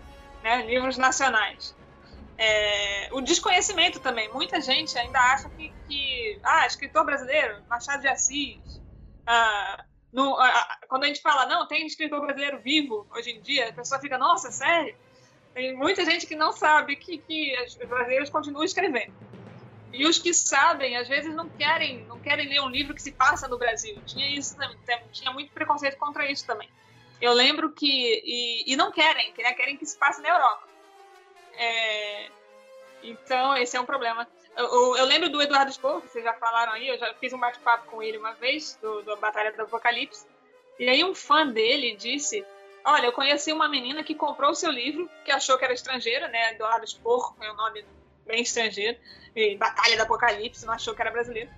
né, 0.44 0.66
livros 0.66 0.98
nacionais. 0.98 1.76
É, 2.38 3.10
o 3.12 3.22
desconhecimento 3.22 4.00
também. 4.00 4.32
Muita 4.34 4.60
gente 4.60 4.98
ainda 4.98 5.20
acha 5.20 5.50
que, 5.50 5.74
que 5.88 6.40
ah, 6.44 6.66
escritor 6.66 7.06
brasileiro, 7.06 7.64
Machado 7.70 8.02
de 8.02 8.08
Assis. 8.08 8.82
Ah, 9.26 9.86
no, 10.12 10.38
ah, 10.40 10.80
quando 10.88 11.04
a 11.04 11.08
gente 11.08 11.22
fala, 11.22 11.46
não, 11.46 11.68
tem 11.68 11.86
escritor 11.86 12.22
brasileiro 12.22 12.60
vivo 12.60 13.08
hoje 13.12 13.32
em 13.32 13.42
dia, 13.42 13.70
a 13.70 13.74
pessoa 13.74 14.00
fica, 14.00 14.18
nossa, 14.18 14.52
sério? 14.52 14.96
Tem 15.54 15.76
muita 15.76 16.04
gente 16.04 16.26
que 16.26 16.36
não 16.36 16.52
sabe 16.52 16.96
que, 16.96 17.20
que 17.20 17.56
os 17.66 17.76
brasileiros 17.76 18.30
continuam 18.30 18.64
escrevendo. 18.64 19.14
E 19.92 20.08
os 20.08 20.18
que 20.18 20.34
sabem, 20.34 20.98
às 20.98 21.08
vezes 21.08 21.34
não 21.36 21.48
querem, 21.48 22.04
não 22.06 22.20
querem 22.20 22.50
ler 22.50 22.62
um 22.62 22.70
livro 22.70 22.96
que 22.96 23.02
se 23.02 23.12
passa 23.12 23.48
no 23.48 23.60
Brasil. 23.60 23.96
Tinha 24.08 24.28
isso 24.28 24.58
tinha 25.12 25.32
muito 25.32 25.52
preconceito 25.52 25.98
contra 25.98 26.30
isso 26.30 26.48
também. 26.48 26.68
Eu 27.22 27.32
lembro 27.32 27.72
que 27.72 28.22
e, 28.26 28.74
e 28.74 28.76
não 28.76 28.92
querem, 28.92 29.32
né, 29.38 29.54
querem 29.54 29.78
que 29.78 29.86
se 29.86 29.98
passe 29.98 30.20
na 30.24 30.30
Europa. 30.30 30.73
É, 31.58 32.30
então, 33.04 33.56
esse 33.58 33.76
é 33.76 33.82
um 33.82 33.86
problema. 33.86 34.28
Eu, 34.56 34.96
eu, 34.98 35.06
lembro 35.06 35.30
do 35.30 35.42
Eduardo 35.42 35.72
Spohr, 35.72 36.02
vocês 36.02 36.24
já 36.24 36.34
falaram 36.34 36.74
aí, 36.74 36.88
eu 36.88 36.98
já 36.98 37.14
fiz 37.16 37.34
um 37.34 37.40
bate-papo 37.40 37.90
com 37.90 38.04
ele 38.04 38.18
uma 38.18 38.34
vez, 38.34 38.78
do, 38.82 39.02
do 39.02 39.18
Batalha 39.18 39.52
do 39.52 39.64
Apocalipse, 39.64 40.26
e 40.80 40.88
aí 40.88 41.04
um 41.04 41.16
fã 41.16 41.48
dele 41.48 41.96
disse, 41.96 42.46
olha, 42.86 43.08
eu 43.08 43.12
conheci 43.12 43.52
uma 43.52 43.68
menina 43.68 44.04
que 44.04 44.14
comprou 44.14 44.52
o 44.52 44.56
seu 44.56 44.72
livro, 44.72 45.10
que 45.26 45.32
achou 45.32 45.58
que 45.58 45.66
era 45.66 45.74
estrangeira, 45.74 46.28
né, 46.28 46.52
Eduardo 46.52 46.88
Spohr, 46.88 47.34
é 47.42 47.52
um 47.52 47.56
nome 47.56 47.84
bem 48.28 48.44
estrangeiro, 48.44 48.98
e 49.36 49.58
Batalha 49.58 49.98
do 49.98 50.04
Apocalipse, 50.04 50.66
não 50.66 50.74
achou 50.74 50.94
que 50.94 51.02
era 51.02 51.10
brasileiro, 51.10 51.50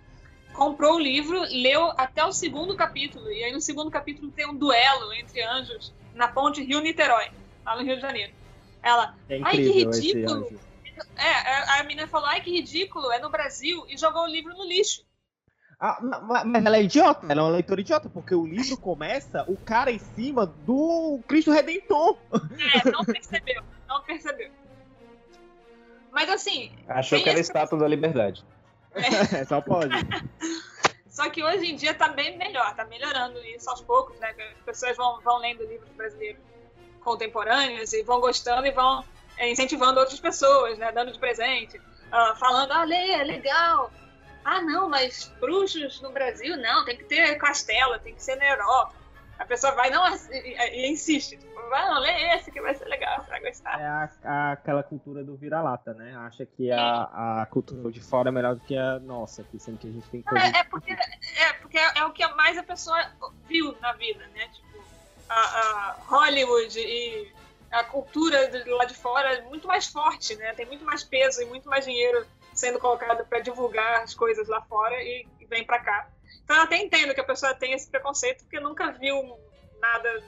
comprou 0.54 0.96
o 0.96 1.00
livro, 1.00 1.42
leu 1.52 1.92
até 1.98 2.24
o 2.24 2.32
segundo 2.32 2.78
capítulo, 2.78 3.30
e 3.30 3.44
aí 3.44 3.52
no 3.52 3.60
segundo 3.60 3.92
capítulo 3.92 4.32
tem 4.32 4.48
um 4.48 4.56
duelo 4.56 5.12
entre 5.14 5.44
anjos 5.44 5.94
na 6.14 6.30
ponte 6.30 6.64
Rio-Niterói, 6.64 7.30
lá 7.66 7.76
no 7.76 7.84
Rio 7.84 7.96
de 7.96 8.02
Janeiro. 8.02 8.34
Ela, 8.86 9.16
é 9.28 9.42
ai 9.44 9.56
que 9.56 9.72
ridículo. 9.72 10.60
É, 11.18 11.80
a 11.80 11.84
menina 11.84 12.08
falou, 12.08 12.28
ai 12.28 12.40
que 12.40 12.52
ridículo, 12.52 13.12
é 13.12 13.20
no 13.20 13.32
Brasil, 13.32 13.84
e 13.90 13.98
jogou 13.98 14.22
o 14.24 14.28
livro 14.28 14.56
no 14.56 14.64
lixo. 14.64 15.04
Ah, 15.80 16.00
mas 16.46 16.64
ela 16.64 16.78
é 16.78 16.84
idiota, 16.84 17.26
ela 17.28 17.42
é 17.42 17.44
uma 17.44 17.52
leitora 17.52 17.82
idiota, 17.82 18.08
porque 18.08 18.36
o 18.36 18.46
livro 18.46 18.78
começa 18.78 19.44
o 19.50 19.58
cara 19.58 19.92
em 19.92 19.98
cima 19.98 20.46
do 20.46 21.20
Cristo 21.28 21.52
Redentor. 21.52 22.18
É, 22.32 22.92
não 22.92 23.04
percebeu, 23.04 23.64
não 23.88 24.04
percebeu. 24.04 24.52
Mas 26.12 26.30
assim. 26.30 26.72
Achou 26.88 27.22
que 27.22 27.28
era 27.28 27.40
esse... 27.40 27.50
estátua 27.50 27.80
da 27.80 27.88
liberdade. 27.88 28.46
É. 28.94 29.44
Só 29.46 29.60
pode. 29.62 29.90
Só 31.10 31.30
que 31.30 31.44
hoje 31.44 31.72
em 31.72 31.76
dia 31.76 31.94
tá 31.94 32.10
bem 32.10 32.38
melhor, 32.38 32.76
tá 32.76 32.86
melhorando 32.86 33.40
isso 33.46 33.70
aos 33.70 33.82
poucos, 33.82 34.18
né? 34.20 34.34
As 34.58 34.64
pessoas 34.64 34.96
vão, 34.96 35.20
vão 35.22 35.40
lendo 35.40 35.66
livros 35.66 35.90
brasileiros 35.92 36.42
contemporâneos 37.06 37.94
e 37.94 38.04
vão 38.04 38.20
gostando 38.20 38.66
e 38.66 38.72
vão 38.72 39.06
é, 39.38 39.50
incentivando 39.50 40.00
outras 40.00 40.20
pessoas, 40.20 40.78
né? 40.78 40.92
Dando 40.92 41.14
de 41.14 41.20
presente, 41.20 41.78
uh, 41.78 42.36
falando, 42.38 42.72
ah, 42.72 42.84
lê, 42.84 43.12
é 43.12 43.24
legal. 43.24 43.92
Ah, 44.44 44.62
não, 44.62 44.90
mas 44.90 45.32
bruxos 45.40 46.02
no 46.02 46.12
Brasil, 46.12 46.58
não, 46.58 46.84
tem 46.84 46.98
que 46.98 47.06
ter 47.06 47.36
castelo, 47.38 48.00
tem 48.00 48.14
que 48.14 48.24
ser 48.24 48.36
na 48.36 48.46
Europa. 48.46 48.94
A 49.38 49.46
pessoa 49.46 49.74
vai 49.74 49.90
não 49.90 50.04
e, 50.32 50.56
e 50.56 50.92
insiste, 50.92 51.38
tipo, 51.38 51.70
vai 51.70 51.86
não, 51.90 52.00
lê 52.00 52.36
esse 52.36 52.52
que 52.52 52.62
vai 52.62 52.74
ser 52.74 52.86
legal, 52.86 53.24
você 53.24 53.30
vai 53.30 53.42
gostar. 53.42 53.82
É 53.82 53.86
a, 53.86 54.10
a, 54.24 54.52
aquela 54.54 54.84
cultura 54.84 55.24
do 55.24 55.36
vira-lata, 55.36 55.94
né? 55.94 56.16
Acha 56.18 56.46
que 56.46 56.72
a, 56.72 57.42
a 57.42 57.46
cultura 57.48 57.92
de 57.92 58.02
fora 58.02 58.30
é 58.30 58.32
melhor 58.32 58.56
do 58.56 58.62
que 58.62 58.78
a 58.78 59.00
nossa, 59.00 59.44
que 59.44 59.60
sendo 59.60 59.78
que 59.78 59.88
a 59.88 59.92
gente 59.92 60.08
tem 60.10 60.22
coisa. 60.22 60.46
É, 60.46 60.60
é, 60.60 60.64
porque, 60.64 60.92
é, 60.92 61.54
porque 61.62 61.78
é, 61.78 61.98
é 61.98 62.06
o 62.06 62.12
que 62.12 62.26
mais 62.30 62.58
a 62.58 62.64
pessoa 62.64 63.12
viu 63.48 63.76
na 63.82 63.94
vida, 63.94 64.26
né? 64.28 64.48
Tipo, 64.54 64.75
a, 65.30 65.40
a 65.40 65.92
Hollywood 66.08 66.80
e 66.80 67.32
a 67.72 67.84
cultura 67.84 68.48
de 68.48 68.70
lá 68.70 68.86
de 68.86 68.94
fora 68.94 69.36
é 69.36 69.42
muito 69.42 69.68
mais 69.68 69.88
forte, 69.88 70.36
né? 70.36 70.54
Tem 70.54 70.66
muito 70.66 70.86
mais 70.86 71.04
peso 71.04 71.42
e 71.42 71.46
muito 71.46 71.68
mais 71.68 71.86
dinheiro 71.86 72.26
sendo 72.54 72.80
colocado 72.80 73.26
para 73.28 73.40
divulgar 73.40 74.02
as 74.02 74.14
coisas 74.14 74.48
lá 74.48 74.62
fora 74.62 74.96
e, 75.04 75.28
e 75.40 75.46
vem 75.46 75.66
para 75.66 75.80
cá. 75.80 76.10
Então 76.44 76.56
eu 76.56 76.64
até 76.64 76.78
entendo 76.78 77.14
que 77.14 77.22
a 77.22 77.26
pessoa 77.26 77.54
tem 77.54 77.74
esse 77.74 77.90
preconceito 77.90 78.44
porque 78.44 78.60
nunca 78.60 78.92
viu 78.92 79.38
nada. 79.80 80.24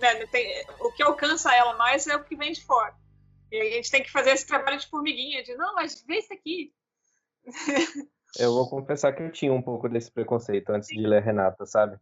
Né, 0.00 0.26
tem, 0.26 0.64
o 0.80 0.92
que 0.92 1.02
alcança 1.02 1.54
ela 1.54 1.74
mais 1.74 2.06
é 2.06 2.16
o 2.16 2.24
que 2.24 2.36
vem 2.36 2.52
de 2.52 2.64
fora. 2.64 2.94
E 3.50 3.60
a 3.60 3.70
gente 3.70 3.90
tem 3.90 4.02
que 4.02 4.10
fazer 4.10 4.30
esse 4.30 4.46
trabalho 4.46 4.78
de 4.78 4.88
formiguinha, 4.88 5.42
de 5.42 5.54
não, 5.54 5.74
mas 5.74 6.02
vê 6.06 6.18
isso 6.18 6.32
aqui. 6.32 6.72
Eu 8.38 8.54
vou 8.54 8.68
confessar 8.68 9.12
que 9.12 9.22
eu 9.22 9.30
tinha 9.30 9.52
um 9.52 9.60
pouco 9.60 9.90
desse 9.90 10.10
preconceito 10.10 10.70
antes 10.70 10.88
de 10.88 11.06
ler 11.06 11.22
Renata, 11.22 11.66
sabe? 11.66 11.98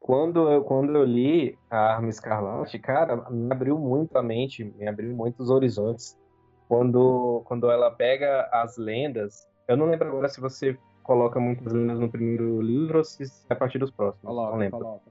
Quando 0.00 0.50
eu, 0.50 0.64
quando 0.64 0.96
eu 0.96 1.04
li 1.04 1.58
a 1.70 1.94
Arma 1.94 2.08
Escarlate, 2.08 2.78
cara, 2.78 3.30
me 3.30 3.52
abriu 3.52 3.78
muito 3.78 4.16
a 4.16 4.22
mente, 4.22 4.64
me 4.64 4.88
abriu 4.88 5.14
muitos 5.14 5.50
horizontes. 5.50 6.18
Quando, 6.66 7.42
quando 7.44 7.70
ela 7.70 7.90
pega 7.90 8.48
as 8.50 8.78
lendas, 8.78 9.46
eu 9.68 9.76
não 9.76 9.86
lembro 9.86 10.08
agora 10.08 10.28
se 10.28 10.40
você 10.40 10.76
coloca 11.02 11.38
muitas 11.38 11.72
lendas 11.72 12.00
no 12.00 12.10
primeiro 12.10 12.62
livro 12.62 12.98
ou 12.98 13.04
se 13.04 13.24
é 13.24 13.52
a 13.52 13.56
partir 13.56 13.78
dos 13.78 13.90
próximos. 13.90 14.24
Coloca, 14.24 14.52
não 14.52 14.58
lembro. 14.58 14.78
coloca. 14.78 15.10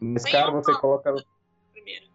Mas, 0.00 0.24
cara, 0.24 0.50
você 0.50 0.72
coloca, 0.78 1.14
Primeiro. 1.72 2.06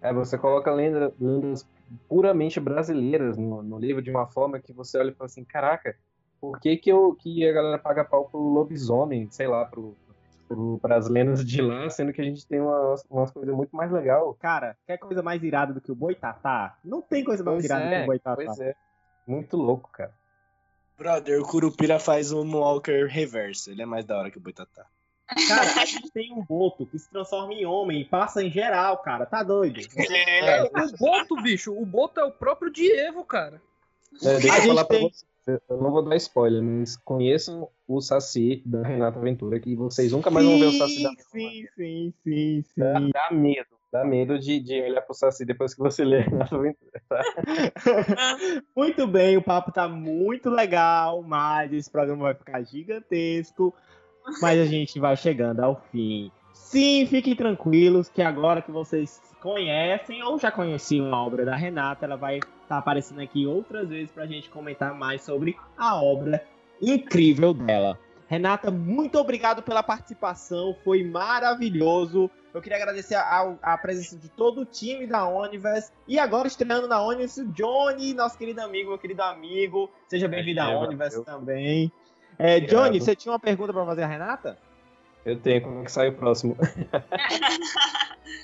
É. 0.00 0.08
é, 0.08 0.12
você 0.14 0.38
coloca 0.38 0.72
lenda, 0.72 1.14
lendas 1.20 1.68
puramente 2.08 2.58
brasileiras 2.58 3.36
no, 3.36 3.62
no 3.62 3.78
livro 3.78 4.00
de 4.00 4.10
uma 4.10 4.26
forma 4.26 4.58
que 4.58 4.72
você 4.72 4.98
olha 4.98 5.10
e 5.10 5.14
fala 5.14 5.26
assim, 5.26 5.44
caraca, 5.44 5.94
por 6.40 6.58
que 6.58 6.76
que, 6.76 6.90
eu, 6.90 7.14
que 7.14 7.46
a 7.46 7.52
galera 7.52 7.78
paga 7.78 8.04
pau 8.04 8.28
pro 8.28 8.40
lobisomem, 8.40 9.30
sei 9.30 9.46
lá, 9.46 9.64
pro, 9.66 9.96
pro, 10.48 10.78
pras 10.80 11.08
lendas 11.08 11.44
de 11.44 11.60
lá, 11.62 11.88
sendo 11.90 12.12
que 12.12 12.20
a 12.20 12.24
gente 12.24 12.46
tem 12.46 12.60
umas, 12.60 13.02
coisas 13.32 13.54
muito 13.54 13.74
mais 13.74 13.90
legal. 13.90 14.34
Cara, 14.34 14.76
quer 14.86 14.98
coisa 14.98 15.22
mais 15.22 15.42
irada 15.42 15.72
do 15.72 15.80
que 15.80 15.90
o 15.92 15.94
Boitatá? 15.94 16.76
Não 16.84 17.00
tem 17.02 17.24
coisa 17.24 17.42
mais 17.42 17.56
Pois 17.56 17.64
irada 17.64 17.84
do 17.84 17.88
que 17.88 17.94
é, 17.94 18.02
o 18.02 18.06
Boitatá. 18.06 18.36
pois 18.36 18.60
é. 18.60 18.74
Muito 19.26 19.56
louco, 19.56 19.90
cara. 19.92 20.12
Brother, 20.98 21.40
o 21.40 21.46
Curupira 21.46 21.98
faz 21.98 22.32
um 22.32 22.48
Walker 22.56 23.06
reverso. 23.06 23.70
Ele 23.70 23.82
é 23.82 23.86
mais 23.86 24.04
da 24.04 24.18
hora 24.18 24.30
que 24.30 24.38
o 24.38 24.40
Boitatá. 24.40 24.86
Cara, 25.48 25.80
a 25.80 25.84
gente 25.86 26.10
tem 26.10 26.32
um 26.32 26.44
Boto 26.44 26.84
que 26.86 26.98
se 26.98 27.08
transforma 27.08 27.54
em 27.54 27.64
homem 27.64 28.02
e 28.02 28.04
passa 28.04 28.42
em 28.42 28.50
geral, 28.50 28.98
cara. 28.98 29.24
Tá 29.24 29.42
doido? 29.42 29.80
É, 29.96 30.62
o 30.68 30.96
Boto, 30.98 31.36
bicho, 31.42 31.72
o 31.72 31.86
Boto 31.86 32.20
é 32.20 32.24
o 32.24 32.30
próprio 32.30 32.70
Diego, 32.70 33.24
cara. 33.24 33.60
É, 34.22 34.38
deixa 34.38 34.52
A 34.52 34.56
eu 34.58 34.60
gente 34.60 34.68
falar 34.68 34.84
pra 34.84 34.98
tem- 34.98 35.08
você. 35.10 35.24
Eu 35.46 35.60
não 35.80 35.90
vou 35.90 36.02
dar 36.02 36.16
spoiler, 36.16 36.62
mas 36.62 36.96
conheçam 36.96 37.68
o 37.86 38.00
Saci 38.00 38.62
da 38.64 38.82
Renata 38.82 39.18
Ventura, 39.18 39.58
que 39.58 39.74
vocês 39.74 40.12
nunca 40.12 40.30
mais 40.30 40.46
vão 40.46 40.58
ver 40.58 40.66
o 40.66 40.72
Saci 40.72 41.02
da 41.02 41.10
sim, 41.10 41.16
mesma 41.16 41.30
sim, 41.30 41.44
maneira. 41.44 41.70
sim, 41.76 42.14
sim, 42.22 42.64
Dá, 42.76 43.00
sim. 43.00 43.10
dá 43.12 43.30
medo. 43.32 43.82
Dá 43.92 44.04
medo 44.06 44.38
de, 44.38 44.58
de 44.60 44.80
olhar 44.80 45.02
pro 45.02 45.14
Saci 45.14 45.44
depois 45.44 45.74
que 45.74 45.80
você 45.80 46.04
lê 46.04 46.20
Renata 46.20 46.56
Ventura. 46.58 47.02
Tá? 47.08 47.22
Muito 48.74 49.06
bem, 49.06 49.36
o 49.36 49.42
papo 49.42 49.70
tá 49.70 49.86
muito 49.86 50.48
legal, 50.48 51.22
mas 51.22 51.72
esse 51.72 51.90
programa 51.90 52.22
vai 52.22 52.34
ficar 52.34 52.62
gigantesco. 52.62 53.74
Mas 54.40 54.60
a 54.60 54.64
gente 54.64 54.98
vai 54.98 55.16
chegando 55.16 55.60
ao 55.60 55.76
fim. 55.90 56.30
Sim, 56.52 57.06
fiquem 57.06 57.34
tranquilos 57.34 58.08
que 58.08 58.22
agora 58.22 58.62
que 58.62 58.70
vocês 58.70 59.20
conhecem 59.40 60.22
ou 60.22 60.38
já 60.38 60.50
conheciam 60.50 61.12
a 61.14 61.24
obra 61.24 61.44
da 61.44 61.56
Renata, 61.56 62.06
ela 62.06 62.16
vai 62.16 62.38
estar 62.38 62.78
aparecendo 62.78 63.20
aqui 63.20 63.46
outras 63.46 63.88
vezes 63.88 64.10
pra 64.10 64.26
gente 64.26 64.48
comentar 64.48 64.94
mais 64.94 65.22
sobre 65.22 65.56
a 65.76 66.00
obra 66.00 66.44
incrível 66.80 67.52
dela. 67.52 67.98
Renata, 68.28 68.70
muito 68.70 69.18
obrigado 69.18 69.62
pela 69.62 69.82
participação, 69.82 70.74
foi 70.82 71.04
maravilhoso. 71.04 72.30
Eu 72.54 72.62
queria 72.62 72.78
agradecer 72.78 73.14
a, 73.14 73.54
a 73.60 73.76
presença 73.76 74.16
de 74.16 74.28
todo 74.28 74.62
o 74.62 74.64
time 74.64 75.06
da 75.06 75.28
Onivers. 75.28 75.92
E 76.08 76.18
agora 76.18 76.48
estreando 76.48 76.88
na 76.88 77.02
Onivers, 77.02 77.36
o 77.36 77.48
Johnny, 77.48 78.14
nosso 78.14 78.38
querido 78.38 78.62
amigo, 78.62 78.90
meu 78.90 78.98
querido 78.98 79.22
amigo. 79.22 79.90
Seja 80.08 80.28
bem-vindo 80.28 80.60
à 80.60 80.70
Onivers 80.70 81.20
também. 81.20 81.92
É. 82.38 82.60
Johnny, 82.60 83.00
você 83.00 83.14
tinha 83.14 83.32
uma 83.32 83.38
pergunta 83.38 83.72
para 83.72 83.84
fazer 83.84 84.02
a 84.02 84.06
Renata? 84.06 84.58
Eu 85.24 85.40
tenho, 85.40 85.62
como 85.62 85.80
é 85.82 85.84
que 85.84 85.92
sai 85.92 86.08
o 86.08 86.16
próximo? 86.16 86.56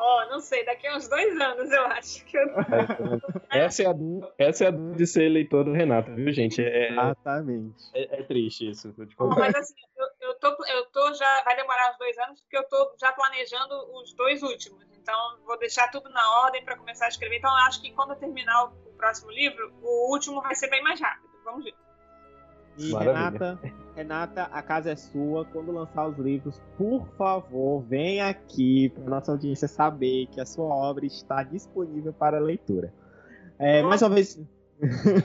Ó, 0.00 0.26
não 0.30 0.38
sei, 0.40 0.64
daqui 0.64 0.86
a 0.86 0.96
uns 0.96 1.08
dois 1.08 1.40
anos 1.40 1.70
eu 1.72 1.84
acho 1.86 2.24
que 2.24 2.38
eu. 2.38 2.46
Essa 3.50 3.82
é 3.82 3.86
a 3.86 3.94
essa 4.38 4.64
é 4.64 4.66
a 4.68 4.70
dor 4.70 4.94
de 4.94 5.06
ser 5.06 5.24
eleitor 5.24 5.64
do 5.64 5.72
Renata, 5.72 6.14
viu, 6.14 6.32
gente? 6.32 6.62
É, 6.62 6.92
Exatamente. 6.92 7.90
é, 7.94 8.20
é 8.20 8.22
triste 8.22 8.70
isso. 8.70 8.92
vou 8.96 9.06
te 9.06 9.16
Bom, 9.16 9.28
contar. 9.28 9.40
mas 9.40 9.54
assim, 9.56 9.74
eu, 9.96 10.28
eu, 10.28 10.34
tô, 10.38 10.48
eu 10.66 10.86
tô 10.86 11.14
já. 11.14 11.42
Vai 11.42 11.56
demorar 11.56 11.90
uns 11.90 11.98
dois 11.98 12.16
anos, 12.18 12.40
porque 12.40 12.56
eu 12.56 12.68
tô 12.68 12.94
já 13.00 13.12
planejando 13.12 13.74
os 14.00 14.14
dois 14.14 14.40
últimos. 14.42 14.86
Então, 14.96 15.38
vou 15.44 15.58
deixar 15.58 15.90
tudo 15.90 16.08
na 16.10 16.42
ordem 16.44 16.64
para 16.64 16.76
começar 16.76 17.06
a 17.06 17.08
escrever. 17.08 17.38
Então, 17.38 17.50
eu 17.50 17.66
acho 17.66 17.82
que 17.82 17.92
quando 17.92 18.10
eu 18.10 18.16
terminar 18.16 18.66
o, 18.66 18.68
o 18.88 18.92
próximo 18.96 19.32
livro, 19.32 19.72
o 19.82 20.12
último 20.12 20.40
vai 20.40 20.54
ser 20.54 20.68
bem 20.68 20.82
mais 20.82 21.00
rápido. 21.00 21.28
Vamos 21.44 21.64
ver. 21.64 21.74
E 22.78 22.92
Maravilha. 22.92 23.12
Renata, 23.16 23.58
Renata, 23.96 24.42
a 24.44 24.62
casa 24.62 24.90
é 24.92 24.96
sua. 24.96 25.44
Quando 25.46 25.72
lançar 25.72 26.06
os 26.08 26.16
livros, 26.18 26.60
por 26.76 27.06
favor, 27.16 27.82
vem 27.82 28.20
aqui 28.20 28.88
para 28.90 29.04
nossa 29.04 29.32
audiência 29.32 29.66
saber 29.66 30.26
que 30.28 30.40
a 30.40 30.46
sua 30.46 30.66
obra 30.66 31.04
está 31.04 31.42
disponível 31.42 32.12
para 32.12 32.38
leitura. 32.38 32.92
É, 33.58 33.82
mais 33.82 34.00
uma 34.02 34.10
vez. 34.10 34.40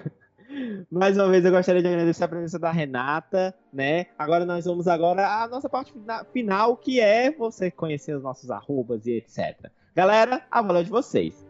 mais 0.90 1.18
uma 1.18 1.30
vez 1.30 1.44
eu 1.46 1.52
gostaria 1.52 1.82
de 1.82 1.88
agradecer 1.88 2.24
a 2.24 2.28
presença 2.28 2.60
da 2.60 2.72
Renata, 2.72 3.54
né? 3.72 4.08
Agora 4.18 4.46
nós 4.46 4.66
vamos 4.66 4.88
agora 4.88 5.28
à 5.28 5.48
nossa 5.48 5.70
parte 5.70 5.92
fina- 5.94 6.24
final, 6.26 6.76
que 6.78 7.00
é 7.00 7.32
você 7.32 7.70
conhecer 7.72 8.16
os 8.16 8.24
nossos 8.24 8.50
arrobas 8.50 9.06
e 9.06 9.18
etc. 9.18 9.70
Galera, 9.96 10.42
a 10.50 10.62
bola 10.64 10.80
é 10.80 10.84
de 10.84 10.90
vocês. 10.90 11.46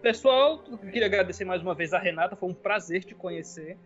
Pessoal, 0.00 0.62
eu 0.70 0.78
queria 0.78 1.06
agradecer 1.06 1.44
mais 1.44 1.60
uma 1.60 1.74
vez 1.74 1.92
a 1.92 1.98
Renata, 1.98 2.36
foi 2.36 2.48
um 2.48 2.54
prazer 2.54 3.02
te 3.02 3.14
conhecer. 3.14 3.76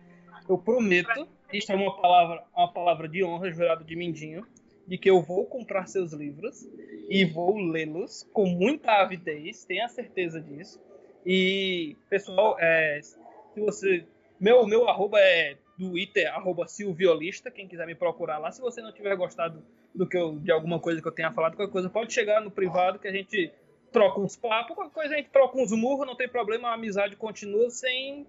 Eu 0.47 0.57
prometo, 0.57 1.27
isso 1.51 1.71
é 1.71 1.75
uma 1.75 1.95
palavra, 1.99 2.43
uma 2.55 2.71
palavra 2.71 3.07
de 3.07 3.23
honra 3.23 3.51
jurada 3.51 3.83
de 3.83 3.95
Mindinho, 3.95 4.45
de 4.87 4.97
que 4.97 5.09
eu 5.09 5.21
vou 5.21 5.45
comprar 5.45 5.87
seus 5.87 6.11
livros 6.11 6.67
e 7.09 7.23
vou 7.25 7.57
lê-los 7.57 8.27
com 8.33 8.45
muita 8.45 8.91
avidez, 8.91 9.63
tenha 9.63 9.87
certeza 9.87 10.41
disso. 10.41 10.81
E, 11.25 11.95
pessoal, 12.09 12.57
é, 12.59 12.99
se 13.01 13.59
você. 13.59 14.05
Meu, 14.39 14.65
meu 14.67 14.89
arroba 14.89 15.19
é 15.19 15.55
Twitter, 15.77 16.27
arroba 16.33 16.67
Silviolista, 16.67 17.49
quem 17.49 17.67
quiser 17.67 17.87
me 17.87 17.95
procurar 17.95 18.37
lá. 18.37 18.51
Se 18.51 18.61
você 18.61 18.81
não 18.81 18.91
tiver 18.91 19.15
gostado 19.15 19.63
do 19.95 20.07
que 20.07 20.17
eu, 20.17 20.37
de 20.37 20.51
alguma 20.51 20.79
coisa 20.79 21.01
que 21.01 21.07
eu 21.07 21.11
tenha 21.11 21.31
falado, 21.31 21.55
qualquer 21.55 21.71
coisa, 21.71 21.89
pode 21.89 22.11
chegar 22.11 22.41
no 22.41 22.51
privado 22.51 22.99
que 22.99 23.07
a 23.07 23.11
gente 23.11 23.51
troca 23.91 24.19
uns 24.19 24.35
papos, 24.35 24.75
qualquer 24.75 24.93
coisa 24.93 25.13
a 25.13 25.17
gente 25.17 25.29
troca 25.29 25.57
uns 25.57 25.71
murros, 25.71 26.05
não 26.05 26.15
tem 26.15 26.27
problema, 26.27 26.69
a 26.69 26.73
amizade 26.73 27.15
continua 27.15 27.69
sem 27.69 28.25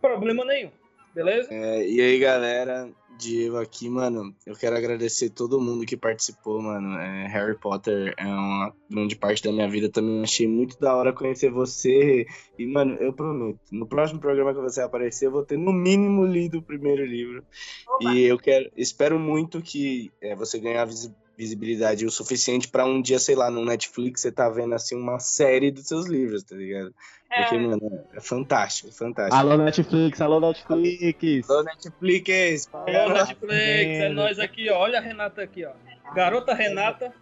problema 0.00 0.44
nenhum. 0.44 0.70
Beleza? 1.14 1.48
É, 1.52 1.88
e 1.88 2.00
aí, 2.00 2.18
galera, 2.18 2.90
Diego 3.18 3.56
aqui, 3.58 3.88
mano. 3.88 4.34
Eu 4.44 4.56
quero 4.56 4.76
agradecer 4.76 5.30
todo 5.30 5.60
mundo 5.60 5.86
que 5.86 5.96
participou, 5.96 6.60
mano. 6.60 6.98
É, 6.98 7.28
Harry 7.28 7.56
Potter 7.56 8.12
é 8.16 8.26
uma 8.26 8.74
grande 8.90 9.14
parte 9.14 9.42
da 9.42 9.52
minha 9.52 9.68
vida 9.68 9.88
também. 9.88 10.22
Achei 10.22 10.48
muito 10.48 10.78
da 10.78 10.94
hora 10.96 11.12
conhecer 11.12 11.50
você. 11.50 12.26
E, 12.58 12.66
mano, 12.66 12.96
eu 12.96 13.12
prometo, 13.12 13.60
no 13.70 13.86
próximo 13.86 14.18
programa 14.20 14.52
que 14.52 14.60
você 14.60 14.80
aparecer, 14.80 15.26
eu 15.26 15.32
vou 15.32 15.44
ter 15.44 15.56
no 15.56 15.72
mínimo 15.72 16.24
lido 16.24 16.58
o 16.58 16.62
primeiro 16.62 17.04
livro. 17.04 17.44
E 18.00 18.22
eu 18.22 18.36
quero, 18.38 18.68
espero 18.76 19.18
muito 19.18 19.62
que 19.62 20.10
é, 20.20 20.34
você 20.34 20.58
ganhar 20.58 20.84
visi- 20.84 21.14
visibilidade 21.14 21.23
o 22.06 22.10
suficiente 22.10 22.68
pra 22.68 22.84
um 22.84 23.00
dia, 23.00 23.18
sei 23.18 23.34
lá, 23.34 23.50
no 23.50 23.64
Netflix 23.64 24.20
você 24.20 24.32
tá 24.32 24.48
vendo 24.48 24.74
assim 24.74 24.96
uma 24.96 25.18
série 25.18 25.70
dos 25.70 25.86
seus 25.86 26.06
livros, 26.06 26.42
tá 26.42 26.56
ligado? 26.56 26.94
Porque, 27.34 27.56
É, 27.56 27.58
mano, 27.58 28.04
é 28.12 28.20
fantástico, 28.20 28.92
fantástico. 28.92 29.36
Alô, 29.36 29.56
Netflix, 29.56 30.20
alô, 30.20 30.38
Netflix. 30.38 31.50
Alô, 31.50 31.62
Netflix! 31.64 32.68
Ô, 32.72 33.08
Netflix, 33.08 33.50
é 33.50 34.08
nós 34.10 34.38
aqui, 34.38 34.70
ó. 34.70 34.78
Olha 34.78 34.98
a 34.98 35.02
Renata 35.02 35.42
aqui, 35.42 35.64
ó. 35.64 35.72
Garota 36.14 36.54
Renata. 36.54 37.12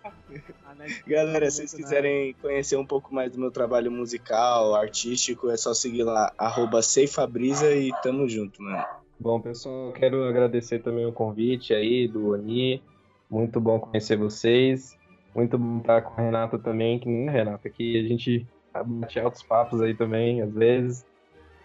Galera, 1.06 1.50
se 1.50 1.58
vocês 1.58 1.74
quiserem 1.74 2.34
conhecer 2.42 2.76
um 2.76 2.84
pouco 2.84 3.14
mais 3.14 3.32
do 3.32 3.38
meu 3.38 3.50
trabalho 3.50 3.90
musical, 3.90 4.74
artístico, 4.74 5.48
é 5.50 5.56
só 5.56 5.72
seguir 5.72 6.02
lá, 6.02 6.32
arroba 6.36 6.82
Ceifabrisa 6.82 7.74
e 7.74 7.90
tamo 8.02 8.28
junto, 8.28 8.62
mano. 8.62 8.84
Bom, 9.18 9.40
pessoal, 9.40 9.86
eu 9.86 9.92
quero 9.92 10.24
agradecer 10.24 10.80
também 10.80 11.06
o 11.06 11.12
convite 11.12 11.72
aí 11.72 12.08
do 12.08 12.30
Oni. 12.32 12.82
Muito 13.32 13.58
bom 13.58 13.80
conhecer 13.80 14.16
vocês. 14.16 14.94
Muito 15.34 15.56
bom 15.56 15.78
estar 15.78 16.02
com 16.02 16.20
a 16.20 16.24
Renata 16.24 16.58
também, 16.58 16.98
que 16.98 17.08
nem 17.08 17.30
Renata, 17.30 17.70
que 17.70 17.98
a 17.98 18.02
gente 18.06 18.46
bate 18.84 19.18
altos 19.18 19.42
papos 19.42 19.80
aí 19.80 19.94
também, 19.94 20.42
às 20.42 20.52
vezes. 20.52 21.06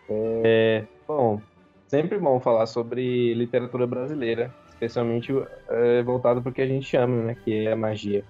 É, 0.09 0.85
bom, 1.05 1.41
sempre 1.85 2.17
bom 2.17 2.39
falar 2.39 2.67
sobre 2.67 3.33
literatura 3.33 3.85
brasileira, 3.85 4.49
especialmente 4.69 5.33
é, 5.67 6.01
voltado 6.03 6.41
para 6.41 6.51
o 6.51 6.53
que 6.53 6.61
a 6.61 6.67
gente 6.67 6.95
ama, 6.95 7.23
né, 7.23 7.35
que 7.35 7.67
é 7.67 7.73
a 7.73 7.75
magia. 7.75 8.23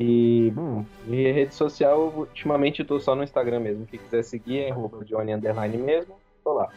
E, 0.00 0.50
bom, 0.54 0.86
e 1.06 1.30
rede 1.32 1.54
social, 1.54 2.14
ultimamente 2.16 2.80
eu 2.80 2.86
tô 2.86 2.98
só 2.98 3.14
no 3.14 3.22
Instagram 3.22 3.60
mesmo. 3.60 3.86
Quem 3.86 4.00
quiser 4.00 4.22
seguir 4.24 4.60
é 4.60 4.70
arroba 4.70 5.04
Johnny 5.04 5.34
Underline 5.34 5.76
mesmo, 5.76 6.16
tô 6.42 6.54
lá. 6.54 6.70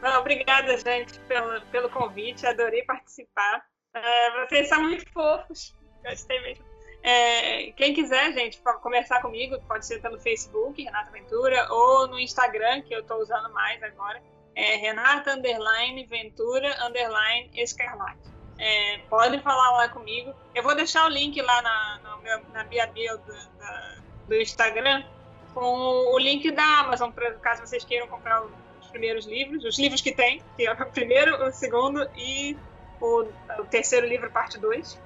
Não, 0.00 0.20
obrigada, 0.20 0.78
gente, 0.78 1.18
pelo, 1.26 1.60
pelo 1.72 1.90
convite. 1.90 2.46
Adorei 2.46 2.84
participar. 2.84 3.64
É, 3.96 4.46
vocês 4.46 4.68
são 4.68 4.82
muito 4.82 5.10
fofos. 5.12 5.74
Gostei 6.04 6.40
mesmo. 6.42 6.64
É, 7.02 7.70
quem 7.72 7.94
quiser, 7.94 8.32
gente, 8.32 8.60
pra 8.60 8.74
conversar 8.74 9.22
comigo, 9.22 9.60
pode 9.68 9.86
ser 9.86 10.00
pelo 10.02 10.18
Facebook, 10.20 10.82
Renata 10.82 11.10
Ventura, 11.12 11.66
ou 11.70 12.08
no 12.08 12.18
Instagram, 12.18 12.82
que 12.82 12.94
eu 12.94 13.00
estou 13.00 13.20
usando 13.20 13.52
mais 13.52 13.82
agora. 13.82 14.20
É 14.54 14.76
Renata 14.76 15.34
Underline 15.34 16.04
Ventura 16.06 16.74
Underline 16.84 17.50
Escarlate. 17.54 18.28
É, 18.58 18.98
podem 19.08 19.40
falar 19.40 19.70
lá 19.72 19.88
comigo. 19.88 20.34
Eu 20.54 20.62
vou 20.62 20.74
deixar 20.74 21.06
o 21.06 21.08
link 21.08 21.40
lá 21.40 21.62
na, 21.62 22.00
na, 22.02 22.38
na 22.52 22.64
minha 22.64 22.86
bio 22.86 23.18
do, 23.18 23.58
da, 23.58 23.96
do 24.28 24.34
Instagram 24.34 25.04
com 25.54 26.12
o 26.14 26.18
link 26.18 26.50
da 26.50 26.80
Amazon, 26.80 27.10
para 27.10 27.32
caso 27.34 27.64
vocês 27.64 27.84
queiram 27.84 28.06
comprar 28.08 28.42
os 28.42 28.88
primeiros 28.88 29.26
livros, 29.26 29.64
os 29.64 29.78
livros 29.78 30.00
que 30.00 30.12
tem, 30.12 30.42
que 30.56 30.66
é 30.66 30.72
o 30.72 30.86
primeiro, 30.90 31.46
o 31.46 31.52
segundo 31.52 32.06
e 32.16 32.56
o, 33.00 33.26
o 33.58 33.64
terceiro 33.64 34.06
livro, 34.06 34.30
parte 34.30 34.58
2. 34.58 35.00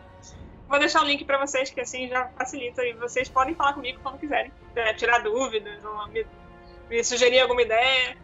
Vou 0.69 0.79
deixar 0.79 1.03
o 1.03 1.05
link 1.05 1.25
para 1.25 1.39
vocês, 1.45 1.71
que 1.71 1.81
assim 1.81 2.09
já 2.09 2.29
facilita. 2.37 2.85
E 2.85 2.93
vocês 2.93 3.29
podem 3.29 3.55
falar 3.55 3.73
comigo 3.73 3.99
quando 4.03 4.19
quiserem. 4.19 4.53
É, 4.77 4.95
tirar 4.95 5.19
dúvidas, 5.19 5.85
ou 5.85 6.07
me, 6.09 6.25
me 6.89 7.03
sugerir 7.03 7.41
alguma 7.41 7.63
ideia. 7.63 8.17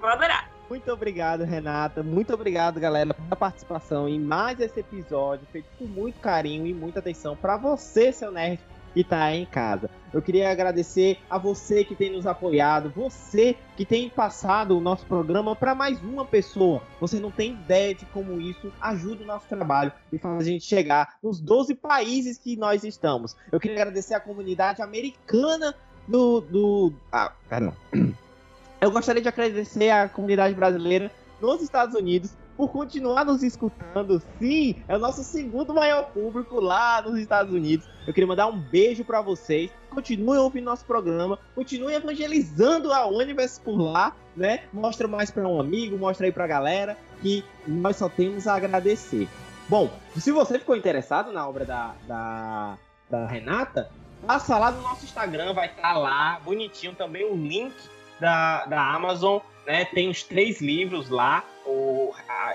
Vou 0.00 0.08
adorar. 0.08 0.50
Muito 0.70 0.90
obrigado, 0.90 1.44
Renata. 1.44 2.02
Muito 2.02 2.32
obrigado, 2.32 2.80
galera, 2.80 3.12
pela 3.12 3.36
participação 3.36 4.08
em 4.08 4.18
mais 4.18 4.58
esse 4.58 4.80
episódio, 4.80 5.46
feito 5.52 5.68
com 5.78 5.84
muito 5.84 6.18
carinho 6.18 6.66
e 6.66 6.72
muita 6.72 7.00
atenção 7.00 7.36
para 7.36 7.58
você, 7.58 8.10
seu 8.10 8.32
nerd, 8.32 8.58
que 8.92 9.02
tá 9.02 9.34
em 9.34 9.44
casa. 9.44 9.90
Eu 10.12 10.20
queria 10.20 10.50
agradecer 10.50 11.18
a 11.28 11.38
você 11.38 11.84
que 11.84 11.94
tem 11.94 12.12
nos 12.12 12.26
apoiado, 12.26 12.92
você 12.94 13.56
que 13.76 13.84
tem 13.84 14.10
passado 14.10 14.76
o 14.76 14.80
nosso 14.80 15.06
programa 15.06 15.56
para 15.56 15.74
mais 15.74 16.00
uma 16.02 16.24
pessoa. 16.24 16.82
Você 17.00 17.18
não 17.18 17.30
tem 17.30 17.52
ideia 17.52 17.94
de 17.94 18.04
como 18.06 18.40
isso 18.40 18.70
ajuda 18.80 19.24
o 19.24 19.26
nosso 19.26 19.48
trabalho 19.48 19.92
e 20.12 20.18
faz 20.18 20.40
a 20.40 20.44
gente 20.44 20.64
chegar 20.64 21.16
nos 21.22 21.40
12 21.40 21.74
países 21.76 22.36
que 22.36 22.56
nós 22.56 22.84
estamos. 22.84 23.34
Eu 23.50 23.58
queria 23.58 23.78
agradecer 23.78 24.14
a 24.14 24.20
comunidade 24.20 24.82
americana 24.82 25.74
do. 26.06 26.40
do 26.40 26.92
ah, 27.10 27.32
perdão. 27.48 27.74
Eu 28.80 28.90
gostaria 28.90 29.22
de 29.22 29.28
agradecer 29.28 29.90
à 29.90 30.08
comunidade 30.08 30.54
brasileira 30.54 31.08
nos 31.40 31.62
Estados 31.62 31.94
Unidos 31.94 32.32
por 32.62 32.70
continuar 32.70 33.24
nos 33.24 33.42
escutando. 33.42 34.22
Sim, 34.38 34.76
é 34.86 34.94
o 34.94 34.98
nosso 35.00 35.24
segundo 35.24 35.74
maior 35.74 36.12
público 36.12 36.60
lá 36.60 37.02
nos 37.02 37.18
Estados 37.18 37.52
Unidos. 37.52 37.88
Eu 38.06 38.14
queria 38.14 38.28
mandar 38.28 38.46
um 38.46 38.56
beijo 38.56 39.04
para 39.04 39.20
vocês. 39.20 39.68
Continuem 39.90 40.38
ouvindo 40.38 40.66
nosso 40.66 40.84
programa, 40.84 41.40
continuem 41.56 41.96
evangelizando 41.96 42.92
a 42.92 43.08
Universe 43.08 43.60
por 43.60 43.76
lá, 43.76 44.14
né? 44.36 44.62
Mostra 44.72 45.08
mais 45.08 45.28
para 45.28 45.42
um 45.42 45.58
amigo, 45.58 45.98
mostra 45.98 46.24
aí 46.24 46.30
pra 46.30 46.46
galera 46.46 46.96
que 47.20 47.44
nós 47.66 47.96
só 47.96 48.08
temos 48.08 48.46
a 48.46 48.54
agradecer. 48.54 49.28
Bom, 49.68 49.90
se 50.16 50.30
você 50.30 50.56
ficou 50.56 50.76
interessado 50.76 51.32
na 51.32 51.48
obra 51.48 51.64
da, 51.64 51.96
da, 52.06 52.78
da 53.10 53.26
Renata, 53.26 53.90
passa 54.24 54.56
lá 54.56 54.70
no 54.70 54.82
nosso 54.82 55.04
Instagram, 55.04 55.52
vai 55.52 55.66
estar 55.66 55.82
tá 55.82 55.98
lá, 55.98 56.40
bonitinho 56.44 56.94
também 56.94 57.24
o 57.24 57.34
link 57.34 57.74
da, 58.20 58.66
da 58.66 58.94
Amazon, 58.94 59.40
né? 59.66 59.84
Tem 59.84 60.08
os 60.08 60.22
três 60.22 60.60
livros 60.60 61.08
lá, 61.08 61.44
o 61.66 62.12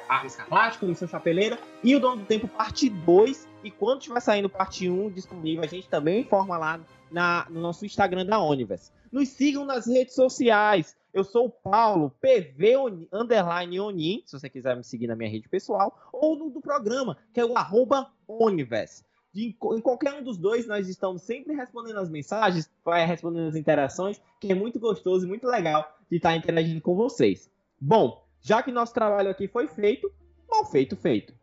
Arma 0.07 0.27
Escarlate, 0.27 0.79
Comissão 0.79 1.07
Chapeleira 1.07 1.59
e 1.83 1.95
o 1.95 1.99
Dono 1.99 2.17
do 2.17 2.25
Tempo, 2.25 2.47
parte 2.47 2.89
2. 2.89 3.47
E 3.63 3.71
quando 3.71 4.01
tiver 4.01 4.19
saindo 4.19 4.49
parte 4.49 4.89
1 4.89 5.05
um, 5.05 5.09
disponível, 5.09 5.63
a 5.63 5.67
gente 5.67 5.87
também 5.87 6.21
informa 6.21 6.57
lá 6.57 6.79
na, 7.11 7.47
no 7.49 7.59
nosso 7.59 7.85
Instagram 7.85 8.25
da 8.25 8.41
Universe. 8.41 8.91
Nos 9.11 9.29
sigam 9.29 9.65
nas 9.65 9.87
redes 9.87 10.15
sociais. 10.15 10.95
Eu 11.13 11.23
sou 11.23 11.47
o 11.47 11.49
Paulo, 11.49 12.13
PV 12.21 12.75
underline 13.11 13.79
Onin, 13.79 14.21
se 14.25 14.37
você 14.37 14.49
quiser 14.49 14.75
me 14.75 14.83
seguir 14.83 15.07
na 15.07 15.15
minha 15.15 15.29
rede 15.29 15.49
pessoal, 15.49 15.97
ou 16.13 16.37
no 16.37 16.49
do 16.49 16.61
programa, 16.61 17.17
que 17.33 17.39
é 17.39 17.45
o 17.45 17.57
arroba 17.57 18.11
Universe 18.27 19.03
de, 19.37 19.55
em 19.73 19.81
qualquer 19.81 20.13
um 20.15 20.23
dos 20.23 20.37
dois, 20.37 20.65
nós 20.65 20.89
estamos 20.89 21.21
sempre 21.21 21.53
respondendo 21.53 21.99
as 21.99 22.09
mensagens, 22.09 22.69
respondendo 23.05 23.47
as 23.47 23.55
interações, 23.55 24.19
que 24.39 24.51
é 24.51 24.55
muito 24.55 24.79
gostoso 24.79 25.25
e 25.25 25.29
muito 25.29 25.47
legal 25.47 25.96
de 26.09 26.17
estar 26.17 26.35
interagindo 26.35 26.81
com 26.81 26.95
vocês. 26.95 27.49
Bom, 27.79 28.25
já 28.41 28.63
que 28.63 28.71
nosso 28.71 28.93
trabalho 28.93 29.29
aqui 29.29 29.47
foi 29.47 29.67
feito, 29.67 30.11
mal 30.49 30.65
feito, 30.65 30.95
feito. 30.95 31.33